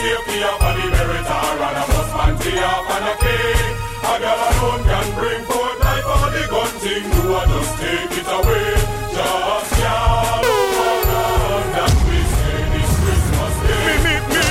safety 0.00 0.42
up 0.42 0.62
on 0.62 0.74
the 0.80 0.86
meritor 0.96 1.60
and 1.68 1.76
a 1.76 1.84
bus 1.92 2.10
man 2.16 2.34
tee 2.40 2.58
up 2.58 2.88
and 2.96 3.06
a 3.12 3.14
cake. 3.20 3.76
A 4.00 4.14
girl 4.22 4.40
alone 4.48 4.82
can 4.88 5.06
bring 5.18 5.42
forth 5.44 5.78
life 5.84 6.06
all 6.12 6.30
the 6.32 6.44
gun 6.52 6.72
thing 6.80 7.04
do 7.14 7.22
I 7.36 7.42
just 7.52 7.72
take 7.80 8.14
it 8.20 8.28
away. 8.38 8.68
Just 9.16 9.70
can't 9.76 10.20
on 10.20 10.44
oh, 10.48 11.64
that 11.76 11.94
we 12.08 12.18
say 12.32 12.60
this 12.72 12.92
Christmas 13.02 13.54
day. 13.68 13.84
Me, 13.86 13.94
me, 14.06 14.14
me. 14.32 14.50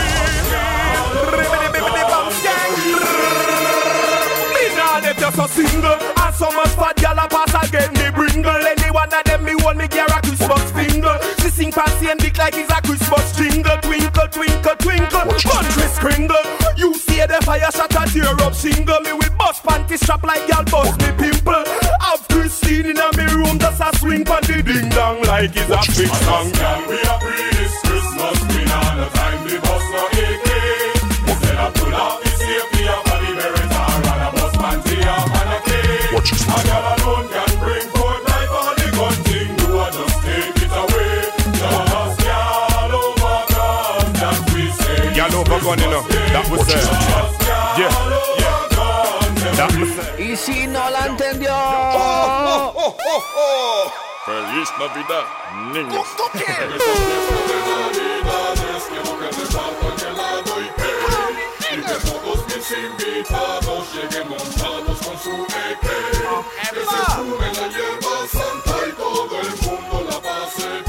Just 5.18 5.40
a 5.40 5.48
single, 5.50 5.98
and 6.24 6.36
so 6.36 6.50
much 6.52 6.74
fat 6.80 6.96
gal 6.96 7.18
a 7.18 7.28
pass 7.28 7.54
again. 7.68 7.92
me, 7.94 8.10
bringle 8.16 8.66
any 8.72 8.90
one 8.92 9.12
of 9.14 9.24
them. 9.26 9.44
Me 9.44 9.54
want 9.56 9.78
me 9.78 9.88
gear 9.88 10.06
a 10.06 10.22
Christmas 10.22 10.72
finger. 10.72 11.18
She 11.42 11.50
sing 11.50 11.72
fancy 11.72 12.08
and 12.10 12.20
dick 12.20 12.38
like 12.38 12.56
it's 12.56 12.72
a 12.72 12.80
Christmas 12.82 13.36
jingle. 13.36 13.78
Twinkle 13.82 14.19
twinkle, 14.32 14.76
twinkle. 14.78 15.26
Country 15.44 15.88
springle. 15.90 16.46
You 16.78 16.94
see 16.96 17.26
the 17.26 17.40
fire 17.44 17.72
shot 17.72 17.96
a 17.96 18.10
tear 18.12 18.36
up 18.46 18.54
single. 18.54 19.00
Me 19.02 19.14
with 19.14 19.38
bust 19.38 19.64
panty 19.64 19.98
strap 19.98 20.24
like 20.24 20.48
y'all 20.48 20.64
bust 20.66 21.00
me 21.02 21.12
pimple. 21.18 21.64
Have 22.02 22.28
Christine 22.28 22.88
in 22.88 22.98
a 22.98 23.10
me 23.18 23.26
room 23.34 23.60
just 23.60 23.82
a 23.82 23.90
swing 24.00 24.24
panty 24.24 24.64
ding 24.64 24.90
dong 24.90 25.22
like 25.24 25.52
it's 25.56 25.70
a 25.70 25.82
big 25.98 26.14
song. 26.24 26.52
Can 26.52 26.90
we 26.90 27.00
agree 27.02 27.49
Gun, 45.70 45.78
you 45.78 45.86
know. 45.86 46.02
That 46.34 46.50
was 46.50 46.66
uh, 46.66 46.74
yeah. 47.78 47.94
That 49.54 49.70
was 49.78 49.94
uh, 50.02 50.18
Y 50.18 50.36
si 50.36 50.66
no 50.66 50.90
la 50.90 51.06
entendió. 51.06 51.54
Feliz 54.26 54.70
Navidad, 54.80 55.26
niños. 55.72 56.08
Y 61.70 61.82
que 61.84 61.98
todos 62.02 62.40
mis 62.48 62.72
invitados 62.72 63.94
lleguen 63.94 64.28
montados 64.28 64.98
con 65.06 65.16
su 65.20 65.46
EK 65.46 65.86
Que 66.72 66.80
se 66.80 67.00
fume 67.14 67.48
la 67.54 67.68
hierba 67.70 68.16
santa 68.28 68.76
y 68.88 68.92
todo 68.94 69.34
el 69.40 69.52
mundo 69.62 69.96
la 70.10 70.20
pase 70.20 70.89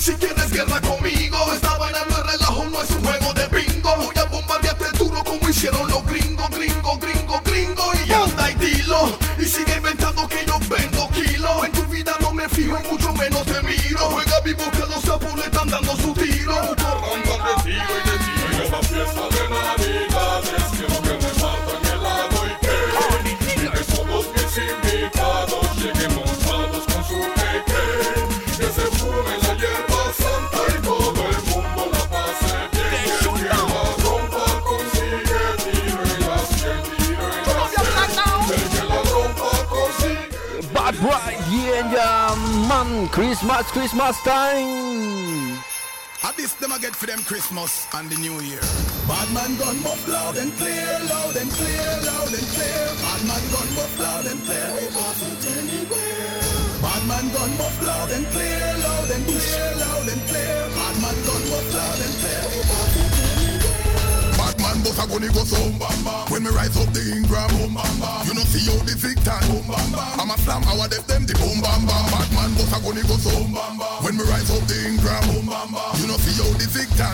si 0.00 0.14
quieres 0.14 0.50
guerra 0.50 0.80
conmigo. 0.80 1.36
Esta 1.52 1.76
vaina 1.76 1.98
no 2.08 2.16
es 2.18 2.32
relajo, 2.32 2.64
no 2.70 2.82
es 2.82 2.90
un 2.90 3.04
juego 3.04 3.34
de 3.34 3.46
bingo. 3.48 3.96
Voy 3.96 4.16
a 4.16 4.24
bombardearte 4.24 4.98
duro 4.98 5.24
como 5.24 5.48
hicieron 5.48 5.88
los 5.88 6.04
gringos, 6.06 6.50
gringos, 6.50 7.00
gringos, 7.00 7.42
gringos. 7.44 7.86
Y 8.06 8.12
anda 8.12 8.50
y 8.50 8.54
dilo, 8.54 9.18
y 9.38 9.44
sigue 9.44 9.76
inventando 9.76 10.28
que 10.28 10.44
yo 10.46 10.58
vendo 10.68 11.08
kilo. 11.10 11.64
En 11.64 11.72
tu 11.72 11.84
vida 11.86 12.14
no 12.20 12.32
me 12.32 12.48
fijo 12.48 12.78
y 12.82 12.88
mucho 12.88 13.12
menos 13.14 13.37
Christmas, 43.08 43.70
Christmas 43.70 44.20
time. 44.22 45.58
And 46.24 46.34
this 46.36 46.54
them 46.54 46.72
I 46.72 46.78
get 46.78 46.94
for 46.96 47.06
them 47.06 47.20
Christmas 47.22 47.86
and 47.94 48.10
the 48.10 48.16
New 48.16 48.40
Year. 48.40 48.60
Bad 49.06 49.28
man 49.32 49.56
gun 49.56 49.78
buff 49.82 50.02
loud 50.08 50.36
and 50.36 50.52
clear, 50.58 50.98
loud 51.08 51.36
and 51.36 51.50
clear, 51.50 51.88
loud 52.04 52.32
and 52.34 52.48
clear. 52.54 52.84
Bad 52.98 53.22
man 53.28 53.44
gun 53.54 53.68
buff 53.78 53.94
loud 53.98 54.26
and 54.26 54.40
clear. 54.42 54.68
We 54.74 54.86
pass 54.90 55.20
it 55.22 55.44
anywhere. 55.56 56.58
Bad 56.82 57.02
man 57.06 57.26
gun 57.32 57.52
buff 57.56 57.78
loud 57.86 58.10
and 58.10 58.26
clear, 58.34 58.66
loud 58.82 59.10
and 59.10 59.24
clear, 59.24 59.66
loud 59.78 60.08
and 60.08 60.22
clear. 60.28 60.58
Bad 60.74 60.96
man 61.02 61.18
gun 61.24 61.42
buff 61.50 61.68
loud 61.74 62.00
and 62.02 62.14
clear. 62.18 62.44
We 62.50 63.07
man 64.78 64.84
bust 64.84 65.02
a 65.02 65.06
gunny 65.10 65.28
go 65.28 65.42
so. 65.44 65.58
When 66.32 66.42
me 66.42 66.50
rise 66.50 66.76
up 66.76 66.92
the 66.92 67.02
Ingram, 67.02 67.48
boom. 67.58 67.74
You 68.26 68.34
know 68.34 68.46
see 68.46 68.62
how 68.70 68.78
the 68.84 68.94
victor, 68.94 69.34
boom 69.50 69.66
bamba. 69.66 70.18
I'm 70.18 70.30
a 70.30 70.36
slam, 70.38 70.62
our 70.64 70.88
def 70.88 71.06
them 71.06 71.26
the 71.26 71.34
boom 71.34 71.58
bamba. 71.62 71.94
Bad 72.10 72.30
man 72.34 72.50
bust 72.54 72.74
a 72.74 72.78
gunny 72.82 73.02
go 73.02 73.16
so. 73.18 73.34
When 74.04 74.16
me 74.16 74.24
rise 74.24 74.50
up 74.50 74.62
the 74.68 74.76
Ingram, 74.86 75.22
boom. 75.34 75.50
You 75.98 76.06
know 76.06 76.18
see 76.22 76.36
how 76.38 76.50
the 76.54 76.66
victor, 76.70 77.10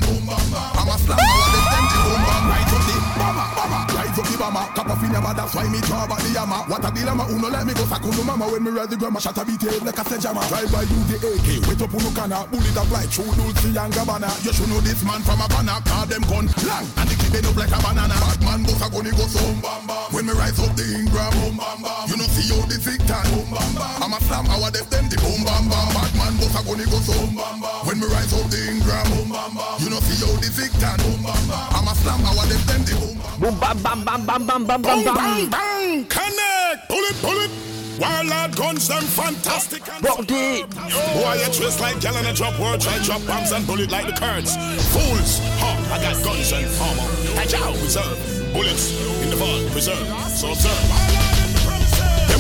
Cap 4.85 5.01
off 5.01 5.05
in 5.05 5.13
your 5.17 5.23
mother, 5.23 5.49
why 5.57 5.65
me 5.73 5.81
draw 5.89 6.05
back 6.05 6.21
the 6.21 6.37
hammer. 6.37 6.61
What 6.69 6.85
a 6.85 6.93
dilemma, 6.93 7.25
uno 7.33 7.49
let 7.49 7.65
me 7.65 7.73
go 7.73 7.89
sakunu 7.89 8.21
mama. 8.21 8.45
When 8.53 8.61
me 8.65 8.71
rise 8.71 8.93
the 8.93 9.01
grandma, 9.01 9.17
shot 9.17 9.41
a 9.41 9.45
beat 9.45 9.63
it 9.65 9.81
like 9.81 9.97
a 9.97 10.05
sledgehammer. 10.05 10.45
Drive 10.53 10.69
by 10.69 10.85
you 10.85 11.01
the 11.09 11.17
AK, 11.25 11.49
wait 11.65 11.81
up 11.81 11.89
uno 11.89 12.13
canna. 12.13 12.45
Bullet 12.53 12.77
up 12.77 12.91
like 12.93 13.09
true 13.09 13.25
Dolce 13.33 13.73
and 13.73 13.93
Gabbana. 13.97 14.29
You 14.45 14.53
should 14.53 14.69
know 14.69 14.85
this 14.85 15.01
man 15.01 15.25
from 15.25 15.41
a 15.41 15.49
banner. 15.49 15.81
Call 15.89 16.05
them 16.05 16.21
gun 16.29 16.53
long 16.69 16.85
and 17.01 17.09
the 17.09 17.17
clip 17.17 17.33
end 17.33 17.49
up 17.49 17.57
like 17.57 17.73
a 17.73 17.81
banana. 17.81 18.13
Bad 18.13 18.41
man 18.45 18.61
bust 18.69 18.85
a 18.85 18.87
gunny 18.93 19.13
go 19.17 19.25
so 19.25 19.41
bamba. 19.65 19.97
When 20.13 20.29
me 20.29 20.37
rise 20.37 20.61
up 20.61 20.77
the 20.77 20.85
Ingram, 20.85 21.33
boom 21.33 21.57
bamba. 21.57 22.05
You 22.05 22.21
know 22.21 22.29
see 22.29 22.45
how 22.53 22.61
the 22.69 22.77
victor, 22.77 23.25
boom 23.33 23.49
bamba. 23.57 23.89
I'm 24.05 24.13
a 24.13 24.21
slam, 24.29 24.45
our 24.53 24.69
def 24.69 24.85
them 24.93 25.09
the 25.09 25.17
boom 25.17 25.49
bamba. 25.49 25.81
Bad 25.97 26.13
man 26.13 26.37
bust 26.37 26.61
a 26.61 26.61
gunny 26.61 26.85
go 26.93 27.01
so 27.01 27.17
bamba. 27.33 27.89
When 27.89 28.05
me 28.05 28.07
rise 28.13 28.37
up 28.37 28.53
the 28.53 28.61
Ingram, 28.69 29.09
boom 29.17 29.33
bamba. 29.33 29.81
You 29.81 29.89
know 29.89 30.01
see 30.05 30.21
how 30.21 30.37
the 30.37 30.53
victor, 30.53 30.93
boom 31.09 31.25
bamba. 31.25 31.73
I'm 31.73 31.89
a 31.89 31.97
slam, 32.05 32.21
our 32.29 32.45
def 32.53 32.61
them 32.69 32.85
the 32.85 32.93
boom 33.01 33.17
bamba. 33.17 33.41
Boom, 33.41 33.57
bam, 33.59 33.81
bam, 33.83 34.05
bam, 34.05 34.27
bam, 34.27 34.47
bam, 34.47 34.63
bam, 34.65 34.74
bam, 34.83 35.05
Bang, 35.05 35.15
bam. 35.15 35.51
bang, 35.51 36.05
connect. 36.07 36.89
Pull 36.89 37.05
it, 37.05 37.17
pull 37.23 37.39
it. 37.41 37.51
Guns, 38.57 38.89
them 38.89 39.03
fantastic. 39.03 39.83
and 39.89 40.03
Body. 40.03 40.63
Boy, 40.65 41.35
you 41.41 41.53
twist 41.53 41.81
like 41.81 42.01
gal 42.01 42.17
and 42.17 42.27
a 42.27 42.33
drop 42.33 42.59
word, 42.61 42.81
try 42.81 42.99
drop 43.03 43.25
bombs 43.27 43.53
and 43.53 43.67
bullet 43.67 43.91
like 43.91 44.07
the 44.07 44.13
kurds. 44.13 44.55
Fools, 44.93 45.41
huh? 45.59 45.95
I 45.95 45.99
got 46.03 46.23
guns 46.25 46.53
and 46.53 46.67
armor. 46.81 47.41
And 47.41 47.51
y'all 47.51 47.73
reserve. 47.83 48.53
Bullets 48.53 48.93
in 49.23 49.31
the 49.31 49.37
vault, 49.37 49.75
reserve. 49.75 50.07
So 50.31 50.51
observe. 50.53 51.34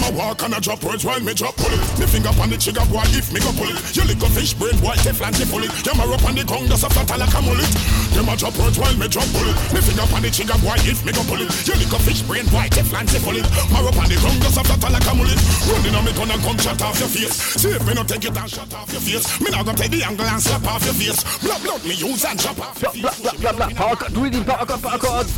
A 0.04 0.12
walk 0.12 0.42
and 0.44 0.52
a 0.52 0.60
drop 0.60 0.84
words 0.84 1.00
while 1.04 1.20
me 1.20 1.32
drop 1.32 1.56
bullet. 1.56 1.80
Me 1.96 2.04
finger 2.04 2.28
on 2.36 2.52
the 2.52 2.60
trigger, 2.60 2.84
boy, 2.92 3.08
if 3.16 3.32
me 3.32 3.40
go 3.40 3.48
pull 3.56 3.72
it. 3.72 3.80
You 3.96 4.04
lick 4.04 4.20
a 4.20 4.28
fish 4.36 4.52
brain, 4.52 4.76
boy, 4.84 4.92
Teflon, 5.00 5.32
you 5.40 5.48
pull 5.48 5.64
it. 5.64 5.72
Them 5.80 5.96
a 5.96 6.04
up 6.04 6.20
on 6.28 6.36
the 6.36 6.44
tongue, 6.44 6.68
that's 6.68 6.84
a 6.84 6.90
flat 6.92 7.08
like 7.16 7.32
a 7.32 7.40
mullet. 7.40 7.72
Them 8.12 8.28
a 8.28 8.36
drop 8.36 8.52
words 8.60 8.76
while 8.76 8.92
me 9.00 9.08
drop 9.08 9.24
bullet. 9.32 9.56
Me 9.72 9.80
finger 9.80 10.04
on 10.04 10.20
the 10.20 10.28
trigger, 10.28 10.58
boy, 10.60 10.76
if 10.84 11.00
me 11.08 11.12
go 11.16 11.24
pull 11.24 11.40
it. 11.40 11.48
You 11.64 11.72
lick 11.80 11.88
a 11.88 11.98
fish 12.04 12.20
brain, 12.28 12.44
boy, 12.52 12.68
Teflon, 12.68 13.08
you 13.16 13.20
pull 13.24 13.38
it. 13.40 13.48
Ma 13.72 13.80
up 13.80 13.96
on 13.96 14.04
the 14.12 14.16
tongue, 14.20 14.40
that's 14.44 14.60
a 14.60 14.62
flat 14.68 14.92
like 14.92 15.08
a 15.08 15.12
mullet. 15.16 15.40
Running 15.72 15.96
on 15.96 16.04
me 16.04 16.12
gun 16.12 16.30
and 16.36 16.42
come 16.44 16.58
shut 16.60 16.80
off 16.84 17.00
your 17.00 17.08
face. 17.08 17.36
See 17.56 17.72
if 17.72 17.80
me 17.88 17.96
no 17.96 18.04
take 18.04 18.28
it 18.28 18.36
and 18.36 18.50
shut 18.50 18.68
off 18.76 18.92
your 18.92 19.00
face. 19.00 19.24
Me 19.40 19.48
not 19.48 19.64
gonna 19.64 19.80
take 19.80 19.88
the 19.88 20.04
angle 20.04 20.28
and 20.28 20.42
slap 20.42 20.68
off 20.68 20.84
your 20.84 20.92
face. 21.00 21.24
Blood, 21.40 21.64
blood, 21.64 21.80
me 21.88 21.96
use 21.96 22.24
and 22.28 22.36
chop 22.36 22.60
off 22.60 22.76
your 22.76 22.92
Bla, 22.92 23.12
bla, 23.24 23.32
bla, 23.40 23.52
bla, 23.56 23.72
bla. 23.72 23.96
Cut, 23.96 24.12
reading, 24.20 24.44
power 24.44 24.68
cut, 24.68 24.84
power 24.84 25.00
cut. 25.00 25.28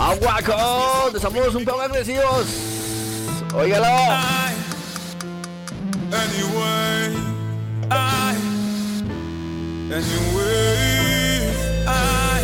Aguacot. 0.00 1.12
Estamos 1.12 1.52
un 1.52 1.64
poco 1.68 1.84
agresivos. 1.84 2.79
Óigalo. 3.52 3.88
Anyway, 6.12 7.16
I, 7.90 8.36
anyway, 9.90 11.52
I, 11.86 12.42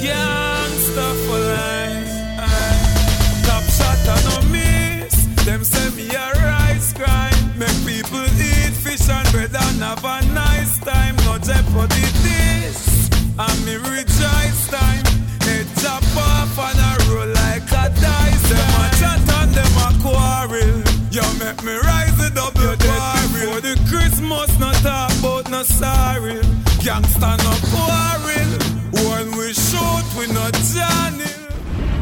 gangsta 0.00 1.06
for 1.26 1.38
life. 1.38 2.12
I, 2.38 2.50
top 3.44 3.64
shot 3.76 4.08
and 4.08 4.24
no 4.24 4.36
miss. 4.50 5.26
Them 5.44 5.62
say 5.64 5.90
me 5.96 6.08
a 6.14 6.32
rise 6.32 6.92
crime. 6.94 7.58
Make 7.58 7.76
people 7.86 8.24
eat 8.40 8.72
fish 8.72 9.08
and 9.10 9.30
bread 9.32 9.54
and 9.54 9.82
have 9.82 10.04
a 10.04 10.22
nice 10.32 10.78
time. 10.78 11.16
No 11.26 11.38
jeopardy 11.38 12.06
this. 12.24 13.10
And 13.38 13.64
me 13.66 13.76
rejoice 13.76 14.68
time. 14.68 14.95
You 21.58 21.64
make 21.64 21.74
me 21.74 21.88
rise 21.88 22.26
it 22.26 22.38
up 22.38 22.54
your 22.56 22.76
quarrel. 22.76 23.54
For 23.54 23.60
the 23.60 23.76
Christmas 23.88 24.58
not 24.58 24.80
about 24.80 25.50
no 25.50 25.62
sorry. 25.62 26.40
Gangsta 26.84 27.36
no 27.38 27.54
quarrel. 27.72 28.50
When 29.08 29.36
we 29.36 29.52
shoot 29.52 30.06
we 30.18 30.26
not 30.32 30.54
jamming. 30.54 31.46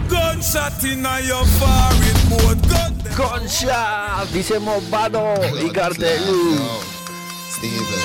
Gunshot 0.09 0.85
in 0.85 1.05
your 1.27 1.45
forehead, 1.59 2.19
both 2.31 2.69
gun. 2.69 2.95
Gunshot, 3.17 4.33
dice 4.33 4.59
Mavado 4.61 5.37
y 5.63 5.71
Kartel. 5.73 6.25
Steven, 7.51 8.03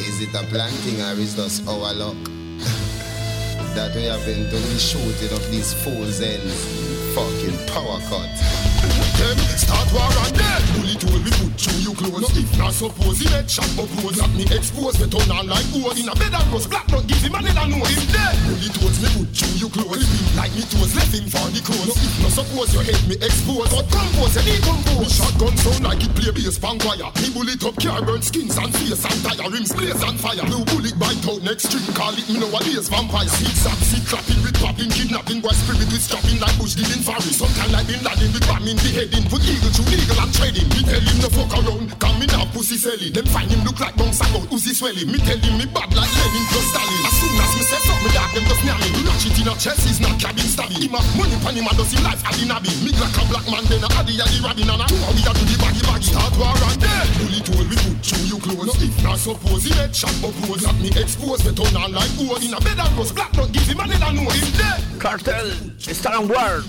is 0.00 0.20
it 0.20 0.34
a 0.34 0.42
planting 0.48 1.00
or 1.02 1.12
is 1.20 1.36
this 1.36 1.66
our 1.66 1.92
luck? 1.94 2.16
that 3.74 3.94
we 3.94 4.04
have 4.04 4.24
been 4.24 4.48
doing 4.50 4.78
shooting 4.78 5.32
of 5.36 5.50
these 5.50 5.72
fools 5.72 6.20
ends. 6.20 6.88
Fucking 7.14 7.66
power 7.66 8.00
cut. 8.08 8.97
Them 9.18 9.38
start 9.58 9.88
war 9.92 10.06
and 10.06 10.34
then 10.38 10.62
bullet 10.78 11.02
hole 11.02 11.20
we 11.20 11.30
put 11.34 11.52
through 11.58 11.80
you 11.82 11.92
clothes. 11.98 12.30
If 12.38 12.50
not 12.58 12.72
suppose 12.72 13.18
shot 13.50 13.70
oppose 13.74 14.18
that 14.22 14.30
me 14.38 14.44
expose 14.54 14.96
me 15.02 15.06
turn 15.10 15.30
on 15.34 15.46
like 15.50 15.66
gold 15.74 15.98
in 15.98 16.08
a 16.08 16.14
bed 16.14 16.34
and 16.34 16.48
rust 16.54 16.70
black 16.70 16.86
don't 16.86 17.06
give 17.06 17.18
him 17.18 17.34
a 17.34 17.40
never 17.42 17.66
know 17.66 17.82
him 17.82 18.04
dead. 18.14 18.34
Bullet 18.46 18.76
holes 18.78 18.98
me 19.02 19.08
put 19.18 19.28
through 19.34 19.56
you 19.58 19.68
clothes. 19.68 20.06
Him 20.06 20.26
like 20.38 20.54
me 20.54 20.62
toes 20.70 20.94
left 20.94 21.10
him 21.10 21.26
for 21.26 21.46
the 21.50 21.60
clothes. 21.60 21.98
If 21.98 22.14
not 22.22 22.32
suppose 22.38 22.70
your 22.74 22.84
head 22.86 23.02
me 23.10 23.16
expose 23.18 23.70
but 23.74 23.86
compose 23.90 24.34
you 24.38 24.44
need 24.46 24.62
compose. 24.62 25.02
Me 25.02 25.08
shotgun 25.10 25.54
sound 25.58 25.82
like 25.82 26.02
it 26.04 26.12
play 26.14 26.30
bass 26.30 26.58
pan 26.58 26.78
wire. 26.86 27.10
Me 27.18 27.28
bullet 27.34 27.62
up 27.66 27.76
car 27.82 28.00
burn 28.06 28.22
skins 28.22 28.54
and 28.54 28.70
face 28.78 29.02
and 29.02 29.18
tire 29.26 29.50
rims 29.50 29.72
blaze 29.74 30.02
and 30.02 30.18
fire. 30.20 30.44
Blue 30.46 30.62
bullet 30.70 30.94
bite 30.94 31.26
out 31.26 31.42
next 31.42 31.66
string 31.66 31.84
call 31.96 32.14
it 32.14 32.26
me 32.30 32.38
know 32.38 32.50
a 32.54 32.60
days 32.62 32.86
vampire. 32.86 33.26
Six 33.26 33.66
up, 33.66 33.78
six 33.82 34.06
clapping 34.06 34.40
with 34.46 34.56
popping 34.62 34.90
kidnapping 34.90 35.40
boy 35.42 35.52
spirit 35.52 35.90
with 35.90 36.02
strapping 36.02 36.38
like 36.38 36.54
bush 36.58 36.78
dealing 36.78 37.02
furry. 37.02 37.32
Sometimes 37.34 37.72
like 37.72 37.86
Bin 37.88 38.00
Laden 38.04 38.30
with 38.32 38.46
bombing 38.46 38.78
beheading 39.08 39.28
put 39.30 39.42
eagle 39.48 39.72
to 39.72 39.82
eagle 39.88 40.20
and 40.20 40.32
trading. 40.34 40.68
Me 40.68 40.80
tell 40.84 41.00
him 41.00 41.18
no 41.20 41.28
fuck 41.32 41.52
around, 41.56 41.88
come 41.98 42.18
me 42.20 42.26
now 42.26 42.44
pussy 42.52 42.76
selling. 42.76 43.12
Them 43.12 43.26
find 43.26 43.50
him 43.50 43.64
look 43.64 43.80
like 43.80 43.96
bounce 43.96 44.20
about 44.20 44.48
Uzi 44.52 44.76
swelling. 44.76 45.08
Me 45.10 45.18
tell 45.18 45.38
him 45.38 45.54
me 45.58 45.66
bad 45.66 45.88
like 45.96 46.10
Lenin 46.12 46.44
plus 46.52 46.66
Stalin. 46.68 47.00
As 47.08 47.14
soon 47.16 47.40
as 47.40 47.52
me 47.56 47.62
say 47.64 47.80
something, 47.88 48.12
dark 48.12 48.30
them 48.34 48.44
just 48.44 48.62
near 48.64 48.78
me. 48.78 49.02
Not 49.04 49.18
cheat 49.18 49.38
in 49.40 49.48
a 49.48 49.54
is 49.56 50.00
not 50.00 50.16
cabin 50.20 50.48
stabbing. 50.48 50.82
Him 50.82 50.94
a 50.94 51.00
money 51.16 51.36
pan 51.40 51.56
him 51.56 51.66
and 51.68 51.76
does 51.76 51.92
him 51.92 52.04
life 52.04 52.22
at 52.24 52.34
the 52.36 52.44
nabby. 52.44 52.70
Me 52.84 52.90
like 52.96 53.16
a 53.16 53.22
black 53.28 53.46
man, 53.48 53.64
then 53.66 53.84
a 53.84 53.88
addy 53.96 54.20
a 54.20 54.24
the 54.28 54.38
rabbin 54.44 54.68
and 54.68 54.82
a 54.82 54.86
two 54.86 55.00
a 55.00 55.10
we 55.16 55.22
a 55.24 55.32
do 55.32 55.44
the 55.48 55.56
baggy 55.56 55.82
baggy. 55.88 56.08
Start 56.12 56.34
war 56.36 56.52
and 56.52 56.78
then 56.80 57.06
bullet 57.16 57.48
hole 57.48 57.66
we 57.68 57.76
put 57.76 57.98
through 58.04 58.26
you 58.28 58.38
clothes. 58.38 58.76
If 58.82 58.96
not 59.02 59.18
suppose 59.18 59.64
he 59.64 59.72
head 59.74 59.94
shot 59.94 60.14
oppose 60.20 60.62
that 60.64 60.76
me 60.80 60.90
expose 60.94 61.42
me 61.44 61.52
turn 61.56 61.74
on 61.76 61.92
like 61.92 62.12
gold 62.16 62.42
in 62.44 62.54
a 62.54 62.60
bed 62.60 62.78
and 62.78 62.92
rust 62.96 63.14
black 63.14 63.32
don't 63.32 63.52
give 63.52 63.64
him 63.64 63.80
a 63.80 63.86
never 63.86 64.12
know 64.12 64.28
him 64.28 64.50
dead. 64.56 64.80
Kartel, 64.98 65.78
Star 65.78 66.20
and 66.20 66.28
War, 66.28 66.62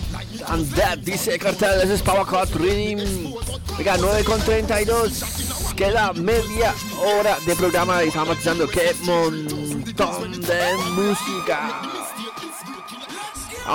and 0.49 0.65
That, 0.77 1.03
dice 1.03 1.29
eh, 1.29 1.37
Kartel, 1.37 1.81
ese 1.81 1.91
es 1.91 2.01
Power 2.01 2.25
Cut 2.29 2.53
Rhythm. 2.55 3.33
Oiga, 3.79 3.95
9 3.99 4.23
con 4.23 4.39
32, 4.41 5.73
queda 5.75 6.13
media 6.13 6.75
hora 7.03 7.37
de 7.43 7.55
programa 7.55 8.03
y 8.03 8.09
estamos 8.09 8.37
escuchando 8.37 8.67
qué 8.67 8.95
montón 9.01 10.39
de 10.41 10.77
música. 10.91 11.81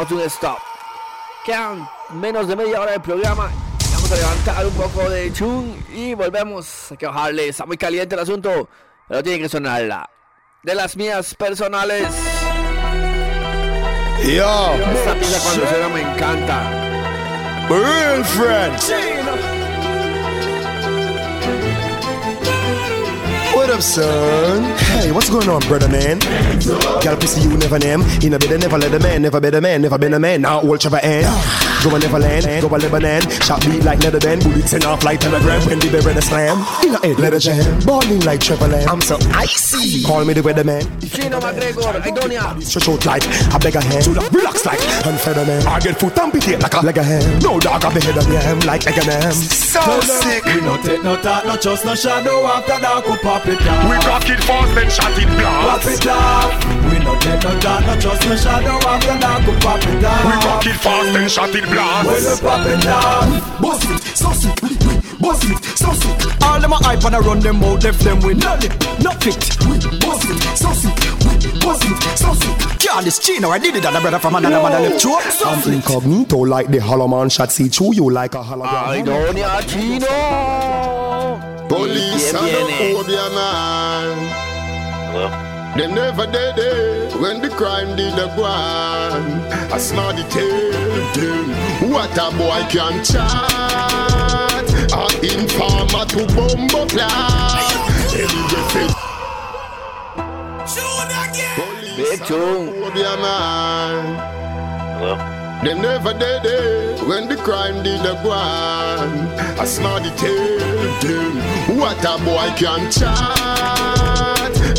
Un 0.08 0.20
stop. 0.20 0.58
Quedan 1.44 1.88
menos 2.12 2.46
de 2.46 2.54
media 2.54 2.80
hora 2.80 2.92
de 2.92 3.00
programa. 3.00 3.50
Vamos 3.92 4.12
a 4.12 4.16
levantar 4.16 4.66
un 4.66 4.74
poco 4.74 5.10
de 5.10 5.32
chun 5.32 5.84
y 5.92 6.14
volvemos. 6.14 6.92
Hay 6.92 6.96
que 6.96 7.06
bajarle, 7.06 7.48
está 7.48 7.66
muy 7.66 7.76
caliente 7.76 8.14
el 8.14 8.20
asunto, 8.20 8.68
pero 9.08 9.22
tiene 9.22 9.40
que 9.40 9.48
sonarla. 9.48 10.08
De 10.62 10.76
las 10.76 10.96
mías 10.96 11.34
personales. 11.34 12.08
Yo. 14.22 14.74
Esta 14.74 15.14
pieza 15.14 15.40
cuando 15.42 15.66
suena 15.66 15.88
me 15.88 16.00
encanta. 16.02 16.83
Real 17.70 18.22
friend. 18.24 19.13
What 23.64 23.72
up, 23.72 23.80
son? 23.80 24.62
Hey, 25.00 25.10
what's 25.10 25.30
going 25.30 25.48
on, 25.48 25.60
brother 25.60 25.88
man? 25.88 26.18
Girl, 27.00 27.16
pussy 27.16 27.48
you 27.48 27.56
never 27.56 27.78
name. 27.78 28.02
In 28.20 28.34
a 28.34 28.38
bed, 28.38 28.60
never 28.60 28.76
let 28.76 28.92
a 28.92 28.98
man, 28.98 29.22
never 29.22 29.40
been 29.40 29.54
a 29.54 29.60
man, 29.62 29.80
never 29.80 29.96
been 29.96 30.12
a 30.12 30.20
man. 30.20 30.42
Now 30.42 30.60
old 30.60 30.82
Trevor 30.82 31.00
end. 31.02 31.24
Go 31.82 31.96
a 31.96 31.98
Neverland, 31.98 32.60
go 32.60 32.68
a 32.68 32.76
Lebanon. 32.76 33.22
Shot 33.40 33.64
beat 33.64 33.82
like 33.82 34.00
leather 34.04 34.20
band, 34.20 34.42
bullets 34.44 34.74
and 34.74 34.84
off 34.84 35.02
like 35.02 35.20
telegram. 35.20 35.62
When 35.66 35.78
the 35.78 35.88
bear 35.88 36.20
slam. 36.20 36.58
In 36.84 36.94
a 36.94 36.98
head, 36.98 37.18
leather 37.18 37.38
jam. 37.38 37.80
Balling 37.86 38.20
like 38.20 38.40
Trevor 38.40 38.68
Lamb. 38.68 38.86
I'm 38.86 39.00
so 39.00 39.16
icy. 39.32 40.02
Call 40.02 40.26
me 40.26 40.34
the 40.34 40.42
weatherman. 40.42 40.84
Chino 41.00 41.40
McGregor, 41.40 42.02
Idonia. 42.02 42.62
Stretch 42.62 42.88
out 42.90 43.06
like 43.06 43.24
a 43.24 43.58
beggar 43.58 43.80
hand. 43.80 44.06
Relax 44.32 44.66
like 44.66 44.80
unfeather 45.06 45.46
man. 45.46 45.66
I 45.66 45.80
get 45.80 45.98
foot 45.98 46.18
and 46.18 46.32
pick 46.32 46.60
like 46.60 46.74
a 46.74 46.80
leg 46.84 46.98
of 46.98 47.04
ham. 47.06 47.38
No 47.40 47.58
dog, 47.58 47.82
I 47.82 47.94
be 47.94 48.00
head 48.02 48.18
of 48.18 48.28
yam 48.28 48.60
like 48.60 48.86
egg 48.86 48.98
and 48.98 49.06
ham. 49.06 49.32
So 49.32 50.00
sick. 50.00 50.44
We 50.44 50.60
no 50.60 50.76
take 50.82 51.02
no 51.02 51.16
talk, 51.16 51.46
no 51.46 51.56
trust, 51.56 51.86
no 51.86 51.94
shadow 51.94 52.44
after 52.44 52.78
dark, 52.80 53.06
we 53.08 53.16
pop 53.18 53.46
it 53.46 53.53
off. 53.53 53.53
We 53.60 53.96
cock 54.00 54.28
it 54.28 54.42
fast, 54.44 54.74
then 54.74 54.90
shot 54.90 55.16
it 55.16 55.28
Pop 55.28 55.82
blast. 55.82 56.04
it 56.04 56.06
off. 56.08 56.93
We 57.24 57.30
no 57.30 57.36
take 57.40 57.54
no 57.54 57.60
talk, 57.60 57.80
no 57.86 57.94
trust, 58.00 58.28
no 58.28 58.36
shadow 58.36 58.78
after 58.88 59.18
dark, 59.18 59.46
we 59.46 59.52
pop 59.60 59.80
it 59.82 60.04
off. 60.04 60.24
We 60.24 60.32
cock 60.44 60.66
it 60.66 60.76
fast, 60.76 61.12
then 61.14 61.28
shot 61.28 61.48
it 61.50 61.54
When 61.54 61.62
we 61.70 61.74
blast. 61.74 62.42
pop 62.42 62.66
it 62.66 62.86
off. 62.86 63.60
Boss 63.60 63.84
it, 63.88 64.02
so 64.14 64.32
sick. 64.32 64.54
Boss 65.20 65.44
it, 65.44 65.64
so 65.64 65.92
sick. 65.92 66.42
All 66.42 66.60
them 66.60 66.72
a 66.72 66.76
hype 66.76 67.04
and 67.04 67.16
I 67.16 67.18
run 67.20 67.40
them 67.40 67.62
out, 67.64 67.82
left 67.82 68.00
them 68.00 68.20
with 68.20 68.38
nothing, 68.42 68.70
not 69.02 69.22
fit. 69.22 69.36
Boss 70.00 70.24
it, 70.28 70.42
so 70.56 70.72
sick. 70.74 70.94
Boss 71.62 71.82
it, 71.84 72.18
so 72.18 72.34
sick. 72.34 72.58
Girl, 72.86 73.02
this 73.02 73.18
Chino, 73.18 73.48
I 73.50 73.58
did 73.58 73.76
it, 73.76 73.84
and 73.86 73.96
a 73.96 74.00
brother 74.00 74.18
from 74.18 74.34
another 74.34 74.60
mother 74.60 74.80
left 74.80 75.00
throat. 75.00 75.22
I'm 75.46 75.62
incognito 75.72 76.36
like 76.38 76.68
the 76.68 76.78
hollow 76.78 77.08
man 77.08 77.28
shot 77.30 77.50
see 77.50 77.68
through 77.68 77.94
you 77.94 78.10
like 78.10 78.34
a 78.34 78.42
hologram. 78.42 79.02
Idonia 79.02 79.62
Chino. 79.66 80.06
Police 81.68 82.32
Bien 82.32 82.44
and 82.44 82.68
the 82.68 82.72
viene. 82.76 82.94
phobia 82.94 83.30
man. 83.30 84.18
Them 85.76 85.92
never 85.92 86.26
did 86.26 86.56
it 86.56 87.20
when 87.20 87.40
the 87.40 87.48
crime 87.48 87.96
did 87.96 88.14
the 88.14 88.28
one. 88.36 89.42
I 89.72 89.78
smart 89.78 90.14
the 90.14 90.22
tell 90.30 90.70
them 91.14 91.90
what 91.90 92.16
a 92.16 92.30
boy 92.38 92.62
can 92.70 93.02
chat. 93.04 94.64
A 94.94 95.08
informer 95.34 96.04
to 96.06 96.26
bomb 96.32 96.68
class. 96.88 97.74
Anyway, 98.14 98.62
fit. 98.70 98.94
Big 101.96 102.24
tune. 102.24 102.72
Phobia 102.80 103.16
man. 103.16 104.04
Them 105.64 105.82
never 105.82 106.12
did 106.12 106.44
it 106.44 107.00
when 107.08 107.26
the 107.26 107.36
crime 107.36 107.82
did 107.82 108.00
the 108.02 108.14
one. 108.18 109.26
I 109.58 109.64
smart 109.64 110.04
the 110.04 110.10
tell 110.10 110.58
them 111.02 111.78
what 111.78 111.98
a 112.04 112.16
boy 112.24 112.52
can 112.56 112.92
chat. 112.92 113.93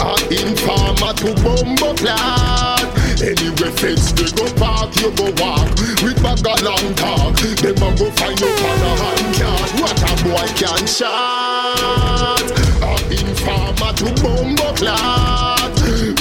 A 0.01 0.13
informer 0.29 1.13
to 1.13 1.33
bomb 1.41 1.77
clad. 1.95 2.85
Anyway, 3.21 3.71
fence 3.71 4.11
they 4.11 4.29
go 4.35 4.45
park, 4.55 4.93
you 4.97 5.09
go 5.11 5.31
walk. 5.41 5.69
With 6.03 6.21
bag 6.21 6.45
a 6.45 6.55
long 6.63 6.93
talk, 6.95 7.35
them 7.37 7.77
a 7.77 7.89
go 7.95 8.11
find 8.11 8.43
out 8.43 8.63
on 8.65 8.81
a 8.81 8.95
hand 8.99 9.35
card. 9.35 9.71
What 9.79 10.01
a 10.03 10.05
boy 10.23 10.47
can 10.59 10.85
chat. 10.85 12.45
A 12.83 12.85
informer 13.09 13.93
to 13.95 14.11
bomb 14.21 14.57
clad. 14.75 15.71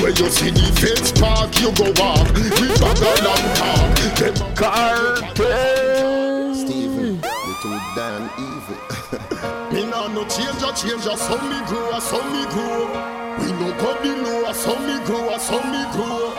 When 0.00 0.14
you 0.16 0.28
see 0.30 0.50
the 0.50 0.70
fence 0.78 1.10
park, 1.12 1.58
you 1.60 1.72
go 1.72 1.90
walk. 2.00 2.28
With 2.32 2.80
bag 2.80 3.02
a 3.02 3.04
long 3.24 3.54
talk, 3.58 3.98
them 4.16 4.36
a 4.36 4.38
Kartel. 4.54 6.54
Stephen, 6.54 7.16
you 7.16 7.54
too 7.60 7.78
damn 7.96 8.24
evil. 8.38 8.78
Me 9.72 9.80
nah 9.90 10.06
no 10.08 10.22
change 10.28 10.62
a 10.62 10.64
change 10.72 11.06
a 11.06 11.16
some 11.16 11.48
me 11.50 11.58
grow 11.66 11.90
a 11.90 12.00
some 12.00 12.32
me 12.32 12.44
grow. 12.52 12.86
Go 13.78 14.00
below 14.02 14.50
a 14.50 14.54
some 14.54 14.86
me 14.86 15.04
grow 15.04 15.36
some 15.38 15.70
me 15.72 15.82
grow. 15.92 16.30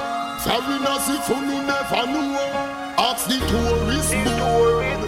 Foreigners 0.43 1.07
if 1.09 1.29
you 1.29 1.61
never 1.71 2.05
know. 2.13 2.75
Ask 2.97 3.27
the 3.27 3.39
tourist 3.51 4.13
board. 4.25 4.99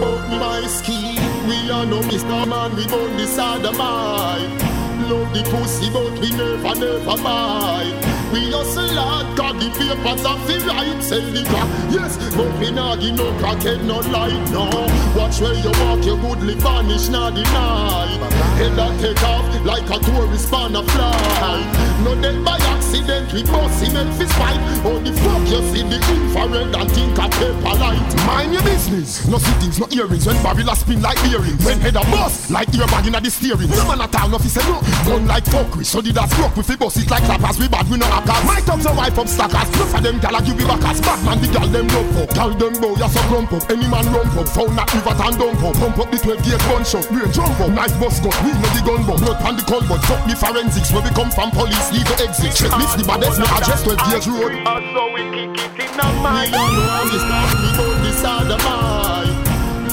But 0.00 0.28
my 0.38 0.66
scheme, 0.66 1.48
we 1.48 1.70
are 1.70 1.86
no 1.86 2.00
Mr. 2.00 2.46
Man, 2.46 2.76
we 2.76 2.86
gon' 2.86 3.16
decide 3.16 3.62
the 3.62 3.72
mind. 3.72 4.73
Love 5.04 5.34
the 5.34 5.42
pussy, 5.50 5.90
but 5.90 6.18
we 6.18 6.30
never, 6.30 6.74
never 6.80 7.22
mind. 7.22 7.94
We 8.32 8.50
hustle 8.50 8.88
hard, 8.88 9.36
got 9.36 9.60
the 9.60 9.68
papers 9.70 10.24
off 10.24 10.40
the 10.48 10.58
right, 10.66 11.02
sell 11.02 11.20
the 11.20 11.44
crack. 11.44 11.68
Yes, 11.92 12.16
but 12.34 12.50
we 12.58 12.70
nah 12.72 12.96
give 12.96 13.14
no 13.14 13.30
crackhead, 13.38 13.84
no 13.84 14.00
light, 14.10 14.40
no. 14.50 14.66
Watch 15.14 15.40
where 15.40 15.54
you 15.54 15.70
walk, 15.84 16.04
your 16.04 16.16
goodly 16.18 16.54
vanish, 16.54 17.08
nah 17.08 17.30
deny. 17.30 18.08
Head 18.56 18.74
that 18.74 18.98
take 18.98 19.22
off 19.22 19.44
like 19.64 19.86
a 19.90 19.98
tourist 20.02 20.52
on 20.52 20.74
a 20.74 20.82
flight. 20.82 21.68
No 22.02 22.14
dead 22.20 22.44
by 22.44 22.58
accident, 22.74 23.32
we 23.32 23.44
bossy 23.44 23.92
make 23.92 24.10
fist 24.18 24.32
fight. 24.34 24.58
Oh, 24.82 24.98
the 24.98 25.12
fuck 25.22 25.46
you 25.46 25.62
see 25.70 25.86
the 25.86 26.00
infrared 26.10 26.74
and 26.74 26.90
think 26.90 27.18
a 27.18 27.28
paper 27.28 27.74
light. 27.78 28.26
Mind 28.26 28.52
your 28.52 28.62
business. 28.62 29.26
No 29.28 29.38
sittings, 29.38 29.78
no 29.78 29.86
earrings. 29.92 30.26
When 30.26 30.42
barrel 30.42 30.74
spin 30.74 31.00
like 31.02 31.22
earrings. 31.30 31.64
When 31.64 31.78
head 31.80 31.96
a 31.96 32.02
bust 32.10 32.50
like 32.50 32.68
earbag 32.72 33.06
inna 33.06 33.20
the 33.20 33.30
steering. 33.30 33.70
No 33.70 33.86
man 33.86 34.00
at 34.00 34.14
all, 34.18 34.28
no 34.28 34.38
fi 34.38 34.48
say 34.48 34.64
no. 34.68 34.82
Gun 35.04 35.26
like 35.26 35.44
fuckery. 35.44 35.84
So 35.84 36.00
did 36.00 36.14
that 36.14 36.30
smoke, 36.30 36.56
we 36.56 36.62
fi 36.62 36.76
bust 36.76 36.96
it 36.96 37.10
like 37.10 37.24
clappers. 37.24 37.58
We 37.58 37.68
bad, 37.68 37.90
we 37.90 37.98
no 37.98 38.06
hackers. 38.06 38.44
My 38.46 38.60
tongue's 38.62 38.86
a 38.86 38.92
wipe 38.94 39.18
up 39.18 39.28
stackers. 39.28 39.68
No 39.74 39.84
for 39.90 40.00
them 40.00 40.20
gal 40.22 40.36
a 40.36 40.40
give 40.40 40.56
we 40.56 40.64
backers. 40.64 41.00
Batman 41.00 41.40
the 41.42 41.48
gal 41.50 41.68
them 41.68 41.86
lump 41.88 42.16
up. 42.16 42.30
Gal 42.34 42.50
them 42.54 42.74
bow, 42.80 42.94
ya 42.96 43.08
so 43.08 43.20
clump 43.28 43.52
up. 43.52 43.64
Any 43.70 43.86
man 43.90 44.06
rump 44.14 44.36
up. 44.38 44.48
Found 44.54 44.78
that 44.78 44.88
river 44.94 45.14
and 45.14 45.36
dump 45.36 45.62
up. 45.64 45.74
Pump 45.76 45.98
up 45.98 46.08
the 46.10 46.18
12 46.18 46.44
gauge 46.44 46.64
gunshot. 46.68 47.04
Brain 47.10 47.30
jump 47.32 47.58
up. 47.60 47.70
Knife 47.74 47.96
bust 47.98 48.22
gun. 48.22 48.36
We 48.44 48.50
know 48.54 48.70
the 48.70 48.80
gun 48.84 49.02
bump. 49.04 49.20
Blood 49.24 49.38
pan 49.42 49.54
the 49.56 49.64
cold 49.64 49.84
but 49.88 50.00
fuck 50.06 50.22
the 50.24 50.34
forensics. 50.36 50.90
Where 50.92 51.02
we 51.02 51.10
come 51.10 51.30
from 51.30 51.50
police, 51.50 51.88
leave 51.92 52.08
the 52.08 52.16
exit. 52.24 52.54
Check 52.54 52.72
this 52.78 52.94
the 52.94 53.04
baddest, 53.04 53.38
no 53.38 53.46
address 53.50 53.82
12 53.82 53.98
gauge 54.08 54.28
road. 54.28 54.52
So 54.62 55.02
we 55.12 55.22
kick 55.32 55.58
it 55.58 55.90
in 55.90 55.96
the 55.96 56.08
mind. 56.22 56.52
We 56.52 56.58
don't 56.58 56.74
know 56.74 56.88
how 56.88 57.04
this 57.10 57.22
start, 57.24 57.50
we 57.60 57.68
don't 57.76 58.00
decide 58.04 58.46
the 58.48 58.58
mind. 58.62 59.36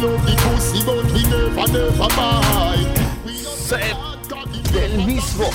Love 0.02 0.22
the 0.26 0.34
pussy, 0.40 0.80
but 0.86 1.06
we 1.14 1.22
never, 1.30 1.66
never 1.72 2.10
mind. 2.16 2.98
Set 3.42 4.21
del 4.72 5.06
mismo 5.06 5.50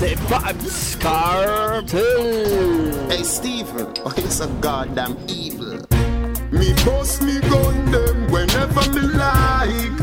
de 0.00 0.16
Vybz 0.28 0.96
Kartel. 0.98 2.92
Hey 3.08 3.22
Stephen, 3.24 3.86
oh, 4.04 4.12
you're 4.16 4.30
so 4.30 4.48
goddamn 4.60 5.16
evil. 5.28 5.78
Me 6.50 6.72
bust 6.84 7.22
me 7.22 7.40
gun 7.40 7.90
them 7.90 8.30
whenever 8.30 8.82
me 8.92 9.02
like. 9.16 10.00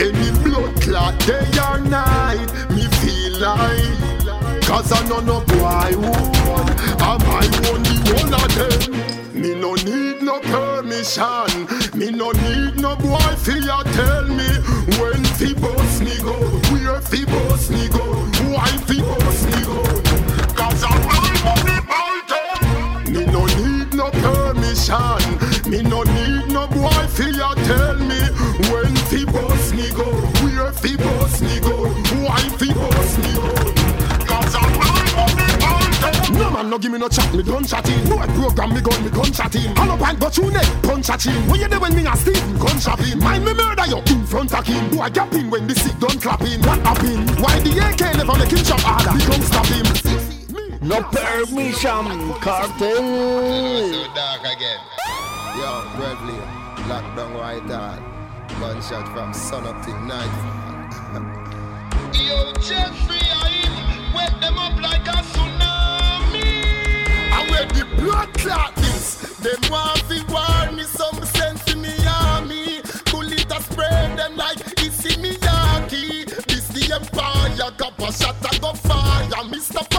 Any 0.00 0.30
blood 0.42 0.80
clot 0.80 1.18
day 1.26 1.46
or 1.70 1.78
night, 1.78 2.48
me 2.70 2.84
feel 3.00 3.38
like. 3.40 4.62
Cause 4.62 4.92
I 4.92 5.06
know 5.08 5.20
no 5.20 5.40
boy 5.40 5.96
would. 5.96 6.68
Am 7.00 7.22
I 7.22 7.46
only 7.70 7.96
one 8.12 8.34
of 8.34 8.54
them? 8.54 8.97
Me 9.38 9.54
no 9.54 9.74
need 9.74 10.20
no 10.20 10.40
permission. 10.40 11.68
Me 11.94 12.10
no 12.10 12.32
need 12.32 12.80
no 12.80 12.96
boy 12.96 13.18
fi 13.36 13.54
ya 13.64 13.82
tell 13.94 14.26
me 14.26 14.48
when 14.98 15.24
fi 15.38 15.54
boss 15.54 16.00
me 16.00 16.16
go, 16.18 16.34
where 16.72 17.00
fi 17.00 17.24
boss 17.24 17.70
me 17.70 17.88
go, 17.88 18.02
why 18.50 18.66
fi 18.86 19.00
boss 19.00 19.44
me 19.46 19.62
go. 19.64 19.78
Cause 20.58 20.82
I 20.82 20.90
run 21.06 21.62
me 21.66 21.76
mountain. 21.86 23.12
Me 23.14 23.26
no 23.26 23.46
need 23.58 23.94
no 23.94 24.10
permission. 24.10 25.22
Me 25.70 25.82
no 25.82 26.02
need 26.02 26.48
no 26.52 26.66
boy 26.66 27.06
fi 27.06 27.30
ya 27.30 27.54
tell 27.68 27.96
me 27.96 28.20
when 28.72 28.94
fi 29.06 29.24
boss 29.24 29.72
me 29.72 29.88
go, 29.92 30.04
where 30.42 30.72
fi 30.72 30.96
boss 30.96 31.40
me 31.40 31.60
go, 31.60 31.86
why 32.26 32.40
fi 32.58 32.74
boss 32.74 33.18
me 33.18 33.34
go. 33.34 33.57
Man 36.68 36.72
no 36.72 36.78
give 36.78 36.92
me 36.92 36.98
no 36.98 37.08
chat, 37.08 37.32
me 37.32 37.42
gun 37.42 37.64
chatting. 37.64 38.04
Boy 38.10 38.26
program 38.36 38.74
me 38.74 38.82
gun, 38.82 39.02
me 39.02 39.08
gun 39.08 39.32
chatting. 39.32 39.72
Hello 39.74 39.96
pint 39.96 40.20
got 40.20 40.36
you 40.36 40.50
neck, 40.50 40.68
punch 40.82 41.08
at 41.08 41.24
him. 41.24 41.48
When 41.48 41.60
you 41.60 41.66
there 41.66 41.80
when 41.80 41.96
me 41.96 42.04
a 42.04 42.14
Steve, 42.14 42.60
gun 42.60 42.78
shopping. 42.78 43.18
Mind 43.20 43.46
me 43.46 43.54
murder 43.54 43.86
you 43.86 43.96
in 44.04 44.26
front 44.26 44.52
of 44.52 44.66
him. 44.66 44.90
Boy 44.90 45.08
gap 45.08 45.32
in 45.32 45.48
when 45.48 45.66
the 45.66 45.74
sick 45.74 45.98
done 45.98 46.20
clapping. 46.20 46.60
What 46.60 46.80
happen? 46.84 47.24
Why 47.40 47.58
the 47.60 47.72
AK 47.72 48.20
never 48.20 48.36
make 48.36 48.52
him 48.52 48.62
chop 48.68 48.80
harder? 48.84 49.16
We 49.16 49.24
gon' 49.24 49.40
stop 49.48 49.64
him. 49.64 49.86
No 50.84 51.00
permission, 51.08 52.36
Kartel. 52.44 53.00
So 53.88 54.04
dark 54.12 54.44
again. 54.44 54.80
Yo, 55.56 55.72
Bradley, 55.96 56.36
lockdown 56.84 57.32
white 57.32 57.64
hard. 57.72 58.02
Gunshot 58.60 59.08
from 59.14 59.32
sun 59.32 59.64
up 59.64 59.82
till 59.86 59.98
nightfall. 60.04 61.24
Yo, 62.12 62.52
Jeffrey, 62.60 63.24
I 63.24 64.12
wet 64.14 64.38
them 64.42 64.58
up 64.58 64.76
like 64.82 65.08
a 65.08 65.22
tsunami. 65.32 65.67
Where 67.58 67.66
the 67.66 67.84
blood 67.96 68.32
clot 68.34 68.78
is, 68.78 69.36
them 69.38 69.58
want 69.68 69.98
fi 70.02 70.22
war 70.30 70.70
me 70.70 70.84
some 70.84 71.24
sense 71.24 71.72
in 71.72 71.80
me 71.82 71.90
army. 72.06 72.80
Bullet 73.10 73.50
a 73.50 73.60
spray 73.60 74.14
them 74.14 74.36
like 74.36 74.60
it's 74.78 75.04
in 75.04 75.20
me 75.20 75.32
yaki. 75.32 76.24
This 76.46 76.68
the 76.68 76.94
empire, 76.94 77.72
got 77.76 77.98
a 77.98 78.12
shot 78.12 78.36
a 78.44 78.60
go 78.60 78.74
fire. 78.74 79.42
Mr. 79.50 79.97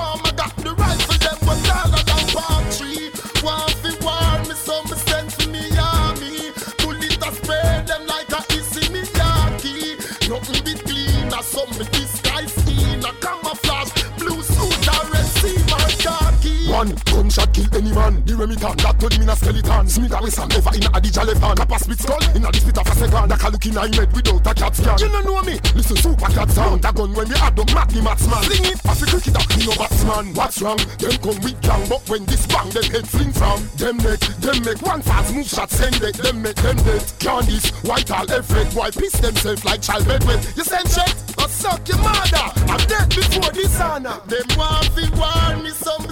One 16.80 16.96
gunshot 17.12 17.52
kill 17.52 17.68
any 17.76 17.92
man. 17.92 18.24
The 18.24 18.40
Remington 18.40 18.72
that 18.80 18.96
told 18.96 19.12
him 19.12 19.24
in 19.24 19.28
a 19.28 19.36
skeleton. 19.36 19.84
Smith 19.92 20.16
a 20.16 20.20
Wesson 20.24 20.48
ever 20.48 20.72
in 20.80 20.88
a 20.88 20.90
Adija 20.96 21.28
left 21.28 21.44
hand. 21.44 21.60
Kappa 21.60 21.76
spit 21.76 22.00
skull 22.00 22.24
in 22.32 22.48
a 22.48 22.50
the 22.56 22.72
of 22.72 22.88
a 22.88 22.96
second. 22.96 23.28
That 23.28 23.36
can 23.36 23.52
look 23.52 23.66
in 23.68 23.76
a 23.76 23.84
head 23.84 24.08
without 24.16 24.48
a 24.48 24.54
cat 24.56 24.76
scan. 24.80 24.96
You 24.96 25.12
don't 25.12 25.28
know 25.28 25.44
me. 25.44 25.60
Listen 25.76 26.00
super 26.00 26.32
cat 26.32 26.48
sound. 26.56 26.80
That 26.80 26.96
gun 26.96 27.12
when 27.12 27.28
me 27.28 27.36
add 27.36 27.60
up 27.60 27.68
mad 27.76 27.92
the 27.92 28.00
matsman. 28.00 28.40
Sling 28.48 28.72
it 28.72 28.80
as 28.80 29.04
a 29.04 29.06
cricketer. 29.12 29.44
Me 29.60 29.68
no 29.68 29.76
batsman. 29.76 30.32
What's 30.40 30.64
wrong? 30.64 30.80
Them 31.04 31.20
come 31.20 31.40
with 31.44 31.60
gang, 31.60 31.84
but 31.92 32.00
when 32.08 32.24
this 32.24 32.48
bang, 32.48 32.72
them 32.72 32.88
head 32.88 33.08
fling 33.12 33.36
from. 33.36 33.60
Them 33.76 34.00
neck, 34.00 34.24
them 34.40 34.64
make 34.64 34.80
one 34.80 35.04
fast 35.04 35.36
move 35.36 35.52
shot 35.52 35.76
send 35.76 36.00
it. 36.00 36.16
Them 36.16 36.40
make 36.40 36.64
them 36.64 36.80
dead. 36.88 37.04
Candice, 37.20 37.76
white 37.84 38.08
all 38.08 38.24
effect. 38.24 38.72
Boy 38.72 38.88
piss 38.96 39.20
themselves 39.20 39.68
like 39.68 39.84
child 39.84 40.08
bedwet. 40.08 40.56
You 40.56 40.64
send 40.64 40.88
check? 40.88 41.12
I 41.36 41.44
suck 41.52 41.84
your 41.92 42.00
mother. 42.00 42.48
I'm 42.72 42.80
dead 42.88 43.12
before 43.12 43.52
dishonor. 43.52 44.24
Them 44.32 44.48
want 44.56 44.88
fi 44.96 45.12
war 45.20 45.60
me 45.60 45.76
some 45.76 46.08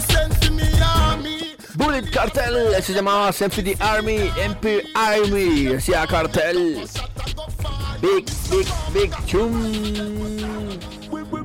in 0.59 0.71
me 0.71 0.81
army. 0.81 1.55
Bullet 1.75 2.11
Kartel 2.11 2.81
se 2.81 2.93
llamaba 2.93 3.31
Symphony 3.31 3.75
Army, 3.79 4.31
MP 4.37 4.83
Army, 4.95 5.65
decía 5.65 6.07
Kartel. 6.07 6.87
Big, 8.01 8.25
big, 8.49 8.67
big 8.93 9.11
chum. 9.25 9.53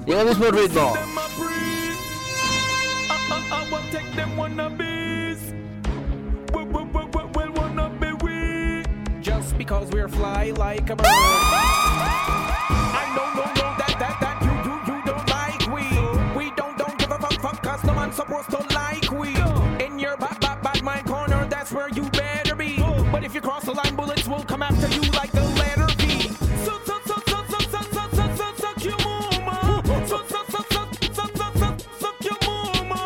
Y 0.06 0.12
en 0.12 0.18
el 0.18 0.26
mismo 0.26 0.50
ritmo. 0.50 0.94
Just 9.22 9.56
because 9.56 9.88
we're 9.92 10.08
fly 10.08 10.50
like 10.56 10.90
a 10.90 10.96
bird. 10.96 11.06
I 11.06 11.12
know, 13.14 13.32
no, 13.34 13.44
no, 13.44 13.52
that, 13.78 13.96
that, 14.00 14.18
that 14.20 14.42
you, 14.42 14.50
you, 14.66 14.74
you 14.88 14.96
don't 15.04 15.28
like 15.30 15.64
we. 15.68 15.82
We 16.36 16.50
don't, 16.56 16.76
don't 16.76 16.98
give 16.98 17.10
a 17.10 17.18
fuck, 17.18 17.40
fuck, 17.40 17.62
cause 17.62 17.84
no 17.84 17.94
man 17.94 18.12
supposed 18.12 18.50
to 18.50 18.71
where 21.82 21.90
you 21.90 22.08
better 22.10 22.54
be. 22.54 22.76
But 23.10 23.24
if 23.24 23.34
you 23.34 23.40
cross 23.40 23.64
the 23.64 23.72
line, 23.72 23.96
bullets 23.96 24.28
will 24.28 24.44
come 24.44 24.62
after 24.62 24.86
you 24.88 25.02
like 25.12 25.32
the 25.32 25.42
letter 25.42 25.88
V. 25.98 26.28
So, 26.64 26.78
so, 26.86 27.00
so, 27.06 27.16
so, 27.26 27.42
so, 27.50 27.58
so, 27.58 27.80
so, 27.90 28.02
so, 28.14 28.26
so, 28.36 28.54
suck 28.62 28.84
your 28.84 28.98
mama. 28.98 29.82
So, 30.06 30.22
so, 30.26 30.44
so, 30.48 30.62
so, 30.70 30.86
so, 31.10 31.24
so, 31.34 31.48
so, 31.58 31.76
suck 31.98 32.24
your 32.24 32.38
mama. 32.46 32.98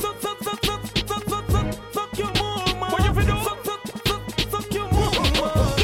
So, 0.00 0.14
so, 0.20 0.34
so, 0.40 0.52
so, 0.62 0.80
so, 1.04 1.16
so, 1.28 1.42
so, 1.52 1.70
suck 1.92 2.18
your 2.18 2.32
mama. 2.40 2.86
What 2.92 3.04
you 3.04 3.12
fi 3.12 3.22
do? 3.22 3.36
So, 3.44 3.52
so, 3.66 3.74
so, 4.06 4.16
suck 4.50 4.72
your 4.72 4.88
mama. 4.92 5.76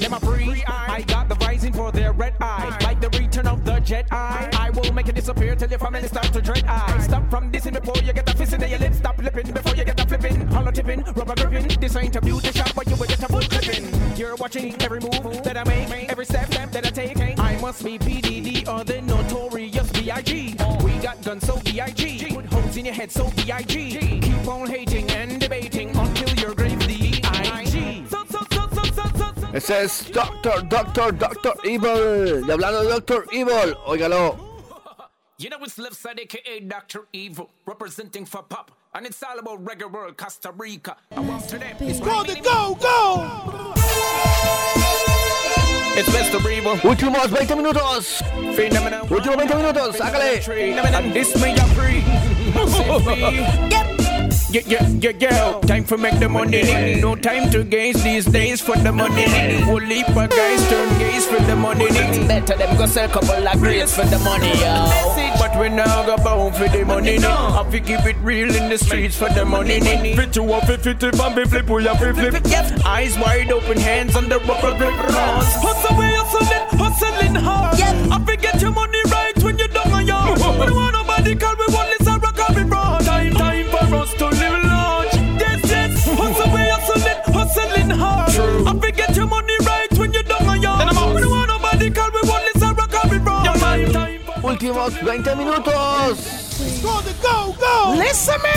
Them 0.00 0.14
a 0.14 0.20
free 0.20 0.64
I 0.66 1.02
got 1.02 1.28
the 1.28 1.34
rising 1.44 1.74
for 1.74 1.92
their 1.92 2.12
red 2.12 2.34
eye. 2.40 2.74
Like 2.82 3.00
the 3.02 3.10
return 3.18 3.46
of 3.46 3.64
the 3.66 3.80
jet 3.80 4.06
eye. 4.10 4.48
I 4.58 4.70
will 4.70 4.92
make 4.94 5.08
it 5.08 5.14
disappear 5.14 5.56
till 5.56 5.68
your 5.68 5.78
family 5.78 6.08
start 6.08 6.32
to 6.32 6.40
dread 6.40 6.64
eye. 6.66 6.98
Stop 7.00 7.28
from 7.28 7.52
dissing 7.52 7.74
before 7.74 8.02
you 8.02 8.14
get 8.14 8.28
a 8.30 8.34
fist 8.34 8.54
in 8.54 8.60
your 8.62 8.78
lip. 8.78 8.94
Stop 8.94 9.18
lipping 9.18 9.52
before 9.52 9.74
you 9.76 9.84
get 9.84 10.00
a 10.00 10.06
flipping. 10.06 10.46
Hollow 10.48 10.70
tipping, 10.70 11.02
rubber 11.02 11.34
gripping. 11.34 11.81
This 11.92 12.04
ain't 12.04 12.16
a 12.16 12.22
beauty 12.22 12.50
shop, 12.52 12.74
but 12.74 12.88
you 12.88 12.96
will 12.96 13.06
get 13.06 13.22
a 13.22 13.28
butt 13.30 13.50
clipping. 13.50 14.16
You're 14.16 14.34
watching 14.36 14.80
every 14.80 14.98
move 15.00 15.42
that 15.42 15.58
I 15.58 15.64
make, 15.64 16.10
every 16.10 16.24
step 16.24 16.48
that 16.48 16.86
I 16.86 16.88
take. 16.88 17.38
I 17.38 17.60
must 17.60 17.84
be 17.84 17.98
PDD 17.98 18.66
or 18.66 18.82
the 18.82 19.02
notorious 19.02 19.92
B.I.G. 19.92 20.56
We 20.82 20.92
got 21.00 21.22
guns 21.22 21.46
so 21.46 21.60
B.I.G. 21.60 22.34
Put 22.34 22.46
holes 22.46 22.76
in 22.78 22.86
your 22.86 22.94
head 22.94 23.12
so 23.12 23.30
B.I.G. 23.36 24.20
Keep 24.20 24.48
on 24.48 24.70
hating 24.70 25.10
and 25.10 25.38
debating 25.38 25.94
until 25.94 26.30
your 26.36 26.54
grave 26.54 26.78
D.I.G. 26.86 28.06
Ese 29.52 29.70
es 29.70 30.10
Doctor, 30.10 30.62
Doctor, 30.62 31.12
Doctor 31.12 31.52
Evil. 31.62 32.42
Y 32.46 32.50
hablando 32.50 32.84
de 32.84 32.88
Doctor 32.88 33.26
Evil, 33.32 33.76
óigalo. 33.84 34.51
You 35.42 35.50
know 35.50 35.58
it's 35.62 35.76
Leftside, 35.76 36.20
aka 36.20 36.60
Dr. 36.60 37.08
Evil, 37.12 37.50
representing 37.66 38.24
for 38.24 38.44
pop. 38.44 38.70
And 38.94 39.04
it's 39.04 39.20
all 39.24 39.36
about 39.40 39.64
reggae 39.64 39.90
world, 39.90 40.16
Costa 40.16 40.52
Rica. 40.56 40.96
I 41.10 41.18
want 41.18 41.48
to 41.48 41.58
them. 41.58 41.76
It's 41.80 41.98
Go, 41.98 42.22
the 42.22 42.34
go, 42.36 42.76
go! 42.80 43.74
It's 45.96 46.08
Mr. 46.10 46.38
Evil. 46.48 46.76
Últimos 46.76 47.28
20 47.28 47.54
minutos. 47.56 48.22
Phenomenal. 48.54 49.04
Últimos 49.08 49.34
20 49.34 49.54
minutos, 49.56 49.98
hágale. 49.98 50.38
And 50.94 51.12
this 51.12 51.34
me 51.34 51.54
a 51.54 51.64
free. 51.74 52.04
Yeah, 54.52 54.60
yeah, 54.66 54.86
yeah, 55.00 55.12
yeah. 55.18 55.60
Time 55.66 55.82
for 55.84 55.96
make 55.96 56.18
the 56.20 56.28
money. 56.28 57.00
No 57.00 57.14
time 57.16 57.50
to 57.52 57.64
gaze 57.64 58.02
these 58.04 58.26
days 58.26 58.60
for 58.60 58.76
the 58.76 58.92
money. 58.92 59.24
Whole 59.62 59.80
heap 59.80 60.08
of 60.08 60.28
guys 60.28 60.68
turn 60.68 60.98
gaze 60.98 61.24
for 61.26 61.40
the 61.44 61.56
money. 61.56 61.86
Better 62.28 62.56
them 62.58 62.76
go 62.76 62.84
sell 62.84 63.08
a 63.08 63.12
couple 63.12 63.48
of 63.48 63.58
grades 63.60 63.94
for 63.96 64.04
the 64.04 64.18
money, 64.18 64.52
yo. 64.60 65.34
But 65.38 65.58
we 65.58 65.70
now 65.70 66.04
go 66.04 66.18
bound 66.18 66.54
for 66.56 66.68
the 66.68 66.84
money. 66.84 67.16
Now. 67.16 67.52
Have 67.62 67.72
to 67.72 67.80
keep 67.80 68.04
it 68.04 68.16
real 68.18 68.54
in 68.54 68.68
the 68.68 68.76
streets 68.76 69.16
for 69.16 69.30
the 69.30 69.46
money. 69.46 69.80
Fit 69.80 70.36
you 70.36 70.52
up, 70.52 70.66
fit 70.66 70.86
it, 70.86 71.02
and 71.02 71.34
be 71.34 71.44
flip, 71.46 71.70
we 71.70 71.84
to 71.84 71.96
flip. 71.96 72.84
Eyes 72.84 73.16
wide 73.18 73.50
open, 73.50 73.78
hands 73.78 74.14
on 74.16 74.28
the 74.28 74.38
rubber 74.40 74.76
grip. 74.76 74.92
Hustle, 74.92 75.96
we 75.96 76.04
hustling, 76.12 76.78
hustling 76.78 77.34
hard. 77.36 77.80
I 77.80 78.22
forget 78.26 78.60
your 78.60 78.72
money 78.72 79.00
right 79.10 79.38
when 79.42 79.56
you're 79.58 79.68
down 79.68 79.92
on 79.92 80.06
your. 80.06 80.22
We 80.62 80.66
don't 80.66 80.76
want 80.76 80.92
nobody 80.92 81.34
call 81.36 81.56
we 81.56 81.71
Últimos 94.62 94.94
20 95.00 95.34
minutos. 95.34 96.18
Go, 96.82 97.02
go, 97.20 97.52
go! 97.58 97.94
Listen 97.96 98.40
me. 98.42 98.48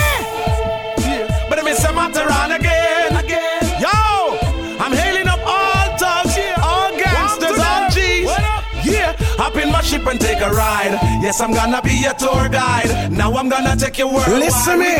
Yeah. 0.99 1.47
But 1.49 1.57
I 1.57 1.63
miss 1.63 1.83
a 1.83 1.91
matter 1.93 2.31
on. 2.31 2.51
Again. 2.51 3.24
Ship 9.95 10.07
and 10.07 10.19
take 10.19 10.39
a 10.39 10.49
ride. 10.49 10.93
Yes, 11.21 11.41
I'm 11.41 11.53
gonna 11.53 11.81
be 11.81 11.93
your 11.93 12.13
tour 12.13 12.49
guide. 12.49 13.11
Now 13.11 13.33
I'm 13.33 13.49
gonna 13.49 13.75
take 13.75 13.97
you 13.97 14.07
worldwide. 14.07 14.39
Listen 14.39 14.79
me, 14.79 14.95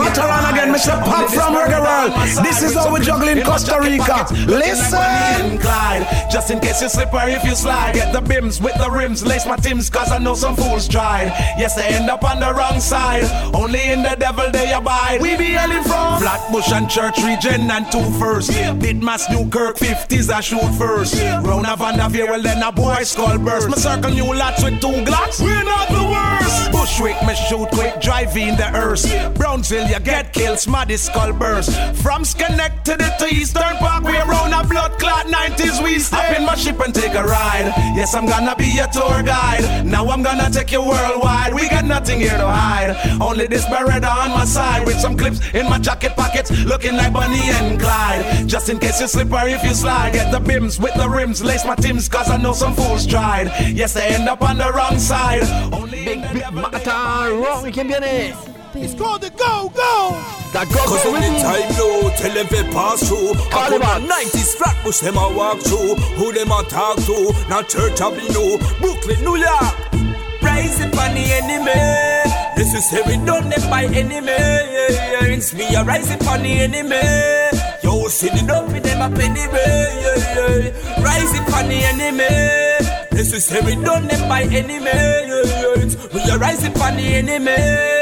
Mataran 0.00 0.52
again, 0.52 0.74
Mr. 0.74 0.98
Pop 1.04 1.26
this 1.26 1.34
from 1.34 1.54
Reggae 1.54 1.80
World. 1.80 2.12
This 2.44 2.62
is 2.62 2.74
how 2.74 2.92
we 2.92 3.00
in 3.30 3.42
Costa 3.44 3.78
Rica. 3.80 4.26
like 4.26 4.46
Listen. 4.46 5.58
Clyde. 5.58 6.06
Just 6.30 6.50
in 6.50 6.60
case 6.60 6.82
you 6.82 6.88
slip 6.88 7.12
or 7.12 7.28
if 7.28 7.44
you 7.44 7.54
slide, 7.54 7.94
get 7.94 8.12
the 8.12 8.20
bims 8.20 8.60
with 8.60 8.74
the 8.78 8.90
rims, 8.90 9.24
lace 9.24 9.46
my 9.46 9.56
tims, 9.56 9.90
cause 9.90 10.10
I 10.10 10.18
know 10.18 10.34
some 10.34 10.56
fools 10.56 10.88
tried. 10.88 11.28
Yes, 11.58 11.74
they 11.74 11.88
end 11.88 12.10
up 12.10 12.24
on 12.24 12.40
the 12.40 12.52
wrong 12.52 12.80
side. 12.80 13.24
Only 13.54 13.82
in 13.92 14.02
the 14.02 14.16
devil 14.18 14.50
they 14.50 14.72
abide. 14.72 15.20
We 15.20 15.36
be 15.36 15.56
hailing 15.58 15.82
from 15.84 16.20
Flatbush 16.20 16.72
and 16.72 16.88
Church 16.88 17.18
Region 17.22 17.70
and 17.70 17.90
two 17.92 18.04
first. 18.18 18.50
Ditmas, 18.50 19.30
Newkirk, 19.30 19.76
50s, 19.76 20.30
I 20.30 20.40
shoot 20.40 20.70
first. 20.78 21.14
Round 21.20 21.66
of 21.66 21.78
Vanderveer, 21.80 22.26
well 22.26 22.42
then 22.42 22.62
a 22.62 22.72
boy 22.72 23.02
skull 23.02 23.38
burst. 23.38 23.68
Me 23.68 23.74
circle 23.74 24.10
new 24.10 24.39
lots 24.40 24.64
with 24.64 24.80
two 24.80 24.96
glocks. 25.04 25.38
We're 25.44 25.64
not 25.64 25.88
the 25.88 26.04
worst. 26.14 26.72
Bushwick, 26.72 27.18
me 27.26 27.34
shoot 27.34 27.68
quick, 27.76 28.00
driving 28.00 28.56
the 28.56 28.68
earth. 28.74 29.04
Brownsville, 29.34 29.86
you 29.86 30.00
get 30.00 30.32
killed, 30.32 30.58
smarty 30.58 30.96
skull 30.96 31.32
burst. 31.34 31.70
From 32.02 32.24
Schenectady 32.24 33.04
to 33.18 33.26
Eastern 33.26 33.76
Park, 33.76 34.02
we 34.04 34.16
around 34.16 34.52
a 34.54 34.66
blood 34.66 34.92
clot 34.98 35.26
90s, 35.26 35.84
we 35.84 35.98
stay. 35.98 36.16
Hop 36.16 36.38
in 36.38 36.46
my 36.46 36.54
ship 36.54 36.80
and 36.80 36.94
take 36.94 37.14
a 37.14 37.22
ride. 37.22 37.68
Yes, 37.94 38.14
I'm 38.14 38.26
gonna 38.26 38.56
be 38.56 38.68
your 38.68 38.86
tour 38.88 39.22
guide. 39.22 39.84
Now 39.84 40.08
I'm 40.08 40.22
gonna 40.22 40.48
take 40.50 40.72
you 40.72 40.82
worldwide. 40.82 41.52
We 41.54 41.68
got 41.68 41.84
nothing 41.84 42.20
here 42.20 42.38
to 42.44 42.48
hide. 42.48 42.96
Only 43.20 43.46
this 43.46 43.66
Beretta 43.66 44.10
on 44.24 44.30
my 44.30 44.46
side 44.46 44.86
with 44.86 44.98
some 44.98 45.16
clips 45.18 45.40
in 45.52 45.68
my 45.68 45.78
jacket 45.78 46.16
pockets, 46.16 46.50
looking 46.64 46.96
like 46.96 47.12
Bonnie 47.12 47.50
and 47.58 47.78
Clyde. 47.78 48.48
Just 48.48 48.70
in 48.70 48.78
case 48.78 49.00
you 49.02 49.08
slip 49.08 49.30
or 49.32 49.46
if 49.46 49.62
you 49.62 49.74
slide, 49.74 50.14
get 50.14 50.32
the 50.32 50.40
bims 50.40 50.80
with 50.80 50.94
the 50.94 51.08
rims, 51.08 51.44
lace 51.44 51.64
my 51.66 51.74
tims, 51.74 52.08
cause 52.08 52.30
I 52.30 52.38
know 52.38 52.54
some 52.54 52.74
fools 52.74 53.06
tried. 53.06 53.46
Yes, 53.74 53.92
they 53.92 54.08
end 54.14 54.29
up 54.30 54.42
on 54.42 54.56
the 54.58 54.70
wrong 54.72 54.98
side. 54.98 55.42
Only 55.74 56.04
Big, 56.04 56.22
big 56.32 56.52
mata 56.52 57.28
wrong. 57.34 57.64
¿Y 57.66 57.72
quién 57.72 57.88
viene? 57.88 58.32
It's 58.74 58.94
called 58.94 59.22
the 59.22 59.30
Go 59.30 59.68
Go. 59.74 60.14
The 60.52 60.64
Go 60.72 60.80
Cause 60.86 61.02
Go 61.02 61.12
when 61.12 61.22
the 61.22 61.28
Riddim. 61.28 61.42
time 61.42 61.68
low, 61.78 62.10
tell 62.16 62.34
them 62.34 62.46
to 62.46 62.62
pass 62.72 63.08
through. 63.08 63.32
I 63.50 63.68
put 63.68 63.80
my 63.80 63.98
90s 63.98 64.54
Flatbush, 64.54 65.00
them 65.00 65.16
a 65.16 65.26
walk 65.34 65.58
through. 65.58 65.96
Who 66.18 66.32
them 66.32 66.52
a 66.52 66.62
talk 66.70 66.96
to? 67.06 67.34
Not 67.48 67.68
Church 67.68 68.00
of 68.00 68.14
New, 68.16 68.58
Brooklyn, 68.78 69.18
New 69.24 69.36
York. 69.36 69.74
Rise 70.42 70.80
upon 70.80 71.14
the 71.14 71.26
enemy. 71.42 71.74
Necessary 72.56 73.16
done 73.26 73.48
them 73.48 73.68
by 73.68 73.84
enemy. 73.86 74.32
It's 75.34 75.52
me 75.54 75.74
a 75.74 75.82
rise 75.82 76.10
upon 76.14 76.42
the 76.42 76.52
enemy. 76.66 77.02
Yo, 77.82 78.06
sit 78.08 78.34
it 78.34 78.48
up 78.48 78.66
with 78.68 78.84
them 78.84 79.02
up 79.02 79.18
anyway. 79.18 80.72
Rise 81.02 81.34
upon 81.40 81.68
the 81.68 81.82
enemy. 81.82 82.69
Necessary 83.12 83.74
done 83.76 84.06
them 84.06 84.28
by 84.28 84.42
enemy. 84.42 84.90
It's 85.82 85.96
me 86.14 86.30
a 86.30 86.38
rise 86.38 86.64
upon 86.64 86.96
the 86.96 87.02
enemy. 87.02 87.99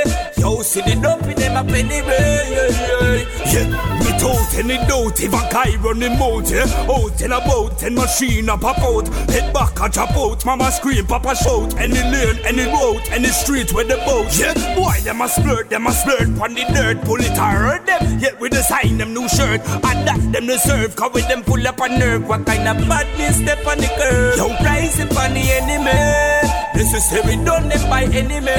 Yo, 0.49 0.62
sit 0.62 0.87
it 0.87 1.05
up 1.05 1.20
with 1.27 1.37
them 1.37 1.57
up 1.57 1.69
anyway. 1.69 3.27
Yeah, 3.53 3.69
without 4.01 4.55
any 4.55 4.79
doubt, 4.89 5.20
if 5.20 5.29
a 5.29 5.53
guy 5.53 5.77
run 5.77 5.99
the 5.99 6.09
mouth, 6.09 6.51
yeah. 6.51 6.65
Out 6.89 7.20
and 7.20 7.35
about, 7.35 7.83
and 7.83 7.95
machine 7.95 8.49
a 8.49 8.57
pop 8.57 8.79
out. 8.79 9.09
Head 9.29 9.53
back 9.53 9.79
a 9.79 9.91
chop 9.91 10.16
out, 10.16 10.43
mama 10.47 10.73
scream, 10.73 11.07
papa 11.07 11.37
shout. 11.37 11.77
Any 11.77 12.01
lane, 12.01 12.39
any 12.47 12.65
road, 12.65 13.03
any 13.11 13.29
street 13.29 13.75
where 13.75 13.85
the 13.85 13.97
boat. 14.09 14.33
Yeah, 14.39 14.55
boy, 14.75 14.99
them 15.05 15.20
a 15.20 15.27
splurt, 15.27 15.69
them 15.69 15.87
a 15.87 15.91
splurt 15.91 16.41
on 16.41 16.55
the 16.55 16.65
dirt. 16.73 17.05
Pull 17.05 17.20
it 17.20 17.37
hurt 17.37 17.85
them. 17.85 18.19
Yeah, 18.19 18.33
we 18.41 18.49
design 18.49 18.97
them 18.97 19.12
new 19.12 19.29
shirt. 19.29 19.61
And 19.61 20.09
that 20.09 20.31
them 20.33 20.47
deserve, 20.47 20.97
cause 20.97 21.12
with 21.12 21.29
them 21.29 21.45
pull 21.45 21.69
up 21.69 21.79
a 21.79 21.89
nerve. 21.91 22.27
What 22.27 22.47
kind 22.47 22.66
of 22.66 22.89
badness 22.89 23.37
step 23.37 23.66
on 23.66 23.77
the 23.77 23.89
curve? 24.01 24.39
Yo, 24.39 24.49
rise 24.65 24.99
upon 24.99 25.35
the 25.35 25.45
enemy. 25.45 26.57
Necessary 26.79 27.35
done 27.45 27.69
them 27.69 27.91
by 27.91 28.05
enemy. 28.05 28.53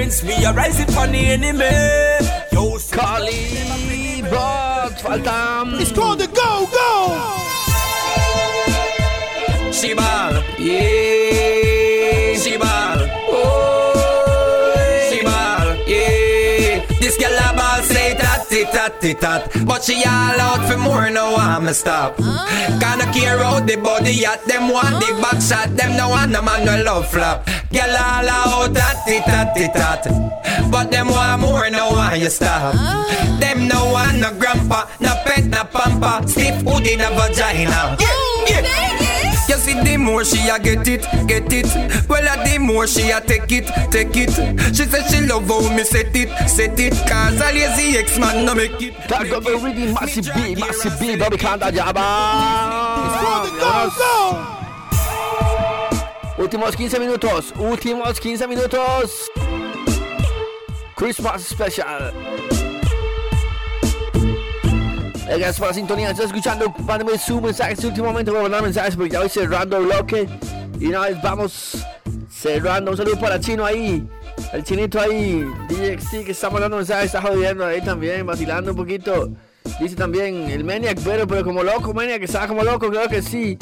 It's 0.00 0.22
me 0.24 0.42
a 0.44 0.52
rise 0.54 0.80
upon 0.80 1.12
the 1.12 1.18
enemy. 1.18 1.68
Yo, 2.52 2.78
Cali, 2.90 4.22
Broad, 4.30 4.98
falta. 4.98 5.62
It's 5.78 5.92
called 5.92 6.20
the 6.20 6.26
Go 6.28 6.66
Go. 6.72 6.88
Shibal. 9.70 10.42
Yeah. 10.58 11.07
Tatty 18.48 18.64
tatty 18.72 19.14
tat. 19.14 19.50
But 19.66 19.84
she 19.84 20.02
all 20.04 20.40
out 20.40 20.66
for 20.68 20.78
more, 20.78 21.10
no 21.10 21.36
I'm 21.36 21.72
stop. 21.74 22.14
Oh. 22.18 22.78
Kinda 22.80 23.12
care 23.12 23.38
out 23.40 23.66
the 23.66 23.76
body 23.76 24.24
at 24.24 24.44
them 24.46 24.70
want 24.70 25.00
the 25.00 25.12
oh. 25.12 25.22
back 25.22 25.40
shot. 25.40 25.76
Them 25.76 25.96
no 25.96 26.08
want 26.08 26.30
no 26.30 26.42
man 26.42 26.64
no 26.64 26.82
love 26.82 27.08
flop. 27.10 27.46
Girl 27.72 27.96
all 27.96 28.28
out 28.28 28.74
tatty 28.74 29.18
tatty 29.20 29.66
tat. 29.68 30.04
But 30.70 30.90
them 30.90 31.08
want 31.08 31.40
more, 31.40 31.70
no 31.70 31.90
want 31.90 32.18
you 32.18 32.30
stop. 32.30 32.74
Oh. 32.76 33.38
Them 33.40 33.68
no 33.68 33.92
want 33.92 34.18
no 34.18 34.32
grandpa, 34.38 34.88
no 35.00 35.14
pet, 35.24 35.44
no 35.44 35.64
pampa. 35.64 36.26
Stiff 36.28 36.62
hood 36.62 36.86
in 36.86 37.00
a 37.00 37.10
vagina. 37.10 37.96
Yeah, 38.00 38.60
yeah. 38.60 39.07
You 39.48 39.56
see, 39.56 39.74
the 39.82 39.96
more 39.96 40.24
she 40.24 40.48
a 40.48 40.58
get 40.58 40.86
it, 40.86 41.02
get 41.26 41.50
it. 41.52 41.66
Well, 42.08 42.26
uh, 42.28 42.44
the 42.44 42.58
more 42.58 42.86
she 42.86 43.10
a 43.10 43.20
take 43.20 43.50
it, 43.50 43.66
take 43.90 44.14
it. 44.14 44.30
She 44.76 44.84
said 44.84 45.08
she 45.10 45.26
love 45.26 45.48
how 45.48 45.74
me 45.74 45.84
set 45.84 46.14
it, 46.14 46.28
set 46.48 46.78
it. 46.78 46.92
Cause 47.08 47.40
a 47.40 47.52
lazy 47.52 47.96
ex-man 47.96 48.44
no 48.44 48.54
make 48.54 48.80
it. 48.82 48.94
The 49.08 49.26
Go 49.30 49.40
Go 49.40 49.58
Riddim, 49.58 49.94
Massive 49.94 50.28
B, 50.34 50.54
Massive 50.54 51.00
B, 51.00 51.16
Bobby 51.16 51.38
canta 51.38 51.70
ya 51.74 51.92
va. 51.92 53.08
Últimos 56.36 56.76
15 56.76 57.00
minutos, 57.00 57.52
últimos 57.56 58.20
15 58.20 58.46
minutos. 58.46 59.30
Christmas 60.94 61.42
Special. 61.46 62.47
Gracias 65.28 65.58
por 65.58 65.68
la 65.68 65.74
sintonía, 65.74 66.10
estás 66.10 66.26
escuchando, 66.26 66.74
mándame 66.80 67.18
su 67.18 67.38
mensaje, 67.40 67.74
último 67.86 68.06
momento 68.06 68.32
voy 68.32 68.40
a 68.40 68.42
mandar 68.44 68.62
mensajes 68.62 68.96
porque 68.96 69.10
ya 69.12 69.20
voy 69.20 69.28
cerrando 69.28 69.78
bloque. 69.80 70.26
Y 70.80 70.86
una 70.86 71.00
vez 71.00 71.20
vamos 71.22 71.86
cerrando, 72.30 72.92
un 72.92 72.96
saludo 72.96 73.20
para 73.20 73.38
chino 73.38 73.64
ahí, 73.64 74.08
el 74.52 74.64
chinito 74.64 74.98
ahí, 74.98 75.44
DXT 75.68 76.24
que 76.24 76.32
está 76.32 76.48
mandando 76.48 76.78
mensajes, 76.78 77.06
está 77.06 77.20
jodiendo 77.20 77.66
ahí 77.66 77.80
también, 77.82 78.24
vacilando 78.24 78.70
un 78.70 78.76
poquito, 78.76 79.30
dice 79.78 79.96
también 79.96 80.48
el 80.50 80.64
Maniac, 80.64 80.98
pero, 81.04 81.26
pero 81.26 81.44
como 81.44 81.62
loco, 81.62 81.92
Maniac, 81.92 82.22
está 82.22 82.48
como 82.48 82.64
loco, 82.64 82.88
creo 82.88 83.08
que 83.08 83.20
sí, 83.20 83.58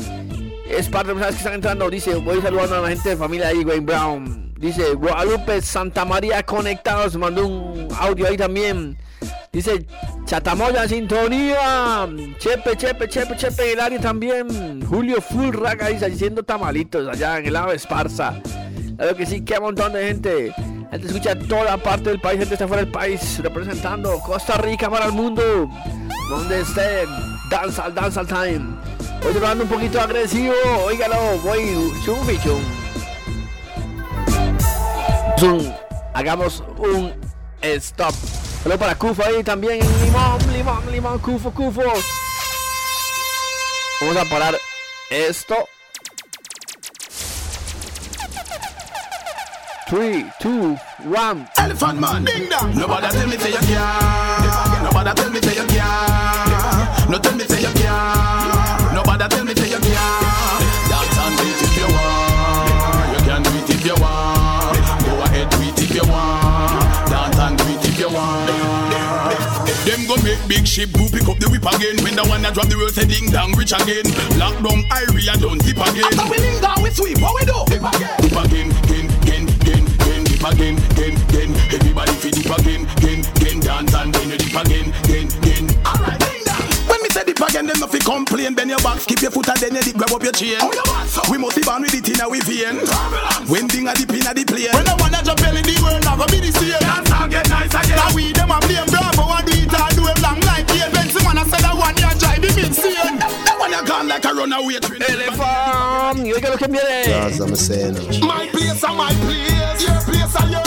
es 0.71 0.89
parte 0.89 1.09
de 1.09 1.15
los 1.15 1.21
mensajes 1.21 1.35
que 1.37 1.41
están 1.41 1.55
entrando, 1.55 1.91
dice, 1.91 2.15
voy 2.15 2.41
saludando 2.41 2.77
a 2.77 2.81
la 2.81 2.89
gente 2.89 3.11
de 3.11 3.17
familia 3.17 3.49
ahí, 3.49 3.65
Wayne 3.65 3.85
Brown, 3.85 4.55
dice 4.59 4.95
Guadalupe 4.95 5.61
Santa 5.63 6.05
María 6.05 6.43
conectados, 6.45 7.17
mandó 7.17 7.47
un 7.47 7.89
audio 7.99 8.29
ahí 8.29 8.37
también. 8.37 8.97
Dice 9.57 9.87
Chatamoya 10.27 10.87
sintonía. 10.87 12.07
Chepe, 12.39 12.77
Chepe, 12.77 13.09
Chepe, 13.09 13.37
Chepe 13.39 13.81
área 13.81 13.99
también. 13.99 14.85
Julio 14.87 15.19
Fulraga 15.23 15.89
dice 15.89 16.05
haciendo 16.05 16.43
tamalitos 16.43 17.09
allá 17.09 17.39
en 17.39 17.47
el 17.47 17.55
de 17.55 17.75
Esparza. 17.75 18.39
Claro 18.99 19.17
que 19.17 19.25
sí, 19.25 19.41
que 19.41 19.59
montón 19.59 19.95
de 19.95 20.09
gente. 20.09 20.53
Gente 20.91 21.07
escucha 21.07 21.35
toda 21.35 21.79
parte 21.79 22.11
del 22.11 22.21
país, 22.21 22.39
gente 22.39 22.53
está 22.53 22.69
fuera 22.69 22.83
del 22.83 22.93
país, 22.93 23.39
representando 23.39 24.19
Costa 24.21 24.59
Rica 24.59 24.91
para 24.91 25.07
el 25.07 25.13
mundo. 25.13 25.43
Donde 26.29 26.61
esté, 26.61 27.07
danza 27.51 27.89
danza 27.89 28.27
time. 28.27 28.77
Hoy 29.27 29.37
hablando 29.37 29.65
un 29.65 29.71
poquito 29.71 29.99
agresivo, 29.99 30.53
óigalo, 30.85 31.39
voy 31.43 31.95
chum 32.05 32.19
chum. 32.45 32.61
Zoom. 35.39 35.73
Hagamos 36.13 36.63
un 36.77 37.15
stop. 37.63 38.13
Saludos 38.67 38.81
para 38.81 38.97
Cufo 38.97 39.23
ahí 39.23 39.45
también. 39.45 39.79
Limón, 39.79 40.53
limón, 40.53 40.91
limón, 40.91 41.19
Cufo, 41.21 41.53
Cufo. 41.53 41.83
Vamos 44.01 44.17
a 44.17 44.25
parar 44.25 44.59
esto. 45.09 45.55
3, 49.89 50.25
2, 50.41 50.81
1. 51.05 51.49
Elephant 51.65 52.01
man, 52.01 52.25
ding 52.25 52.49
dong. 52.49 52.75
Nobody 52.75 53.07
tell 53.07 53.29
me 53.29 53.37
say 53.39 53.53
you 53.53 53.59
can't. 53.59 54.83
Nobody 54.83 55.15
tell 55.15 55.31
me 55.31 55.41
say 55.41 55.55
you. 55.55 57.09
No 57.09 57.21
tell 57.21 57.37
me 57.37 57.46
ship 70.67 70.91
go 70.93 71.07
pick 71.09 71.29
up 71.29 71.39
the 71.39 71.49
whip 71.49 71.63
again. 71.63 71.97
When 72.03 72.17
the 72.17 72.27
one 72.27 72.43
that 72.43 72.55
drop 72.55 72.67
the 72.67 72.77
road 72.77 72.93
say 72.93 73.07
ding 73.07 73.31
dong 73.31 73.55
rich 73.55 73.73
again. 73.73 74.05
Lock 74.37 74.59
down 74.61 74.83
area 74.91 75.33
don't 75.39 75.63
tip 75.63 75.79
again. 75.79 76.11
After 76.11 76.27
we 76.27 76.61
dong 76.61 76.83
we 76.83 76.91
sweep? 76.91 77.23
What 77.23 77.39
we 77.39 77.47
do? 77.47 77.59
Dip 77.71 77.87
again 77.87 78.19
Dip 78.21 78.37
again, 78.37 78.69
again, 78.85 79.07
again, 79.23 79.45
again, 79.47 79.85
again 79.87 80.23
Dip 80.27 80.43
again, 80.43 80.77
again, 80.91 81.15
again. 81.15 81.51
Everybody 81.71 82.13
fi 82.19 82.31
dip 82.35 82.51
again, 82.59 82.83
again, 82.99 83.21
again 83.39 83.59
Dance 83.61 83.95
and 83.95 84.11
then 84.13 84.31
you 84.31 84.39
dip 84.39 84.59
again, 84.59 84.87
again, 85.07 85.29
again 85.39 85.65
Alright 85.87 86.26
dip 87.27 87.41
again 87.43 87.67
them 87.67 87.79
no 87.81 87.87
fi 87.87 87.99
complain 87.99 88.55
Bend 88.55 88.71
your 88.71 88.79
back, 88.81 89.01
skip 89.01 89.21
your 89.21 89.31
foot 89.31 89.49
and 89.49 89.59
then 89.59 89.75
you 89.75 89.83
dip 89.83 89.97
grab 89.99 90.13
up 90.15 90.23
your 90.23 90.33
chain 90.33 90.57
oh, 90.63 90.71
you 90.71 90.83
want 90.87 91.09
so? 91.11 91.21
We 91.31 91.37
must 91.39 91.57
be 91.57 91.63
born 91.63 91.83
with 91.83 91.95
it 91.95 92.07
in 92.09 92.21
our 92.23 92.39
vein 92.47 92.79
When 93.51 93.67
thing 93.69 93.89
a 93.91 93.93
dip 93.95 94.15
inna 94.15 94.33
the 94.33 94.45
plane. 94.47 94.71
When 94.73 94.87
I 94.87 94.95
wanna 94.97 95.21
jump 95.27 95.43
in 95.43 95.59
the 95.59 95.75
world, 95.83 96.07
I 96.07 96.15
go 96.17 96.27
be 96.31 96.39
the 96.41 96.51
same. 96.55 96.79
Dance 96.79 97.11
now 97.11 97.27
get 97.27 97.49
nice 97.51 97.75
again. 97.75 97.99
Now 97.99 98.15
we 98.15 98.33
them 98.33 98.51
a 98.51 98.59
blame 98.63 98.87
Bravo 98.87 99.25
and 99.35 99.47
do 99.47 99.55
it 99.59 99.75
all 99.75 99.93
do 99.99 100.03
it 100.07 100.19
long 100.23 100.41
like 100.47 100.67
Ian 100.71 100.91
Benson 100.95 101.23
man 101.27 101.39
I 101.39 101.45
said 101.51 101.63
that 101.67 101.75
one 101.75 101.97
ya 101.99 102.11
drive 102.15 102.43
him 102.43 102.59
insane. 102.63 103.19
That 103.19 103.57
one 103.59 103.71
ya 103.75 103.83
gone 103.83 104.09
like 104.09 104.25
a 104.25 104.33
runaway 104.35 104.79
train. 104.81 105.03
Elefam, 105.03 106.27
yo 106.27 106.39
que 106.39 106.49
lo 106.51 106.57
que 106.57 106.69
viene. 106.71 107.07
That's 107.11 107.39
what 107.39 107.51
I'm 107.51 107.57
saying. 107.57 107.95
My 108.23 108.47
place 108.51 108.83
and 108.83 108.97
my 108.97 109.13
place, 109.27 109.83
your 109.83 109.99
place 110.07 110.35
and 110.39 110.51
your 110.51 110.66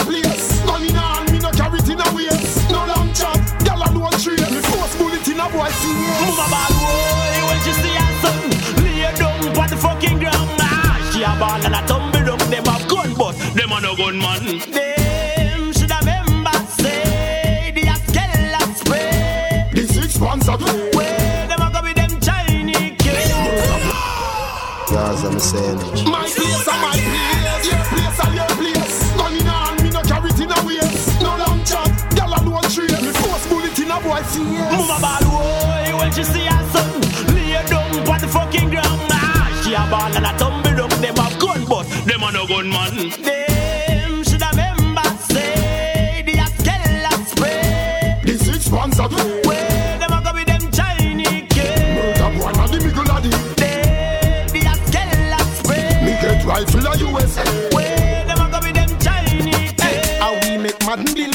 Move 5.69 6.39
a 6.39 6.47
bad 6.49 6.71
boy 6.81 7.37
when 7.47 7.59
she 7.63 7.71
see 7.73 7.93
her 7.93 8.11
son 8.21 8.39
Lay 8.83 9.05
down 9.15 9.57
on 9.57 9.69
the 9.69 9.77
fucking 9.77 10.17
ground 10.19 10.49
ah, 10.59 10.97
She 11.13 11.21
a 11.23 11.31
ball 11.39 11.61
and 11.61 11.75
a 11.75 11.81
tumble 11.87 12.23
down 12.25 12.39
Them 12.49 12.65
have 12.65 12.87
gun 12.87 13.13
but 13.13 13.33
them 13.53 13.71
a 13.71 13.81
no 13.81 13.95
gunman 13.95 14.59
Them 14.71 15.73
should 15.73 15.91
have 15.91 16.05
remember 16.05 16.57
say 16.81 17.71
The 17.75 17.81
Askella 17.81 18.61
spray 18.75 19.69
The 19.73 19.87
six 19.87 20.19
months 20.19 20.47
a 20.47 20.57
play. 20.57 20.89
Where 20.93 21.47
them 21.47 21.61
a 21.61 21.69
go 21.71 21.81
with 21.83 21.95
them 21.95 22.19
Chinese 22.19 22.95
kids 22.97 23.29
That's 24.89 25.23
I'm 25.23 25.39
saying. 25.39 25.77
My 26.09 26.25
place 26.25 26.65
my 26.65 26.97
place, 26.97 27.65
your 27.69 27.83
place 27.93 28.19
and 28.25 28.35
your 28.35 28.49
place. 28.57 29.15
Money 29.15 29.41
on 29.47 29.75
me 29.83 29.89
no 29.91 30.01
carry 30.01 30.29
it 30.31 30.39
in 30.39 30.51
a 30.51 30.59
waist. 30.65 31.21
No 31.21 31.37
long 31.37 31.63
chat, 31.63 31.87
gyal 32.17 32.33
a 32.33 32.39
no 32.43 32.59
trace. 32.73 33.01
Me 33.01 33.11
force 33.21 33.45
bullet 33.47 33.77
in 33.77 33.91
a 33.91 33.99
boy 34.01 34.23
face. 34.23 34.37
Move 34.73 34.89
a 34.89 35.18
she 36.13 36.23
see 36.23 36.45
her 36.45 36.63
son 36.71 37.01
Lay 37.35 37.53
down 37.67 38.07
on 38.07 38.19
the 38.21 38.27
fucking 38.27 38.69
ground 38.69 39.01
ah, 39.11 39.61
She 39.63 39.73
a 39.73 39.83
ball 39.89 40.13
and 40.15 40.25
a 40.25 40.37
tumble 40.37 40.75
down 40.75 41.01
Them 41.01 41.15
have 41.15 41.39
gun 41.39 41.65
but 41.65 41.83
them 42.05 42.23
a 42.23 42.31
no 42.31 42.47
gunman. 42.47 43.09
Them 43.21 43.48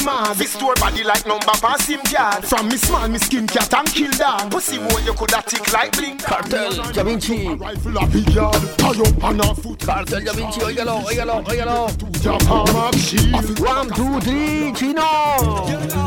mad 0.05 0.37
This 0.37 0.51
store 0.51 0.75
body 0.75 1.03
like 1.03 1.25
number 1.25 1.57
pass 1.59 1.87
him 1.87 1.99
card 2.01 2.45
From 2.45 2.69
me 2.69 2.77
small, 2.77 3.07
me 3.07 3.17
skin 3.17 3.47
cat 3.47 3.73
and 3.73 3.87
kill 3.87 4.11
dog 4.11 4.51
Pussy 4.51 4.77
boy 4.77 5.01
you 5.03 5.13
coulda 5.13 5.43
tick 5.45 5.73
like 5.73 5.91
blink 5.97 6.21
Kartel, 6.21 6.71
Da 6.93 7.03
Vinci. 7.03 7.47
Rifle 7.49 7.97
a 7.97 8.07
big 8.07 8.29
yard 8.29 8.61
Tie 8.77 9.01
up 9.01 9.23
on 9.23 9.39
a 9.41 9.55
foot 9.55 9.79
Kartel 9.79 10.23
Da 10.23 10.33
Vinci, 10.33 10.61
óigalo, 10.61 11.01
óigalo, 11.03 11.43
óigalo. 11.43 12.23
Your 12.23 12.39
palm 12.39 12.75
up 12.75 12.95
sheet 12.95 13.59
One, 13.59 13.89
two, 13.89 14.19
three, 14.21 14.71
Chino. 14.73 16.05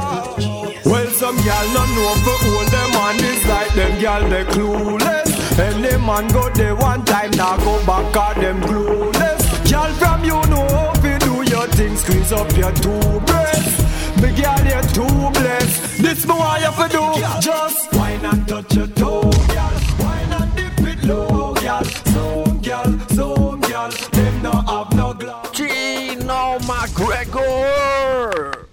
Well, 0.84 1.06
some 1.10 1.36
gal 1.44 1.66
no 1.74 1.84
know 1.94 2.14
for 2.24 2.38
all 2.48 2.64
them 2.64 2.90
man 2.92 3.16
is 3.22 3.46
like 3.46 3.74
them 3.74 4.00
gal 4.00 4.28
they 4.28 4.44
clueless. 4.44 5.58
Any 5.58 5.96
man 6.06 6.28
go 6.28 6.48
there 6.50 6.74
one 6.76 7.04
time 7.04 7.30
now 7.32 7.56
go 7.58 7.84
back 7.84 8.16
at 8.16 8.40
them 8.40 8.60
clueless. 8.62 9.68
Gal 9.68 9.92
from 9.94 10.24
you 10.24 10.40
know 10.50 10.66
how 10.68 10.92
to 10.92 11.18
do 11.18 11.42
your 11.50 11.66
thing, 11.68 11.96
squeeze 11.96 12.32
up 12.32 12.56
your 12.56 12.72
two 12.72 13.20
breasts. 13.26 13.77
Me 14.22 14.32
gal 14.34 14.64
you're 14.66 14.82
too 14.96 15.30
blessed. 15.38 16.02
This 16.02 16.24
me 16.26 16.32
want 16.34 16.62
you 16.62 16.70
to 16.70 16.88
do. 16.88 17.02
Just 17.40 17.92
wine 17.94 18.24
and 18.24 18.46
touch 18.48 18.74
your 18.74 18.86
toe, 18.88 19.30
gal. 19.48 19.72
Wine 20.00 20.32
and 20.32 20.56
dip 20.56 20.80
it 20.80 21.04
low, 21.04 21.54
gal. 21.54 21.84
Some 21.84 22.58
gal, 22.60 22.98
some 23.10 23.60
gal, 23.60 23.90
them 24.12 24.42
no 24.42 24.50
have 24.52 24.92
no 24.94 25.14
glass. 25.14 25.50
Chino 25.52 26.58
McGregor. 26.60 28.64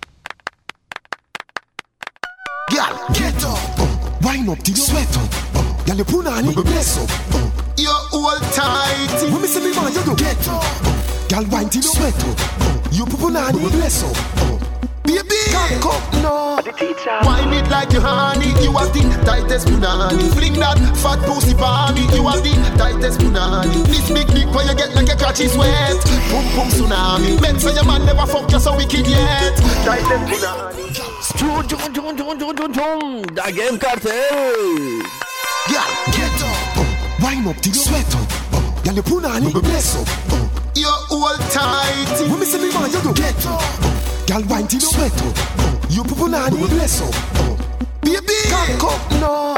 Girl, 2.72 3.06
get 3.14 3.44
up 3.46 3.80
uh, 3.80 3.88
Wind 4.22 4.50
up 4.50 4.58
till 4.60 4.76
sweat 4.76 5.18
up 5.18 5.30
uh, 5.56 5.84
Girl, 5.86 5.96
you 5.96 6.04
put 6.04 6.28
on 6.28 6.46
it, 6.46 6.56
bless 6.56 6.98
up 6.98 7.10
uh, 7.36 7.50
You 7.78 7.88
hold 8.12 8.42
tight 8.52 9.32
When 9.32 9.42
me 9.42 9.48
say 9.48 9.62
me 9.64 9.72
man, 9.76 9.94
you 9.94 10.04
do 10.04 10.16
Get 10.16 10.48
up 10.50 10.64
Girl, 11.30 11.46
wind 11.52 11.72
till 11.72 11.84
sweat 11.84 12.20
up 12.26 12.38
uh, 12.60 12.80
You 12.92 13.06
put 13.06 13.34
on 13.36 13.56
it, 13.56 13.72
bless 13.72 14.04
up 14.04 14.18
uh, 14.42 14.60
Baby, 15.06 15.42
cock 15.82 15.86
up 15.86 16.14
now 16.24 16.56
Wind 16.66 17.54
it 17.54 17.70
like 17.70 17.94
you 17.94 18.02
honey. 18.02 18.50
You 18.64 18.74
have 18.74 18.92
the 18.92 19.06
tightest 19.24 19.68
punani. 19.68 20.34
Fling 20.34 20.58
that 20.60 20.80
fat 20.98 21.22
pussy 21.24 21.54
body. 21.54 22.02
You 22.16 22.26
have 22.28 22.42
the 22.42 22.54
tightest 22.78 23.20
punani. 23.20 23.86
This 23.86 24.10
big 24.10 24.28
dick 24.34 24.50
where 24.54 24.66
you 24.66 24.76
get 24.76 24.96
like 24.96 25.10
a 25.10 25.16
catchy 25.16 25.48
sweat. 25.48 26.02
Pum 26.34 26.44
pum 26.58 26.68
tsunami. 26.74 27.40
Men 27.42 27.60
say 27.60 27.74
your 27.76 27.86
man 27.86 28.06
never 28.06 28.26
fuck 28.26 28.52
you 28.52 28.60
so 28.60 28.76
wicked 28.76 29.06
yet. 29.06 29.56
Tightest 29.86 30.26
punani. 30.26 30.86
Chum, 31.38 31.68
chum, 31.68 31.94
chum, 31.94 32.18
chum, 32.18 32.40
chum, 32.40 32.56
chum, 32.58 32.74
chum. 32.74 33.22
Da 33.36 33.52
Game 33.52 33.78
Kartel. 33.78 35.06
Girl, 35.70 35.92
get 36.14 36.42
up, 36.42 37.22
wind 37.22 37.48
up 37.48 37.58
till 37.62 37.74
you 37.74 37.80
sweat 37.80 38.16
up. 38.16 38.84
Girl, 38.84 38.94
you 38.94 39.04
put 39.04 39.26
on 39.26 39.44
it, 39.44 39.54
bless 39.54 39.96
up. 39.96 40.08
Uh, 40.34 40.50
you 40.76 40.90
hold 40.90 41.40
tight. 41.54 42.30
When 42.30 42.40
me 42.40 42.46
say 42.46 42.60
me 42.60 42.74
man, 42.74 42.92
you 42.92 43.02
do. 43.02 43.14
Get 43.14 43.46
up. 43.46 43.95
Girl, 44.28 44.42
wind 44.50 44.70
till 44.70 44.80
you 44.82 44.88
sweat 44.88 45.14
up. 45.22 45.38
Uh, 45.60 45.78
you 45.90 46.02
on 46.02 46.54
it, 46.54 46.70
bless 46.70 47.00
up. 47.02 47.14
Uh, 47.38 47.56
baby, 48.02 48.34
cock 48.50 48.98
up 48.98 49.12
now. 49.22 49.54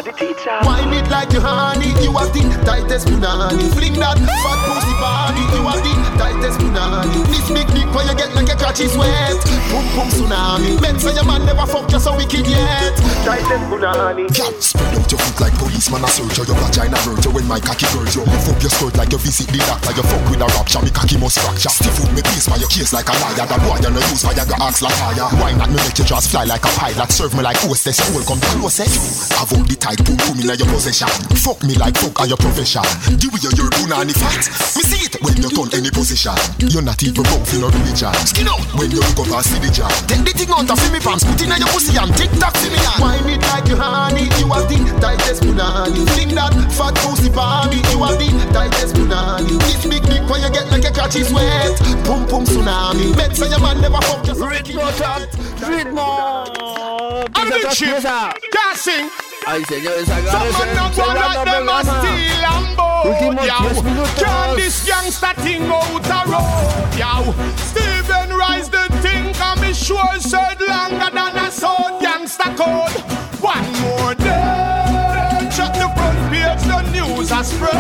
Wind 0.68 0.94
it 0.94 1.10
like 1.10 1.32
you 1.32 1.40
honey. 1.40 1.96
You 2.04 2.12
have 2.12 2.34
the 2.34 2.42
tightest 2.66 3.08
punani. 3.08 3.64
Fling 3.72 3.94
that 3.96 4.20
fat 4.20 4.60
pussy 4.68 4.92
body. 5.00 5.40
You 5.56 5.64
have 5.64 5.80
the 5.80 6.07
tightest 6.18 6.60
punani. 6.60 7.24
This 7.30 7.48
big 7.54 7.68
dick 7.72 7.90
where 7.94 8.06
you 8.06 8.16
get 8.18 8.34
like 8.34 8.50
a 8.50 8.58
catchy 8.58 8.88
sweat. 8.90 9.38
Pum 9.70 9.86
pum 9.96 10.10
tsunami. 10.10 10.82
Men 10.82 11.00
say 11.00 11.14
your 11.14 11.26
man 11.26 11.46
never 11.46 11.66
fuck 11.70 11.90
you 11.92 12.00
so 12.00 12.16
wicked 12.18 12.46
yet. 12.50 12.94
Tightest 13.24 13.66
punani. 13.70 14.26
Girl, 14.34 14.54
spread 14.60 14.98
out 14.98 15.08
your 15.08 15.22
foot 15.22 15.38
like 15.40 15.56
policeman 15.56 16.04
a 16.04 16.10
search. 16.10 16.38
Your 16.44 16.58
vagina 16.58 16.98
hurt 17.06 17.26
when 17.30 17.46
my 17.48 17.60
cocky 17.62 17.86
hurt 17.94 18.10
you. 18.18 18.26
Puff 18.26 18.50
up 18.50 18.60
your 18.62 18.74
skirt 18.74 18.98
like 18.98 19.12
you 19.14 19.22
visit 19.22 19.48
the 19.54 19.62
doctor. 19.62 19.94
You 19.94 20.04
fuck 20.04 20.24
with 20.28 20.42
a 20.42 20.48
rapture, 20.58 20.82
me 20.82 20.92
cocky 20.92 21.18
must 21.22 21.40
fracture. 21.40 21.70
Stiff 21.70 22.02
out 22.02 22.12
me 22.12 22.22
face 22.26 22.50
by 22.50 22.58
your 22.58 22.70
case 22.74 22.92
like 22.92 23.08
a 23.08 23.16
liar. 23.22 23.46
That 23.46 23.62
boy 23.62 23.78
you 23.78 23.94
no 23.94 24.02
use 24.10 24.26
Viagra 24.26 24.58
axe 24.58 24.82
like 24.82 24.98
fire. 24.98 25.30
Why 25.38 25.54
not 25.54 25.70
me 25.70 25.78
make 25.78 25.98
you 26.02 26.06
just 26.06 26.34
fly 26.34 26.44
like 26.44 26.66
a 26.66 26.72
pilot? 26.74 27.10
Serve 27.14 27.38
me 27.38 27.46
like 27.46 27.62
hostess, 27.62 28.02
you 28.02 28.18
will 28.18 28.26
come 28.26 28.42
closest. 28.58 29.30
Up 29.38 29.50
the 29.54 29.76
tight 29.78 30.02
boom 30.02 30.18
boom 30.18 30.42
in 30.42 30.50
your 30.50 30.70
possession. 30.74 31.10
Fuck 31.38 31.62
me 31.64 31.78
like 31.78 31.96
fuck 31.96 32.18
are 32.20 32.28
your 32.28 32.42
profession. 32.42 32.82
The 33.06 33.30
way 33.30 33.40
your 33.46 33.70
punani 33.78 34.18
fat, 34.18 34.44
me 34.74 34.82
see 34.82 35.06
it 35.06 35.22
when 35.22 35.38
you 35.38 35.50
turn 35.54 35.70
any 35.78 35.92
position. 35.94 36.07
You're 36.08 36.88
not 36.88 37.04
even 37.04 37.20
broke 37.20 37.52
in 37.52 37.60
no 37.60 37.68
religion. 37.68 38.14
Skin 38.24 38.48
out 38.48 38.64
when 38.80 38.88
you 38.92 39.04
look 39.04 39.20
up 39.20 39.28
and 39.28 39.44
see 39.44 39.60
the 39.60 39.68
jar. 39.68 39.92
Take 40.08 40.24
the 40.24 40.32
thing 40.32 40.48
out 40.56 40.64
of 40.64 40.80
me 40.88 41.04
pants, 41.04 41.28
put 41.28 41.36
in 41.44 41.52
your 41.52 41.68
pussy 41.68 42.00
and 42.00 42.08
tick 42.16 42.32
tock 42.40 42.56
see 42.64 42.72
me 42.72 42.80
on. 42.96 43.04
Wind 43.04 43.28
it 43.28 43.44
like 43.52 43.68
you 43.68 43.76
honey, 43.76 44.32
you 44.40 44.48
have 44.48 44.72
the 44.72 44.80
tightest 45.04 45.44
punani. 45.44 46.08
Fling 46.16 46.32
that 46.40 46.56
fat 46.72 46.96
pussy 47.04 47.28
body, 47.28 47.84
you 47.92 48.00
have 48.08 48.16
the 48.16 48.32
tightest 48.56 48.96
punani. 48.96 49.60
This 49.68 49.84
big 49.84 50.04
dick 50.08 50.24
where 50.32 50.40
you 50.40 50.48
get 50.48 50.72
like 50.72 50.88
a 50.88 50.96
catchy 50.96 51.28
sweat. 51.28 51.76
Pum 52.08 52.24
pum 52.24 52.48
tsunami. 52.48 53.12
Bet 53.20 53.36
say 53.36 53.52
your 53.52 53.60
man 53.60 53.84
never 53.84 54.00
fuck 54.08 54.24
you. 54.24 54.36
Ritmo 54.40 54.88
top, 54.96 55.28
ritmo. 57.38 57.42
I'm 57.42 57.50
the 57.50 57.56
Pisa 57.70 57.76
chip. 57.76 58.02
tras. 58.02 58.34
Can't 58.52 58.78
sing. 58.78 59.10
Ay, 59.48 59.64
señores, 59.70 60.08
Some 60.08 60.18
agárrense. 60.18 60.60
man 60.66 60.76
not 60.76 60.98
one 60.98 61.16
like 61.16 61.46
them 61.46 61.70
a 61.70 61.84
steal 61.84 62.46
and 62.52 62.76
bow, 62.76 63.46
yow. 63.46 63.70
10. 63.70 64.26
Can 64.26 64.56
this 64.58 64.86
gangster 64.86 65.34
thing 65.42 65.64
out 65.72 66.06
a 66.06 66.30
road, 66.30 66.98
yow? 66.98 67.34
Steven 67.56 68.30
Rise 68.36 68.70
the 68.70 68.88
thing, 69.02 69.34
come 69.36 69.62
me 69.62 69.74
sure 69.74 70.20
said 70.20 70.60
longer 70.60 71.10
than 71.14 71.38
a 71.38 71.50
sword 71.52 72.02
gangster 72.02 72.52
code. 72.60 72.92
One 73.40 73.72
more 73.82 74.16
day, 74.16 75.48
check 75.56 75.72
the 75.80 75.88
front 75.96 76.20
page, 76.30 76.64
the 76.68 76.82
news 76.92 77.30
has 77.30 77.48
spread. 77.48 77.74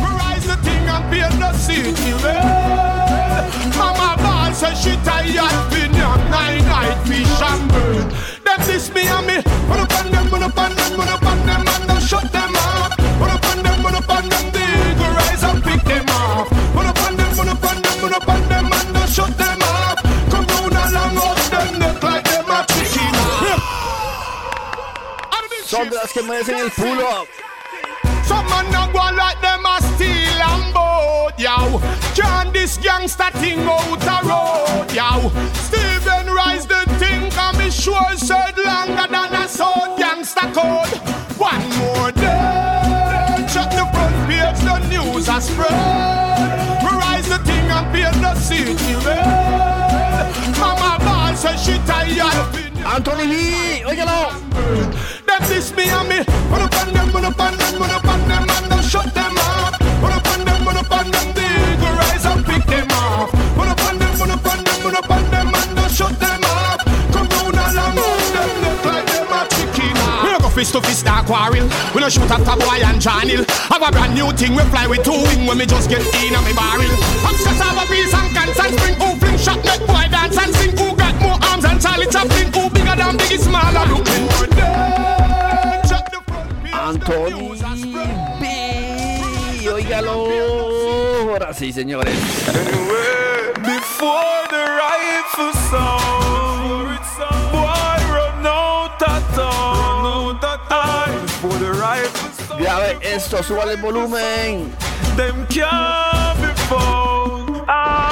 Rise 0.00 0.46
the 0.46 0.56
thing 0.62 0.86
and 0.86 1.04
paint 1.10 1.40
the 1.40 1.52
city 1.54 2.12
red. 2.22 3.50
Mama 3.76 4.14
ball 4.22 4.52
says 4.54 4.78
she 4.80 4.94
tired, 5.02 5.70
been 5.72 5.92
young 5.94 6.22
nine 6.30 6.64
night 6.66 6.98
fish 7.08 7.42
and 7.50 7.68
bird. 7.72 8.12
Them 8.52 8.66
this 8.66 8.92
me 8.92 9.08
and 9.08 9.26
me, 9.26 9.36
run 9.66 9.80
up 9.80 9.92
on 9.96 10.10
them, 10.12 10.28
run 10.28 10.42
up 10.42 10.58
on 10.58 10.74
them, 10.76 10.92
run 10.98 11.08
up 11.08 11.24
on 11.24 11.38
them 11.46 11.64
and 11.66 11.88
then 11.88 12.00
shut 12.02 12.30
them 12.32 12.54
up. 12.54 12.98
Run 13.18 13.30
up 13.30 13.44
on 13.48 13.62
them, 13.62 13.82
run 13.82 13.94
up 13.94 14.10
on 14.10 14.28
them, 14.28 14.52
the 14.52 14.60
eagle 14.60 15.12
rise 15.16 15.42
and 15.42 15.64
pick 15.64 15.82
them 15.84 16.04
off. 16.10 16.50
Run 16.76 16.84
up 16.84 17.00
on 17.00 17.16
them, 17.16 17.32
run 17.34 17.48
up 17.48 17.64
on 17.64 17.80
them, 17.80 18.00
run 18.02 18.12
up 18.12 18.28
on 18.28 18.48
them 18.50 18.66
and 18.66 18.94
then 18.94 19.08
shut 19.08 19.38
them 19.38 19.62
up. 19.62 20.04
Come 20.28 20.44
round 20.44 20.74
along 20.74 21.16
us, 21.16 21.48
them 21.48 21.78
look 21.80 22.02
like 22.02 22.24
them 22.28 22.50
a 22.50 22.66
chicken. 22.68 23.14
Las 25.90 26.12
que 26.12 26.22
merecen 26.22 26.58
el 26.58 26.70
pulo. 26.72 27.26
Some 28.26 28.46
man 28.50 28.70
not 28.70 28.92
go 28.92 28.98
like 29.16 29.40
them 29.40 29.64
a 29.64 29.80
steal 29.80 30.42
and 30.42 30.74
boat, 30.74 31.32
yow. 31.38 31.80
Can 32.14 32.52
this 32.52 32.76
gangster 32.76 33.30
thing 33.40 33.60
out 33.60 34.04
a 34.04 34.20
road, 34.28 34.92
yow. 34.92 35.32
Steven 35.54 36.26
Rise 36.34 36.66
the 36.66 36.71
thing, 36.71 36.71
come 36.71 36.71
said 38.22 38.56
longer 38.56 39.06
than 39.10 39.34
a 39.34 39.48
sword 39.48 39.98
gangster 39.98 40.46
code. 40.54 40.94
One 41.38 41.66
more 41.78 42.12
day, 42.12 43.42
check 43.52 43.68
the 43.74 43.84
front 43.90 44.16
page, 44.30 44.60
the 44.62 44.78
news 44.88 45.26
has 45.26 45.48
spread. 45.48 45.72
Rise 47.02 47.28
the 47.28 47.38
thing 47.38 47.66
and 47.68 48.22
no 48.22 48.34
see 48.34 48.74
me. 48.78 48.94
Mama 50.60 50.98
ball 51.04 51.34
say 51.34 51.56
she 51.56 51.78
tired. 51.84 52.46
Anthony 52.94 53.26
B, 53.26 53.82
óigalo. 53.90 54.30
Them 55.26 55.42
diss 55.48 55.74
me 55.74 55.88
and 55.90 56.08
me. 56.08 56.18
Run 56.50 56.62
up 56.62 56.74
on 56.80 56.92
them, 56.94 57.10
run 57.10 57.24
up 57.24 57.40
on 57.40 57.56
them, 57.56 57.80
run 57.80 57.90
up 57.90 58.04
on 58.04 58.20
them, 58.28 58.48
and 58.48 58.70
don't 58.70 58.84
shut 58.84 59.12
them 59.14 59.36
up. 59.36 59.80
Run 60.00 60.12
up 60.12 60.26
on 60.28 60.44
them, 60.44 60.64
run 60.64 60.76
up 60.76 60.92
on 60.92 61.10
them, 61.10 61.28
the 61.34 61.46
eagle 61.72 61.94
rise 61.98 62.24
and 62.26 62.44
pick 62.46 62.64
them 62.66 62.90
off. 62.92 63.31
Fist 70.62 70.74
to 70.74 70.80
fist 70.80 71.06
or 71.08 71.22
quarrel. 71.26 71.66
We 71.92 72.00
no 72.00 72.08
shoot 72.08 72.30
after 72.30 72.54
boy 72.54 72.78
and 72.86 73.00
John 73.00 73.26
Hill. 73.26 73.44
Have 73.66 73.82
a 73.82 73.90
brand 73.90 74.14
new 74.14 74.30
thing, 74.30 74.54
we 74.54 74.62
fly 74.70 74.86
with 74.86 75.02
two 75.02 75.10
wing 75.10 75.46
when 75.46 75.58
we 75.58 75.66
just 75.66 75.90
get 75.90 76.02
in 76.22 76.36
on 76.36 76.44
me 76.44 76.54
barrel. 76.54 76.86
I'm 77.26 77.34
just 77.34 77.58
have 77.58 77.74
a 77.74 77.84
piece 77.90 78.14
and 78.14 78.30
cans 78.30 78.58
and 78.62 78.78
spring, 78.78 78.94
who 78.94 79.18
fling 79.18 79.38
shot, 79.38 79.58
make 79.64 79.82
boy 79.90 80.06
dance 80.06 80.38
and 80.38 80.54
sing. 80.54 80.70
Who 80.78 80.94
got 80.94 81.18
more 81.18 81.38
arms 81.50 81.64
than 81.64 81.80
Charlie 81.80 82.06
Chaplin? 82.06 82.46
Who 82.54 82.70
bigger 82.70 82.94
than 82.94 83.18
Biggie 83.18 83.42
Smaller? 83.42 83.86
Looking 83.90 84.22
more. 84.22 84.46
Anthony 86.72 87.58
B. 88.40 88.46
Óigalo. 89.66 90.16
Ahora 91.22 91.52
sí, 91.54 91.72
señores. 91.72 92.14
Before 93.62 94.46
the 94.50 94.62
rifle 94.78 95.52
sound, 95.70 96.21
Grave 102.74 102.96
esto, 103.02 103.42
súbale 103.42 103.74
el 103.74 103.82
volumen. 103.82 104.74
Ah. 107.68 108.10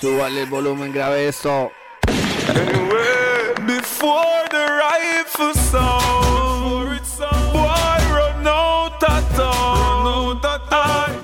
Súbale 0.00 0.42
el 0.42 0.48
volumen, 0.48 0.92
grave 0.92 1.26
esto. 1.26 1.72
Anyway, 2.48 3.54
before 3.66 4.46
the 4.50 4.66
rifle 4.84 5.52
sound, 5.52 7.00
boy 7.52 7.98
run 8.14 8.46
out 8.46 9.02
of 9.02 9.24
town. 9.34 10.40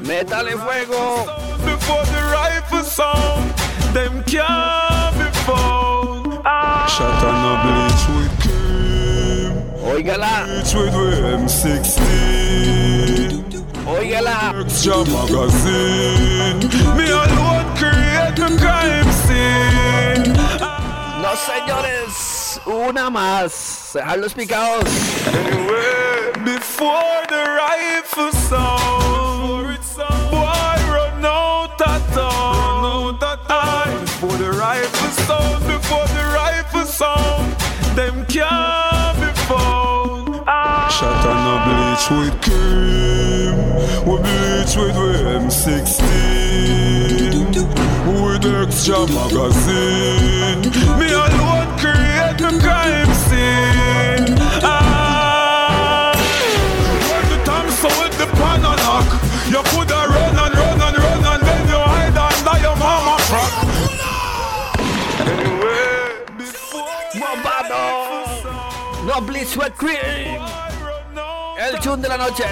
Métale 0.04 0.58
fuego. 0.58 1.26
Before 1.64 2.04
the 2.06 2.22
rifle 2.32 2.82
sound, 2.82 3.54
them 3.94 4.24
can't 4.24 5.16
be 5.16 5.30
found. 5.46 6.40
Ah. 6.44 6.88
Shut 6.88 7.22
up, 7.22 7.91
Óigala. 9.93 10.47
Bleach 10.47 10.74
with 10.74 10.94
M16. 10.94 12.01
Óigala. 13.85 14.36
Extra 14.62 15.05
magazine. 15.05 16.60
Me 16.97 17.06
alone 17.10 17.69
create 17.77 18.36
the 18.36 18.48
crime 18.59 19.10
scene. 19.23 20.32
No, 21.23 21.32
señores. 21.36 22.12
Una 22.66 23.10
más. 23.10 23.90
Dejar 23.93 24.19
los 24.19 24.32
picados. 24.32 24.89
Anyway, 25.27 26.32
before 26.44 27.27
the 27.28 27.44
rifle 27.60 28.32
sound, 28.48 29.78
boy 30.31 30.78
run 30.89 31.24
out 31.24 31.81
of 31.82 32.02
town. 32.14 33.19
Before 34.01 34.39
the 34.39 34.51
rifle 34.52 35.10
sound, 35.27 35.60
before 35.66 36.06
the 36.16 36.24
rifle 36.35 36.86
sound, 36.86 37.55
them 37.94 38.24
can't 38.27 38.81
bleach 42.02 42.18
with 42.18 42.34
cream. 42.42 43.54
We 44.06 44.16
bleach 44.18 44.76
with 44.76 44.96
M16. 44.96 46.02
With 48.06 48.46
extra 48.46 49.00
magazine. 49.06 50.62
Me 50.98 51.06
alone 51.12 51.68
create 51.78 52.38
the 52.38 52.50
crime 52.60 53.12
scene. 53.14 54.36
Ah. 54.62 56.12
When 57.10 57.24
the 57.30 57.38
time 57.44 57.70
so 57.70 57.88
with 58.02 58.16
the 58.18 58.26
pan 58.36 58.64
and 58.64 58.80
knock, 58.82 59.08
you 59.48 59.62
coulda 59.70 60.00
run 60.08 60.38
and 60.38 60.54
run 60.54 60.80
and 60.80 60.96
run 60.98 61.24
and 61.24 61.42
then 61.46 61.68
you 61.68 61.78
hide 61.78 62.18
under 62.18 62.56
your 62.62 62.76
mama 62.76 63.16
frock. 63.28 63.52
Anyway, 65.20 66.02
Bombado. 67.20 67.82
No 69.06 69.20
Blitz 69.20 69.56
with 69.56 69.76
Cream. 69.76 70.71
El 71.62 71.78
chun 71.78 72.01
de 72.02 72.09
la 72.09 72.16
noche. 72.16 72.44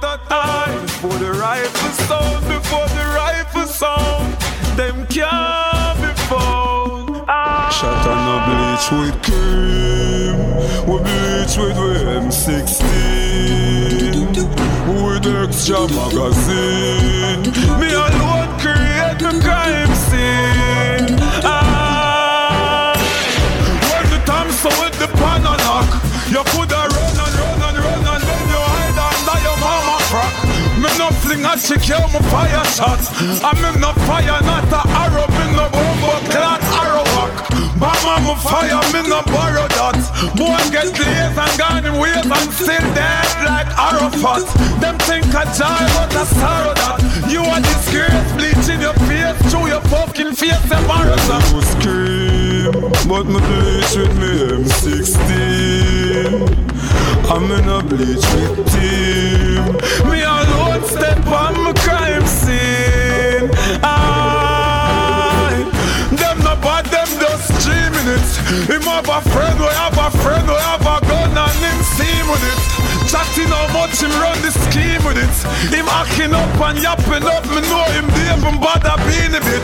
Before 0.00 1.18
the 1.18 1.30
rifle 1.30 1.92
sound, 2.08 2.48
before 2.48 2.88
the 2.88 3.04
rifle 3.14 3.66
sound, 3.66 4.36
them 4.76 5.06
can't 5.06 5.96
be 6.02 6.12
found. 6.26 7.22
Ah. 7.28 7.70
Shut 7.70 8.06
up, 8.10 8.18
no 8.26 8.40
bleach 8.48 8.90
with 8.98 9.16
cream. 9.22 10.38
We 10.84 10.98
bleach 10.98 11.54
with 11.58 11.78
M16. 11.78 12.82
With 14.88 15.26
extra 15.26 15.86
magazine. 15.94 17.42
Me 17.78 17.88
alone 17.92 18.50
create 18.58 19.18
the 19.20 19.30
crime 19.44 19.94
scene. 19.94 21.14
Ah. 21.44 22.98
When 23.92 24.06
the 24.10 24.18
time 24.26 24.50
so 24.50 24.70
with 24.82 24.98
the 24.98 25.06
pan 25.06 25.46
and 25.46 25.60
you 26.32 26.42
coulda 26.44 26.89
Me 31.30 31.36
no 31.36 31.42
fling 31.42 31.46
a 31.46 31.54
chick, 31.62 31.86
you 31.86 31.94
me 32.10 32.18
fire 32.26 32.66
shot. 32.74 32.98
I 33.22 33.54
me 33.62 33.70
no 33.78 33.94
fire, 34.02 34.42
not 34.42 34.66
a 34.66 34.82
arrow, 34.98 35.30
me 35.38 35.46
no 35.54 35.70
bomb 35.70 36.26
clock 36.26 36.58
arrow 36.74 37.06
back. 37.14 37.30
Mama 37.78 38.18
me 38.26 38.34
fire, 38.42 38.82
me 38.90 39.06
no 39.06 39.22
borrow 39.30 39.70
that. 39.78 39.94
Boy 40.34 40.58
get 40.74 40.90
lazy 40.90 41.38
and 41.38 41.54
gone 41.54 41.86
in 41.86 41.94
ways 42.02 42.26
and 42.26 42.50
still 42.50 42.82
dead 42.98 43.30
like 43.46 43.70
Arafat. 43.78 44.42
Them 44.80 44.98
think 45.06 45.30
a 45.30 45.46
die, 45.54 45.86
but 45.94 46.10
I 46.18 46.26
sorrow 46.34 46.74
that. 46.74 46.98
You 47.30 47.46
are 47.46 47.62
disgrace, 47.62 48.26
bleaching 48.34 48.82
your 48.82 48.98
face 49.06 49.38
through 49.52 49.68
your 49.70 49.86
fucking 49.86 50.34
face, 50.34 50.66
embarrassing. 50.66 51.46
You 51.54 51.62
scream, 51.62 52.74
but 53.06 53.30
me 53.30 53.38
bleach 53.38 53.94
with 53.94 54.18
me 54.18 54.66
M16. 54.66 56.58
I'm 57.30 57.50
in 57.52 57.68
a 57.68 57.82
bleach 57.82 58.26
team. 58.72 59.64
Me 60.10 60.22
alone 60.22 60.82
step 60.84 61.26
on 61.26 61.54
my 61.62 61.72
crime 61.76 62.26
scene. 62.26 63.50
Aye. 63.82 65.62
Them 66.10 66.38
no 66.40 66.56
bad, 66.56 66.86
them 66.86 67.08
just 67.20 67.48
dreaming 67.64 68.08
it. 68.16 68.28
Him 68.68 68.82
have 68.82 69.08
a 69.08 69.20
friend, 69.30 69.58
we 69.60 69.66
have 69.66 69.96
a 69.96 70.10
friend, 70.18 70.46
we 70.48 70.54
have 70.54 70.86
a 70.86 71.09
gun 71.34 71.48
and 71.48 71.58
him 71.62 71.78
steam 71.94 72.26
with 72.28 72.42
it. 72.42 72.58
Chatting 73.08 73.48
how 73.48 73.66
much 73.72 74.00
him 74.00 74.10
run 74.20 74.40
the 74.42 74.50
scheme 74.50 75.02
with 75.04 75.16
it. 75.18 75.30
Him 75.70 75.86
hacking 75.86 76.34
up 76.34 76.60
and 76.60 76.82
yapping 76.82 77.24
up, 77.24 77.44
me 77.50 77.60
know 77.68 77.84
him 77.94 78.06
deep 78.14 78.42
and 78.46 78.60
bother 78.60 78.96
being 79.06 79.34
a 79.34 79.40
bit. 79.40 79.62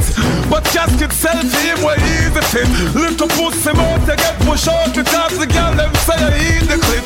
But 0.50 0.64
casket 0.64 1.12
self 1.12 1.44
him 1.62 1.82
where 1.82 1.98
easy 1.98 2.40
fit. 2.52 2.68
Little 2.94 3.28
pussy 3.28 3.72
mouth 3.72 4.04
to 4.06 4.16
get 4.16 4.38
push 4.46 4.68
out 4.68 4.94
because 4.94 5.38
the 5.38 5.46
girl 5.46 5.74
them 5.74 5.94
say 6.06 6.18
I 6.18 6.38
eat 6.38 6.68
the 6.68 6.78
clip. 6.78 7.04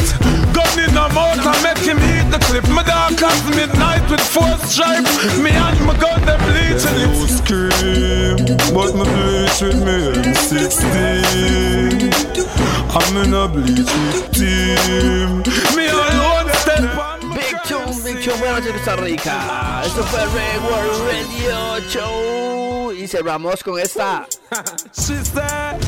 Gun 0.55 0.79
in 0.79 0.95
the 0.95 1.09
mouth 1.15 1.41
and 1.41 1.63
make 1.63 1.85
him 1.85 1.99
eat 1.99 2.31
the 2.31 2.39
clip. 2.45 2.69
My 2.69 2.83
dog 2.83 3.17
comes 3.17 3.45
midnight 3.55 4.09
with 4.11 4.21
four 4.21 4.57
stripes. 4.67 5.39
Me 5.39 5.51
and 5.51 5.81
my 5.87 5.95
gun 5.99 6.21
them 6.25 6.41
bleaching 6.49 6.97
it. 7.01 7.11
You 7.17 7.27
scream, 7.29 8.37
but 8.75 8.95
me 8.97 9.05
bleach 9.05 9.61
with 9.63 9.81
me 9.85 10.13
M16. 10.33 12.80
I'm 12.93 13.17
in 13.19 13.33
a 13.35 13.47
bleach 13.47 13.87
with 13.87 14.33
team. 14.33 15.43
Me 15.77 15.87
alone 15.87 16.51
step 16.55 16.99
on 16.99 17.21
Big 17.35 17.55
Tune, 17.63 18.03
Big 18.03 18.21
Tune, 18.21 18.37
buenas 18.41 18.65
noches 18.65 18.73
Costa 18.73 18.97
Rica. 18.97 19.83
Esto 19.85 20.03
fue 20.03 20.19
Red 20.27 20.61
World 20.63 21.07
Radio 21.07 21.89
Show. 21.89 22.93
Y 22.93 23.07
cerramos 23.07 23.63
con 23.63 23.79
esta. 23.79 24.27
She 24.93 25.25
said, 25.25 25.79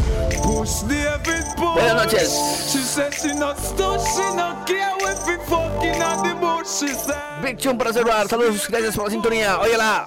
push 0.45 0.83
David 0.87 1.45
push. 1.57 1.75
Buenas 1.75 2.05
noches. 2.05 2.31
She 2.71 2.79
said 2.79 3.13
she 3.13 3.35
not 3.35 3.59
stuck, 3.59 4.01
she 4.01 4.37
not 4.37 4.65
care 4.65 4.95
if 5.01 5.27
we 5.27 5.37
fucking 5.47 6.01
on 6.01 6.23
the 6.23 6.35
bush. 6.37 6.69
She 6.69 6.89
said, 6.95 7.43
Big 7.43 7.59
Tune 7.59 7.77
para 7.77 7.93
cerrar. 7.93 8.29
Saludos, 8.29 8.69
gracias 8.69 8.95
por 8.95 9.07
la 9.07 9.11
sintonía. 9.11 9.59
Óyala. 9.59 10.07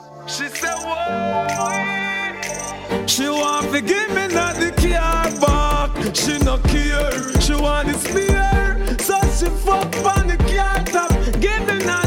She 3.07 3.27
want 3.29 3.71
to 3.71 3.81
give 3.81 4.09
me 4.09 4.27
not 4.27 4.55
the 4.55 4.71
car 4.71 5.31
back. 5.41 6.15
She 6.15 6.37
no 6.39 6.57
care. 6.59 7.39
She 7.41 7.53
want 7.53 7.87
the 7.87 7.95
spear. 7.97 8.97
So 8.99 9.19
she 9.37 9.49
fuck 9.63 9.95
on 10.17 10.27
the 10.27 10.37
car 10.37 10.83
top. 10.85 11.11
Give 11.39 11.61
me 11.67 11.85
not 11.85 12.04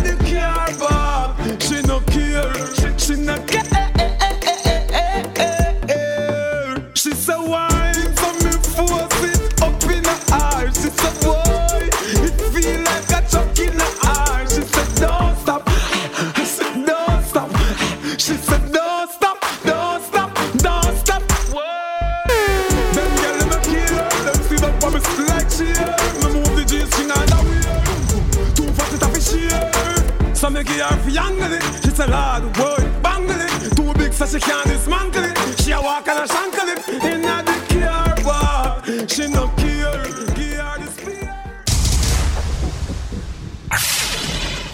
yangle 31.99 31.99
it. 31.99 31.99
She 31.99 32.05
said, 32.05 32.11
Lord, 32.11 32.53
boy, 32.55 33.01
bangle 33.03 33.41
it. 33.41 33.77
Too 33.77 33.95
big 33.95 34.12
so 34.12 34.27
she 34.27 34.41
can't 34.41 34.66
dismantle 34.66 35.25
it. 35.25 35.61
She 35.61 35.73
a 35.73 35.81
walk 35.81 36.09
and 36.09 36.19
a 36.19 36.27
shankle 36.27 36.69
it. 36.69 36.89
In 37.05 37.23
the 37.23 37.59
car 37.69 38.15
bar, 38.25 38.83
she 39.09 39.29
no 39.29 39.49
care. 39.57 40.03
Give 40.35 40.59
her 40.59 40.79
the 40.79 40.91
spear. 40.91 41.35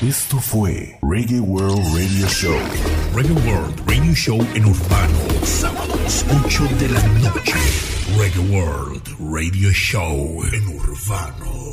Esto 0.06 0.38
fue 0.38 0.98
Reggae 1.02 1.40
World 1.40 1.82
Radio 1.94 2.28
Show. 2.28 2.58
Reggae 3.14 3.34
World 3.46 3.80
Radio 3.86 4.14
Show 4.14 4.38
en 4.54 4.66
Urbano, 4.66 5.18
sábados 5.44 6.24
8 6.44 6.64
de 6.78 6.88
la 6.88 7.02
noche. 7.22 7.54
Reggae 8.18 8.40
World 8.50 9.08
Radio 9.18 9.70
Show 9.72 10.44
en 10.52 10.68
Urbano. 10.68 11.63